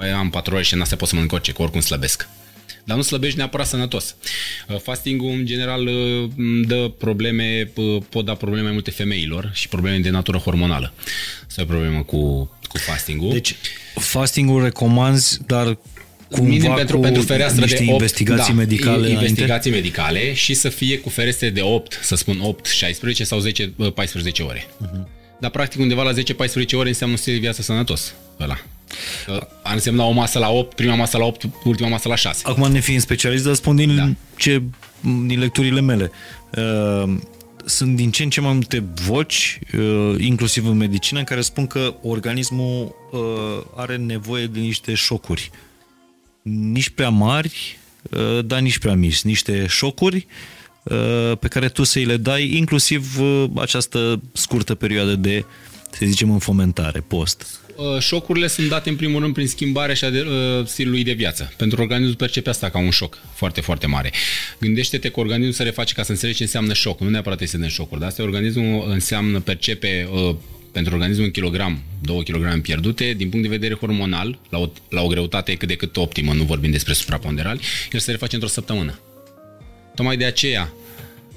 Păi 0.00 0.10
am 0.10 0.30
4 0.30 0.54
ore 0.54 0.62
și 0.62 0.74
n 0.74 0.84
se 0.84 0.96
pot 0.96 1.08
să 1.08 1.14
mănânc 1.14 1.32
orice, 1.32 1.52
că 1.52 1.62
oricum 1.62 1.80
slăbesc. 1.80 2.28
Dar 2.84 2.96
nu 2.96 3.02
slăbești 3.02 3.36
neapărat 3.36 3.66
sănătos. 3.66 4.14
Uh, 4.68 4.78
fastingul, 4.82 5.30
în 5.30 5.46
general, 5.46 5.86
uh, 5.86 6.30
dă 6.66 6.92
probleme, 6.98 7.70
uh, 7.74 8.02
pot 8.08 8.24
da 8.24 8.34
probleme 8.34 8.62
mai 8.62 8.72
multe 8.72 8.90
femeilor 8.90 9.50
și 9.54 9.68
probleme 9.68 9.98
de 9.98 10.10
natură 10.10 10.38
hormonală. 10.38 10.92
Asta 11.46 11.60
e 11.60 11.64
o 11.64 11.66
problemă 11.66 12.02
cu, 12.02 12.50
cu 12.68 12.76
fastingul. 12.76 13.32
Deci, 13.32 13.54
fastingul 13.94 14.62
recomanzi, 14.62 15.38
dar 15.46 15.78
cumva 16.30 16.48
Minim 16.48 16.74
pentru, 16.74 16.96
cu 16.96 17.02
pentru 17.02 17.22
fereastră 17.22 17.60
niște 17.60 17.76
de 17.76 17.84
8, 17.84 17.92
investigații 17.92 18.52
da, 18.54 18.58
medicale 18.58 19.08
investigații 19.08 19.70
înainte? 19.70 19.70
medicale 19.70 20.34
și 20.34 20.54
să 20.54 20.68
fie 20.68 20.98
cu 20.98 21.08
ferestre 21.08 21.50
de 21.50 21.62
8, 21.62 22.00
să 22.02 22.14
spun 22.14 22.38
8, 22.42 22.66
16 22.66 23.24
sau 23.24 23.38
10, 23.38 23.72
14 23.94 24.42
ore. 24.42 24.66
Uh-huh. 24.66 25.06
Dar 25.40 25.50
practic 25.50 25.80
undeva 25.80 26.02
la 26.02 26.12
10-14 26.12 26.14
ore 26.72 26.88
înseamnă 26.88 27.14
un 27.14 27.20
stil 27.20 27.32
de 27.32 27.38
viață 27.38 27.62
sănătos. 27.62 28.14
Ăla. 28.40 28.64
Ar 29.62 29.74
însemna 29.74 30.04
o 30.04 30.10
masă 30.10 30.38
la 30.38 30.48
8, 30.48 30.74
prima 30.74 30.94
masă 30.94 31.18
la 31.18 31.24
8, 31.24 31.44
ultima 31.64 31.88
masă 31.88 32.08
la 32.08 32.14
6. 32.14 32.42
Acum 32.44 32.72
ne 32.72 32.80
fiind 32.80 33.00
specialist, 33.00 33.44
dar 33.44 33.54
spun 33.54 33.76
din, 33.76 33.96
da. 33.96 34.08
ce, 34.36 34.62
din 35.00 35.38
lecturile 35.38 35.80
mele. 35.80 36.10
Uh, 36.56 37.16
sunt 37.64 37.96
din 37.96 38.10
ce 38.10 38.22
în 38.22 38.30
ce 38.30 38.40
mai 38.40 38.52
multe 38.52 38.84
voci, 39.06 39.58
uh, 39.78 40.14
inclusiv 40.18 40.66
în 40.66 40.76
medicină, 40.76 41.18
în 41.18 41.24
care 41.24 41.40
spun 41.40 41.66
că 41.66 41.94
organismul 42.02 42.94
uh, 43.12 43.20
are 43.76 43.96
nevoie 43.96 44.46
de 44.46 44.58
niște 44.58 44.94
șocuri. 44.94 45.50
Nici 46.42 46.88
prea 46.88 47.08
mari, 47.08 47.78
uh, 48.10 48.44
dar 48.44 48.60
nici 48.60 48.78
prea 48.78 48.94
mici. 48.94 49.22
Niște 49.22 49.66
șocuri 49.66 50.26
uh, 50.82 51.32
pe 51.38 51.48
care 51.48 51.68
tu 51.68 51.84
să-i 51.84 52.04
le 52.04 52.16
dai, 52.16 52.56
inclusiv 52.56 53.20
uh, 53.20 53.44
această 53.56 54.20
scurtă 54.32 54.74
perioadă 54.74 55.14
de, 55.14 55.44
să 55.90 56.04
zicem, 56.04 56.30
înfomentare, 56.30 57.00
post. 57.00 57.59
Uh, 57.80 57.98
șocurile 57.98 58.46
sunt 58.46 58.68
date 58.68 58.88
în 58.88 58.96
primul 58.96 59.20
rând 59.20 59.34
prin 59.34 59.46
schimbarea 59.46 59.94
și 59.94 60.10
de, 60.10 60.20
uh, 60.20 60.66
stilului 60.66 61.04
de 61.04 61.12
viață. 61.12 61.52
Pentru 61.56 61.80
organismul 61.80 62.16
percepe 62.16 62.48
asta 62.48 62.70
ca 62.70 62.78
un 62.78 62.90
șoc 62.90 63.18
foarte, 63.34 63.60
foarte 63.60 63.86
mare. 63.86 64.12
Gândește-te 64.58 65.08
că 65.08 65.20
organismul 65.20 65.52
se 65.52 65.62
reface 65.62 65.94
ca 65.94 66.02
să 66.02 66.10
înțelegi 66.10 66.36
ce 66.36 66.42
înseamnă 66.42 66.72
șoc. 66.72 67.00
Nu 67.00 67.08
neapărat 67.08 67.40
este 67.40 67.58
de 67.58 67.68
șocuri, 67.68 68.00
dar 68.00 68.08
asta 68.08 68.22
organismul 68.22 68.90
înseamnă, 68.90 69.40
percepe 69.40 70.08
uh, 70.12 70.34
pentru 70.72 70.94
organismul 70.94 71.26
un 71.26 71.32
kilogram, 71.32 71.82
2 72.02 72.24
kg 72.24 72.60
pierdute, 72.60 73.14
din 73.16 73.28
punct 73.28 73.44
de 73.44 73.56
vedere 73.56 73.74
hormonal, 73.74 74.38
la 74.50 74.58
o, 74.58 74.68
la 74.88 75.02
o 75.02 75.06
greutate 75.06 75.54
cât 75.54 75.68
de 75.68 75.74
cât 75.74 75.96
optimă, 75.96 76.32
nu 76.32 76.42
vorbim 76.42 76.70
despre 76.70 76.92
supraponderali, 76.92 77.60
el 77.92 78.00
se 78.00 78.10
reface 78.10 78.34
într-o 78.34 78.50
săptămână. 78.50 79.00
Tocmai 79.94 80.16
de 80.16 80.24
aceea, 80.24 80.72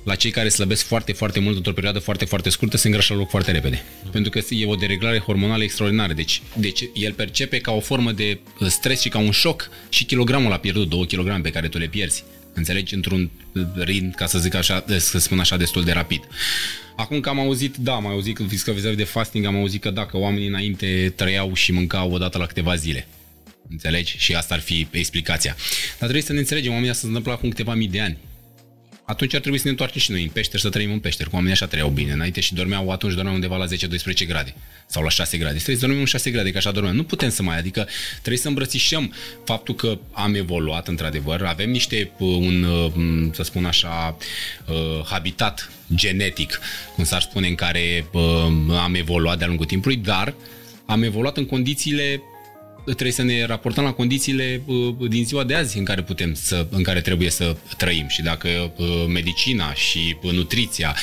la 0.04 0.16
cei 0.16 0.32
care 0.32 0.49
slăbesc 0.49 0.86
foarte, 0.86 1.12
foarte 1.12 1.39
mult 1.39 1.56
într-o 1.56 1.74
perioadă 1.74 1.99
foarte, 1.99 2.26
foarte 2.26 2.49
scurtă, 2.49 2.78
se 2.78 2.88
îngrașă 2.88 3.14
loc 3.14 3.30
foarte 3.30 3.51
repede. 3.51 3.84
Pentru 4.12 4.32
că 4.32 4.41
e 4.49 4.66
o 4.66 4.76
dereglare 4.76 5.20
hormonală 5.20 5.64
extraordinară. 5.64 6.14
Deci, 6.14 6.41
deci 6.58 6.84
el 6.93 7.14
percepe 7.14 7.58
ca 7.58 7.72
o 7.72 7.80
formă 7.80 8.12
de 8.12 8.39
uh, 8.60 8.68
stres 8.68 9.01
și 9.01 9.10
ca 9.10 9.18
un 9.18 9.32
șoc 9.32 9.70
și 9.89 10.06
kilogramul 10.06 10.51
a 10.51 10.58
pierdut, 10.58 10.89
2 10.89 11.08
kg 11.08 11.41
pe 11.41 11.49
care 11.49 11.68
tu 11.68 11.78
le 11.78 11.88
pierzi. 11.88 12.24
Înțelegi? 12.54 12.93
Într-un 12.93 13.32
ritm, 13.76 14.12
ca 14.16 14.26
să 14.26 14.39
zic 14.39 14.54
așa, 14.54 14.86
să 14.97 15.20
spun 15.20 15.39
așa, 15.39 15.58
destul 15.58 15.84
de 15.84 15.91
rapid. 15.91 16.22
Acum 16.95 17.20
că 17.20 17.30
am 17.30 17.39
auzit, 17.39 17.76
da, 17.76 17.93
am 17.93 18.08
auzit 18.08 18.36
că 18.36 18.43
vis-a-vis 18.43 18.95
de 18.95 19.04
fasting, 19.04 19.45
am 19.45 19.56
auzit 19.56 19.82
că 19.82 19.89
da, 19.89 20.06
că 20.06 20.18
oamenii 20.18 20.47
înainte 20.47 21.14
trăiau 21.16 21.54
și 21.54 21.72
mâncau 21.72 22.12
o 22.12 22.18
dată 22.18 22.38
la 22.38 22.45
câteva 22.45 22.76
zile. 22.76 23.08
Înțelegi? 23.70 24.16
Și 24.18 24.36
asta 24.36 24.54
ar 24.54 24.60
fi 24.60 24.88
explicația. 24.91 25.56
Dar 25.88 25.97
trebuie 25.97 26.22
să 26.22 26.34
ne 26.34 26.39
înțelegem, 26.39 26.70
oamenii 26.70 26.91
asta 26.91 27.01
se 27.01 27.08
întâmplă 27.08 27.32
acum 27.32 27.49
câteva 27.49 27.74
mii 27.74 27.88
de 27.88 28.01
ani 28.01 28.18
atunci 29.06 29.34
ar 29.34 29.39
trebui 29.39 29.58
să 29.58 29.64
ne 29.66 29.72
întoarcem 29.72 30.01
și 30.01 30.12
noi 30.12 30.24
în 30.24 30.30
peșteri, 30.30 30.62
să 30.62 30.70
trăim 30.70 30.91
în 30.91 30.99
peșteri. 30.99 31.30
Cum 31.30 31.38
oamenii 31.38 31.58
așa 31.62 31.68
trăiau 31.68 31.89
bine. 31.89 32.12
Înainte 32.12 32.41
și 32.41 32.54
dormeau, 32.54 32.89
atunci 32.89 33.14
dormeau 33.14 33.36
undeva 33.36 33.58
la 33.58 33.66
10-12 33.66 34.28
grade 34.28 34.56
sau 34.88 35.04
la 35.04 35.10
6 35.10 35.38
grade. 35.38 35.54
Trebuie 35.54 35.76
să 35.76 35.82
dormim 35.82 35.99
în 35.99 36.06
6 36.06 36.32
grade, 36.32 36.51
că 36.51 36.58
așa 36.58 36.72
dormeam. 36.72 36.95
Nu 36.95 37.04
putem 37.04 37.30
să 37.30 37.43
mai, 37.43 37.58
adică 37.58 37.88
trebuie 38.12 38.38
să 38.38 38.47
îmbrățișăm 38.47 39.14
faptul 39.45 39.76
că 39.76 39.99
am 40.12 40.36
evoluat 40.36 40.88
într-adevăr, 40.88 41.43
avem 41.43 41.70
niște, 41.70 42.12
uh, 42.18 42.28
un, 42.28 42.64
uh, 42.64 43.30
să 43.32 43.43
spun 43.43 43.66
așa, 43.66 44.18
uh, 44.68 45.06
habitat 45.06 45.72
genetic, 45.95 46.60
cum 46.95 47.04
s-ar 47.04 47.22
spune, 47.22 47.47
în 47.47 47.56
care 47.56 48.06
am 48.84 48.93
evoluat 48.95 49.38
de-a 49.38 49.47
lungul 49.47 49.66
timpului, 49.66 49.97
dar 49.97 50.34
am 50.86 51.04
evoluat 51.04 51.38
în 51.38 51.45
condițiile 51.45 52.22
trebuie 52.86 53.12
să 53.12 53.24
ne 53.24 53.46
raportăm 53.46 53.84
la 53.84 53.92
condițiile 53.92 54.62
uh, 54.66 54.96
din 55.10 55.26
ziua 55.26 55.44
de 55.44 55.56
azi 55.56 55.78
în 55.78 55.84
care 55.84 56.02
putem 56.02 56.34
să, 56.34 56.68
în 56.70 56.84
care 56.84 57.02
trebuie 57.02 57.30
să 57.30 57.56
trăim 57.78 58.08
și 58.08 58.22
dacă 58.22 58.74
uh, 58.78 59.06
medicina 59.08 59.74
și 59.74 60.18
uh, 60.22 60.32
nutriția 60.32 60.96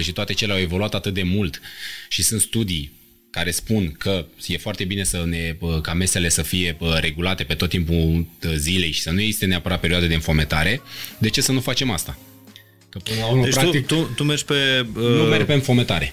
și 0.00 0.12
toate 0.12 0.32
cele 0.32 0.52
au 0.52 0.58
evoluat 0.58 0.94
atât 0.94 1.14
de 1.14 1.22
mult 1.22 1.60
și 2.08 2.22
sunt 2.22 2.40
studii 2.40 2.96
care 3.30 3.50
spun 3.50 3.92
că 3.98 4.26
e 4.46 4.56
foarte 4.56 4.84
bine 4.84 5.04
să 5.04 5.24
ne, 5.26 5.56
ca 5.82 5.94
mesele 5.94 6.28
să 6.28 6.42
fie 6.42 6.76
regulate 7.00 7.44
pe 7.44 7.54
tot 7.54 7.68
timpul 7.68 8.26
zilei 8.54 8.90
și 8.90 9.00
să 9.00 9.10
nu 9.10 9.20
existe 9.20 9.46
neapărat 9.46 9.80
perioade 9.80 10.06
de 10.06 10.14
înfometare, 10.14 10.80
de 11.18 11.28
ce 11.28 11.40
să 11.40 11.52
nu 11.52 11.60
facem 11.60 11.90
asta? 11.90 12.18
Că 12.88 12.98
până 12.98 13.16
la 13.20 13.26
urmă, 13.26 13.44
deci 13.44 13.54
practic, 13.54 13.86
tu, 13.86 13.94
tu, 13.94 14.10
tu 14.14 14.24
mergi 14.24 14.44
pe... 14.44 14.86
Uh, 14.94 15.02
nu 15.02 15.22
mergi 15.22 15.44
pe 15.44 15.52
înfometare. 15.52 16.12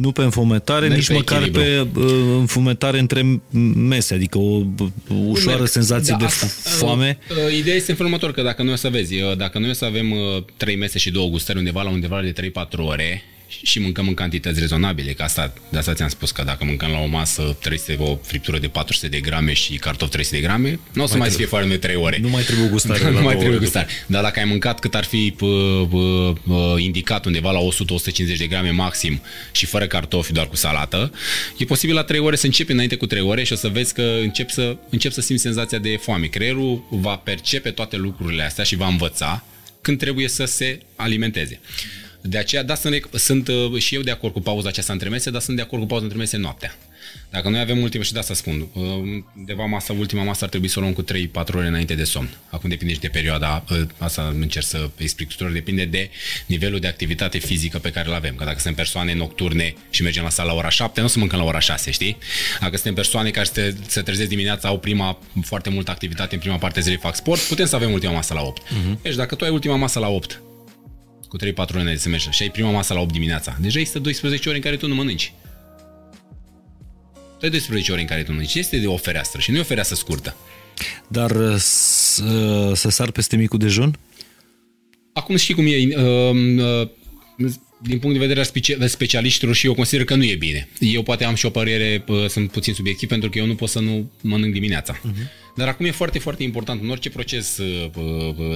Nu 0.00 0.12
pe 0.12 0.22
înfometare, 0.22 0.88
mergi 0.88 0.96
nici 0.96 1.06
pe 1.06 1.12
măcar 1.12 1.42
echilibru. 1.42 1.60
pe 1.94 2.00
uh, 2.00 2.36
înfometare 2.38 2.98
între 2.98 3.40
mese, 3.74 4.14
adică 4.14 4.38
o 4.38 4.62
ușoară 5.26 5.58
merg. 5.58 5.70
senzație 5.70 6.12
da, 6.12 6.18
de 6.18 6.24
asta, 6.24 6.46
foame. 6.46 7.18
Uh, 7.30 7.36
uh, 7.36 7.56
ideea 7.56 7.76
este 7.76 7.90
în 7.90 7.96
felul 7.96 8.12
următor, 8.12 8.34
că 8.34 8.42
dacă 8.42 8.62
noi 8.62 8.72
o 8.72 8.76
să 8.76 8.88
vezi, 8.88 9.20
uh, 9.20 9.36
dacă 9.36 9.58
noi 9.58 9.70
o 9.70 9.72
să 9.72 9.84
avem 9.84 10.10
uh, 10.10 10.18
trei 10.56 10.76
mese 10.76 10.98
și 10.98 11.10
două 11.10 11.28
gustări 11.28 11.58
undeva 11.58 11.82
la 11.82 11.90
undeva 11.90 12.20
de 12.20 12.50
3-4 12.50 12.54
ore, 12.76 13.22
și 13.62 13.78
mâncăm 13.78 14.08
în 14.08 14.14
cantități 14.14 14.60
rezonabile, 14.60 15.12
că 15.12 15.22
asta, 15.22 15.52
de 15.70 15.78
asta 15.78 15.94
ți-am 15.94 16.08
spus 16.08 16.30
că 16.30 16.42
dacă 16.42 16.64
mâncăm 16.64 16.90
la 16.90 16.98
o 16.98 17.06
masă 17.06 17.56
300, 17.60 17.96
o 17.98 18.18
friptură 18.22 18.58
de 18.58 18.68
400 18.68 19.08
de 19.08 19.20
grame 19.20 19.52
și 19.52 19.76
cartofi 19.76 20.10
300 20.10 20.36
de 20.36 20.42
grame, 20.42 20.78
nu 20.92 21.02
o 21.02 21.06
să 21.06 21.16
mai, 21.16 21.28
mai 21.28 21.36
fie 21.36 21.46
foarte 21.46 21.68
de 21.68 21.76
3 21.76 21.96
ore. 21.96 22.18
Nu 22.20 22.28
mai 22.28 22.42
trebuie 22.42 22.68
gustare. 22.68 23.10
nu 23.10 23.20
mai 23.20 23.36
trebuie 23.36 23.58
gustare. 23.58 23.86
Dar 24.06 24.22
dacă 24.22 24.38
ai 24.38 24.44
mâncat 24.44 24.78
cât 24.78 24.94
ar 24.94 25.04
fi 25.04 25.34
p- 25.36 25.88
p- 25.88 26.38
p- 26.38 26.80
indicat 26.80 27.24
undeva 27.24 27.50
la 27.50 27.60
100-150 27.60 28.36
de 28.38 28.46
grame 28.46 28.70
maxim 28.70 29.22
și 29.52 29.66
fără 29.66 29.86
cartofi, 29.86 30.32
doar 30.32 30.48
cu 30.48 30.56
salată, 30.56 31.12
e 31.56 31.64
posibil 31.64 31.94
la 31.94 32.02
3 32.02 32.20
ore 32.20 32.36
să 32.36 32.46
începi 32.46 32.72
înainte 32.72 32.96
cu 32.96 33.06
3 33.06 33.20
ore 33.20 33.44
și 33.44 33.52
o 33.52 33.56
să 33.56 33.68
vezi 33.68 33.94
că 33.94 34.18
încep 34.20 34.50
să, 34.50 34.76
încep 34.90 35.12
să 35.12 35.20
simți 35.20 35.42
senzația 35.42 35.78
de 35.78 35.98
foame. 36.00 36.26
Creierul 36.26 36.86
va 36.90 37.16
percepe 37.16 37.70
toate 37.70 37.96
lucrurile 37.96 38.42
astea 38.42 38.64
și 38.64 38.76
va 38.76 38.86
învăța 38.86 39.44
când 39.80 39.98
trebuie 39.98 40.28
să 40.28 40.44
se 40.44 40.80
alimenteze. 40.96 41.60
De 42.28 42.38
aceea, 42.38 42.62
da, 42.62 42.74
sunt, 42.74 43.08
sunt 43.12 43.48
uh, 43.48 43.78
și 43.78 43.94
eu 43.94 44.00
de 44.00 44.10
acord 44.10 44.32
cu 44.32 44.40
pauza 44.40 44.68
aceasta 44.68 44.92
între 44.92 45.08
mese, 45.08 45.30
dar 45.30 45.40
sunt 45.40 45.56
de 45.56 45.62
acord 45.62 45.82
cu 45.82 45.88
pauza 45.88 46.04
între 46.04 46.18
mese 46.18 46.36
noaptea. 46.36 46.76
Dacă 47.30 47.48
noi 47.48 47.60
avem 47.60 47.78
ultima, 47.78 48.02
și 48.04 48.12
de 48.12 48.18
asta 48.18 48.34
spun, 48.34 48.68
uh, 48.72 48.82
undeva 49.36 49.64
masa, 49.64 49.92
ultima 49.92 50.22
masă 50.22 50.44
ar 50.44 50.50
trebui 50.50 50.68
să 50.68 50.78
o 50.78 50.82
luăm 50.82 50.92
cu 50.92 51.02
3-4 51.02 51.54
ore 51.54 51.66
înainte 51.66 51.94
de 51.94 52.04
somn. 52.04 52.28
Acum 52.50 52.68
depinde 52.68 52.92
și 52.92 53.00
de 53.00 53.08
perioada, 53.08 53.64
uh, 53.70 53.80
asta 53.98 54.34
încerc 54.40 54.64
să 54.64 54.90
explic 54.96 55.28
tuturor, 55.28 55.52
depinde 55.52 55.84
de 55.84 56.10
nivelul 56.46 56.80
de 56.80 56.86
activitate 56.86 57.38
fizică 57.38 57.78
pe 57.78 57.90
care 57.90 58.08
îl 58.08 58.14
avem. 58.14 58.34
Că 58.34 58.44
dacă 58.44 58.58
sunt 58.58 58.76
persoane 58.76 59.14
nocturne 59.14 59.74
și 59.90 60.02
mergem 60.02 60.22
la 60.22 60.30
sala 60.30 60.52
la 60.52 60.58
ora 60.58 60.68
7, 60.68 61.00
nu 61.00 61.06
o 61.06 61.08
să 61.08 61.18
mâncăm 61.18 61.38
la 61.38 61.44
ora 61.44 61.60
6, 61.60 61.90
știi? 61.90 62.16
Dacă 62.60 62.74
suntem 62.74 62.94
persoane 62.94 63.30
care 63.30 63.48
se, 63.52 63.76
se 63.86 64.02
trezesc 64.02 64.28
dimineața, 64.28 64.68
au 64.68 64.78
prima, 64.78 65.18
foarte 65.42 65.70
multă 65.70 65.90
activitate 65.90 66.34
în 66.34 66.40
prima 66.40 66.56
parte 66.56 66.80
zilei, 66.80 66.98
fac 66.98 67.14
sport, 67.14 67.40
putem 67.40 67.66
să 67.66 67.76
avem 67.76 67.92
ultima 67.92 68.12
masă 68.12 68.34
la 68.34 68.42
8. 68.42 68.62
Uh-huh. 68.62 69.02
Deci 69.02 69.14
dacă 69.14 69.34
tu 69.34 69.44
ai 69.44 69.50
ultima 69.50 69.76
masă 69.76 69.98
la 69.98 70.08
8, 70.08 70.42
cu 71.28 71.36
3-4 71.36 71.40
ore 71.74 71.82
de 71.82 71.96
să 71.96 72.08
mergi 72.08 72.28
și 72.30 72.42
ai 72.42 72.50
prima 72.50 72.70
masă 72.70 72.94
la 72.94 73.00
8 73.00 73.12
dimineața, 73.12 73.56
deja 73.60 73.80
este 73.80 73.98
12 73.98 74.48
ore 74.48 74.56
în 74.56 74.62
care 74.62 74.76
tu 74.76 74.86
nu 74.88 74.94
mănânci. 74.94 75.32
Tu 77.12 77.44
ai 77.44 77.50
12 77.50 77.92
ore 77.92 78.00
în 78.00 78.06
care 78.06 78.22
tu 78.22 78.30
mănânci. 78.30 78.54
Este 78.54 78.78
de 78.78 78.86
o 78.86 78.96
fereastră 78.96 79.40
și 79.40 79.50
nu 79.50 79.56
e 79.56 79.60
o 79.60 79.64
fereastră 79.64 79.96
scurtă. 79.96 80.36
Dar 81.08 81.30
uh, 81.30 81.54
să, 81.58 82.72
să 82.74 82.88
sar 82.88 83.10
peste 83.10 83.36
micul 83.36 83.58
dejun? 83.58 83.98
Acum 85.12 85.36
știi 85.36 85.54
cum 85.54 85.66
e. 85.66 85.76
Uh, 85.96 86.34
uh, 87.38 87.54
din 87.82 87.98
punct 87.98 88.18
de 88.18 88.26
vedere 88.26 88.48
al 88.80 88.88
specialiștilor 88.88 89.54
și 89.54 89.66
eu 89.66 89.74
consider 89.74 90.04
că 90.04 90.14
nu 90.14 90.24
e 90.24 90.34
bine. 90.34 90.68
Eu 90.78 91.02
poate 91.02 91.24
am 91.24 91.34
și 91.34 91.46
o 91.46 91.50
părere, 91.50 92.04
sunt 92.28 92.50
puțin 92.50 92.74
subiectiv, 92.74 93.08
pentru 93.08 93.30
că 93.30 93.38
eu 93.38 93.46
nu 93.46 93.54
pot 93.54 93.68
să 93.68 93.80
nu 93.80 94.10
mănânc 94.20 94.52
dimineața. 94.52 95.00
Uh-huh. 95.00 95.47
Dar 95.58 95.68
acum 95.68 95.86
e 95.86 95.90
foarte, 95.90 96.18
foarte 96.18 96.42
important 96.42 96.82
în 96.82 96.90
orice 96.90 97.10
proces 97.10 97.60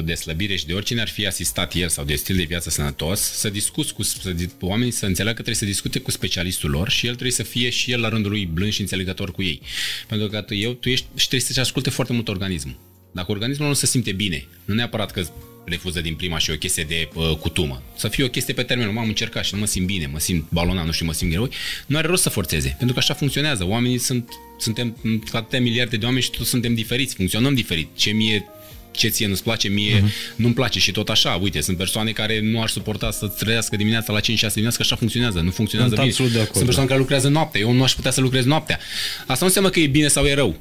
de 0.04 0.14
slăbire 0.14 0.56
și 0.56 0.66
de 0.66 0.72
oricine 0.72 1.00
ar 1.00 1.08
fi 1.08 1.26
asistat 1.26 1.74
el 1.74 1.88
sau 1.88 2.04
de 2.04 2.14
stil 2.14 2.36
de 2.36 2.42
viață 2.42 2.70
sănătos, 2.70 3.20
să 3.20 3.50
discuți 3.50 3.94
cu 3.94 4.02
să, 4.02 4.34
oamenii 4.60 4.92
să 4.92 5.06
înțeleagă 5.06 5.36
că 5.36 5.42
trebuie 5.42 5.54
să 5.54 5.64
discute 5.64 5.98
cu 5.98 6.10
specialistul 6.10 6.70
lor 6.70 6.90
și 6.90 7.06
el 7.06 7.12
trebuie 7.12 7.32
să 7.32 7.42
fie 7.42 7.70
și 7.70 7.92
el 7.92 8.00
la 8.00 8.08
rândul 8.08 8.30
lui 8.30 8.46
blând 8.46 8.72
și 8.72 8.80
înțelegător 8.80 9.32
cu 9.32 9.42
ei. 9.42 9.60
Pentru 10.06 10.28
că 10.28 10.40
tu, 10.40 10.54
eu, 10.54 10.72
tu 10.72 10.88
ești 10.88 11.06
și 11.14 11.28
trebuie 11.28 11.48
să-ți 11.48 11.60
asculte 11.60 11.90
foarte 11.90 12.12
mult 12.12 12.28
organismul. 12.28 12.78
Dacă 13.12 13.30
organismul 13.30 13.68
nu 13.68 13.74
se 13.74 13.86
simte 13.86 14.12
bine, 14.12 14.46
nu 14.64 14.74
neapărat 14.74 15.10
că 15.10 15.26
refuză 15.64 16.00
din 16.00 16.14
prima 16.14 16.38
și 16.38 16.50
o 16.50 16.54
chestie 16.54 16.84
de 16.84 17.08
uh, 17.14 17.36
cutumă. 17.40 17.82
Să 17.96 18.08
fie 18.08 18.24
o 18.24 18.28
chestie 18.28 18.54
pe 18.54 18.62
termen, 18.62 18.92
m-am 18.92 19.08
încercat 19.08 19.44
și 19.44 19.54
nu 19.54 19.60
mă 19.60 19.66
simt 19.66 19.86
bine, 19.86 20.06
mă 20.06 20.18
simt 20.18 20.44
balonat, 20.48 20.86
nu 20.86 20.92
știu, 20.92 21.06
mă 21.06 21.12
simt 21.12 21.30
greu. 21.30 21.48
Nu 21.86 21.96
are 21.96 22.06
rost 22.06 22.22
să 22.22 22.28
forțeze, 22.28 22.74
pentru 22.76 22.94
că 22.94 22.98
așa 22.98 23.14
funcționează. 23.14 23.66
Oamenii 23.66 23.98
sunt, 23.98 24.28
suntem 24.58 24.96
atâtea 25.32 25.60
miliarde 25.60 25.96
de 25.96 26.04
oameni 26.04 26.22
și 26.22 26.30
toți 26.30 26.48
suntem 26.48 26.74
diferiți, 26.74 27.14
funcționăm 27.14 27.54
diferit. 27.54 27.88
Ce 27.94 28.10
mie 28.10 28.44
ce 28.92 29.08
ție 29.08 29.26
nu-ți 29.26 29.42
place, 29.42 29.68
mie 29.68 30.00
uh-huh. 30.00 30.36
nu-mi 30.36 30.54
place 30.54 30.78
și 30.78 30.92
tot 30.92 31.08
așa. 31.08 31.38
Uite, 31.42 31.60
sunt 31.60 31.76
persoane 31.76 32.10
care 32.10 32.40
nu 32.40 32.62
ar 32.62 32.68
suporta 32.68 33.10
să 33.10 33.26
trăiască 33.26 33.76
dimineața 33.76 34.12
la 34.12 34.20
5-6 34.20 34.22
dimineața, 34.22 34.76
că 34.76 34.82
așa 34.82 34.96
funcționează, 34.96 35.40
nu 35.40 35.50
funcționează 35.50 35.94
bine. 35.94 36.14
De 36.16 36.38
acord, 36.40 36.52
sunt 36.52 36.64
persoane 36.64 36.88
da. 36.88 36.94
care 36.94 36.98
lucrează 36.98 37.28
noaptea, 37.28 37.60
eu 37.60 37.72
nu 37.72 37.82
aș 37.82 37.92
putea 37.92 38.10
să 38.10 38.20
lucrez 38.20 38.44
noaptea. 38.44 38.78
Asta 39.18 39.36
nu 39.40 39.46
înseamnă 39.46 39.70
că 39.70 39.80
e 39.80 39.86
bine 39.86 40.08
sau 40.08 40.24
e 40.24 40.34
rău. 40.34 40.60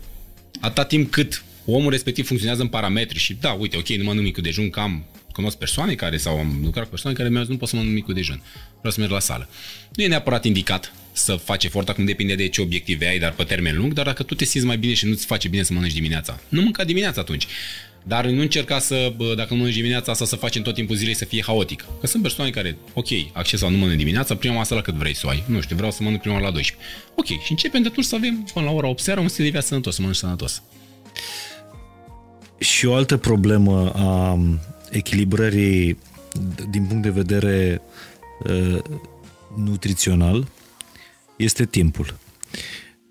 Atâta 0.59 0.85
timp 0.85 1.11
cât 1.11 1.43
omul 1.73 1.91
respectiv 1.91 2.25
funcționează 2.25 2.61
în 2.61 2.67
parametri 2.67 3.19
și 3.19 3.33
da, 3.33 3.51
uite, 3.51 3.77
ok, 3.77 3.87
nu 3.87 4.03
mănânc 4.03 4.25
micul 4.25 4.43
dejun, 4.43 4.69
cam 4.69 5.05
cunosc 5.31 5.57
persoane 5.57 5.93
care 5.93 6.17
sau 6.17 6.37
am 6.37 6.59
lucrat 6.63 6.83
cu 6.83 6.89
persoane 6.89 7.15
care 7.15 7.29
mi-au 7.29 7.41
zis 7.41 7.51
nu 7.51 7.57
pot 7.57 7.69
să 7.69 7.75
mănânc 7.75 7.93
micul 7.93 8.13
dejun, 8.13 8.41
vreau 8.77 8.93
să 8.93 8.99
merg 8.99 9.11
la 9.11 9.19
sală. 9.19 9.49
Nu 9.95 10.03
e 10.03 10.07
neapărat 10.07 10.45
indicat 10.45 10.93
să 11.11 11.35
faci 11.35 11.63
efort, 11.63 11.89
acum 11.89 12.05
depinde 12.05 12.35
de 12.35 12.47
ce 12.47 12.61
obiective 12.61 13.07
ai, 13.07 13.19
dar 13.19 13.31
pe 13.31 13.43
termen 13.43 13.77
lung, 13.77 13.93
dar 13.93 14.05
dacă 14.05 14.23
tu 14.23 14.35
te 14.35 14.45
simți 14.45 14.67
mai 14.67 14.77
bine 14.77 14.93
și 14.93 15.05
nu-ți 15.05 15.25
face 15.25 15.47
bine 15.47 15.63
să 15.63 15.73
mănânci 15.73 15.93
dimineața, 15.93 16.39
nu 16.49 16.61
mânca 16.61 16.83
dimineața 16.83 17.21
atunci. 17.21 17.47
Dar 18.03 18.25
nu 18.25 18.41
încerca 18.41 18.79
să, 18.79 19.13
dacă 19.35 19.47
nu 19.49 19.55
mănânci 19.55 19.75
dimineața 19.75 20.11
asta, 20.11 20.25
să 20.25 20.35
faci 20.35 20.55
în 20.55 20.61
tot 20.61 20.73
timpul 20.73 20.95
zilei 20.95 21.13
să 21.13 21.25
fie 21.25 21.41
haotic. 21.41 21.85
Că 21.99 22.07
sunt 22.07 22.21
persoane 22.21 22.49
care, 22.51 22.77
ok, 22.93 23.07
acces 23.33 23.59
sau 23.59 23.69
nu 23.69 23.77
mănânc 23.77 23.97
dimineața, 23.97 24.35
prima 24.35 24.55
masă 24.55 24.73
la 24.73 24.81
cât 24.81 24.93
vrei 24.93 25.15
să 25.15 25.25
o 25.25 25.29
ai. 25.29 25.43
Nu 25.47 25.61
știu, 25.61 25.75
vreau 25.75 25.91
să 25.91 26.03
mănânc 26.03 26.21
prima 26.21 26.39
la 26.39 26.51
12. 26.51 26.85
Ok, 27.15 27.25
și 27.25 27.51
începem 27.51 27.81
de 27.81 27.87
atunci 27.87 28.05
să 28.05 28.15
avem 28.15 28.49
până 28.53 28.65
la 28.65 28.71
ora 28.71 28.87
8 28.87 28.99
seara 28.99 29.21
un 29.21 29.27
stil 29.27 29.43
de 29.43 29.49
viață 29.49 29.67
sănătos, 29.67 29.93
să 29.93 30.01
mănânci 30.01 30.19
sănătos. 30.19 30.61
Și 32.61 32.85
o 32.85 32.93
altă 32.93 33.17
problemă 33.17 33.91
a 33.95 34.39
echilibrării 34.89 35.97
din 36.69 36.85
punct 36.85 37.03
de 37.03 37.09
vedere 37.09 37.81
uh, 38.43 38.79
nutrițional 39.57 40.47
este 41.35 41.65
timpul. 41.65 42.17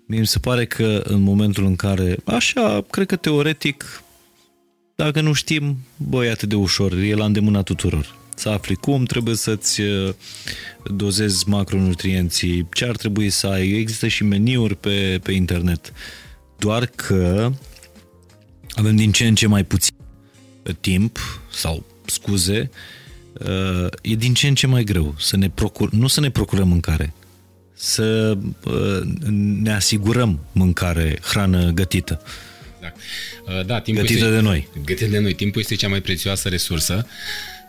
Mi 0.05 0.27
se 0.27 0.39
pare 0.39 0.65
că 0.65 1.01
în 1.03 1.21
momentul 1.21 1.65
în 1.65 1.75
care, 1.75 2.17
așa, 2.25 2.85
cred 2.89 3.07
că 3.07 3.15
teoretic, 3.15 4.03
dacă 4.95 5.21
nu 5.21 5.33
știm, 5.33 5.77
băi, 5.97 6.29
atât 6.29 6.49
de 6.49 6.55
ușor, 6.55 6.93
e 6.93 7.15
la 7.15 7.25
îndemâna 7.25 7.61
tuturor. 7.61 8.15
Să 8.35 8.49
afli 8.49 8.75
cum 8.75 9.03
trebuie 9.03 9.35
să-ți 9.35 9.81
uh, 9.81 10.13
dozezi 10.95 11.49
macronutrienții, 11.49 12.67
ce 12.73 12.85
ar 12.85 12.95
trebui 12.95 13.29
să 13.29 13.47
ai. 13.47 13.69
Există 13.69 14.07
și 14.07 14.23
meniuri 14.23 14.75
pe, 14.75 15.19
pe 15.23 15.31
internet. 15.31 15.93
Doar 16.57 16.85
că 16.85 17.51
avem 18.75 18.95
din 18.95 19.11
ce 19.11 19.27
în 19.27 19.35
ce 19.35 19.47
mai 19.47 19.63
puțin 19.63 19.95
timp 20.79 21.19
sau 21.51 21.85
scuze, 22.05 22.69
uh, 23.33 23.87
e 24.01 24.15
din 24.15 24.33
ce 24.33 24.47
în 24.47 24.55
ce 24.55 24.67
mai 24.67 24.83
greu 24.83 25.15
să 25.19 25.37
ne 25.37 25.49
procur, 25.49 25.91
nu 25.91 26.07
să 26.07 26.19
ne 26.19 26.29
procurăm 26.29 26.67
mâncare, 26.67 27.13
să 27.73 28.37
uh, 28.65 29.01
ne 29.61 29.73
asigurăm 29.73 30.39
mâncare, 30.51 31.19
hrană 31.21 31.71
gătită. 31.71 32.21
Da, 32.81 32.93
uh, 33.57 33.65
da 33.65 33.79
timpul 33.79 34.03
gătită 34.03 34.25
este, 34.25 34.35
de 34.35 34.41
noi. 34.41 34.67
Gătită 34.85 35.09
de 35.09 35.19
noi. 35.19 35.33
Timpul 35.33 35.61
este 35.61 35.75
cea 35.75 35.87
mai 35.87 36.01
prețioasă 36.01 36.49
resursă 36.49 37.07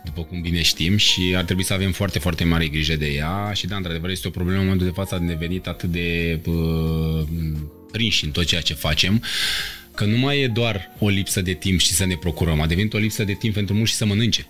după 0.03 0.21
cum 0.21 0.41
bine 0.41 0.61
știm 0.61 0.97
și 0.97 1.33
ar 1.35 1.43
trebui 1.43 1.63
să 1.63 1.73
avem 1.73 1.91
foarte, 1.91 2.19
foarte 2.19 2.43
mare 2.43 2.67
grijă 2.67 2.95
de 2.95 3.05
ea 3.05 3.51
și 3.53 3.67
da, 3.67 3.75
într-adevăr 3.75 4.09
este 4.09 4.27
o 4.27 4.31
problemă 4.31 4.59
în 4.59 4.63
momentul 4.65 4.87
de 4.87 4.93
față 4.95 5.15
a 5.15 5.19
devenit 5.19 5.67
atât 5.67 5.91
de 5.91 6.39
uh, 6.45 7.23
prinși 7.91 8.25
în 8.25 8.31
tot 8.31 8.45
ceea 8.45 8.61
ce 8.61 8.73
facem 8.73 9.23
că 9.95 10.05
nu 10.05 10.17
mai 10.17 10.39
e 10.39 10.47
doar 10.47 10.91
o 10.99 11.09
lipsă 11.09 11.41
de 11.41 11.53
timp 11.53 11.79
și 11.79 11.93
să 11.93 12.05
ne 12.05 12.15
procurăm, 12.15 12.61
a 12.61 12.67
devenit 12.67 12.93
o 12.93 12.97
lipsă 12.97 13.23
de 13.23 13.33
timp 13.33 13.53
pentru 13.53 13.75
mulți 13.75 13.91
și 13.91 13.97
să 13.97 14.05
mănânce. 14.05 14.47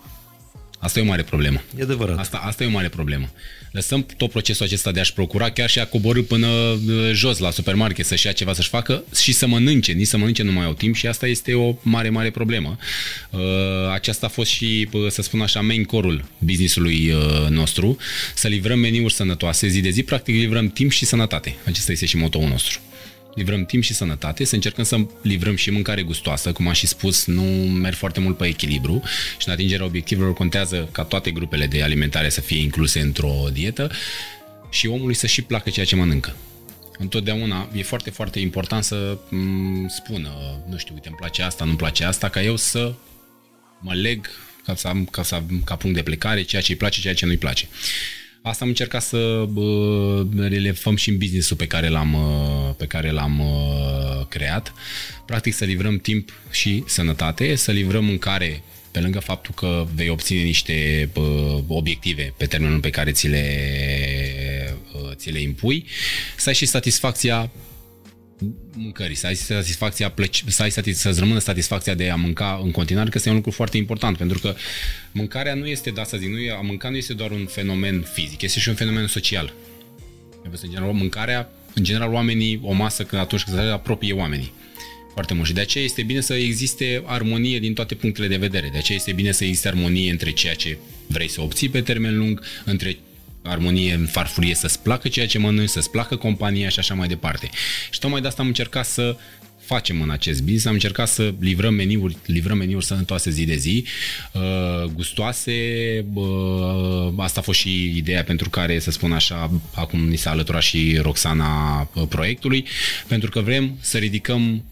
Asta 0.84 1.00
e 1.00 1.02
o 1.02 1.06
mare 1.06 1.24
problemă. 1.24 1.62
E 1.80 1.84
adevărat. 1.84 2.20
Asta, 2.20 2.38
asta 2.38 2.64
e 2.64 2.68
o 2.68 2.70
mare 2.70 2.90
problemă. 2.90 3.30
Lăsăm 3.72 4.06
tot 4.18 4.30
procesul 4.30 4.66
acesta 4.66 4.92
de 4.92 5.00
a-și 5.00 5.14
procura, 5.14 5.50
chiar 5.50 5.70
și 5.70 5.80
a 5.80 5.86
coborâ 5.86 6.22
până 6.22 6.48
uh, 6.48 7.12
jos 7.14 7.38
la 7.38 7.52
supermarket 7.52 8.06
să-și 8.06 8.26
ia 8.26 8.32
ceva 8.32 8.54
să-și 8.54 8.70
facă 8.70 9.04
și 9.22 9.32
să 9.32 9.48
mănânce. 9.48 9.92
Nici 9.92 10.08
să 10.08 10.18
mănânce 10.18 10.44
nu 10.44 10.52
mai 10.52 10.66
au 10.66 10.74
timp 10.74 10.96
și 10.96 11.08
asta 11.08 11.28
este 11.28 11.54
o 11.54 11.76
mare, 11.82 12.10
mare 12.10 12.30
problemă. 12.30 12.78
Uh, 13.30 13.40
aceasta 13.94 14.26
a 14.26 14.30
fost 14.30 14.50
și, 14.50 14.88
uh, 14.92 15.10
să 15.10 15.22
spun 15.22 15.42
așa, 15.42 15.62
main 15.62 15.84
core-ul 15.84 16.26
business-ului 16.38 17.14
nostru, 17.50 17.98
să 18.36 18.48
livrăm 18.48 18.80
meniuri 18.80 19.14
sănătoase 19.14 19.68
zi 19.68 19.82
de 19.82 19.90
zi, 19.90 20.04
practic 20.04 20.36
livrăm 20.36 20.70
timp 20.70 20.92
și 20.92 21.06
sănătate. 21.06 21.56
Acesta 21.66 21.92
este 21.92 22.06
și 22.06 22.18
motoul 22.18 22.48
nostru 22.48 22.80
livrăm 23.36 23.66
timp 23.66 23.84
și 23.84 23.94
sănătate, 23.94 24.44
să 24.44 24.56
încercăm 24.56 24.84
să 24.84 25.06
livrăm 25.22 25.56
și 25.56 25.70
mâncare 25.70 26.02
gustoasă, 26.04 26.52
cum 26.52 26.68
am 26.68 26.74
și 26.74 26.88
spus, 26.88 27.26
nu 27.26 27.42
merg 27.68 27.96
foarte 27.96 28.20
mult 28.20 28.38
pe 28.38 28.46
echilibru 28.46 29.02
și 29.38 29.48
în 29.48 29.54
atingerea 29.54 29.86
obiectivelor 29.86 30.34
contează 30.34 30.90
ca 30.92 31.04
toate 31.04 31.32
grupele 31.32 31.68
de 31.68 31.84
alimentare 31.84 32.30
să 32.30 32.42
fie 32.42 32.60
incluse 32.60 33.00
într-o 33.00 33.48
dietă 33.54 33.92
și 34.70 34.88
omului 34.88 35.14
să 35.14 35.28
și 35.28 35.42
placă 35.42 35.70
ceea 35.70 35.86
ce 35.86 35.96
mănâncă. 35.96 36.36
Întotdeauna 36.98 37.70
e 37.74 37.84
foarte, 37.84 38.10
foarte 38.10 38.40
important 38.40 38.84
să 38.84 39.18
m- 39.18 39.88
spună, 39.88 40.30
nu 40.70 40.78
știu, 40.78 40.94
uite, 40.94 41.08
îmi 41.08 41.18
place 41.18 41.42
asta, 41.42 41.66
nu-mi 41.66 41.78
place 41.78 42.04
asta, 42.04 42.30
ca 42.30 42.42
eu 42.42 42.56
să 42.56 42.94
mă 43.80 43.94
leg 43.94 44.30
ca 44.66 44.76
să 44.76 44.88
am, 44.88 45.06
ca, 45.06 45.24
să 45.24 45.36
am, 45.36 45.62
ca 45.66 45.76
punct 45.76 45.96
de 45.96 46.04
plecare 46.04 46.42
ceea 46.42 46.62
ce 46.62 46.72
îi 46.72 46.78
place, 46.78 47.02
ceea 47.02 47.14
ce 47.14 47.26
nu-i 47.26 47.38
place. 47.38 47.68
Asta 48.46 48.64
am 48.64 48.70
încercat 48.70 49.02
să 49.02 49.46
bă, 49.50 50.26
relevăm 50.38 50.96
și 50.96 51.10
în 51.10 51.18
business-ul 51.18 51.58
pe 51.58 51.68
care 51.68 51.88
l-am, 51.88 52.18
pe 52.78 52.86
care 52.86 53.12
l-am 53.12 53.42
creat. 54.30 54.74
Practic 55.26 55.54
să 55.54 55.66
livrăm 55.66 55.98
timp 55.98 56.30
și 56.52 56.84
sănătate, 56.88 57.56
să 57.56 57.72
livrăm 57.72 58.06
mâncare 58.06 58.64
pe 58.92 59.00
lângă 59.00 59.20
faptul 59.20 59.54
că 59.54 59.88
vei 59.96 60.10
obține 60.10 60.42
niște 60.42 61.10
bă, 61.14 61.62
obiective 61.68 62.34
pe 62.38 62.46
termenul 62.46 62.80
pe 62.80 62.90
care 62.90 63.12
ți 63.12 63.28
le, 63.28 64.78
ți 65.14 65.30
le 65.30 65.40
impui, 65.40 65.86
să 66.38 66.50
ai 66.50 66.56
și 66.56 66.66
satisfacția 66.66 67.52
mâncării, 68.76 69.16
să 69.16 69.28
ai 69.28 69.36
satisfacția, 69.36 70.10
plăci, 70.10 70.44
să 70.48 70.62
ai 70.62 70.72
satis, 70.72 70.98
să-ți 70.98 71.20
rămână 71.20 71.40
satisfacția 71.40 71.94
de 71.94 72.10
a 72.10 72.16
mânca 72.16 72.60
în 72.64 72.72
continuare, 72.72 73.10
că 73.10 73.18
este 73.18 73.30
un 73.30 73.36
lucru 73.36 73.52
foarte 73.52 73.78
important, 73.78 74.18
pentru 74.18 74.40
că 74.40 74.56
mâncarea 75.12 75.54
nu 75.54 75.66
este, 75.66 75.90
da 75.90 76.04
să 76.04 76.18
zic, 76.18 76.30
nu 76.30 76.40
e, 76.40 76.52
a 76.52 76.62
mânca 76.62 76.90
nu 76.90 76.96
este 76.96 77.14
doar 77.14 77.32
un 77.32 77.46
fenomen 77.46 78.06
fizic, 78.14 78.42
este 78.42 78.60
și 78.60 78.70
un 78.70 78.76
fenomen 78.76 79.08
social. 79.08 79.54
În 80.44 80.70
general, 80.70 80.92
mâncarea, 80.92 81.50
în 81.74 81.84
general, 81.84 82.14
oamenii, 82.14 82.60
o 82.64 82.74
masă, 82.74 83.04
când 83.04 83.22
atunci 83.22 83.44
când 83.44 83.58
se 83.58 83.64
apropie 83.64 84.14
oamenii 84.14 84.54
foarte 85.14 85.34
mult 85.34 85.48
și 85.48 85.54
de 85.54 85.62
aceea 85.62 85.84
este 85.84 86.04
bine 86.04 86.22
să 86.22 86.34
existe 86.34 87.04
armonie 87.06 87.60
din 87.60 87.74
toate 87.74 87.96
punctele 87.96 88.28
de 88.28 88.36
vedere. 88.36 88.70
De 88.72 88.78
aceea 88.78 88.98
este 88.98 89.12
bine 89.12 89.32
să 89.32 89.44
existe 89.44 89.68
armonie 89.68 90.12
între 90.12 90.32
ceea 90.32 90.54
ce 90.54 90.78
vrei 91.08 91.30
să 91.30 91.42
obții 91.42 91.70
pe 91.70 91.82
termen 91.82 92.18
lung, 92.18 92.42
între 92.66 92.98
armonie 93.44 93.94
în 93.94 94.06
farfurie, 94.06 94.56
să-ți 94.56 94.80
placă 94.80 95.08
ceea 95.08 95.28
ce 95.28 95.38
mănânci, 95.38 95.70
să-ți 95.70 95.92
placă 95.92 96.16
compania 96.16 96.70
și 96.70 96.80
așa 96.80 96.94
mai 96.94 97.08
departe. 97.08 97.50
Și 97.92 98.00
tocmai 98.00 98.22
de 98.22 98.28
asta 98.28 98.42
am 98.42 98.48
încercat 98.48 98.86
să 98.86 99.16
facem 99.66 100.02
în 100.02 100.10
acest 100.10 100.40
business. 100.40 100.66
Am 100.66 100.74
încercat 100.74 101.08
să 101.08 101.34
livrăm 101.40 101.74
meniuri, 101.74 102.18
livrăm 102.26 102.58
meniuri 102.58 102.86
sănătoase 102.86 103.30
zi 103.30 103.46
de 103.46 103.56
zi, 103.56 103.86
uh, 104.34 104.84
gustoase. 104.84 105.52
Uh, 106.14 107.14
asta 107.18 107.40
a 107.40 107.44
fost 107.44 107.60
și 107.60 107.98
ideea 107.98 108.24
pentru 108.24 108.50
care, 108.50 108.80
să 108.80 108.92
spun 108.92 109.12
așa, 109.12 109.52
acum 109.76 110.08
ni 110.08 110.16
s-a 110.16 110.30
alăturat 110.30 110.62
și 110.62 111.00
Roxana 111.02 111.82
uh, 111.94 112.04
proiectului, 112.10 112.66
pentru 113.08 113.30
că 113.30 113.40
vrem 113.40 113.78
să 113.80 113.98
ridicăm 113.98 114.64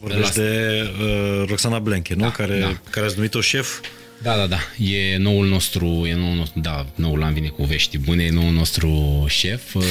Vorbești 0.00 0.34
de, 0.34 0.42
de 0.42 0.90
uh, 1.02 1.44
Roxana 1.46 1.78
Blenche, 1.78 2.14
nu? 2.14 2.20
Da, 2.20 2.30
care, 2.30 2.58
da. 2.58 2.80
care 2.90 3.06
ați 3.06 3.16
numit-o 3.16 3.40
șef 3.40 3.80
da, 4.22 4.36
da, 4.36 4.46
da. 4.46 4.58
E 4.84 5.16
noul 5.16 5.46
nostru, 5.46 5.86
e 6.06 6.14
noul 6.14 6.36
nostru, 6.36 6.60
da, 6.60 6.86
noul 6.94 7.22
an 7.22 7.32
vine 7.32 7.48
cu 7.48 7.64
vești 7.64 7.98
bune, 7.98 8.24
e 8.24 8.30
noul 8.30 8.52
nostru 8.52 9.24
șef 9.28 9.74
uh, 9.74 9.84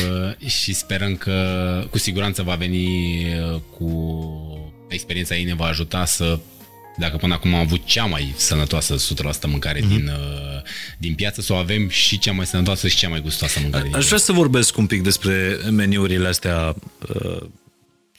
și 0.45 0.73
sperăm 0.73 1.15
că 1.15 1.87
cu 1.89 1.97
siguranță 1.97 2.41
va 2.41 2.55
veni 2.55 2.87
uh, 3.23 3.59
cu 3.77 4.87
experiența 4.87 5.35
ei 5.35 5.43
ne 5.43 5.53
va 5.53 5.65
ajuta 5.65 6.05
să 6.05 6.39
dacă 6.99 7.17
până 7.17 7.33
acum 7.33 7.53
am 7.53 7.59
avut 7.59 7.85
cea 7.85 8.05
mai 8.05 8.33
sănătoasă 8.35 8.95
100% 8.95 8.99
mâncare 9.47 9.79
mm-hmm. 9.79 9.87
din, 9.87 10.07
uh, 10.07 10.61
din 10.97 11.15
piață, 11.15 11.41
să 11.41 11.53
o 11.53 11.55
avem 11.55 11.89
și 11.89 12.17
cea 12.17 12.31
mai 12.31 12.45
sănătoasă 12.45 12.87
și 12.87 12.95
cea 12.97 13.09
mai 13.09 13.21
gustoasă 13.21 13.59
mâncare. 13.61 13.89
Aș 13.93 14.05
vrea 14.05 14.17
să 14.17 14.31
vorbesc 14.31 14.77
un 14.77 14.85
pic 14.85 15.03
despre 15.03 15.57
meniurile 15.69 16.27
astea 16.27 16.75
uh, 17.15 17.41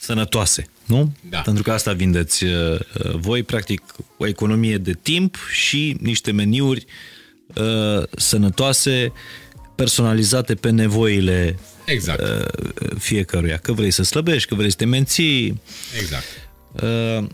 sănătoase, 0.00 0.66
nu? 0.86 1.12
Da. 1.28 1.38
Pentru 1.40 1.62
că 1.62 1.72
asta 1.72 1.92
vindeți 1.92 2.44
uh, 2.44 2.80
voi, 3.14 3.42
practic, 3.42 3.82
o 4.16 4.26
economie 4.26 4.78
de 4.78 4.92
timp 5.02 5.36
și 5.52 5.96
niște 6.00 6.32
meniuri 6.32 6.84
uh, 7.54 8.02
sănătoase, 8.16 9.12
personalizate 9.74 10.54
pe 10.54 10.70
nevoile 10.70 11.58
exact. 11.84 12.20
uh, 12.20 12.46
fiecăruia. 12.98 13.56
Că 13.56 13.72
vrei 13.72 13.90
să 13.90 14.02
slăbești, 14.02 14.48
că 14.48 14.54
vrei 14.54 14.70
să 14.70 14.76
te 14.76 14.84
menții. 14.84 15.60
Exact. 16.00 16.24
Uh, 16.82 17.26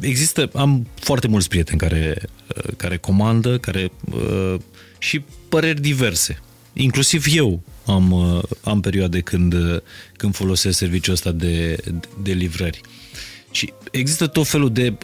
există, 0.00 0.50
am 0.54 0.86
foarte 0.94 1.28
mulți 1.28 1.48
prieteni 1.48 1.78
care, 1.78 2.22
uh, 2.56 2.72
care 2.76 2.96
comandă, 2.96 3.58
care 3.58 3.90
uh, 4.12 4.54
și 4.98 5.24
păreri 5.48 5.80
diverse. 5.80 6.40
Inclusiv 6.72 7.24
eu 7.30 7.62
am, 7.86 8.10
uh, 8.10 8.42
am 8.62 8.80
perioade 8.80 9.20
când, 9.20 9.52
uh, 9.52 9.80
când 10.16 10.34
folosesc 10.34 10.78
serviciul 10.78 11.12
ăsta 11.12 11.30
de, 11.30 11.76
de 12.22 12.32
livrări. 12.32 12.80
Și 13.50 13.72
există 13.90 14.26
tot 14.26 14.46
felul 14.46 14.72
de 14.72 14.96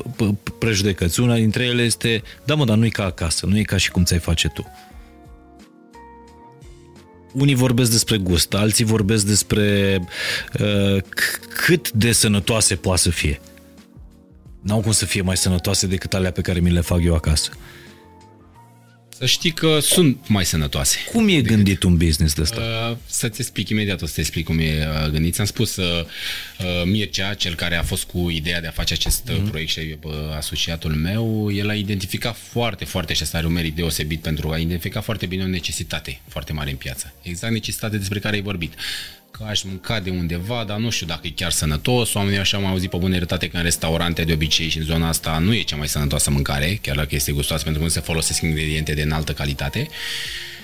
prejudecăți. 0.59 1.21
Una 1.21 1.35
dintre 1.35 1.65
ele 1.65 1.83
este, 1.83 2.23
da 2.45 2.55
mă, 2.55 2.65
dar 2.65 2.77
nu 2.77 2.85
e 2.85 2.89
ca 2.89 3.05
acasă, 3.05 3.47
nu 3.47 3.59
e 3.59 3.63
ca 3.63 3.77
și 3.77 3.91
cum 3.91 4.05
ți-ai 4.05 4.19
face 4.19 4.49
tu. 4.49 4.67
Unii 7.33 7.55
vorbesc 7.55 7.91
despre 7.91 8.17
gust, 8.17 8.55
alții 8.55 8.85
vorbesc 8.85 9.27
despre 9.27 9.99
uh, 10.61 11.03
cât 11.67 11.91
de 11.91 12.13
sănătoase 12.13 12.77
poate 12.77 13.01
să 13.01 13.11
fie. 13.11 13.41
N-au 14.61 14.81
cum 14.81 14.93
să 14.93 15.05
fie 15.05 15.23
mai 15.23 15.37
sănătoase 15.37 15.87
decât 15.87 16.15
alea 16.15 16.31
pe 16.31 16.41
care 16.41 16.61
mi 16.61 16.71
le 16.71 16.81
fac 16.81 17.03
eu 17.03 17.15
acasă. 17.15 17.51
Să 19.23 19.29
știi 19.29 19.51
că 19.51 19.79
sunt 19.81 20.29
mai 20.29 20.45
sănătoase. 20.45 20.99
Cum 21.13 21.29
e 21.29 21.41
gândit 21.41 21.83
un 21.83 21.97
business 21.97 22.35
de 22.35 22.41
ăsta? 22.41 22.89
Uh, 22.91 22.97
să-ți 23.07 23.41
explic 23.41 23.69
imediat, 23.69 24.03
o 24.03 24.07
să 24.07 24.13
te 24.15 24.21
explic 24.21 24.45
cum 24.45 24.59
e 24.59 24.89
uh, 25.05 25.11
gândit. 25.11 25.35
Ți-am 25.35 25.47
spus 25.47 25.77
uh, 25.77 25.85
uh, 26.05 26.83
Mircea, 26.85 27.35
cel 27.35 27.55
care 27.55 27.77
a 27.77 27.83
fost 27.83 28.05
cu 28.05 28.31
ideea 28.31 28.61
de 28.61 28.67
a 28.67 28.71
face 28.71 28.93
acest 28.93 29.31
mm-hmm. 29.31 29.49
proiect 29.49 29.71
și 29.71 29.97
uh, 30.03 30.13
asociatul 30.37 30.91
meu, 30.91 31.53
el 31.53 31.69
a 31.69 31.75
identificat 31.75 32.37
foarte, 32.37 32.85
foarte 32.85 33.13
și 33.13 33.23
asta 33.23 33.39
are 33.39 33.47
un 33.47 33.53
merit 33.53 33.75
deosebit 33.75 34.21
pentru 34.21 34.51
a 34.51 34.59
identifica 34.59 35.01
foarte 35.01 35.27
bine 35.27 35.43
o 35.43 35.47
necesitate 35.47 36.21
foarte 36.29 36.53
mare 36.53 36.71
în 36.71 36.77
piață. 36.77 37.15
Exact 37.23 37.53
necesitate 37.53 37.97
despre 37.97 38.19
care 38.19 38.37
ai 38.37 38.43
vorbit 38.43 38.75
că 39.33 39.45
aș 39.45 39.63
mânca 39.63 40.01
de 40.01 40.11
undeva, 40.11 40.65
dar 40.65 40.79
nu 40.79 40.91
știu 40.91 41.07
dacă 41.07 41.27
e 41.27 41.31
chiar 41.31 41.51
sănătos. 41.51 42.15
Oamenii 42.15 42.39
așa 42.39 42.57
am 42.57 42.65
auzit 42.65 42.91
pe 42.91 42.97
bună 42.97 43.17
dreptate 43.17 43.49
că 43.49 43.57
în 43.57 43.63
restaurante 43.63 44.25
de 44.25 44.33
obicei 44.33 44.69
și 44.69 44.79
în 44.79 44.85
zona 44.85 45.09
asta 45.09 45.39
nu 45.39 45.55
e 45.55 45.63
cea 45.63 45.77
mai 45.77 45.89
sănătoasă 45.89 46.31
mâncare, 46.31 46.79
chiar 46.83 46.97
dacă 46.97 47.15
este 47.15 47.33
gustoasă, 47.33 47.63
pentru 47.63 47.81
că 47.81 47.87
nu 47.87 47.93
se 47.93 48.01
folosesc 48.01 48.43
ingrediente 48.43 48.95
de 48.95 49.03
înaltă 49.03 49.33
calitate. 49.33 49.89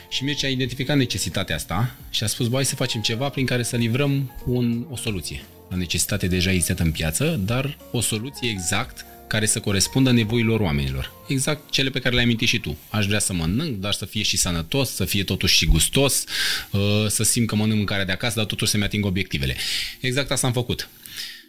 Și 0.09 0.25
Mircea 0.25 0.47
a 0.47 0.51
identificat 0.51 0.97
necesitatea 0.97 1.55
asta 1.57 1.95
și 2.11 2.25
a 2.25 2.27
spus, 2.27 2.49
băi, 2.49 2.64
să 2.64 2.75
facem 2.75 3.01
ceva 3.01 3.29
prin 3.29 3.47
care 3.47 3.62
să 3.62 3.77
livrăm 3.77 4.33
un, 4.47 4.87
o 4.91 4.97
soluție. 4.97 5.43
O 5.73 5.77
necesitate 5.77 6.27
deja 6.27 6.51
există 6.51 6.83
în 6.83 6.93
piață, 6.93 7.41
dar 7.45 7.77
o 7.91 8.01
soluție 8.01 8.51
exact 8.51 9.05
care 9.29 9.47
să 9.47 9.61
corespundă 9.61 10.11
nevoilor 10.11 10.61
oamenilor. 10.61 11.12
Exact 11.29 11.70
cele 11.70 11.91
pe 11.91 11.99
care 11.99 12.11
le-ai 12.11 12.24
amintit 12.24 12.49
și 12.49 12.59
tu. 12.59 12.76
Aș 12.91 13.07
vrea 13.07 13.18
să 13.18 13.33
mănânc, 13.33 13.76
dar 13.76 13.93
să 13.93 14.05
fie 14.05 14.22
și 14.22 14.37
sănătos, 14.37 14.91
să 14.95 15.05
fie 15.05 15.24
totuși 15.24 15.57
și 15.57 15.66
gustos, 15.66 16.24
uh, 16.70 16.81
să 17.09 17.22
simt 17.22 17.47
că 17.47 17.55
mănânc 17.55 17.76
mâncarea 17.76 18.05
de 18.05 18.12
acasă, 18.12 18.35
dar 18.37 18.45
totuși 18.45 18.70
să-mi 18.70 18.85
ating 18.85 19.05
obiectivele. 19.05 19.57
Exact 20.01 20.31
asta 20.31 20.47
am 20.47 20.53
făcut. 20.53 20.89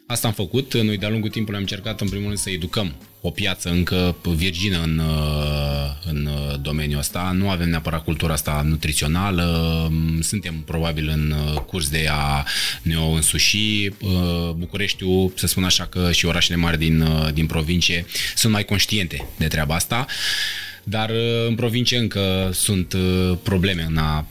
Asta 0.08 0.28
am 0.28 0.34
făcut. 0.34 0.74
Noi 0.74 0.98
de-a 0.98 1.10
lungul 1.10 1.30
timpului 1.30 1.56
am 1.56 1.66
încercat 1.70 2.02
în 2.02 2.10
primul 2.10 2.26
rând 2.26 2.38
să 2.38 2.50
educăm 2.50 2.96
o 3.22 3.30
piață 3.30 3.70
încă 3.70 4.16
virgină 4.24 4.82
în, 4.84 4.98
uh, 4.98 5.69
în 6.06 6.30
domeniul 6.62 7.00
ăsta. 7.00 7.32
Nu 7.36 7.50
avem 7.50 7.70
neapărat 7.70 8.04
cultura 8.04 8.34
asta 8.34 8.62
nutrițională. 8.66 9.92
Suntem 10.22 10.54
probabil 10.66 11.10
în 11.10 11.32
uh, 11.32 11.62
curs 11.62 11.90
de 11.90 12.08
a 12.12 12.46
ne 12.82 12.98
o 12.98 13.10
însuși. 13.10 13.88
Uh, 13.88 14.50
Bucureștiul, 14.56 15.32
să 15.36 15.48
spun 15.48 15.64
așa 15.64 15.86
că 15.86 16.12
și 16.12 16.26
orașele 16.26 16.58
mari 16.58 16.78
din, 16.78 17.08
din 17.34 17.46
provincie 17.46 18.06
sunt 18.36 18.54
mai 18.54 18.66
conștiente 18.66 19.26
de 19.38 19.48
treaba 19.48 19.76
asta. 19.76 20.06
Dar 20.84 21.12
în 21.48 21.56
provincie 21.56 21.98
încă 21.98 22.50
sunt 22.54 22.96
probleme 23.44 23.86
în 23.90 23.98
a 23.98 24.26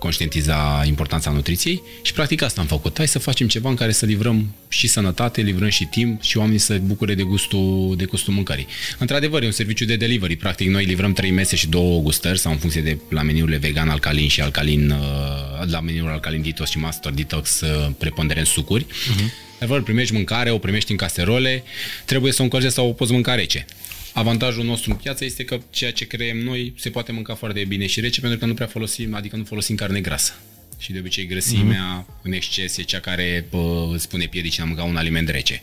conștientiza 0.00 0.82
importanța 0.86 1.30
nutriției 1.30 1.82
și 2.02 2.12
practic 2.12 2.42
asta 2.42 2.60
am 2.60 2.66
făcut. 2.66 2.96
Hai 2.96 3.08
să 3.08 3.18
facem 3.18 3.48
ceva 3.48 3.68
în 3.68 3.74
care 3.74 3.92
să 3.92 4.06
livrăm 4.06 4.54
și 4.68 4.86
sănătate, 4.86 5.40
livrăm 5.40 5.68
și 5.68 5.84
timp 5.84 6.22
și 6.22 6.36
oamenii 6.36 6.58
să 6.58 6.78
bucure 6.78 7.14
de 7.14 7.22
gustul, 7.22 7.94
de 7.96 8.04
gustul 8.04 8.32
mâncării. 8.32 8.66
Într-adevăr, 8.98 9.42
e 9.42 9.46
un 9.46 9.52
serviciu 9.52 9.84
de 9.84 9.96
delivery. 9.96 10.36
Practic, 10.36 10.68
noi 10.68 10.84
livrăm 10.84 11.12
trei 11.12 11.30
mese 11.30 11.56
și 11.56 11.68
două 11.68 12.00
gustări 12.00 12.38
sau 12.38 12.52
în 12.52 12.58
funcție 12.58 12.82
de 12.82 12.98
la 13.08 13.22
meniurile 13.22 13.56
vegan, 13.56 13.88
alcalin 13.88 14.28
și 14.28 14.40
alcalin, 14.40 14.90
uh, 14.90 15.68
la 15.70 15.80
meniul 15.80 16.08
alcalin 16.08 16.42
detox 16.42 16.70
și 16.70 16.78
master 16.78 17.12
detox, 17.12 17.60
uh, 17.60 17.90
preponderent 17.98 18.46
sucuri. 18.46 18.84
Uh-huh. 18.84 19.48
Adevăr, 19.60 19.82
primești 19.82 20.14
mâncare, 20.14 20.50
o 20.50 20.58
primești 20.58 20.90
în 20.90 20.96
caserole, 20.96 21.62
trebuie 22.04 22.32
să 22.32 22.40
o 22.40 22.44
încălzești 22.44 22.74
sau 22.74 22.88
o 22.88 22.92
poți 22.92 23.12
mânca 23.12 23.34
rece. 23.34 23.66
Avantajul 24.12 24.64
nostru 24.64 24.90
în 24.90 24.96
piață 24.96 25.24
este 25.24 25.44
că 25.44 25.60
ceea 25.70 25.92
ce 25.92 26.06
creăm 26.06 26.36
noi 26.36 26.74
se 26.76 26.90
poate 26.90 27.12
mânca 27.12 27.34
foarte 27.34 27.64
bine 27.64 27.86
și 27.86 28.00
rece 28.00 28.20
pentru 28.20 28.38
că 28.38 28.46
nu 28.46 28.54
prea 28.54 28.66
folosim, 28.66 29.14
adică 29.14 29.36
nu 29.36 29.44
folosim 29.44 29.76
carne 29.76 30.00
grasă. 30.00 30.32
Și 30.78 30.92
de 30.92 30.98
obicei 30.98 31.26
grăsimea 31.26 32.04
mm-hmm. 32.04 32.22
în 32.22 32.32
exces 32.32 32.76
e 32.76 32.82
cea 32.82 33.00
care 33.00 33.46
pă, 33.50 33.94
spune 33.98 34.24
piedicii 34.24 34.62
a 34.62 34.64
mânca 34.64 34.82
un 34.82 34.96
aliment 34.96 35.28
rece. 35.28 35.60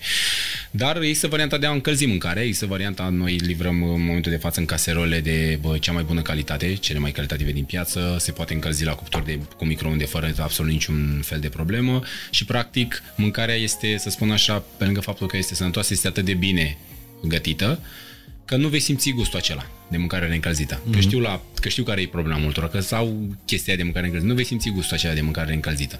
Dar 0.71 1.01
există 1.01 1.27
varianta 1.27 1.57
de 1.57 1.65
a 1.65 1.71
încălzi 1.71 2.05
mâncare, 2.05 2.41
există 2.41 2.65
varianta, 2.65 3.09
noi 3.09 3.35
livrăm 3.35 3.83
în 3.83 4.05
momentul 4.05 4.31
de 4.31 4.37
față 4.37 4.59
în 4.59 4.65
caserole 4.65 5.19
de 5.19 5.57
bă, 5.61 5.77
cea 5.77 5.91
mai 5.91 6.03
bună 6.03 6.21
calitate, 6.21 6.73
cele 6.73 6.99
mai 6.99 7.11
calitative 7.11 7.51
din 7.51 7.63
piață, 7.63 8.15
se 8.19 8.31
poate 8.31 8.53
încălzi 8.53 8.83
la 8.83 8.93
cuptor 8.93 9.23
de, 9.23 9.39
cu 9.57 9.65
microunde 9.65 10.05
fără 10.05 10.33
absolut 10.37 10.71
niciun 10.71 11.21
fel 11.25 11.39
de 11.39 11.49
problemă 11.49 12.03
și 12.31 12.45
practic 12.45 13.03
mâncarea 13.15 13.55
este, 13.55 13.97
să 13.97 14.09
spun 14.09 14.31
așa, 14.31 14.63
pe 14.77 14.83
lângă 14.83 14.99
faptul 14.99 15.27
că 15.27 15.37
este 15.37 15.55
sănătoasă, 15.55 15.93
este 15.93 16.07
atât 16.07 16.25
de 16.25 16.33
bine 16.33 16.77
gătită, 17.23 17.79
că 18.47 18.55
nu 18.55 18.67
vei 18.67 18.79
simți 18.79 19.11
gustul 19.11 19.39
acela 19.39 19.65
de 19.87 19.97
mâncare 19.97 20.27
reîncălzită. 20.27 20.79
Mm-hmm. 20.79 20.93
Că, 20.93 20.99
știu 20.99 21.19
la, 21.19 21.41
că 21.61 21.69
știu 21.69 21.83
care 21.83 22.01
e 22.01 22.07
problema 22.07 22.39
multor, 22.39 22.69
că 22.69 22.79
sau 22.79 23.27
chestia 23.45 23.75
de 23.75 23.83
mâncare 23.83 24.01
reîncălzită. 24.01 24.31
Nu 24.31 24.37
vei 24.37 24.45
simți 24.45 24.69
gustul 24.69 24.95
acela 24.95 25.13
de 25.13 25.21
mâncare 25.21 25.47
reîncălzită. 25.47 25.99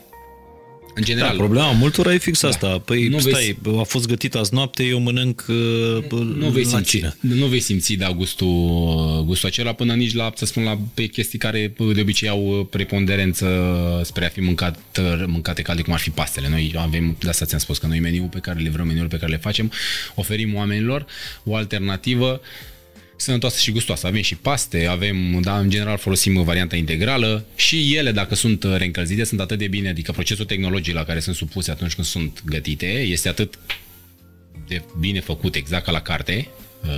În 0.98 1.04
general. 1.04 1.30
Da, 1.30 1.36
problema 1.36 1.72
multora 1.72 2.14
e 2.14 2.18
fix 2.18 2.42
da. 2.42 2.48
asta. 2.48 2.68
Păi 2.86 3.08
nu 3.08 3.20
stai, 3.20 3.58
vei... 3.62 3.80
a 3.80 3.84
fost 3.84 4.08
gătit 4.08 4.36
azi 4.36 4.54
noapte, 4.54 4.84
eu 4.84 5.00
mănânc 5.00 5.46
uh, 5.48 6.20
nu 6.38 6.50
vei 6.50 6.66
simți, 6.66 6.90
cină. 6.90 7.16
Nu 7.20 7.46
vei 7.46 7.60
simți, 7.60 7.94
da, 7.94 8.12
gustul, 8.12 9.24
gustul 9.26 9.48
acela 9.48 9.74
până 9.74 9.94
nici 9.94 10.14
la, 10.14 10.32
să 10.36 10.46
spun, 10.46 10.64
la 10.64 10.80
pe 10.94 11.06
chestii 11.06 11.40
care 11.40 11.74
de 11.94 12.02
obicei 12.02 12.30
au 12.30 12.68
preponderență 12.70 13.48
spre 14.04 14.26
a 14.26 14.30
fi 14.30 14.42
mâncat, 14.42 14.80
mâncate 15.26 15.62
calde, 15.62 15.82
cum 15.82 15.94
ar 15.94 16.00
fi 16.00 16.10
pastele. 16.10 16.50
Noi 16.50 16.74
avem, 16.78 17.16
de 17.20 17.30
asta 17.30 17.46
ți-am 17.46 17.60
spus, 17.60 17.78
că 17.78 17.88
noi 17.88 18.00
meniul 18.00 18.28
pe 18.28 18.40
care 18.40 18.60
le 18.60 18.70
vrem, 18.70 18.88
meniul 18.88 19.08
pe 19.08 19.18
care 19.18 19.32
le 19.32 19.38
facem, 19.38 19.72
oferim 20.16 20.56
oamenilor 20.56 21.06
o 21.44 21.56
alternativă 21.56 22.42
sănătoasă 23.18 23.60
și 23.60 23.72
gustoasă. 23.72 24.08
Avem 24.08 24.22
și 24.22 24.36
paste, 24.36 24.86
avem, 24.86 25.42
da, 25.42 25.60
în 25.60 25.70
general 25.70 25.98
folosim 25.98 26.44
varianta 26.44 26.76
integrală 26.76 27.46
și 27.56 27.96
ele, 27.96 28.12
dacă 28.12 28.36
sunt 28.36 28.64
reîncălzite, 28.64 29.24
sunt 29.24 29.40
atât 29.40 29.58
de 29.58 29.68
bine, 29.68 29.90
adică 29.90 30.12
procesul 30.12 30.46
tehnologiei 30.46 30.96
la 30.96 31.04
care 31.04 31.20
sunt 31.20 31.36
supuse 31.36 31.72
atunci 31.72 31.94
când 31.94 32.08
sunt 32.08 32.44
gătite 32.46 32.86
este 32.86 33.30
atât 33.30 33.60
de 34.68 34.82
bine 35.00 35.20
făcut, 35.20 35.56
exact 35.56 35.86
ca 35.86 35.92
la 35.92 36.02
carte, 36.02 36.48
uh, 36.84 36.90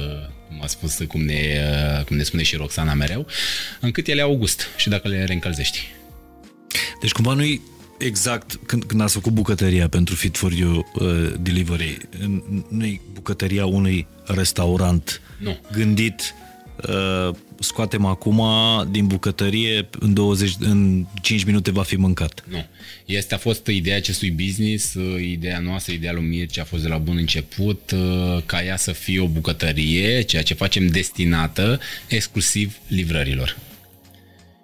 cum 0.48 0.62
a 0.62 0.68
spus, 0.68 0.98
cum 1.08 1.22
ne, 1.22 1.62
uh, 1.98 2.06
cum 2.06 2.16
ne 2.16 2.24
spune 2.24 2.44
și 2.44 2.56
Roxana 2.56 2.94
mereu, 2.94 3.28
încât 3.80 4.08
ele 4.08 4.22
au 4.22 4.36
gust 4.36 4.68
și 4.78 4.90
dacă 4.90 5.08
le 5.08 5.24
reîncălzești. 5.24 5.88
Deci 7.02 7.12
cumva 7.12 7.34
nu 7.34 7.62
exact 8.00 8.60
când, 8.66 8.84
când 8.84 9.02
ați 9.02 9.14
făcut 9.14 9.32
bucătăria 9.32 9.88
pentru 9.88 10.16
Fit 10.16 10.38
for 10.38 10.52
You 10.52 10.86
uh, 10.94 11.34
Delivery, 11.40 11.98
nu 12.70 12.86
e 12.86 13.02
bucătăria 13.14 13.66
unui 13.66 14.08
restaurant 14.26 15.22
nu. 15.38 15.58
gândit 15.72 16.34
uh, 16.88 17.36
scoatem 17.60 18.06
acum 18.06 18.42
din 18.92 19.08
bucătărie, 19.08 19.90
în, 20.00 20.14
20, 20.14 20.56
în 20.60 21.06
5 21.22 21.44
minute 21.44 21.72
va 21.72 21.84
fi 21.84 21.96
mâncat. 21.96 22.44
Nu. 22.50 22.66
Este 23.06 23.34
a 23.34 23.38
fost 23.38 23.68
ideea 23.68 23.96
acestui 23.96 24.32
business, 24.32 24.94
uh, 24.94 25.22
ideea 25.22 25.60
noastră, 25.60 25.94
ideea 25.94 26.14
lui 26.14 26.24
Mircea 26.24 26.62
a 26.62 26.66
fost 26.66 26.82
de 26.82 26.88
la 26.88 26.98
bun 26.98 27.18
început 27.18 27.92
uh, 27.92 28.42
ca 28.46 28.64
ea 28.64 28.78
să 28.78 28.92
fie 28.92 29.20
o 29.20 29.28
bucătărie, 29.28 30.22
ceea 30.22 30.44
ce 30.44 30.54
facem 30.54 30.88
destinată 30.88 31.80
exclusiv 32.08 32.78
livrărilor. 32.88 33.58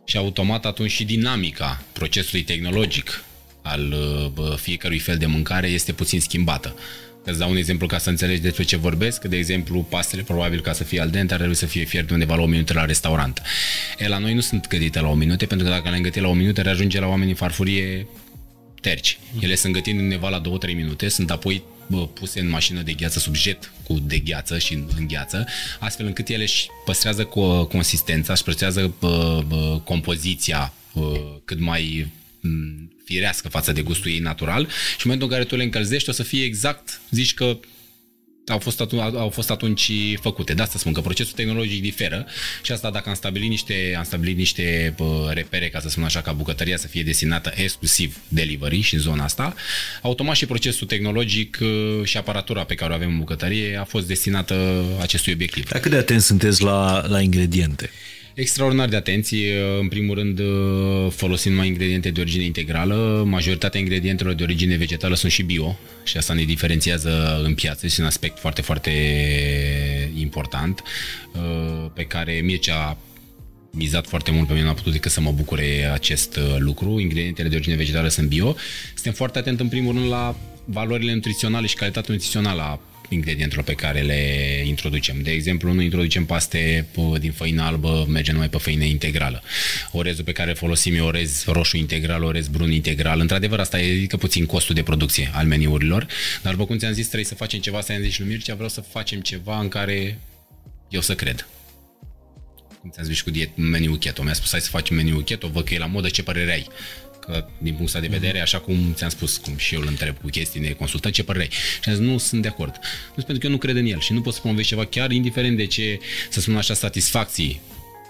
Și 0.05 0.17
automat 0.17 0.65
atunci 0.65 0.91
și 0.91 1.03
dinamica 1.03 1.83
procesului 1.93 2.43
tehnologic 2.43 3.24
al 3.65 3.95
uh, 4.37 4.57
fiecărui 4.57 4.99
fel 4.99 5.17
de 5.17 5.25
mâncare 5.25 5.67
este 5.67 5.91
puțin 5.91 6.19
schimbată. 6.19 6.75
Îți 7.23 7.39
dau 7.39 7.49
un 7.49 7.55
exemplu 7.57 7.87
ca 7.87 7.97
să 7.97 8.09
înțelegi 8.09 8.41
despre 8.41 8.63
ce 8.63 8.75
vorbesc. 8.75 9.23
De 9.23 9.37
exemplu, 9.37 9.81
pastele, 9.89 10.21
probabil 10.21 10.61
ca 10.61 10.73
să 10.73 10.83
fie 10.83 11.01
al 11.01 11.09
dente, 11.09 11.33
ar 11.33 11.39
trebui 11.39 11.55
să 11.57 11.65
fie 11.65 11.83
fierte 11.83 12.13
undeva 12.13 12.35
la 12.35 12.41
o 12.41 12.45
minută 12.45 12.73
la 12.73 12.85
restaurant. 12.85 13.41
E, 13.97 14.07
la 14.07 14.17
noi 14.17 14.33
nu 14.33 14.39
sunt 14.39 14.67
gătite 14.67 14.99
la 14.99 15.07
o 15.07 15.13
minute, 15.13 15.45
pentru 15.45 15.67
că 15.67 15.73
dacă 15.73 15.89
le 15.89 15.95
îngăti 15.95 16.19
la 16.19 16.27
o 16.27 16.33
minută, 16.33 16.69
ajunge 16.69 16.99
la 16.99 17.07
oamenii 17.07 17.33
farfurie 17.33 18.07
terci. 18.81 19.19
Ele 19.39 19.55
sunt 19.55 19.73
gătite 19.73 20.01
undeva 20.01 20.29
la 20.29 20.41
2-3 20.41 20.75
minute, 20.75 21.07
sunt 21.07 21.31
apoi 21.31 21.63
bă, 21.87 22.07
puse 22.07 22.39
în 22.39 22.49
mașină 22.49 22.81
de 22.81 22.93
gheață 22.93 23.19
sub 23.19 23.35
jet 23.35 23.71
cu 23.83 23.99
de 23.99 24.17
gheață 24.17 24.57
și 24.57 24.73
în 24.73 25.07
gheață, 25.07 25.45
astfel 25.79 26.05
încât 26.05 26.27
ele 26.27 26.43
își 26.43 26.67
păstrează 26.85 27.23
consistența, 27.69 28.33
își 28.33 28.43
păstrează 28.43 28.93
bă, 28.99 29.43
bă, 29.47 29.79
compoziția 29.83 30.73
bă, 30.93 31.39
cât 31.45 31.59
mai 31.59 32.11
firească 33.05 33.49
față 33.49 33.71
de 33.71 33.81
gustul 33.81 34.11
ei 34.11 34.19
natural 34.19 34.67
și 34.67 35.05
în 35.05 35.11
momentul 35.11 35.27
în 35.27 35.33
care 35.33 35.47
tu 35.47 35.55
le 35.55 35.63
încălzești 35.63 36.09
o 36.09 36.13
să 36.13 36.23
fie 36.23 36.43
exact, 36.43 37.01
zici 37.09 37.33
că 37.33 37.59
au 38.47 38.59
fost, 38.59 38.81
atunci, 38.81 39.01
au 39.01 39.29
fost 39.29 39.49
atunci 39.49 39.91
făcute. 40.21 40.53
De 40.53 40.61
asta 40.61 40.79
spun 40.79 40.93
că 40.93 41.01
procesul 41.01 41.33
tehnologic 41.35 41.81
diferă 41.81 42.27
și 42.61 42.71
asta 42.71 42.91
dacă 42.91 43.09
am 43.09 43.15
stabilit 43.15 43.49
niște, 43.49 43.93
am 43.97 44.03
stabilit 44.03 44.37
niște 44.37 44.93
bă, 44.97 45.31
repere, 45.33 45.69
ca 45.69 45.79
să 45.79 45.89
spun 45.89 46.03
așa, 46.03 46.21
ca 46.21 46.31
bucătăria 46.31 46.77
să 46.77 46.87
fie 46.87 47.03
destinată 47.03 47.51
exclusiv 47.55 48.17
delivery 48.27 48.81
și 48.81 48.93
în 48.93 48.99
zona 48.99 49.23
asta, 49.23 49.55
automat 50.01 50.35
și 50.35 50.45
procesul 50.45 50.87
tehnologic 50.87 51.57
și 52.03 52.17
aparatura 52.17 52.63
pe 52.63 52.75
care 52.75 52.91
o 52.91 52.95
avem 52.95 53.09
în 53.09 53.17
bucătărie 53.17 53.77
a 53.79 53.83
fost 53.83 54.07
destinată 54.07 54.83
acestui 55.01 55.33
obiectiv. 55.33 55.69
Dar 55.69 55.81
cât 55.81 55.91
de 55.91 55.97
atent 55.97 56.21
sunteți 56.21 56.63
la, 56.63 57.07
la 57.07 57.21
ingrediente? 57.21 57.89
Extraordinar 58.35 58.89
de 58.89 58.95
atenție. 58.95 59.61
În 59.79 59.87
primul 59.87 60.15
rând, 60.15 60.41
folosim 61.11 61.53
mai 61.53 61.67
ingrediente 61.67 62.09
de 62.09 62.19
origine 62.19 62.43
integrală. 62.43 63.23
Majoritatea 63.27 63.79
ingredientelor 63.79 64.33
de 64.33 64.43
origine 64.43 64.75
vegetală 64.75 65.15
sunt 65.15 65.31
și 65.31 65.43
bio 65.43 65.77
și 66.03 66.17
asta 66.17 66.33
ne 66.33 66.43
diferențiază 66.43 67.41
în 67.43 67.53
piață. 67.53 67.85
Este 67.85 68.01
un 68.01 68.07
aspect 68.07 68.39
foarte, 68.39 68.61
foarte 68.61 68.91
important 70.15 70.83
pe 71.93 72.03
care 72.03 72.41
Mircea 72.43 72.97
mizat 73.71 74.07
foarte 74.07 74.31
mult 74.31 74.47
pe 74.47 74.53
mine, 74.53 74.65
n-a 74.65 74.73
putut 74.73 74.91
decât 74.91 75.11
să 75.11 75.21
mă 75.21 75.31
bucure 75.31 75.89
acest 75.93 76.39
lucru. 76.57 76.99
Ingredientele 76.99 77.49
de 77.49 77.55
origine 77.55 77.75
vegetală 77.75 78.07
sunt 78.07 78.27
bio. 78.27 78.55
Suntem 78.93 79.13
foarte 79.13 79.37
atent 79.37 79.59
în 79.59 79.67
primul 79.67 79.93
rând 79.93 80.09
la 80.09 80.35
valorile 80.65 81.13
nutriționale 81.13 81.67
și 81.67 81.75
calitatea 81.75 82.13
nutrițională 82.13 82.61
a 82.61 82.79
ingredientelor 83.09 83.63
pe 83.63 83.73
care 83.73 84.01
le 84.01 84.21
introducem. 84.65 85.21
De 85.21 85.31
exemplu, 85.31 85.73
nu 85.73 85.81
introducem 85.81 86.25
paste 86.25 86.85
din 87.19 87.31
făină 87.31 87.63
albă, 87.63 88.05
mergem 88.09 88.33
numai 88.33 88.49
pe 88.49 88.57
făină 88.57 88.83
integrală. 88.83 89.43
Orezul 89.91 90.23
pe 90.23 90.31
care 90.31 90.53
folosim 90.53 90.95
e 90.95 90.99
orez 90.99 91.43
roșu 91.47 91.77
integral, 91.77 92.23
orez 92.23 92.47
brun 92.47 92.71
integral. 92.71 93.19
Într-adevăr, 93.19 93.59
asta 93.59 93.77
ridică 93.77 94.17
puțin 94.17 94.45
costul 94.45 94.75
de 94.75 94.83
producție 94.83 95.31
al 95.33 95.45
meniurilor, 95.45 96.07
dar 96.41 96.51
după 96.51 96.65
cum 96.65 96.77
ți-am 96.77 96.93
zis, 96.93 97.05
trebuie 97.05 97.25
să 97.25 97.35
facem 97.35 97.59
ceva, 97.59 97.81
să 97.81 97.91
am 97.91 98.01
zis 98.01 98.13
și 98.13 98.19
lui 98.19 98.29
Mircea, 98.29 98.53
vreau 98.53 98.69
să 98.69 98.81
facem 98.81 99.21
ceva 99.21 99.59
în 99.59 99.67
care 99.67 100.19
eu 100.89 101.01
să 101.01 101.15
cred 101.15 101.47
cum 102.85 102.93
ți-am 102.93 103.05
zis 103.05 103.21
cu 103.21 103.29
diet, 103.29 103.57
meniu 103.57 103.95
keto. 103.95 104.23
Mi-a 104.23 104.33
spus, 104.33 104.51
hai 104.51 104.61
să 104.61 104.69
facem 104.69 104.95
meniu 104.95 105.19
keto, 105.19 105.47
văd 105.47 105.63
că 105.63 105.73
e 105.73 105.77
la 105.77 105.85
modă, 105.85 106.09
ce 106.09 106.23
părere 106.23 106.51
ai? 106.51 106.67
Că 107.25 107.45
din 107.57 107.73
punctul 107.73 108.01
de 108.01 108.07
vedere, 108.07 108.41
așa 108.41 108.59
cum 108.59 108.93
ți-am 108.93 109.09
spus, 109.09 109.37
cum 109.37 109.57
și 109.57 109.73
eu 109.73 109.81
îl 109.81 109.87
întreb 109.87 110.17
cu 110.21 110.27
chestii, 110.27 110.61
ne 110.61 110.69
consultăm, 110.69 111.11
ce 111.11 111.23
părere 111.23 111.43
ai? 111.43 111.49
Și 111.81 111.89
am 111.89 111.95
zis, 111.95 112.03
nu 112.03 112.17
sunt 112.17 112.41
de 112.41 112.47
acord. 112.47 112.79
Nu 113.15 113.23
pentru 113.23 113.37
că 113.37 113.45
eu 113.45 113.51
nu 113.51 113.57
cred 113.57 113.75
în 113.75 113.85
el 113.85 113.99
și 113.99 114.13
nu 114.13 114.21
pot 114.21 114.33
să 114.33 114.39
promovez 114.39 114.65
ceva 114.65 114.85
chiar 114.85 115.11
indiferent 115.11 115.57
de 115.57 115.65
ce, 115.65 115.99
să 116.29 116.39
spun 116.39 116.55
așa, 116.55 116.73
satisfacții 116.73 117.61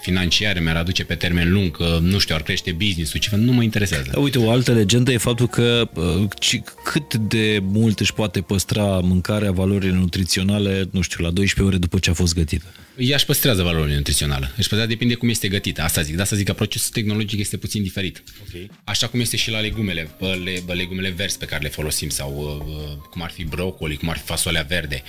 financiare 0.02 0.60
mi-ar 0.60 0.76
aduce 0.76 1.04
pe 1.04 1.16
termen 1.16 1.52
lung, 1.52 1.78
că, 1.78 1.98
nu 2.02 2.18
știu, 2.18 2.36
ar 2.36 2.42
crește 2.42 2.72
business-ul, 2.72 3.20
ceva, 3.20 3.38
nu 3.38 3.52
mă 3.52 3.64
interesează. 3.64 4.10
Da, 4.12 4.20
uite, 4.20 4.38
o 4.38 4.50
altă 4.50 4.72
legendă 4.74 5.12
e 5.12 5.18
faptul 5.18 5.48
că 5.48 5.90
uh, 5.94 6.64
cât 6.84 7.14
de 7.14 7.60
mult 7.64 8.00
își 8.00 8.14
poate 8.14 8.42
păstra 8.42 8.84
mâncarea 8.84 9.52
valorile 9.52 9.94
nutriționale, 9.94 10.88
nu 10.92 11.02
știu, 11.02 11.24
la 11.24 11.30
12 11.30 11.74
ore 11.74 11.82
după 11.82 12.00
ce 12.00 12.10
a 12.10 12.14
fost 12.14 12.34
gătită. 12.34 12.66
Ea 12.98 13.16
își 13.16 13.26
păstrează 13.26 13.64
valorile 13.64 13.96
nutriționale. 13.96 14.46
Își 14.46 14.56
păstrează, 14.56 14.88
depinde 14.88 15.14
cum 15.14 15.30
este 15.30 15.48
gătită. 15.48 15.82
Asta 15.82 16.02
zic. 16.02 16.16
De 16.16 16.22
asta 16.22 16.36
zic 16.36 16.46
că 16.46 16.54
procesul 16.54 16.90
tehnologic 16.94 17.40
este 17.40 17.58
puțin 17.58 17.84
diferit. 17.84 18.24
Okay. 18.48 18.70
Așa 18.84 19.08
cum 19.08 19.20
este 19.20 19.38
și 19.38 19.52
la 19.52 19.60
legumele, 19.60 20.10
legumele 20.66 21.10
verzi 21.10 21.38
pe 21.38 21.46
care 21.46 21.64
le 21.64 21.70
folosim 21.70 22.10
sau 22.10 22.62
uh, 22.68 23.08
cum 23.10 23.22
ar 23.22 23.32
fi 23.32 23.44
brocoli, 23.44 23.98
cum 23.98 24.10
ar 24.10 24.18
fi 24.18 24.24
fasolea 24.24 24.62
verde. 24.62 25.04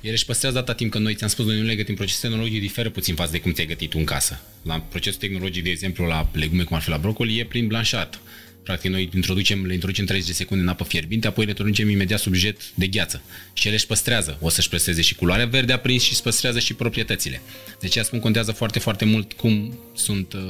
Ele 0.00 0.12
își 0.12 0.24
păstrează 0.24 0.58
atâta 0.58 0.74
timp 0.74 0.90
că 0.90 0.98
noi 0.98 1.14
ți-am 1.14 1.28
spus, 1.28 1.44
noi 1.44 1.58
nu 1.58 1.64
le 1.64 1.74
gătim. 1.74 1.94
Procesul 1.94 2.28
tehnologic 2.28 2.60
diferă 2.60 2.90
puțin 2.90 3.14
față 3.14 3.30
de 3.32 3.40
cum 3.40 3.52
ți-ai 3.52 3.66
gătit 3.66 3.90
tu 3.90 3.96
în 3.98 4.04
casă. 4.04 4.40
La 4.62 4.80
procesul 4.80 5.20
tehnologic, 5.20 5.62
de 5.62 5.70
exemplu, 5.70 6.04
la 6.04 6.30
legume 6.32 6.62
cum 6.62 6.76
ar 6.76 6.82
fi 6.82 6.88
la 6.88 6.98
brocoli, 6.98 7.38
e 7.38 7.44
prin 7.44 7.66
blanșat. 7.66 8.20
Practic 8.68 8.90
noi 8.90 9.08
introducem, 9.14 9.66
le 9.66 9.72
introducem 9.72 10.04
30 10.04 10.28
de 10.28 10.34
secunde 10.34 10.62
în 10.62 10.68
apă 10.68 10.84
fierbinte, 10.84 11.26
apoi 11.26 11.44
le 11.44 11.50
introducem 11.50 11.88
imediat 11.88 12.18
sub 12.18 12.34
jet 12.34 12.70
de 12.74 12.86
gheață. 12.86 13.22
Și 13.52 13.66
ele 13.66 13.76
își 13.76 13.86
păstrează. 13.86 14.38
O 14.40 14.48
să-și 14.48 14.68
păstreze 14.68 15.02
și 15.02 15.14
culoarea 15.14 15.46
verde 15.46 15.72
aprins 15.72 16.02
și 16.02 16.12
își 16.12 16.22
păstrează 16.22 16.58
și 16.58 16.74
proprietățile. 16.74 17.40
Deci, 17.80 17.96
ea 17.96 18.02
spun, 18.02 18.20
contează 18.20 18.52
foarte, 18.52 18.78
foarte 18.78 19.04
mult 19.04 19.32
cum 19.32 19.78
sunt, 19.94 20.32
uh, 20.32 20.40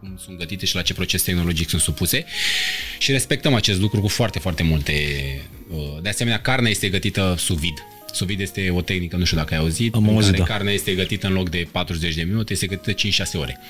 cum 0.00 0.18
sunt 0.24 0.38
gătite 0.38 0.66
și 0.66 0.74
la 0.74 0.82
ce 0.82 0.94
proces 0.94 1.22
tehnologic 1.22 1.68
sunt 1.68 1.80
supuse. 1.80 2.24
Și 2.98 3.10
respectăm 3.10 3.54
acest 3.54 3.80
lucru 3.80 4.00
cu 4.00 4.08
foarte, 4.08 4.38
foarte 4.38 4.62
multe... 4.62 4.92
Uh, 5.70 6.02
de 6.02 6.08
asemenea, 6.08 6.40
carnea 6.40 6.70
este 6.70 6.88
gătită 6.88 7.34
sub 7.38 7.58
vid 7.58 7.84
Sous 8.16 8.28
vide 8.28 8.42
este 8.42 8.70
o 8.70 8.80
tehnică, 8.80 9.16
nu 9.16 9.24
știu 9.24 9.36
dacă 9.36 9.54
ai 9.54 9.60
auzit, 9.60 9.94
Am 9.94 10.08
auzit, 10.08 10.30
care 10.30 10.42
da. 10.42 10.44
carnea 10.44 10.72
este 10.72 10.94
gătită 10.94 11.26
în 11.26 11.32
loc 11.32 11.48
de 11.48 11.68
40 11.72 12.14
de 12.14 12.22
minute, 12.22 12.52
este 12.52 12.66
gătită 12.66 13.24
5-6 13.24 13.32
ore. 13.32 13.60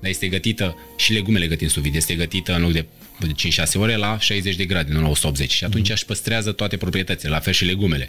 Dar 0.00 0.10
este 0.10 0.28
gătită 0.28 0.76
și 0.96 1.12
legumele 1.12 1.46
gătim 1.46 1.68
sub 1.68 1.82
vide, 1.82 1.96
este 1.96 2.14
gătită 2.14 2.54
în 2.54 2.62
loc 2.62 2.72
de 2.72 2.84
5-6 3.64 3.74
ore 3.74 3.96
la 3.96 4.18
60 4.18 4.56
de 4.56 4.64
grade, 4.64 4.92
nu 4.92 5.00
la 5.00 5.08
180. 5.08 5.52
Și 5.52 5.64
atunci 5.64 5.88
mm-hmm. 5.88 5.92
își 5.92 6.04
păstrează 6.04 6.52
toate 6.52 6.76
proprietățile, 6.76 7.30
la 7.30 7.38
fel 7.38 7.52
și 7.52 7.64
legumele. 7.64 8.08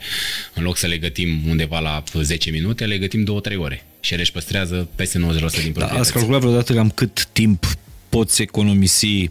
În 0.54 0.64
loc 0.64 0.78
să 0.78 0.88
le 0.88 0.98
gătim 0.98 1.42
undeva 1.48 1.80
la 1.80 2.04
10 2.14 2.52
minute, 2.52 2.86
le 2.86 2.98
gătim 2.98 3.42
2-3 3.52 3.58
ore. 3.58 3.86
Și 4.00 4.14
ele 4.14 4.22
își 4.22 4.32
păstrează 4.32 4.88
peste 4.96 5.18
90% 5.18 5.22
din 5.22 5.30
proprietăți. 5.32 5.78
Da, 5.78 6.00
ați 6.00 6.14
calculat 6.14 6.40
vreodată 6.40 6.74
cam 6.74 6.90
cât 6.90 7.26
timp 7.26 7.66
poți 8.10 8.42
economisi 8.42 9.30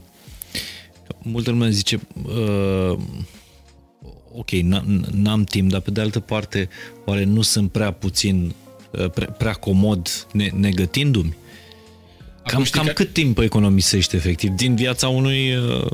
Multă 1.29 1.51
lume 1.51 1.71
zice 1.71 2.01
uh, 2.23 2.99
ok, 4.33 4.51
n-am 5.11 5.45
timp, 5.45 5.71
dar 5.71 5.81
pe 5.81 5.91
de 5.91 6.01
altă 6.01 6.21
parte, 6.21 6.69
oare 7.05 7.25
nu 7.25 7.43
sunt 7.43 7.71
prea 7.73 7.91
puțin, 7.91 8.55
uh, 8.91 9.11
prea, 9.11 9.27
prea 9.27 9.53
comod 9.53 10.27
ne, 10.33 10.51
negătindu-mi? 10.55 11.37
Cam, 12.47 12.67
cam 12.71 12.87
că... 12.87 12.93
cât 12.93 13.13
timp 13.13 13.39
economisești 13.39 14.17
efectiv 14.17 14.51
din 14.51 14.75
viața 14.75 15.09
unui, 15.09 15.57
uh, 15.57 15.91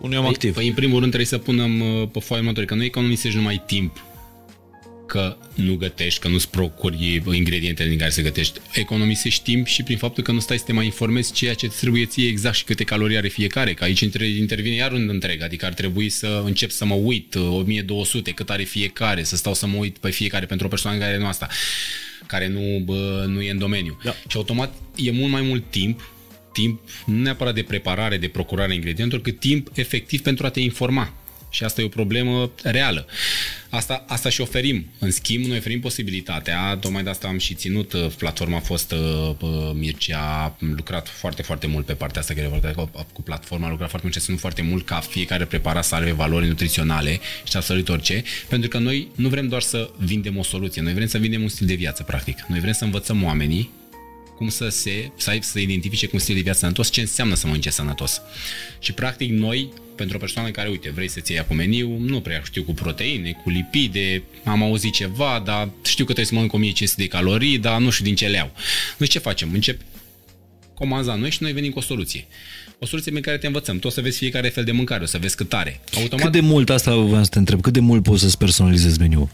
unui 0.00 0.16
om 0.16 0.22
păi, 0.22 0.32
activ? 0.32 0.54
Păi, 0.54 0.68
în 0.68 0.74
primul 0.74 0.98
rând 0.98 1.12
trebuie 1.12 1.26
să 1.26 1.38
punem 1.38 1.80
uh, 1.80 2.08
pe 2.12 2.20
foaia 2.20 2.42
următoare, 2.42 2.68
că 2.68 2.74
nu 2.74 2.84
economisești 2.84 3.36
numai 3.36 3.62
timp 3.66 4.02
că 5.08 5.36
nu 5.54 5.74
gătești, 5.74 6.20
că 6.20 6.28
nu-ți 6.28 6.50
procuri 6.50 7.22
ingredientele 7.32 7.88
din 7.88 7.98
care 7.98 8.10
să 8.10 8.22
gătești. 8.22 8.60
Economisești 8.72 9.42
timp 9.42 9.66
și 9.66 9.82
prin 9.82 9.96
faptul 9.96 10.22
că 10.22 10.32
nu 10.32 10.40
stai 10.40 10.58
să 10.58 10.64
te 10.64 10.72
mai 10.72 10.84
informezi 10.84 11.32
ceea 11.32 11.54
ce 11.54 11.68
trebuie 11.68 12.04
ție 12.04 12.28
exact 12.28 12.56
și 12.56 12.64
câte 12.64 12.84
calorii 12.84 13.16
are 13.16 13.28
fiecare, 13.28 13.74
că 13.74 13.84
aici 13.84 14.00
intervine 14.00 14.74
iar 14.74 14.92
un 14.92 15.08
întreg, 15.08 15.42
adică 15.42 15.66
ar 15.66 15.74
trebui 15.74 16.08
să 16.08 16.42
încep 16.44 16.70
să 16.70 16.84
mă 16.84 16.94
uit 16.94 17.34
1200 17.34 18.30
cât 18.30 18.50
are 18.50 18.62
fiecare, 18.62 19.22
să 19.22 19.36
stau 19.36 19.54
să 19.54 19.66
mă 19.66 19.76
uit 19.76 19.98
pe 19.98 20.10
fiecare 20.10 20.46
pentru 20.46 20.66
o 20.66 20.70
persoană 20.70 20.98
care 20.98 21.18
nu 21.18 21.26
asta, 21.26 21.48
care 22.28 22.48
nu, 22.48 22.82
bă, 22.84 23.24
nu 23.28 23.40
e 23.40 23.50
în 23.50 23.58
domeniu. 23.58 23.98
Da. 24.04 24.14
Și 24.28 24.36
automat 24.36 24.74
e 24.96 25.10
mult 25.10 25.32
mai 25.32 25.42
mult 25.42 25.70
timp 25.70 26.00
timp 26.52 26.80
nu 27.06 27.22
neapărat 27.22 27.54
de 27.54 27.62
preparare, 27.62 28.16
de 28.16 28.28
procurare 28.28 28.74
ingredientelor, 28.74 29.24
cât 29.24 29.40
timp 29.40 29.70
efectiv 29.74 30.22
pentru 30.22 30.46
a 30.46 30.50
te 30.50 30.60
informa. 30.60 31.12
Și 31.50 31.64
asta 31.64 31.80
e 31.80 31.84
o 31.84 31.88
problemă 31.88 32.50
reală. 32.62 33.06
Asta, 33.70 34.04
asta 34.08 34.28
și 34.28 34.40
oferim. 34.40 34.86
În 34.98 35.10
schimb, 35.10 35.44
noi 35.44 35.56
oferim 35.56 35.80
posibilitatea, 35.80 36.76
tocmai 36.76 37.02
de 37.02 37.10
asta 37.10 37.28
am 37.28 37.38
și 37.38 37.54
ținut, 37.54 37.92
uh, 37.92 38.06
platforma 38.18 38.56
a 38.56 38.60
fost 38.60 38.92
uh, 38.92 39.70
Mircea, 39.74 40.18
a 40.18 40.56
lucrat 40.58 41.08
foarte, 41.08 41.42
foarte 41.42 41.66
mult 41.66 41.86
pe 41.86 41.92
partea 41.92 42.20
asta, 42.20 42.34
care 42.34 42.72
cu, 42.74 42.90
cu 43.12 43.22
platforma, 43.22 43.66
a 43.66 43.70
lucrat 43.70 43.88
foarte 43.88 44.08
mult, 44.10 44.24
ținut 44.24 44.40
foarte 44.40 44.62
mult 44.62 44.86
ca 44.86 45.00
fiecare 45.00 45.44
preparat 45.44 45.84
să 45.84 45.94
aibă 45.94 46.14
valori 46.14 46.46
nutriționale 46.46 47.20
și 47.44 47.56
absolut 47.56 47.88
orice, 47.88 48.22
pentru 48.48 48.68
că 48.68 48.78
noi 48.78 49.08
nu 49.14 49.28
vrem 49.28 49.48
doar 49.48 49.62
să 49.62 49.90
vindem 49.98 50.36
o 50.36 50.42
soluție, 50.42 50.82
noi 50.82 50.92
vrem 50.92 51.06
să 51.06 51.18
vindem 51.18 51.42
un 51.42 51.48
stil 51.48 51.66
de 51.66 51.74
viață, 51.74 52.02
practic. 52.02 52.44
Noi 52.48 52.60
vrem 52.60 52.72
să 52.72 52.84
învățăm 52.84 53.24
oamenii 53.24 53.70
cum 54.36 54.48
să 54.48 54.68
se, 54.68 55.10
să, 55.16 55.30
ai, 55.30 55.42
să 55.42 55.58
identifice 55.58 56.06
cu 56.06 56.10
un 56.14 56.20
stil 56.20 56.34
de 56.34 56.40
viață 56.40 56.58
sănătos, 56.58 56.90
ce 56.90 57.00
înseamnă 57.00 57.34
să 57.34 57.46
mănânce 57.46 57.70
sănătos. 57.70 58.20
Și 58.78 58.92
practic 58.92 59.30
noi, 59.30 59.68
pentru 59.98 60.16
o 60.16 60.20
persoană 60.20 60.50
care, 60.50 60.68
uite, 60.68 60.90
vrei 60.90 61.08
să-ți 61.08 61.32
iei 61.32 61.44
cu 61.48 61.54
meniu, 61.54 61.96
nu 61.98 62.20
prea 62.20 62.42
știu 62.44 62.62
cu 62.62 62.72
proteine, 62.72 63.30
cu 63.42 63.50
lipide, 63.50 64.22
am 64.44 64.62
auzit 64.62 64.92
ceva, 64.92 65.42
dar 65.44 65.68
știu 65.84 66.04
că 66.04 66.12
trebuie 66.12 66.24
să 66.24 66.34
mănânc 66.34 66.52
1500 66.52 67.02
de 67.02 67.08
calorii, 67.08 67.58
dar 67.58 67.80
nu 67.80 67.90
știu 67.90 68.04
din 68.04 68.14
ce 68.14 68.26
le 68.26 68.38
au. 68.38 68.50
Deci 68.98 69.10
ce 69.10 69.18
facem? 69.18 69.50
Încep 69.52 69.80
comanzi 70.74 71.08
la 71.08 71.14
noi 71.14 71.30
și 71.30 71.42
noi 71.42 71.52
venim 71.52 71.70
cu 71.70 71.78
o 71.78 71.82
soluție. 71.82 72.26
O 72.80 72.86
soluție 72.86 73.12
pe 73.12 73.20
care 73.20 73.36
te 73.36 73.46
învățăm. 73.46 73.78
Tu 73.78 73.86
o 73.86 73.90
să 73.90 74.00
vezi 74.00 74.18
fiecare 74.18 74.48
fel 74.48 74.64
de 74.64 74.72
mâncare, 74.72 75.02
o 75.02 75.06
să 75.06 75.18
vezi 75.18 75.36
cât 75.36 75.52
are. 75.52 75.80
Automat... 75.96 76.24
Cât 76.24 76.32
de 76.32 76.40
mult, 76.40 76.70
asta 76.70 76.94
vreau 76.94 77.22
să 77.22 77.30
te 77.30 77.38
întreb, 77.38 77.60
cât 77.60 77.72
de 77.72 77.80
mult 77.80 78.02
poți 78.02 78.20
să-ți 78.22 78.38
personalizezi 78.38 78.98
meniul? 78.98 79.28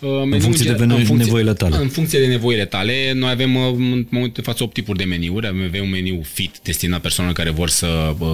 Uh, 0.00 0.10
în 0.30 0.40
funcție 0.40 0.72
de 0.72 0.82
în 0.82 0.88
funcție, 0.88 1.14
nevoile 1.14 1.52
tale. 1.52 1.76
În 1.76 1.88
funcție 1.88 2.18
de 2.20 2.26
nevoile 2.26 2.64
tale, 2.64 3.12
noi 3.12 3.30
avem 3.30 3.54
uh, 3.54 3.66
în 3.66 4.06
momentul 4.10 4.32
de 4.34 4.40
față 4.40 4.62
8 4.62 4.72
tipuri 4.72 4.98
de 4.98 5.04
meniuri. 5.04 5.46
Avem 5.46 5.82
un 5.82 5.90
meniu 5.90 6.22
fit 6.32 6.58
destinat 6.62 7.00
persoanelor 7.00 7.38
care 7.38 7.50
vor 7.50 7.68
să 7.68 8.14
uh, 8.18 8.28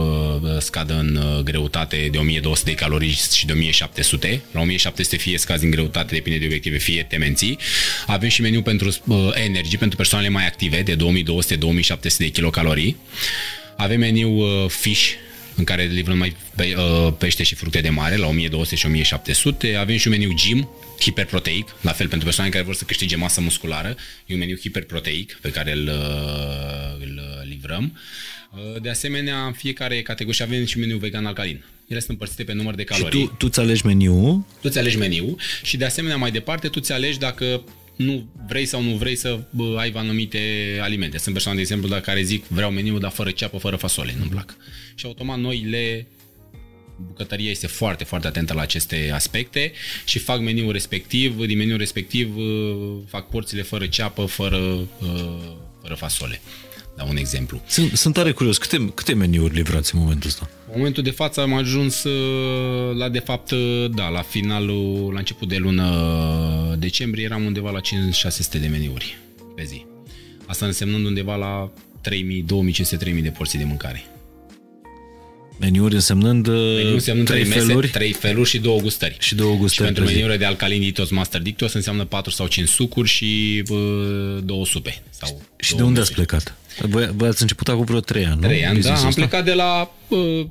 scadă 0.58 0.98
în 0.98 1.16
uh, 1.16 1.42
greutate 1.42 2.08
de 2.10 2.18
1200 2.18 2.70
de 2.70 2.76
calorii 2.76 3.18
și 3.32 3.46
de 3.46 3.52
1700. 3.52 4.42
La 4.52 4.60
1700 4.60 5.16
fie 5.16 5.38
scazi 5.38 5.64
în 5.64 5.70
greutate, 5.70 6.14
depinde 6.14 6.38
de 6.38 6.44
obiective, 6.44 6.76
fie 6.76 7.06
te 7.08 7.16
menții. 7.16 7.58
Avem 8.06 8.28
și 8.28 8.40
meniu 8.40 8.62
pentru 8.62 8.88
uh, 9.06 9.16
energie, 9.44 9.78
pentru 9.78 9.96
persoanele 9.96 10.30
mai 10.30 10.46
active, 10.46 10.82
de 10.82 10.96
2200-2700 10.96 10.98
de 12.18 12.28
kilocalorii. 12.28 12.96
Avem 13.80 13.98
meniu 13.98 14.30
uh, 14.30 14.68
fish, 14.68 15.10
în 15.54 15.64
care 15.64 15.84
livrăm 15.84 16.18
mai 16.18 16.36
pe, 16.56 16.74
uh, 16.76 17.12
pește 17.18 17.42
și 17.42 17.54
fructe 17.54 17.80
de 17.80 17.88
mare 17.88 18.16
la 18.16 18.26
1200 18.26 18.76
și 18.76 18.86
1700. 18.86 19.74
Avem 19.74 19.96
și 19.96 20.06
un 20.06 20.12
meniu 20.12 20.32
gym, 20.34 20.68
hiperproteic, 21.00 21.76
la 21.80 21.92
fel 21.92 22.08
pentru 22.08 22.26
persoane 22.26 22.50
care 22.50 22.64
vor 22.64 22.74
să 22.74 22.84
câștige 22.84 23.16
masă 23.16 23.40
musculară. 23.40 23.96
E 24.26 24.32
un 24.32 24.38
meniu 24.38 24.56
hiperproteic 24.56 25.38
pe 25.40 25.50
care 25.50 25.72
îl, 25.72 25.86
uh, 25.86 27.06
îl 27.06 27.20
livrăm. 27.48 27.98
Uh, 28.52 28.82
de 28.82 28.90
asemenea, 28.90 29.44
în 29.44 29.52
fiecare 29.52 30.02
categorie 30.02 30.44
avem 30.44 30.64
și 30.64 30.78
meniu 30.78 30.96
vegan 30.96 31.26
alcalin. 31.26 31.64
Ele 31.86 31.98
sunt 31.98 32.10
împărțite 32.10 32.44
pe 32.44 32.52
număr 32.52 32.74
de 32.74 32.84
calorii. 32.84 33.20
Și 33.20 33.26
tu, 33.26 33.34
tu 33.34 33.48
ți 33.48 33.60
alegi 33.60 33.86
meniu? 33.86 34.46
Tu 34.60 34.68
ți 34.68 34.78
alegi 34.78 34.96
meniu 34.96 35.36
și 35.62 35.76
de 35.76 35.84
asemenea 35.84 36.16
mai 36.16 36.30
departe 36.30 36.68
tu 36.68 36.80
ți 36.80 36.92
alegi 36.92 37.18
dacă 37.18 37.62
nu 38.00 38.28
vrei 38.46 38.66
sau 38.66 38.82
nu 38.82 38.90
vrei 38.90 39.16
să 39.16 39.40
bă, 39.50 39.76
ai 39.78 39.92
anumite 39.94 40.38
alimente. 40.82 41.18
Sunt 41.18 41.32
persoane, 41.32 41.56
de 41.56 41.62
exemplu, 41.62 41.88
dacă 41.88 42.02
care 42.02 42.22
zic 42.22 42.44
vreau 42.46 42.70
meniu, 42.70 42.98
dar 42.98 43.10
fără 43.10 43.30
ceapă, 43.30 43.58
fără 43.58 43.76
fasole, 43.76 44.14
nu-mi 44.18 44.30
plac. 44.30 44.56
Și 44.94 45.06
automat 45.06 45.38
noi 45.38 45.66
le 45.68 46.06
bucătăria 47.06 47.50
este 47.50 47.66
foarte, 47.66 48.04
foarte 48.04 48.26
atentă 48.26 48.52
la 48.52 48.60
aceste 48.60 49.10
aspecte 49.14 49.72
și 50.04 50.18
fac 50.18 50.40
meniul 50.40 50.72
respectiv, 50.72 51.46
din 51.46 51.56
meniul 51.56 51.78
respectiv 51.78 52.34
fac 53.08 53.28
porțile 53.28 53.62
fără 53.62 53.86
ceapă, 53.86 54.24
fără, 54.24 54.88
fără 55.80 55.94
fasole 55.94 56.40
da 56.96 57.04
un 57.04 57.16
exemplu. 57.16 57.62
Sunt, 57.66 57.92
sunt 57.96 58.14
tare 58.14 58.32
curios, 58.32 58.58
câte, 58.58 58.92
câte 58.94 59.14
meniuri 59.14 59.54
livrați 59.54 59.94
în 59.94 60.00
momentul 60.00 60.28
ăsta? 60.28 60.50
În 60.72 60.76
momentul 60.78 61.02
de 61.02 61.10
față 61.10 61.40
am 61.40 61.54
ajuns 61.54 62.04
uh, 62.04 62.96
la, 62.96 63.08
de 63.08 63.18
fapt, 63.18 63.50
uh, 63.50 63.90
da, 63.94 64.08
la 64.08 64.22
finalul, 64.22 65.10
la 65.12 65.18
început 65.18 65.48
de 65.48 65.56
lună 65.56 66.76
decembrie 66.78 67.24
eram 67.24 67.44
undeva 67.44 67.70
la 67.70 67.80
5600 67.80 68.58
de 68.58 68.66
meniuri 68.66 69.18
pe 69.56 69.64
zi. 69.64 69.84
Asta 70.46 70.66
însemnând 70.66 71.06
undeva 71.06 71.36
la 71.36 71.70
3000, 72.00 72.44
2500-3000 73.18 73.22
de 73.22 73.28
porții 73.28 73.58
de 73.58 73.64
mâncare. 73.64 74.04
Meniuri 75.60 75.94
însemnând, 75.94 76.46
uh, 76.46 76.54
Meniuri 76.54 76.92
însemnând 76.92 77.26
trei, 77.26 77.44
trei 77.44 77.52
feluri? 77.52 77.86
Mese, 77.86 77.98
trei 77.98 78.12
feluri 78.12 78.48
și 78.48 78.58
două 78.58 78.80
gustări. 78.80 79.16
Și 79.20 79.34
două 79.34 79.54
gustări. 79.54 79.88
Și 79.88 79.94
pentru 79.94 80.12
meniurile 80.12 80.36
de 80.36 80.44
alcalin 80.44 80.80
Ditos 80.80 81.10
Master 81.10 81.40
Dictos 81.40 81.72
înseamnă 81.72 82.04
4 82.04 82.30
sau 82.30 82.46
5 82.46 82.68
sucuri 82.68 83.08
și 83.08 83.62
uh, 83.68 84.38
două 84.44 84.66
supe. 84.66 85.02
Sau 85.10 85.42
și 85.56 85.74
de 85.74 85.82
unde 85.82 86.00
ați 86.00 86.12
plecat? 86.12 86.54
Voi, 86.78 87.10
voi 87.14 87.28
ați 87.28 87.42
început 87.42 87.68
acum 87.68 87.84
vreo 87.84 88.00
3 88.00 88.26
ani, 88.26 88.40
3 88.40 88.66
ani, 88.66 88.80
da. 88.80 88.94
Am 88.94 89.12
plecat 89.12 89.44
de 89.44 89.52
la 89.52 89.90
uh, 90.08 90.46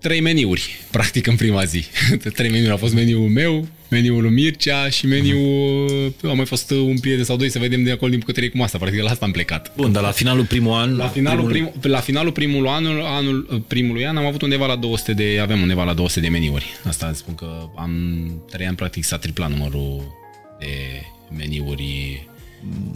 trei 0.00 0.20
meniuri, 0.20 0.76
practic, 0.90 1.26
în 1.26 1.36
prima 1.36 1.64
zi. 1.64 1.84
trei 2.36 2.50
meniuri. 2.50 2.72
A 2.72 2.76
fost 2.76 2.94
meniul 2.94 3.28
meu, 3.28 3.66
meniul 3.88 4.22
lui 4.22 4.30
Mircea 4.30 4.88
și 4.88 5.06
meniul... 5.06 5.88
Uh-huh. 5.88 6.30
A 6.30 6.32
mai 6.32 6.44
fost 6.44 6.70
un 6.70 6.98
prieten 6.98 7.24
sau 7.24 7.36
doi 7.36 7.50
să 7.50 7.58
vedem 7.58 7.82
de 7.82 7.90
acolo 7.90 8.10
din 8.10 8.18
bucătărie 8.18 8.48
cum 8.48 8.62
asta. 8.62 8.78
Practic, 8.78 9.02
la 9.02 9.10
asta 9.10 9.24
am 9.24 9.30
plecat. 9.30 9.72
Bun, 9.76 9.92
dar 9.92 10.02
la 10.02 10.10
finalul 10.10 10.44
primul 10.44 10.72
an... 10.72 10.96
La 10.96 11.06
finalul, 11.06 11.48
primul... 11.50 11.72
Prim, 11.80 11.90
la 11.90 12.00
finalul 12.00 12.32
primul 12.32 12.68
anul, 12.68 13.02
anul, 13.02 13.64
primului 13.66 14.06
an 14.06 14.16
am 14.16 14.26
avut 14.26 14.42
undeva 14.42 14.66
la 14.66 14.76
200 14.76 15.12
de... 15.12 15.38
Avem 15.42 15.60
undeva 15.60 15.84
la 15.84 15.94
200 15.94 16.20
de 16.20 16.28
meniuri. 16.28 16.66
Asta 16.84 17.12
spun 17.14 17.34
că 17.34 17.68
am 17.76 17.92
trei 18.50 18.66
ani, 18.66 18.76
practic, 18.76 19.04
s-a 19.04 19.16
triplat 19.16 19.50
numărul 19.50 20.16
de 20.58 20.66
meniuri 21.36 22.26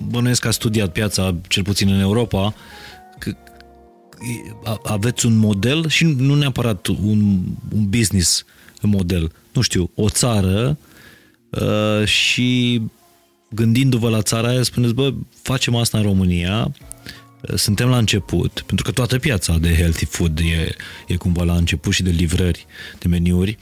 bănuiesc 0.09 0.41
că 0.41 0.49
a 0.49 0.51
studiat 0.51 0.93
piața, 0.93 1.35
cel 1.49 1.62
puțin 1.62 1.89
în 1.89 2.01
Europa, 2.01 2.55
că 3.19 3.37
aveți 4.85 5.27
un 5.27 5.36
model 5.36 5.89
și 5.89 6.05
nu 6.05 6.35
neapărat 6.35 6.86
un, 6.86 7.40
un 7.74 7.89
business 7.89 8.44
model, 8.82 9.32
nu 9.53 9.61
știu, 9.61 9.90
o 9.94 10.09
țară 10.09 10.78
uh, 11.51 12.07
și 12.07 12.81
gândindu-vă 13.49 14.09
la 14.09 14.23
țara 14.23 14.49
aia, 14.49 14.62
spuneți, 14.62 14.94
bă, 14.94 15.15
facem 15.43 15.77
asta 15.77 15.99
în 15.99 16.05
România, 16.05 16.74
uh, 17.40 17.55
suntem 17.55 17.89
la 17.89 17.99
început, 17.99 18.62
pentru 18.66 18.85
că 18.85 18.93
toată 18.93 19.19
piața 19.19 19.59
de 19.59 19.74
healthy 19.74 20.05
food 20.05 20.39
e, 20.39 20.74
e 21.07 21.16
cumva 21.16 21.43
la 21.43 21.55
început 21.55 21.93
și 21.93 22.03
de 22.03 22.11
livrări, 22.11 22.66
de 22.99 23.09
meniuri, 23.09 23.59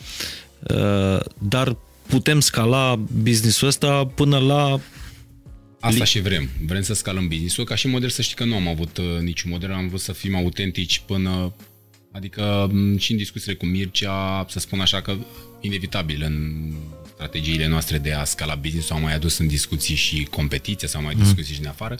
uh, 0.60 1.20
dar 1.38 1.76
putem 2.06 2.40
scala 2.40 2.98
businessul 3.22 3.68
ăsta 3.68 4.10
până 4.14 4.38
la 4.38 4.80
Asta 5.80 6.04
și 6.04 6.20
vrem. 6.20 6.48
Vrem 6.66 6.82
să 6.82 6.94
scalăm 6.94 7.28
business-ul. 7.28 7.64
Ca 7.64 7.74
și 7.74 7.86
model 7.86 8.08
să 8.08 8.22
știi 8.22 8.36
că 8.36 8.44
nu 8.44 8.54
am 8.54 8.68
avut 8.68 8.96
uh, 8.96 9.20
niciun 9.20 9.50
model, 9.50 9.72
am 9.72 9.88
vrut 9.88 10.00
să 10.00 10.12
fim 10.12 10.34
autentici 10.34 11.02
până... 11.06 11.54
Adică 12.12 12.72
și 12.98 13.10
în 13.10 13.16
discuțiile 13.16 13.54
cu 13.54 13.66
Mircea, 13.66 14.46
să 14.48 14.58
spun 14.58 14.80
așa 14.80 15.02
că 15.02 15.16
inevitabil 15.60 16.22
în 16.22 16.66
strategiile 17.14 17.66
noastre 17.66 17.98
de 17.98 18.12
a 18.12 18.24
scala 18.24 18.54
business 18.54 18.90
au 18.90 19.00
mai 19.00 19.14
adus 19.14 19.38
în 19.38 19.46
discuții 19.46 19.94
și 19.94 20.26
competiție 20.30 20.88
sau 20.88 21.02
mai 21.02 21.14
mm. 21.14 21.22
discuții 21.22 21.54
și 21.54 21.60
în 21.60 21.66
afară 21.66 21.98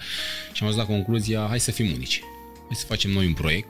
și 0.53 0.63
am 0.63 0.69
ajuns 0.69 0.77
la 0.77 0.95
concluzia, 0.95 1.47
hai 1.49 1.61
să 1.61 1.71
fim 1.71 1.93
unici. 1.93 2.21
Hai 2.55 2.77
să 2.77 2.87
facem 2.87 3.11
noi 3.11 3.27
un 3.27 3.33
proiect, 3.33 3.69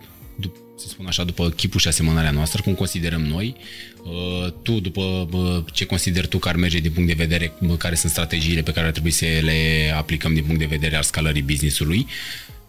să 0.81 0.89
spun 0.89 1.07
așa, 1.07 1.25
după 1.25 1.49
chipul 1.49 1.81
și 1.81 1.89
asemănarea 1.89 2.31
noastră, 2.31 2.63
cum 2.63 2.75
considerăm 2.75 3.23
noi, 3.23 3.57
uh, 4.03 4.53
tu 4.63 4.81
după 4.81 5.29
ce 5.73 5.87
consideri 5.87 6.29
tu 6.29 6.39
că 6.39 6.49
ar 6.49 6.57
merge 6.57 6.79
din 6.79 6.93
punct 6.93 7.09
de 7.09 7.25
vedere, 7.25 7.53
care 7.79 7.95
sunt 7.95 8.13
strategiile 8.13 8.63
pe 8.63 8.73
care 8.73 8.87
ar 8.87 8.93
trebui 8.93 9.11
să 9.11 9.25
le 9.43 9.93
aplicăm 9.97 10.35
din 10.35 10.45
punct 10.45 10.59
de 10.59 10.67
vedere 10.67 10.97
al 10.97 11.03
scalării 11.03 11.43
business-ului, 11.43 12.07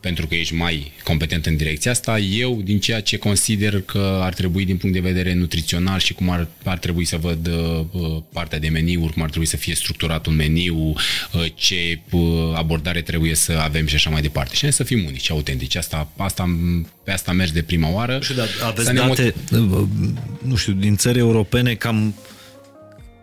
pentru 0.01 0.27
că 0.27 0.35
ești 0.35 0.53
mai 0.53 0.91
competent 1.03 1.45
în 1.45 1.55
direcția 1.55 1.91
asta, 1.91 2.19
eu 2.19 2.61
din 2.63 2.79
ceea 2.79 3.01
ce 3.01 3.17
consider 3.17 3.81
că 3.81 4.19
ar 4.21 4.33
trebui 4.33 4.65
din 4.65 4.77
punct 4.77 4.95
de 4.95 5.01
vedere 5.01 5.33
nutrițional 5.33 5.99
și 5.99 6.13
cum 6.13 6.29
ar, 6.29 6.47
ar 6.63 6.77
trebui 6.77 7.05
să 7.05 7.17
văd 7.17 7.47
uh, 7.47 8.17
partea 8.33 8.59
de 8.59 8.67
meniuri, 8.67 9.13
cum 9.13 9.21
ar 9.21 9.29
trebui 9.29 9.47
să 9.47 9.57
fie 9.57 9.75
structurat 9.75 10.25
un 10.25 10.35
meniu, 10.35 10.75
uh, 10.77 11.45
ce 11.55 11.99
uh, 12.09 12.21
abordare 12.53 13.01
trebuie 13.01 13.35
să 13.35 13.51
avem 13.63 13.85
și 13.85 13.95
așa 13.95 14.09
mai 14.09 14.21
departe. 14.21 14.55
Și 14.55 14.71
să 14.71 14.83
fim 14.83 15.05
unici, 15.05 15.31
autentici. 15.31 15.75
Asta, 15.75 16.11
asta, 16.17 16.59
pe 17.03 17.11
asta 17.11 17.31
mergi 17.31 17.53
de 17.53 17.61
prima 17.61 17.89
oară. 17.89 18.13
Nu 18.15 18.21
știu, 18.21 18.35
dar 18.35 18.47
aveți 18.63 18.93
date, 18.93 19.33
uh, 19.51 19.83
nu 20.41 20.55
știu, 20.55 20.73
din 20.73 20.95
țări 20.95 21.19
europene 21.19 21.73
cam 21.73 22.15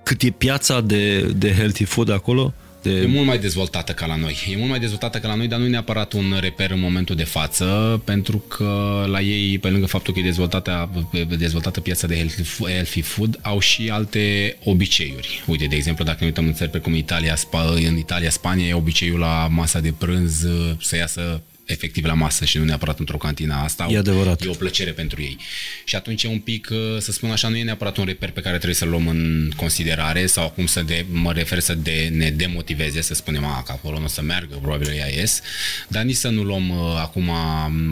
cât 0.03 0.23
e 0.23 0.31
piața 0.31 0.81
de, 0.81 1.21
de 1.21 1.55
healthy 1.55 1.85
food 1.85 2.11
acolo? 2.11 2.55
De... 2.83 2.91
E 2.91 3.07
mult 3.07 3.27
mai 3.27 3.39
dezvoltată 3.39 3.93
ca 3.93 4.07
la 4.07 4.17
noi. 4.17 4.37
E 4.53 4.57
mult 4.57 4.69
mai 4.71 4.79
dezvoltată 4.79 5.19
ca 5.19 5.29
la 5.29 5.35
noi, 5.35 5.47
dar 5.47 5.59
nu 5.59 5.65
e 5.65 5.69
neapărat 5.69 6.13
un 6.13 6.35
reper 6.41 6.71
în 6.71 6.81
momentul 6.81 7.17
de 7.17 7.25
față, 7.25 8.01
pentru 8.05 8.39
că 8.39 9.05
la 9.09 9.21
ei, 9.21 9.59
pe 9.59 9.69
lângă 9.69 9.87
faptul 9.87 10.13
că 10.15 10.21
e 10.21 10.23
dezvoltată, 10.23 10.91
dezvoltată 11.39 11.81
piața 11.81 12.07
de 12.07 12.29
healthy 12.59 13.01
food, 13.01 13.39
au 13.43 13.59
și 13.59 13.89
alte 13.91 14.57
obiceiuri. 14.65 15.45
Uite, 15.47 15.67
de 15.67 15.77
exemplu, 15.77 16.05
dacă 16.05 16.17
ne 16.21 16.27
uităm 16.27 16.47
în 16.47 16.55
țări 16.55 16.71
precum 16.71 16.95
Italia, 16.95 17.37
în 17.75 17.97
Italia, 17.97 18.31
Spania, 18.31 18.67
e 18.67 18.75
obiceiul 18.75 19.19
la 19.19 19.49
masa 19.51 19.81
de 19.81 19.95
prânz 19.99 20.47
să 20.81 20.97
iasă 20.97 21.43
efectiv 21.69 22.05
la 22.05 22.13
masă 22.13 22.45
și 22.45 22.59
nu 22.59 22.65
neapărat 22.65 22.99
într-o 22.99 23.17
cantină 23.17 23.55
asta. 23.55 23.87
E 23.91 23.99
adevărat. 23.99 24.45
E 24.45 24.49
o 24.49 24.53
plăcere 24.53 24.91
pentru 24.91 25.23
ei. 25.23 25.37
Și 25.85 25.97
atunci 25.97 26.23
e 26.23 26.29
un 26.29 26.39
pic, 26.39 26.69
uh, 26.71 26.79
să 26.99 27.13
spun 27.13 27.31
așa, 27.31 27.49
nu 27.49 27.57
e 27.57 27.63
neapărat 27.63 27.97
un 27.97 28.05
reper 28.05 28.31
pe 28.31 28.41
care 28.41 28.55
trebuie 28.55 28.75
să-l 28.75 28.89
luăm 28.89 29.09
în 29.09 29.53
considerare 29.57 30.27
sau 30.27 30.45
acum 30.45 30.67
să 30.67 30.83
de, 30.83 31.05
mă 31.11 31.33
refer 31.33 31.59
să 31.59 31.75
de, 31.75 32.11
ne 32.13 32.31
demotiveze, 32.31 33.01
să 33.01 33.15
spunem, 33.15 33.45
a, 33.45 33.63
că 33.63 33.73
acolo 33.73 33.99
nu 33.99 34.05
o 34.05 34.09
să 34.09 34.23
meargă, 34.23 34.55
probabil 34.55 34.93
ea 34.97 35.09
ies, 35.09 35.41
dar 35.89 36.03
nici 36.03 36.17
să 36.17 36.29
nu 36.29 36.43
luăm 36.43 36.71
uh, 36.71 36.97
acum, 36.97 37.31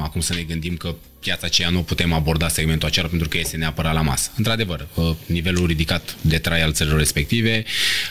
acum 0.01 0.21
să 0.21 0.35
ne 0.35 0.43
gândim 0.43 0.77
că 0.77 0.95
piața 1.27 1.47
aceea 1.47 1.69
nu 1.69 1.83
putem 1.83 2.13
aborda 2.13 2.49
segmentul 2.49 2.89
acela 2.89 3.09
pentru 3.09 3.29
că 3.29 3.39
este 3.39 3.57
neapărat 3.57 3.95
la 3.95 4.01
masă. 4.01 4.31
Într-adevăr, 4.37 4.87
uh, 4.95 5.15
nivelul 5.27 5.67
ridicat 5.67 6.17
de 6.21 6.39
trai 6.39 6.63
al 6.63 6.73
țărilor 6.73 6.99
respective 6.99 7.65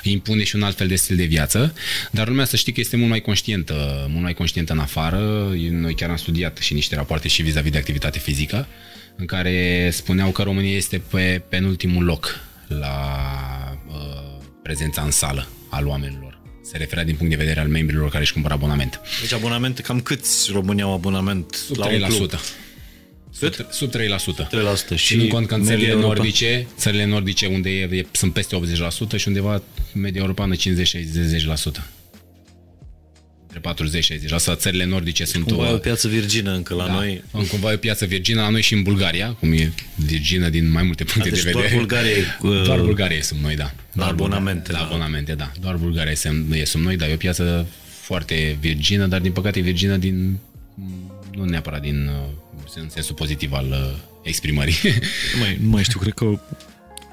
impune 0.04 0.44
și 0.44 0.56
un 0.56 0.64
alt 0.64 0.78
fel 0.78 0.88
de 0.88 0.96
stil 0.96 1.16
de 1.16 1.24
viață, 1.24 1.74
dar 2.12 2.28
lumea 2.28 2.46
să 2.46 2.56
știe 2.56 2.74
că 2.74 2.80
este 2.80 2.98
mult 2.98 3.10
mai 3.10 3.22
conștientă, 3.22 4.06
mult 4.10 4.24
mai 4.24 4.34
conștientă 4.34 4.74
în 4.74 4.80
afară. 4.80 5.20
Noi 5.70 5.96
chiar 5.96 6.10
am 6.10 6.16
studiat 6.16 6.58
și 6.58 6.74
niște 6.74 6.96
rapoarte 6.96 7.28
și 7.28 7.42
vis-a-vis 7.42 7.72
de 7.72 7.78
activitate 7.78 8.20
fizică, 8.20 8.68
în 9.16 9.26
care 9.26 9.90
spuneau 9.92 10.32
că 10.32 10.44
România 10.44 10.76
este 10.76 11.02
pe 11.12 11.42
penultimul 11.50 12.04
loc 12.04 12.40
la 12.68 12.98
uh, 13.88 14.44
prezența 14.64 15.02
în 15.02 15.12
sală 15.12 15.48
al 15.70 15.88
oamenilor 15.88 16.34
se 16.62 16.78
referea 16.78 17.04
din 17.04 17.16
punct 17.16 17.32
de 17.32 17.38
vedere 17.38 17.60
al 17.60 17.68
membrilor 17.68 18.10
care 18.10 18.24
își 18.24 18.34
cumpără 18.34 18.54
abonament. 18.54 19.02
Deci 19.22 19.34
abonament, 19.34 19.80
cam 19.80 20.02
câți 20.02 20.52
români 20.52 20.82
au 20.82 20.94
abonament 20.94 21.54
Sub 21.54 21.78
la 21.78 21.88
3%. 21.88 21.92
Un 21.92 22.08
club? 22.08 22.32
Cât? 23.40 23.66
Sub 23.72 23.92
3%. 23.92 23.96
3%. 24.94 24.96
Și 24.96 25.16
în 25.16 25.28
cont 25.28 25.48
că 25.48 25.56
în 25.56 25.64
țările 25.64 25.88
Europa? 25.88 26.08
nordice, 26.08 26.68
țările 26.78 27.06
nordice 27.06 27.46
unde 27.46 27.70
e, 27.70 28.06
sunt 28.12 28.34
peste 28.34 28.60
80% 29.16 29.16
și 29.16 29.28
undeva 29.28 29.64
media 29.94 30.22
europeană 30.22 30.56
50-60%. 30.56 30.60
între 33.54 33.88
40-60%. 34.54 34.56
Țările 34.56 34.86
nordice 34.86 35.26
sunt 35.26 35.44
Cumva 35.44 35.70
o, 35.70 35.74
o 35.74 35.78
piață 35.78 36.08
virgină 36.08 36.54
încă 36.54 36.74
la 36.74 36.86
da, 36.86 36.94
noi. 36.94 37.24
în 37.32 37.48
cumva 37.48 37.72
e 37.72 37.74
o 37.74 37.78
piață 37.78 38.06
virgină 38.06 38.42
la 38.42 38.50
noi 38.50 38.62
și 38.62 38.74
în 38.74 38.84
Bulgaria, 38.84 39.32
cum 39.40 39.52
e 39.52 39.74
virgină 39.96 40.50
din 40.50 40.72
mai 40.72 40.84
multe 40.84 41.04
puncte 41.04 41.30
deci 41.30 41.44
de 41.44 41.52
vedere. 41.52 41.68
doar 41.68 41.80
Bulgaria 41.80 42.12
e, 42.12 42.24
uh, 42.48 42.64
doar 42.66 42.80
Bulgaria 42.80 43.18
e 43.18 43.22
sub 43.22 43.38
noi, 43.42 43.56
da. 43.56 43.74
Doar 43.94 44.10
abonamente, 44.10 44.72
La 44.72 44.78
da. 44.78 44.84
abonamente, 44.86 45.34
da. 45.34 45.52
Doar 45.62 45.76
Bulgaria 45.76 46.12
e, 46.12 46.16
sem- 46.16 46.54
e 46.54 46.66
sub 46.66 46.82
noi, 46.82 46.96
dar 46.98 47.10
e 47.10 47.14
o 47.14 47.18
piață 47.18 47.68
foarte 48.02 48.58
virgină, 48.60 49.08
dar 49.08 49.20
din 49.22 49.32
păcate 49.32 49.60
e 49.60 49.62
virgină 49.62 49.98
din 49.98 50.38
nu 51.32 51.44
neapărat 51.44 51.82
din 51.82 52.08
uh, 52.08 52.30
în 52.76 52.90
sensul 52.90 53.16
pozitiv 53.16 53.54
al 53.54 53.66
uh, 53.70 53.98
exprimării. 54.22 54.76
Nu 55.34 55.40
mai, 55.40 55.58
nu 55.62 55.70
mai 55.70 55.84
știu, 55.84 56.00
cred 56.00 56.14
că 56.14 56.26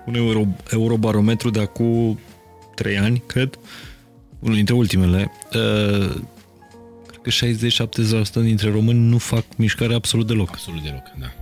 un 0.06 0.14
euro, 0.14 0.46
eurobarometru 0.70 1.50
de 1.50 1.60
acum 1.60 2.18
3 2.74 2.98
ani, 2.98 3.22
cred, 3.26 3.58
unul 4.38 4.54
dintre 4.54 4.74
ultimele, 4.74 5.32
uh, 5.54 6.14
cred 7.06 7.20
că 7.22 7.30
60-70% 8.40 8.42
dintre 8.42 8.70
români 8.70 8.98
nu 8.98 9.18
fac 9.18 9.44
mișcare 9.56 9.94
absolut 9.94 10.26
deloc. 10.26 10.48
Absolut 10.48 10.82
deloc, 10.82 11.12
da. 11.18 11.32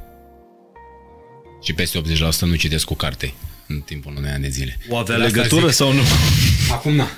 Și 1.62 1.72
peste 1.72 2.00
80% 2.00 2.38
nu 2.40 2.54
citesc 2.54 2.84
cu 2.84 2.94
carte 2.94 3.34
în 3.70 3.80
timpul 3.80 4.14
unei 4.16 4.30
ani 4.30 4.42
de 4.42 4.48
zile. 4.48 4.78
O 4.88 4.96
avea 4.96 5.16
De 5.18 5.24
asta 5.24 5.36
legătură 5.36 5.66
zic- 5.70 5.74
sau 5.74 5.92
nu? 5.92 6.00
Acum, 6.72 6.94
na. 6.94 7.08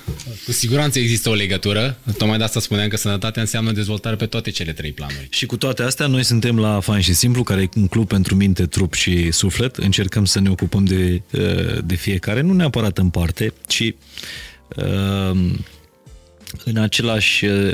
Cu 0.45 0.53
siguranță 0.53 0.99
există 0.99 1.29
o 1.29 1.35
legătură. 1.35 1.99
Tocmai 2.19 2.39
de 2.39 2.45
asta 2.45 2.61
spuneam 2.61 2.89
că 2.89 2.97
sănătatea 2.97 3.43
înseamnă 3.43 3.73
dezvoltare 3.73 4.17
pe 4.17 4.27
toate 4.27 4.51
cele 4.51 4.73
trei 4.73 4.93
planuri. 4.93 5.27
Și 5.31 5.47
cu 5.47 5.57
toate 5.57 5.83
astea, 5.83 6.07
noi 6.07 6.25
suntem 6.25 6.59
la 6.59 6.81
Fain 6.81 7.01
și 7.01 7.13
Simplu, 7.15 7.43
care 7.43 7.63
e 7.63 7.69
un 7.77 7.87
club 7.89 8.09
pentru 8.09 8.35
minte, 8.35 8.67
trup 8.67 8.95
și 8.95 9.31
suflet. 9.31 9.77
Încercăm 9.77 10.25
să 10.25 10.41
ne 10.41 10.51
ocupăm 10.51 10.85
de, 10.85 11.23
uh, 11.33 11.79
de 11.85 11.95
fiecare, 11.95 12.41
nu 12.41 12.53
neapărat 12.53 12.99
în 12.99 13.09
parte, 13.11 13.53
ci 13.67 13.95
uh, 14.77 15.51
în 16.65 16.77
același 16.77 17.45
uh, 17.45 17.73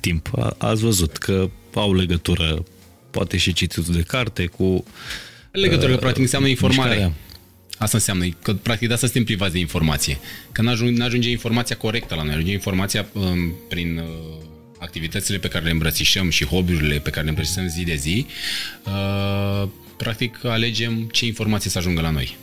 timp. 0.00 0.30
A- 0.38 0.54
Ați 0.58 0.80
văzut 0.82 1.16
că 1.16 1.50
au 1.74 1.94
legătură, 1.94 2.64
poate 3.10 3.36
și 3.36 3.52
cititul 3.52 3.94
de 3.94 4.02
carte, 4.02 4.46
cu 4.46 4.84
Legătură, 5.50 5.90
că 5.92 5.96
practic 5.98 6.22
înseamnă 6.22 6.48
informare. 6.48 6.88
mișcarea. 6.88 7.12
Asta 7.78 7.96
înseamnă 7.96 8.24
că 8.42 8.54
practic 8.54 8.88
de 8.88 8.94
asta 8.94 9.06
suntem 9.06 9.24
privați 9.24 9.52
de 9.52 9.58
informație. 9.58 10.18
Că 10.52 10.62
nu 10.62 10.70
ajunge, 10.70 11.02
ajunge 11.02 11.30
informația 11.30 11.76
corectă 11.76 12.14
la 12.14 12.22
noi, 12.22 12.32
ajunge 12.32 12.52
informația 12.52 13.06
um, 13.12 13.54
prin 13.68 13.98
uh, 13.98 14.44
activitățile 14.78 15.38
pe 15.38 15.48
care 15.48 15.64
le 15.64 15.70
îmbrățișăm 15.70 16.30
și 16.30 16.46
hobby-urile 16.46 16.98
pe 16.98 17.10
care 17.10 17.22
le 17.22 17.28
îmbrățișăm 17.28 17.68
zi 17.68 17.84
de 17.84 17.94
zi. 17.94 18.26
Uh, 18.84 19.68
practic 19.96 20.44
alegem 20.44 21.08
ce 21.12 21.26
informație 21.26 21.70
să 21.70 21.78
ajungă 21.78 22.00
la 22.00 22.10
noi. 22.10 22.36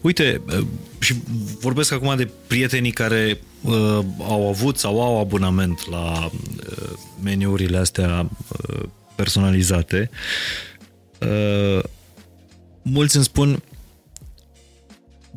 Uite, 0.00 0.40
uh, 0.46 0.66
și 0.98 1.14
vorbesc 1.60 1.92
acum 1.92 2.16
de 2.16 2.28
prietenii 2.46 2.90
care 2.90 3.40
uh, 3.60 3.98
au 4.18 4.48
avut 4.48 4.78
sau 4.78 5.02
au 5.02 5.20
abonament 5.20 5.90
la 5.90 6.30
uh, 6.32 6.90
meniurile 7.22 7.76
astea 7.76 8.30
uh, 8.68 8.82
personalizate. 9.14 10.10
Uh, 11.18 11.82
mulți 12.92 13.16
îmi 13.16 13.24
spun 13.24 13.62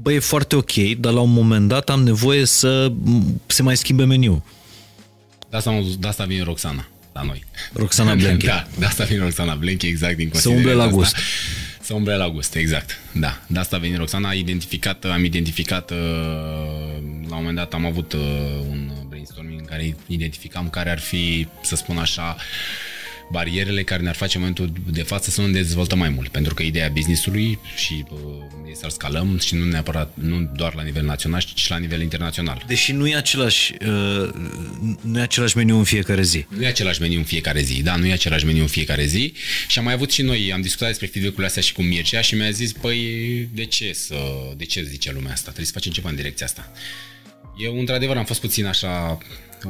bă, 0.01 0.11
e 0.13 0.19
foarte 0.19 0.55
ok, 0.55 0.73
dar 0.99 1.13
la 1.13 1.19
un 1.19 1.34
moment 1.34 1.67
dat 1.67 1.89
am 1.89 2.03
nevoie 2.03 2.45
să 2.45 2.91
m- 2.91 3.23
se 3.45 3.61
mai 3.61 3.77
schimbe 3.77 4.03
meniul. 4.05 4.41
De 5.49 5.57
asta, 5.57 5.69
am- 5.69 5.95
de 5.99 6.07
asta 6.07 6.23
vine 6.25 6.43
Roxana 6.43 6.88
la 7.13 7.21
noi. 7.21 7.43
Roxana 7.73 8.15
Blenche. 8.21 8.45
Da, 8.47 8.67
de 8.80 8.85
asta 8.85 9.03
vine 9.03 9.19
Roxana 9.19 9.55
Blenche, 9.55 9.88
exact 9.88 10.15
din 10.17 10.30
Să 10.34 10.49
umble 10.49 10.73
la 10.73 10.84
considerarea 10.84 10.95
gust. 10.97 11.13
asta. 11.15 11.27
Să 11.81 11.93
umble 11.93 12.15
la 12.15 12.30
gust, 12.30 12.55
exact. 12.55 12.99
Da, 13.11 13.41
de 13.47 13.59
asta 13.59 13.77
vine 13.77 13.97
Roxana. 13.97 14.30
A 14.30 14.34
identificat, 14.34 15.05
am 15.05 15.23
identificat, 15.23 15.91
uh, 15.91 15.97
la 17.27 17.35
un 17.35 17.39
moment 17.39 17.55
dat 17.55 17.73
am 17.73 17.85
avut 17.85 18.13
uh, 18.13 18.19
un 18.69 18.91
brainstorming 19.09 19.59
în 19.59 19.65
care 19.65 19.95
identificam 20.07 20.69
care 20.69 20.89
ar 20.91 20.99
fi, 20.99 21.47
să 21.63 21.75
spun 21.75 21.97
așa, 21.97 22.35
barierele 23.32 23.84
care 23.84 24.02
ne-ar 24.02 24.16
face 24.16 24.38
în 24.38 24.44
momentul 24.44 24.74
de 24.94 25.04
față 25.04 25.30
să 25.30 25.41
nu 25.41 25.48
ne 25.48 25.54
dezvoltăm 25.54 25.98
mai 25.98 26.10
mult. 26.10 26.28
Pentru 26.28 26.54
că 26.54 26.64
ideea 26.64 26.90
businessului 26.90 27.60
și 27.76 28.04
uh, 28.10 28.20
e 28.72 28.74
să-l 28.74 28.90
scalăm 28.90 29.40
și 29.40 29.56
nu 29.56 29.66
neapărat, 29.66 30.14
nu 30.14 30.52
doar 30.56 30.76
la 30.76 30.82
nivel 30.82 31.06
național, 31.06 31.41
ci 31.41 31.60
și 31.60 31.70
la 31.70 31.78
nivel 31.78 32.02
internațional. 32.02 32.64
Deși 32.68 32.91
nu 32.91 33.08
e 33.08 33.16
același, 33.16 33.74
uh, 33.82 34.30
nu 35.02 35.20
e 35.20 35.22
același 35.22 35.58
meniu 35.58 35.78
în 35.78 35.84
fiecare 35.84 36.22
zi. 36.22 36.45
Nu 36.48 36.64
e 36.64 36.68
același 36.68 37.02
meniu 37.02 37.18
în 37.18 37.24
fiecare 37.24 37.62
zi, 37.62 37.82
da, 37.82 37.95
nu 37.95 38.06
e 38.06 38.12
același 38.12 38.45
meniu 38.45 38.62
în 38.62 38.68
fiecare 38.68 39.06
zi 39.06 39.34
și 39.68 39.78
am 39.78 39.84
mai 39.84 39.94
avut 39.94 40.12
și 40.12 40.22
noi, 40.22 40.54
am 40.54 40.62
discutat 40.62 40.88
despre 40.88 41.08
feedback-urile 41.08 41.48
astea 41.48 41.62
și 41.62 41.74
cu 41.74 41.82
Mircea 41.82 42.22
și 42.22 42.36
mi-a 42.36 42.50
zis, 42.50 42.72
păi, 42.72 43.50
de 43.54 43.66
ce 43.66 43.94
să, 43.94 44.16
de 44.58 44.66
ce 44.66 44.84
zice 44.84 45.12
lumea 45.12 45.32
asta? 45.32 45.44
Trebuie 45.44 45.66
să 45.66 45.72
facem 45.74 45.91
ceva 45.91 46.10
în 46.10 46.16
direcția 46.16 46.45
asta. 46.45 46.72
Eu, 47.58 47.80
într-adevăr, 47.80 48.18
am 48.18 48.26
fost 48.26 48.40
puțin 48.40 48.66
așa, 48.66 49.18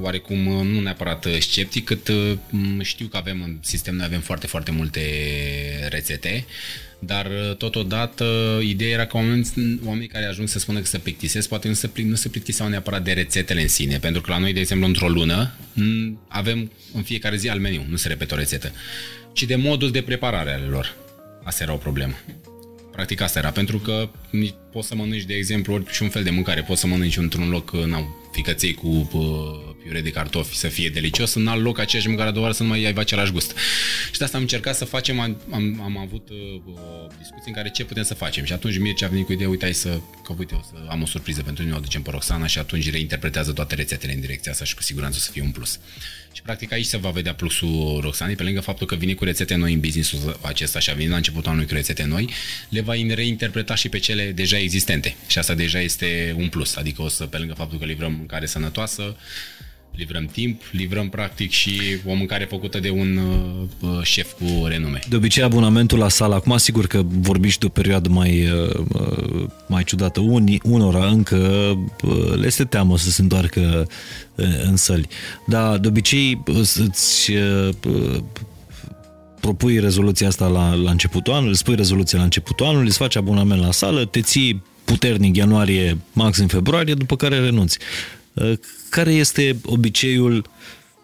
oarecum, 0.01 0.37
nu 0.67 0.79
neapărat 0.79 1.27
sceptic, 1.39 1.85
cât 1.85 2.09
m, 2.49 2.81
știu 2.81 3.07
că 3.07 3.17
avem 3.17 3.41
în 3.41 3.57
sistem, 3.61 3.95
noi 3.95 4.05
avem 4.05 4.19
foarte, 4.19 4.47
foarte 4.47 4.71
multe 4.71 5.01
rețete, 5.89 6.45
dar 6.99 7.27
totodată 7.57 8.59
ideea 8.63 8.89
era 8.89 9.05
că 9.05 9.17
oamenii, 9.17 9.79
oamenii 9.85 10.07
care 10.07 10.25
ajung 10.25 10.47
să 10.47 10.59
spună 10.59 10.79
că 10.79 10.85
se 10.85 10.97
plictisesc, 10.97 11.47
poate 11.47 11.67
nu 11.67 11.73
se, 11.73 11.87
plic- 11.87 12.05
nu 12.05 12.15
se 12.15 12.29
plictiseau 12.29 12.69
neapărat 12.69 13.03
de 13.03 13.11
rețetele 13.11 13.61
în 13.61 13.67
sine, 13.67 13.97
pentru 13.97 14.21
că 14.21 14.31
la 14.31 14.37
noi, 14.37 14.53
de 14.53 14.59
exemplu, 14.59 14.87
într-o 14.87 15.09
lună, 15.09 15.53
m, 15.73 16.19
avem 16.27 16.71
în 16.93 17.01
fiecare 17.01 17.35
zi 17.35 17.49
al 17.49 17.59
meniu, 17.59 17.85
nu 17.89 17.95
se 17.95 18.07
repetă 18.07 18.33
o 18.33 18.37
rețetă, 18.37 18.71
ci 19.33 19.43
de 19.43 19.55
modul 19.55 19.91
de 19.91 20.01
preparare 20.01 20.51
ale 20.51 20.65
lor. 20.65 20.95
Asta 21.43 21.63
era 21.63 21.73
o 21.73 21.77
problemă. 21.77 22.13
Practic 22.91 23.21
asta 23.21 23.39
era, 23.39 23.49
pentru 23.51 23.79
că 23.79 24.09
ni- 24.29 24.55
poți 24.71 24.87
să 24.87 24.95
mănânci, 24.95 25.23
de 25.23 25.33
exemplu, 25.33 25.73
orice 25.73 26.03
un 26.03 26.09
fel 26.09 26.23
de 26.23 26.29
mâncare. 26.29 26.61
Poți 26.61 26.79
să 26.79 26.87
mănânci 26.87 27.17
într-un 27.17 27.49
loc, 27.49 27.71
na, 27.85 28.15
ficăței 28.31 28.73
cu 28.73 29.09
uh, 29.13 29.72
piure 29.83 30.01
de 30.01 30.09
cartofi 30.09 30.55
să 30.55 30.67
fie 30.67 30.89
delicios, 30.89 31.33
în 31.33 31.47
alt 31.47 31.61
loc 31.61 31.79
aceeași 31.79 32.07
mâncare 32.07 32.29
a 32.29 32.31
doua 32.31 32.43
oară 32.43 32.57
să 32.57 32.63
nu 32.63 32.69
mai 32.69 32.85
aibă 32.85 32.99
același 32.99 33.31
gust. 33.31 33.55
Și 34.11 34.17
de 34.17 34.23
asta 34.23 34.37
am 34.37 34.43
încercat 34.43 34.75
să 34.75 34.85
facem, 34.85 35.19
am, 35.19 35.41
am, 35.51 35.81
am 35.83 35.97
avut 35.97 36.29
uh, 36.29 36.37
o 36.65 37.07
discuție 37.17 37.47
în 37.47 37.53
care 37.53 37.69
ce 37.69 37.83
putem 37.85 38.03
să 38.03 38.13
facem. 38.13 38.43
Și 38.45 38.53
atunci 38.53 38.77
Mircea 38.77 39.05
a 39.05 39.09
venit 39.09 39.25
cu 39.25 39.31
ideea, 39.31 39.49
uite, 39.49 39.63
hai 39.63 39.73
să, 39.73 39.99
că 40.23 40.33
uite, 40.37 40.55
o 40.55 40.61
să 40.61 40.73
am 40.89 41.01
o 41.01 41.05
surpriză 41.05 41.41
pentru 41.41 41.63
noi, 41.63 41.77
o 41.77 41.79
ducem 41.79 42.01
pe 42.01 42.09
Roxana 42.09 42.47
și 42.47 42.59
atunci 42.59 42.91
reinterpretează 42.91 43.51
toate 43.51 43.75
rețetele 43.75 44.13
în 44.13 44.19
direcția 44.19 44.51
asta 44.51 44.65
și 44.65 44.75
cu 44.75 44.81
siguranță 44.81 45.17
o 45.19 45.21
să 45.21 45.31
fie 45.31 45.41
un 45.41 45.51
plus. 45.51 45.79
Și 46.33 46.41
practic 46.41 46.71
aici 46.71 46.85
se 46.85 46.97
va 46.97 47.09
vedea 47.09 47.33
plusul 47.33 47.99
Roxanei, 48.01 48.35
pe 48.35 48.43
lângă 48.43 48.59
faptul 48.59 48.87
că 48.87 48.95
vine 48.95 49.13
cu 49.13 49.23
rețete 49.23 49.55
noi 49.55 49.73
în 49.73 49.79
businessul 49.79 50.39
acesta 50.41 50.79
și 50.79 50.89
a 50.89 50.93
venit 50.93 51.09
la 51.09 51.15
începutul 51.15 51.49
anului 51.49 51.67
cu 51.67 51.73
rețete 51.73 52.03
noi, 52.03 52.29
le 52.69 52.81
va 52.81 52.93
reinterpreta 52.93 53.75
și 53.75 53.89
pe 53.89 53.99
cele 53.99 54.31
deja 54.31 54.57
existente. 54.57 55.15
Și 55.27 55.37
asta 55.37 55.53
deja 55.53 55.79
este 55.79 56.35
un 56.37 56.47
plus, 56.47 56.75
adică 56.75 57.01
o 57.01 57.07
să, 57.07 57.25
pe 57.25 57.37
lângă 57.37 57.53
faptul 57.53 57.79
că 57.79 57.85
livrăm 57.85 58.13
mâncare 58.13 58.45
sănătoasă, 58.45 59.15
livrăm 59.95 60.25
timp, 60.31 60.61
livrăm 60.71 61.09
practic 61.09 61.51
și 61.51 61.79
o 62.05 62.13
mâncare 62.13 62.45
făcută 62.49 62.79
de 62.79 62.89
un 62.89 63.19
uh, 63.79 63.89
șef 64.01 64.31
cu 64.31 64.65
renume. 64.65 64.99
De 65.09 65.15
obicei, 65.15 65.43
abonamentul 65.43 65.97
la 65.97 66.09
sală, 66.09 66.35
acum 66.35 66.57
sigur 66.57 66.87
că 66.87 67.01
vorbiți 67.05 67.59
de 67.59 67.65
o 67.65 67.69
perioadă 67.69 68.09
mai, 68.09 68.49
uh, 68.49 68.79
uh, 68.93 69.45
mai 69.67 69.83
ciudată. 69.83 70.19
Unii, 70.19 70.61
unora 70.63 71.05
încă 71.05 71.37
uh, 72.03 72.33
le 72.35 72.45
este 72.45 72.63
teamă 72.63 72.97
să 72.97 73.09
se 73.09 73.21
întoarcă 73.21 73.87
uh, 74.35 74.45
în 74.63 74.75
săli. 74.75 75.07
Dar 75.47 75.77
de 75.77 75.87
obicei 75.87 76.41
uh, 76.47 76.55
îți 76.57 77.31
uh, 77.31 77.69
uh, 77.87 78.17
propui 79.39 79.79
rezoluția 79.79 80.27
asta 80.27 80.47
la, 80.47 80.73
la 80.73 80.91
începutul 80.91 81.33
anului, 81.33 81.51
îți 81.51 81.59
spui 81.59 81.75
rezoluția 81.75 82.17
la 82.17 82.23
începutul 82.23 82.65
anului, 82.65 82.87
îți 82.87 82.97
faci 82.97 83.15
abonament 83.15 83.61
la 83.61 83.71
sală, 83.71 84.05
te 84.05 84.21
ții 84.21 84.63
puternic 84.83 85.35
ianuarie, 85.35 85.97
maxim 86.13 86.47
februarie, 86.47 86.93
după 86.93 87.15
care 87.15 87.39
renunți. 87.39 87.77
Uh, 88.33 88.53
Care 88.89 89.11
este 89.11 89.55
obiceiul 89.65 90.49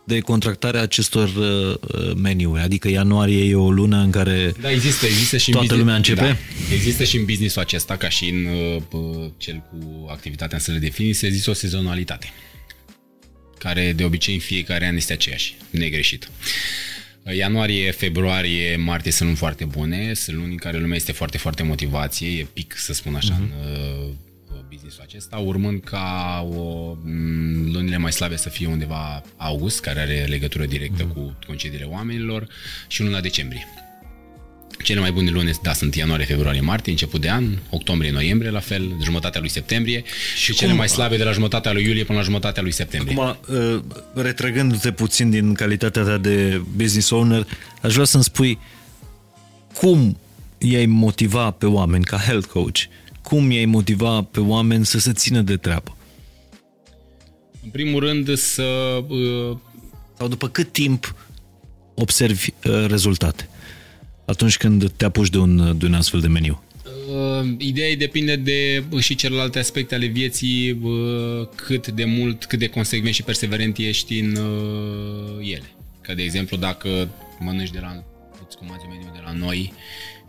de 0.04 0.20
contractare 0.20 0.78
a 0.78 0.82
acestor 0.82 1.28
uh, 1.28 1.76
uh, 2.00 2.14
meniuri? 2.16 2.62
Adică 2.62 2.90
ianuarie 2.90 3.44
e 3.44 3.56
o 3.56 3.72
lună 3.72 3.98
în 3.98 4.12
care 4.12 4.54
Da, 4.62 4.72
există, 4.72 5.06
există 5.06 5.38
și 5.38 5.52
Toată 5.52 5.74
în 5.74 5.80
business, 5.80 5.80
lumea 5.80 5.96
începe? 5.96 6.22
Da, 6.70 6.74
există 6.74 7.04
și 7.04 7.18
în 7.18 7.26
businessul 7.26 7.62
acesta, 7.62 7.98
ca 7.98 8.10
și 8.10 8.30
în 8.30 8.46
uh, 8.92 9.32
cel 9.38 9.64
cu 9.72 10.08
activitatea 10.10 10.58
în 10.58 10.64
săle 10.64 10.78
de 10.78 10.90
finis, 10.90 11.22
există 11.22 11.50
o 11.50 11.54
sezonalitate 11.54 12.34
care 13.60 13.94
de 13.94 14.04
obicei 14.04 14.34
în 14.34 14.40
fiecare 14.40 14.88
an 14.88 14.96
este 14.96 15.14
aceeași, 15.14 15.56
negreșit. 15.70 16.30
Ianuarie, 17.38 17.92
februarie, 17.92 18.76
martie 18.76 19.12
sunt 19.12 19.28
luni 19.28 19.38
foarte 19.38 19.66
bune, 19.66 20.14
sunt 20.14 20.38
luni 20.38 20.52
în 20.52 20.58
care 20.58 20.78
lumea 20.78 20.96
este 20.96 21.12
foarte, 21.12 21.38
foarte 21.38 21.64
motivație, 21.64 22.28
e 22.28 22.48
pic, 22.54 22.74
să 22.78 22.94
spun 22.94 23.16
așa, 23.16 23.36
uh-huh. 23.36 23.40
în 23.40 23.52
uh, 24.08 24.14
businessul 24.70 25.04
acesta, 25.04 25.38
urmând 25.38 25.84
ca 25.84 26.48
o, 26.56 26.96
m, 27.04 27.72
lunile 27.74 27.98
mai 27.98 28.12
slabe 28.12 28.36
să 28.38 28.50
fie 28.50 28.68
undeva 28.68 29.24
august, 29.38 29.80
care 29.80 30.00
are 30.00 30.26
legătură 30.28 30.66
directă 30.66 31.04
uh-huh. 31.04 31.14
cu 31.14 31.38
concediile 31.48 31.86
oamenilor, 31.86 32.48
și 32.88 33.02
luna 33.02 33.20
decembrie. 33.22 33.68
Cele 34.84 35.00
mai 35.00 35.12
bune 35.12 35.30
luni, 35.30 35.52
da, 35.62 35.74
sunt 35.74 35.96
ianuarie, 35.96 36.26
februarie, 36.26 36.62
martie, 36.62 36.92
început 36.92 37.22
de 37.22 37.30
an, 37.30 37.58
octombrie, 37.70 38.12
noiembrie, 38.12 38.50
la 38.50 38.60
fel, 38.60 38.98
jumătatea 39.04 39.40
lui 39.40 39.50
septembrie 39.50 40.04
și 40.36 40.54
cele 40.54 40.74
mai 40.74 40.90
slabe 40.90 41.18
de 41.18 41.24
la 41.24 41.32
jumătatea 41.32 41.72
lui 41.72 41.84
iulie 41.84 42.04
până 42.04 42.18
la 42.18 42.24
jumătatea 42.24 42.62
lui 42.62 42.72
septembrie. 42.72 43.16
Acum, 43.20 43.38
uh, 43.56 43.82
retrăgându-te 44.14 44.92
puțin 44.92 45.30
din 45.30 45.54
calitatea 45.54 46.04
ta 46.04 46.18
de 46.18 46.62
business 46.76 47.10
owner, 47.10 47.48
aș 47.82 47.94
vrea 47.94 48.06
să-mi 48.06 48.24
spui 48.24 48.60
cum 49.74 50.18
i-ai 50.58 50.86
motiva 50.86 51.52
pe 51.52 51.66
oameni 51.66 52.04
ca 52.04 52.18
health 52.18 52.48
coach, 52.48 52.80
cum 53.30 53.52
i-ai 53.52 53.66
motiva 53.66 54.22
pe 54.22 54.40
oameni 54.40 54.86
să 54.86 55.00
se 55.00 55.14
țină 55.14 55.42
de 55.42 55.58
treabă? 55.58 55.98
În 57.64 57.70
primul 57.70 58.00
rând 58.00 58.38
să... 58.38 58.64
Uh, 59.08 59.58
Sau 60.18 60.28
după 60.28 60.48
cât 60.48 60.72
timp 60.72 61.16
observi 61.94 62.50
uh, 62.66 62.86
rezultate? 62.88 63.50
Atunci 64.26 64.58
când 64.58 64.92
te 64.92 65.06
apuci 65.06 65.30
de 65.30 65.38
un, 65.38 65.78
de 65.78 65.86
un 65.86 65.94
astfel 65.94 66.20
de 66.20 66.28
meniu. 66.28 66.64
Uh, 66.86 67.56
ideea 67.58 67.96
depinde 67.96 68.36
de 68.36 68.84
uh, 68.90 69.00
și 69.00 69.16
celelalte 69.16 69.60
aspecte 69.60 69.96
ale 69.96 70.06
vieții, 70.06 70.72
uh, 70.72 71.48
cât 71.56 71.88
de 71.88 72.06
mult, 72.06 72.46
cât 72.46 72.60
de 72.60 72.68
consecvent 72.68 73.14
și 73.14 73.24
perseverent 73.24 73.78
ești 73.78 74.20
în 74.20 74.36
uh, 74.36 75.52
ele. 75.52 75.72
Că, 76.02 76.14
de 76.14 76.22
exemplu, 76.22 76.58
dacă 76.58 77.10
mănânci 77.40 77.72
de 77.72 77.80
la, 77.82 78.04
îți 78.48 78.58
comanzi 78.58 78.86
un 78.86 78.92
meniu 78.92 79.12
de 79.14 79.22
la 79.24 79.32
noi 79.32 79.74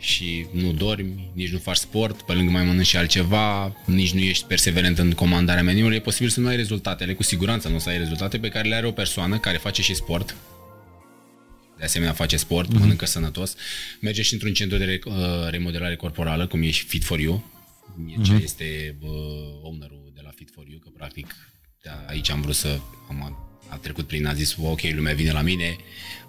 și 0.01 0.47
nu 0.53 0.73
dormi, 0.73 1.31
nici 1.33 1.51
nu 1.51 1.59
faci 1.59 1.77
sport, 1.77 2.23
pe 2.23 2.33
lângă 2.33 2.51
mai 2.51 2.65
mănânci 2.65 2.87
și 2.87 2.97
altceva, 2.97 3.77
nici 3.85 4.13
nu 4.13 4.21
ești 4.21 4.45
perseverent 4.45 4.99
în 4.99 5.13
comandarea 5.13 5.63
meniului, 5.63 5.97
e 5.97 6.01
posibil 6.01 6.29
să 6.29 6.41
nu 6.41 6.49
ai 6.49 6.57
rezultatele, 6.57 7.15
cu 7.15 7.23
siguranță 7.23 7.69
nu 7.69 7.75
o 7.75 7.79
să 7.79 7.89
ai 7.89 7.99
rezultate 7.99 8.39
pe 8.39 8.49
care 8.49 8.69
le 8.69 8.75
are 8.75 8.87
o 8.87 8.93
persoană 8.93 9.39
care 9.39 9.57
face 9.57 9.83
și 9.83 9.95
sport, 9.95 10.37
de 11.79 11.85
asemenea 11.85 12.13
face 12.13 12.37
sport, 12.37 12.69
mm-hmm. 12.69 12.79
mănâncă 12.79 13.07
sănătos, 13.07 13.55
merge 14.01 14.23
și 14.23 14.33
într-un 14.33 14.53
centru 14.53 14.79
de 14.79 14.85
re- 14.85 15.01
uh, 15.05 15.15
remodelare 15.51 15.97
corporală, 15.97 16.47
cum 16.47 16.63
e 16.63 16.71
și 16.71 16.85
Fit 16.85 17.05
for 17.05 17.19
You, 17.19 17.45
Mircea 17.97 18.39
mm-hmm. 18.39 18.43
este 18.43 18.97
uh, 19.01 19.11
ownerul 19.63 20.13
de 20.15 20.21
la 20.25 20.31
Fit 20.35 20.51
for 20.55 20.65
You, 20.69 20.79
că 20.79 20.89
practic 20.97 21.35
de 21.83 21.91
aici 22.07 22.31
am 22.31 22.41
vrut 22.41 22.55
să 22.55 22.81
am, 23.09 23.39
a 23.69 23.77
trecut 23.77 24.07
prin, 24.07 24.27
a 24.27 24.33
zis, 24.33 24.57
ok, 24.63 24.81
lumea 24.83 25.15
vine 25.15 25.33
la 25.33 25.41
mine, 25.41 25.77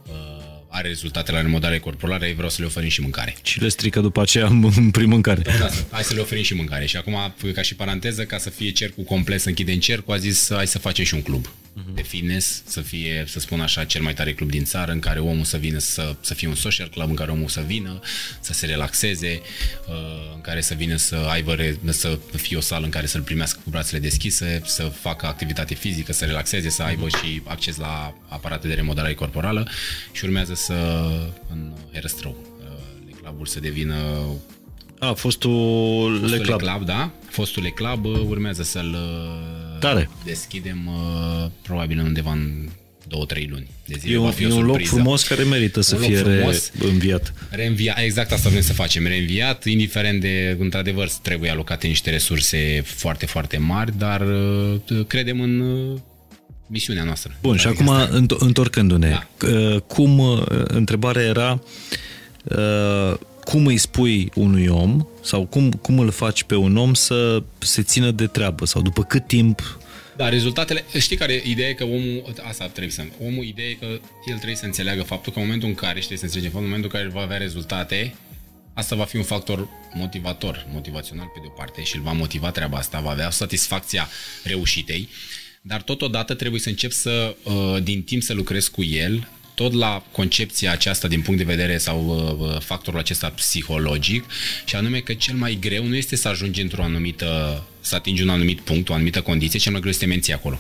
uh, 0.08 0.61
are 0.72 0.88
rezultate 0.88 1.32
la 1.32 1.42
remodelare 1.42 1.80
corporală, 1.80 2.26
vreau 2.36 2.50
să 2.50 2.58
le 2.60 2.66
oferim 2.66 2.90
și 2.90 3.02
mâncare. 3.02 3.36
Și 3.44 3.62
le 3.62 3.68
strică 3.68 4.00
după 4.00 4.22
aceea 4.22 4.46
în 4.46 4.92
prin 4.92 5.10
mâncare. 5.10 5.42
Da, 5.42 5.70
hai 5.90 6.04
să 6.04 6.14
le 6.14 6.20
oferim 6.20 6.44
și 6.44 6.54
mâncare. 6.54 6.86
Și 6.86 6.98
acum, 6.98 7.34
ca 7.54 7.62
și 7.62 7.76
paranteză, 7.76 8.24
ca 8.24 8.38
să 8.38 8.50
fie 8.50 8.72
cercul 8.72 9.04
complet, 9.04 9.42
să 9.42 9.50
închidem 9.50 9.80
cercul, 9.80 10.14
a 10.14 10.18
zis 10.18 10.50
hai 10.54 10.68
să 10.68 10.80
facem 10.80 11.06
și 11.06 11.14
un 11.14 11.22
club 11.22 11.50
uh-huh. 11.78 11.94
de 11.94 12.02
fitness, 12.02 12.64
să 12.66 12.82
fie, 12.82 13.24
să 13.28 13.40
spun 13.40 13.62
așa, 13.62 13.84
cel 13.84 14.02
mai 14.02 14.14
tare 14.14 14.34
club 14.34 14.50
din 14.50 14.64
țară, 14.64 14.92
în 14.92 15.00
care 15.00 15.20
omul 15.20 15.44
să 15.44 15.58
vină 15.58 15.78
să, 15.78 16.16
să 16.20 16.34
fie 16.34 16.48
un 16.48 16.56
social 16.56 16.90
club, 16.90 17.10
în 17.10 17.16
care 17.16 17.32
omul 17.32 17.48
să 17.48 17.64
vină, 17.68 18.00
să 18.40 18.54
se 18.54 18.66
relaxeze, 18.66 19.42
uh, 19.88 20.34
în 20.36 20.42
care 20.42 20.62
să 20.62 20.74
vină 20.74 20.96
să 20.96 21.16
aibă, 21.16 21.56
să 21.90 22.20
fie 22.36 22.58
o 22.58 22.62
sală 22.62 22.86
în 22.86 22.92
care 22.92 23.06
să-l 23.06 23.22
primească 23.22 23.60
cu 23.64 23.70
brațele 23.70 24.00
deschise, 24.00 24.62
să 24.66 24.84
facă 24.84 25.26
activitate 25.26 25.74
fizică, 25.74 26.14
să 26.14 26.26
relaxeze, 26.26 26.70
să 26.70 26.84
aibă 26.84 27.08
uh-huh. 27.08 27.22
și 27.24 27.42
acces 27.44 27.78
la 27.78 28.16
aparate 28.28 28.68
de 28.68 28.74
remodelare 28.74 29.14
corporală 29.14 29.68
și 30.12 30.26
urmează 30.26 30.54
să 30.54 30.74
în 31.52 31.74
Herăstrău. 31.94 32.38
Uh, 32.60 33.16
clubul 33.22 33.46
să 33.46 33.60
devină 33.60 33.96
a, 35.00 35.14
fostul, 35.14 36.20
fostul 36.20 36.38
Le 36.38 36.38
Club. 36.38 36.62
Club, 36.62 36.86
da. 36.86 37.12
Fostul 37.30 37.64
Le 37.64 37.70
Club 37.70 38.06
urmează 38.06 38.64
să-l 38.64 38.98
Tare. 39.82 40.10
deschidem 40.26 40.90
probabil 41.62 42.00
undeva 42.00 42.32
în 42.32 42.70
două, 43.08 43.26
trei 43.26 43.48
luni 43.52 43.68
de 43.86 43.96
zile. 44.00 44.14
E 44.14 44.18
un, 44.18 44.24
Va 44.26 44.30
fi 44.32 44.44
e 44.44 44.48
o 44.48 44.50
un 44.50 44.56
loc 44.60 44.66
surpriză. 44.68 44.94
frumos 44.96 45.24
care 45.24 45.44
merită 45.44 45.82
să 45.82 45.96
Un 45.96 46.02
loc 46.02 46.10
fie 46.10 46.18
frumos. 46.18 46.72
reînviat. 46.80 47.34
Reînvia, 47.50 47.96
exact 48.04 48.32
asta 48.32 48.50
vrem 48.50 48.62
să 48.62 48.74
facem, 48.74 49.06
reînviat, 49.08 49.66
indiferent 49.66 50.22
de, 50.22 50.58
într-adevăr, 50.60 51.10
trebuie 51.22 51.50
alocate 51.50 51.88
niște 51.88 52.10
resurse 52.10 52.82
foarte, 52.86 53.26
foarte 53.26 53.58
mari, 53.58 53.92
dar 53.98 54.22
uh, 54.22 55.06
credem 55.08 55.42
în 55.42 55.60
uh, 55.60 56.00
misiunea 56.68 57.04
noastră. 57.04 57.36
Bun, 57.42 57.56
și 57.58 57.62
Practic 57.64 57.82
acum 57.88 57.94
asta- 57.96 58.16
înt- 58.22 58.40
întorcându-ne, 58.40 59.10
Da. 59.10 59.48
uh, 59.48 59.80
cum, 59.82 60.20
uh, 60.20 60.42
întrebarea 60.68 61.22
era 61.24 61.62
uh, 62.44 63.14
cum 63.44 63.66
îi 63.66 63.78
spui 63.78 64.32
unui 64.36 64.68
om 64.68 65.08
sau 65.24 65.46
cum, 65.46 65.72
cum 65.72 66.00
îl 66.00 66.12
faci 66.12 66.44
pe 66.44 66.56
un 66.56 66.78
om 66.78 66.94
să 66.94 67.44
se 67.60 67.84
țină 67.84 68.12
de 68.12 68.28
treabă 68.28 68.66
sau 68.66 68.82
după 68.82 69.04
cât 69.04 69.28
timp? 69.28 69.80
Da, 70.18 70.30
rezultatele, 70.30 70.84
știi 71.00 71.18
care 71.18 71.42
ideea 71.46 71.70
e 71.70 71.74
că 71.74 71.84
omul, 71.84 72.34
asta 72.42 72.68
trebuie 72.68 72.92
să, 72.92 73.04
omul, 73.26 73.46
ideea 73.46 73.70
e 73.70 73.74
că 73.74 73.86
el 74.26 74.36
trebuie 74.36 74.56
să 74.56 74.66
înțeleagă 74.66 75.04
faptul 75.04 75.34
că 75.34 75.40
în 75.40 75.46
momentul 75.46 75.70
în 75.70 75.76
care, 75.76 76.00
și 76.00 76.08
trebuie 76.08 76.18
să 76.18 76.26
înțelege 76.26 76.50
faptul, 76.50 76.64
în 76.64 76.70
momentul 76.70 76.92
în 76.94 77.00
care 77.00 77.14
va 77.14 77.22
avea 77.22 77.38
rezultate, 77.38 78.16
asta 78.74 78.96
va 78.96 79.04
fi 79.04 79.18
un 79.18 79.24
factor 79.24 79.68
motivator, 79.94 80.68
motivațional 80.74 81.26
pe 81.34 81.40
de 81.42 81.48
o 81.48 81.50
parte 81.50 81.84
și 81.84 81.96
îl 81.96 82.02
va 82.02 82.12
motiva 82.12 82.52
treaba 82.52 82.78
asta, 82.78 83.00
va 83.00 83.10
avea 83.10 83.30
satisfacția 83.30 84.10
reușitei, 84.44 85.10
dar 85.62 85.82
totodată 85.82 86.34
trebuie 86.34 86.62
să 86.62 86.70
încep 86.70 86.92
să, 86.92 87.36
uh, 87.44 87.84
din 87.84 88.04
timp 88.04 88.22
să 88.22 88.34
lucrez 88.34 88.68
cu 88.68 88.84
el, 88.84 89.28
tot 89.54 89.74
la 89.74 90.04
concepția 90.12 90.72
aceasta 90.72 91.08
din 91.08 91.22
punct 91.22 91.40
de 91.40 91.54
vedere 91.56 91.78
sau 91.78 92.06
uh, 92.06 92.62
factorul 92.62 93.00
acesta 93.00 93.30
psihologic 93.30 94.26
și 94.66 94.76
anume 94.76 95.00
că 95.00 95.14
cel 95.14 95.36
mai 95.36 95.58
greu 95.62 95.86
nu 95.86 95.96
este 95.96 96.16
să 96.16 96.28
ajungi 96.28 96.62
într-o 96.62 96.84
anumită, 96.84 97.64
să 97.82 97.96
atingi 97.96 98.22
un 98.22 98.30
anumit 98.30 98.60
punct, 98.60 98.90
o 98.90 98.94
anumită 98.94 99.22
condiție, 99.22 99.60
cel 99.60 99.72
mai 99.72 99.82
greu 99.82 99.92
este 99.92 100.04
să 100.04 100.10
te 100.10 100.16
menții 100.16 100.34
acolo. 100.34 100.60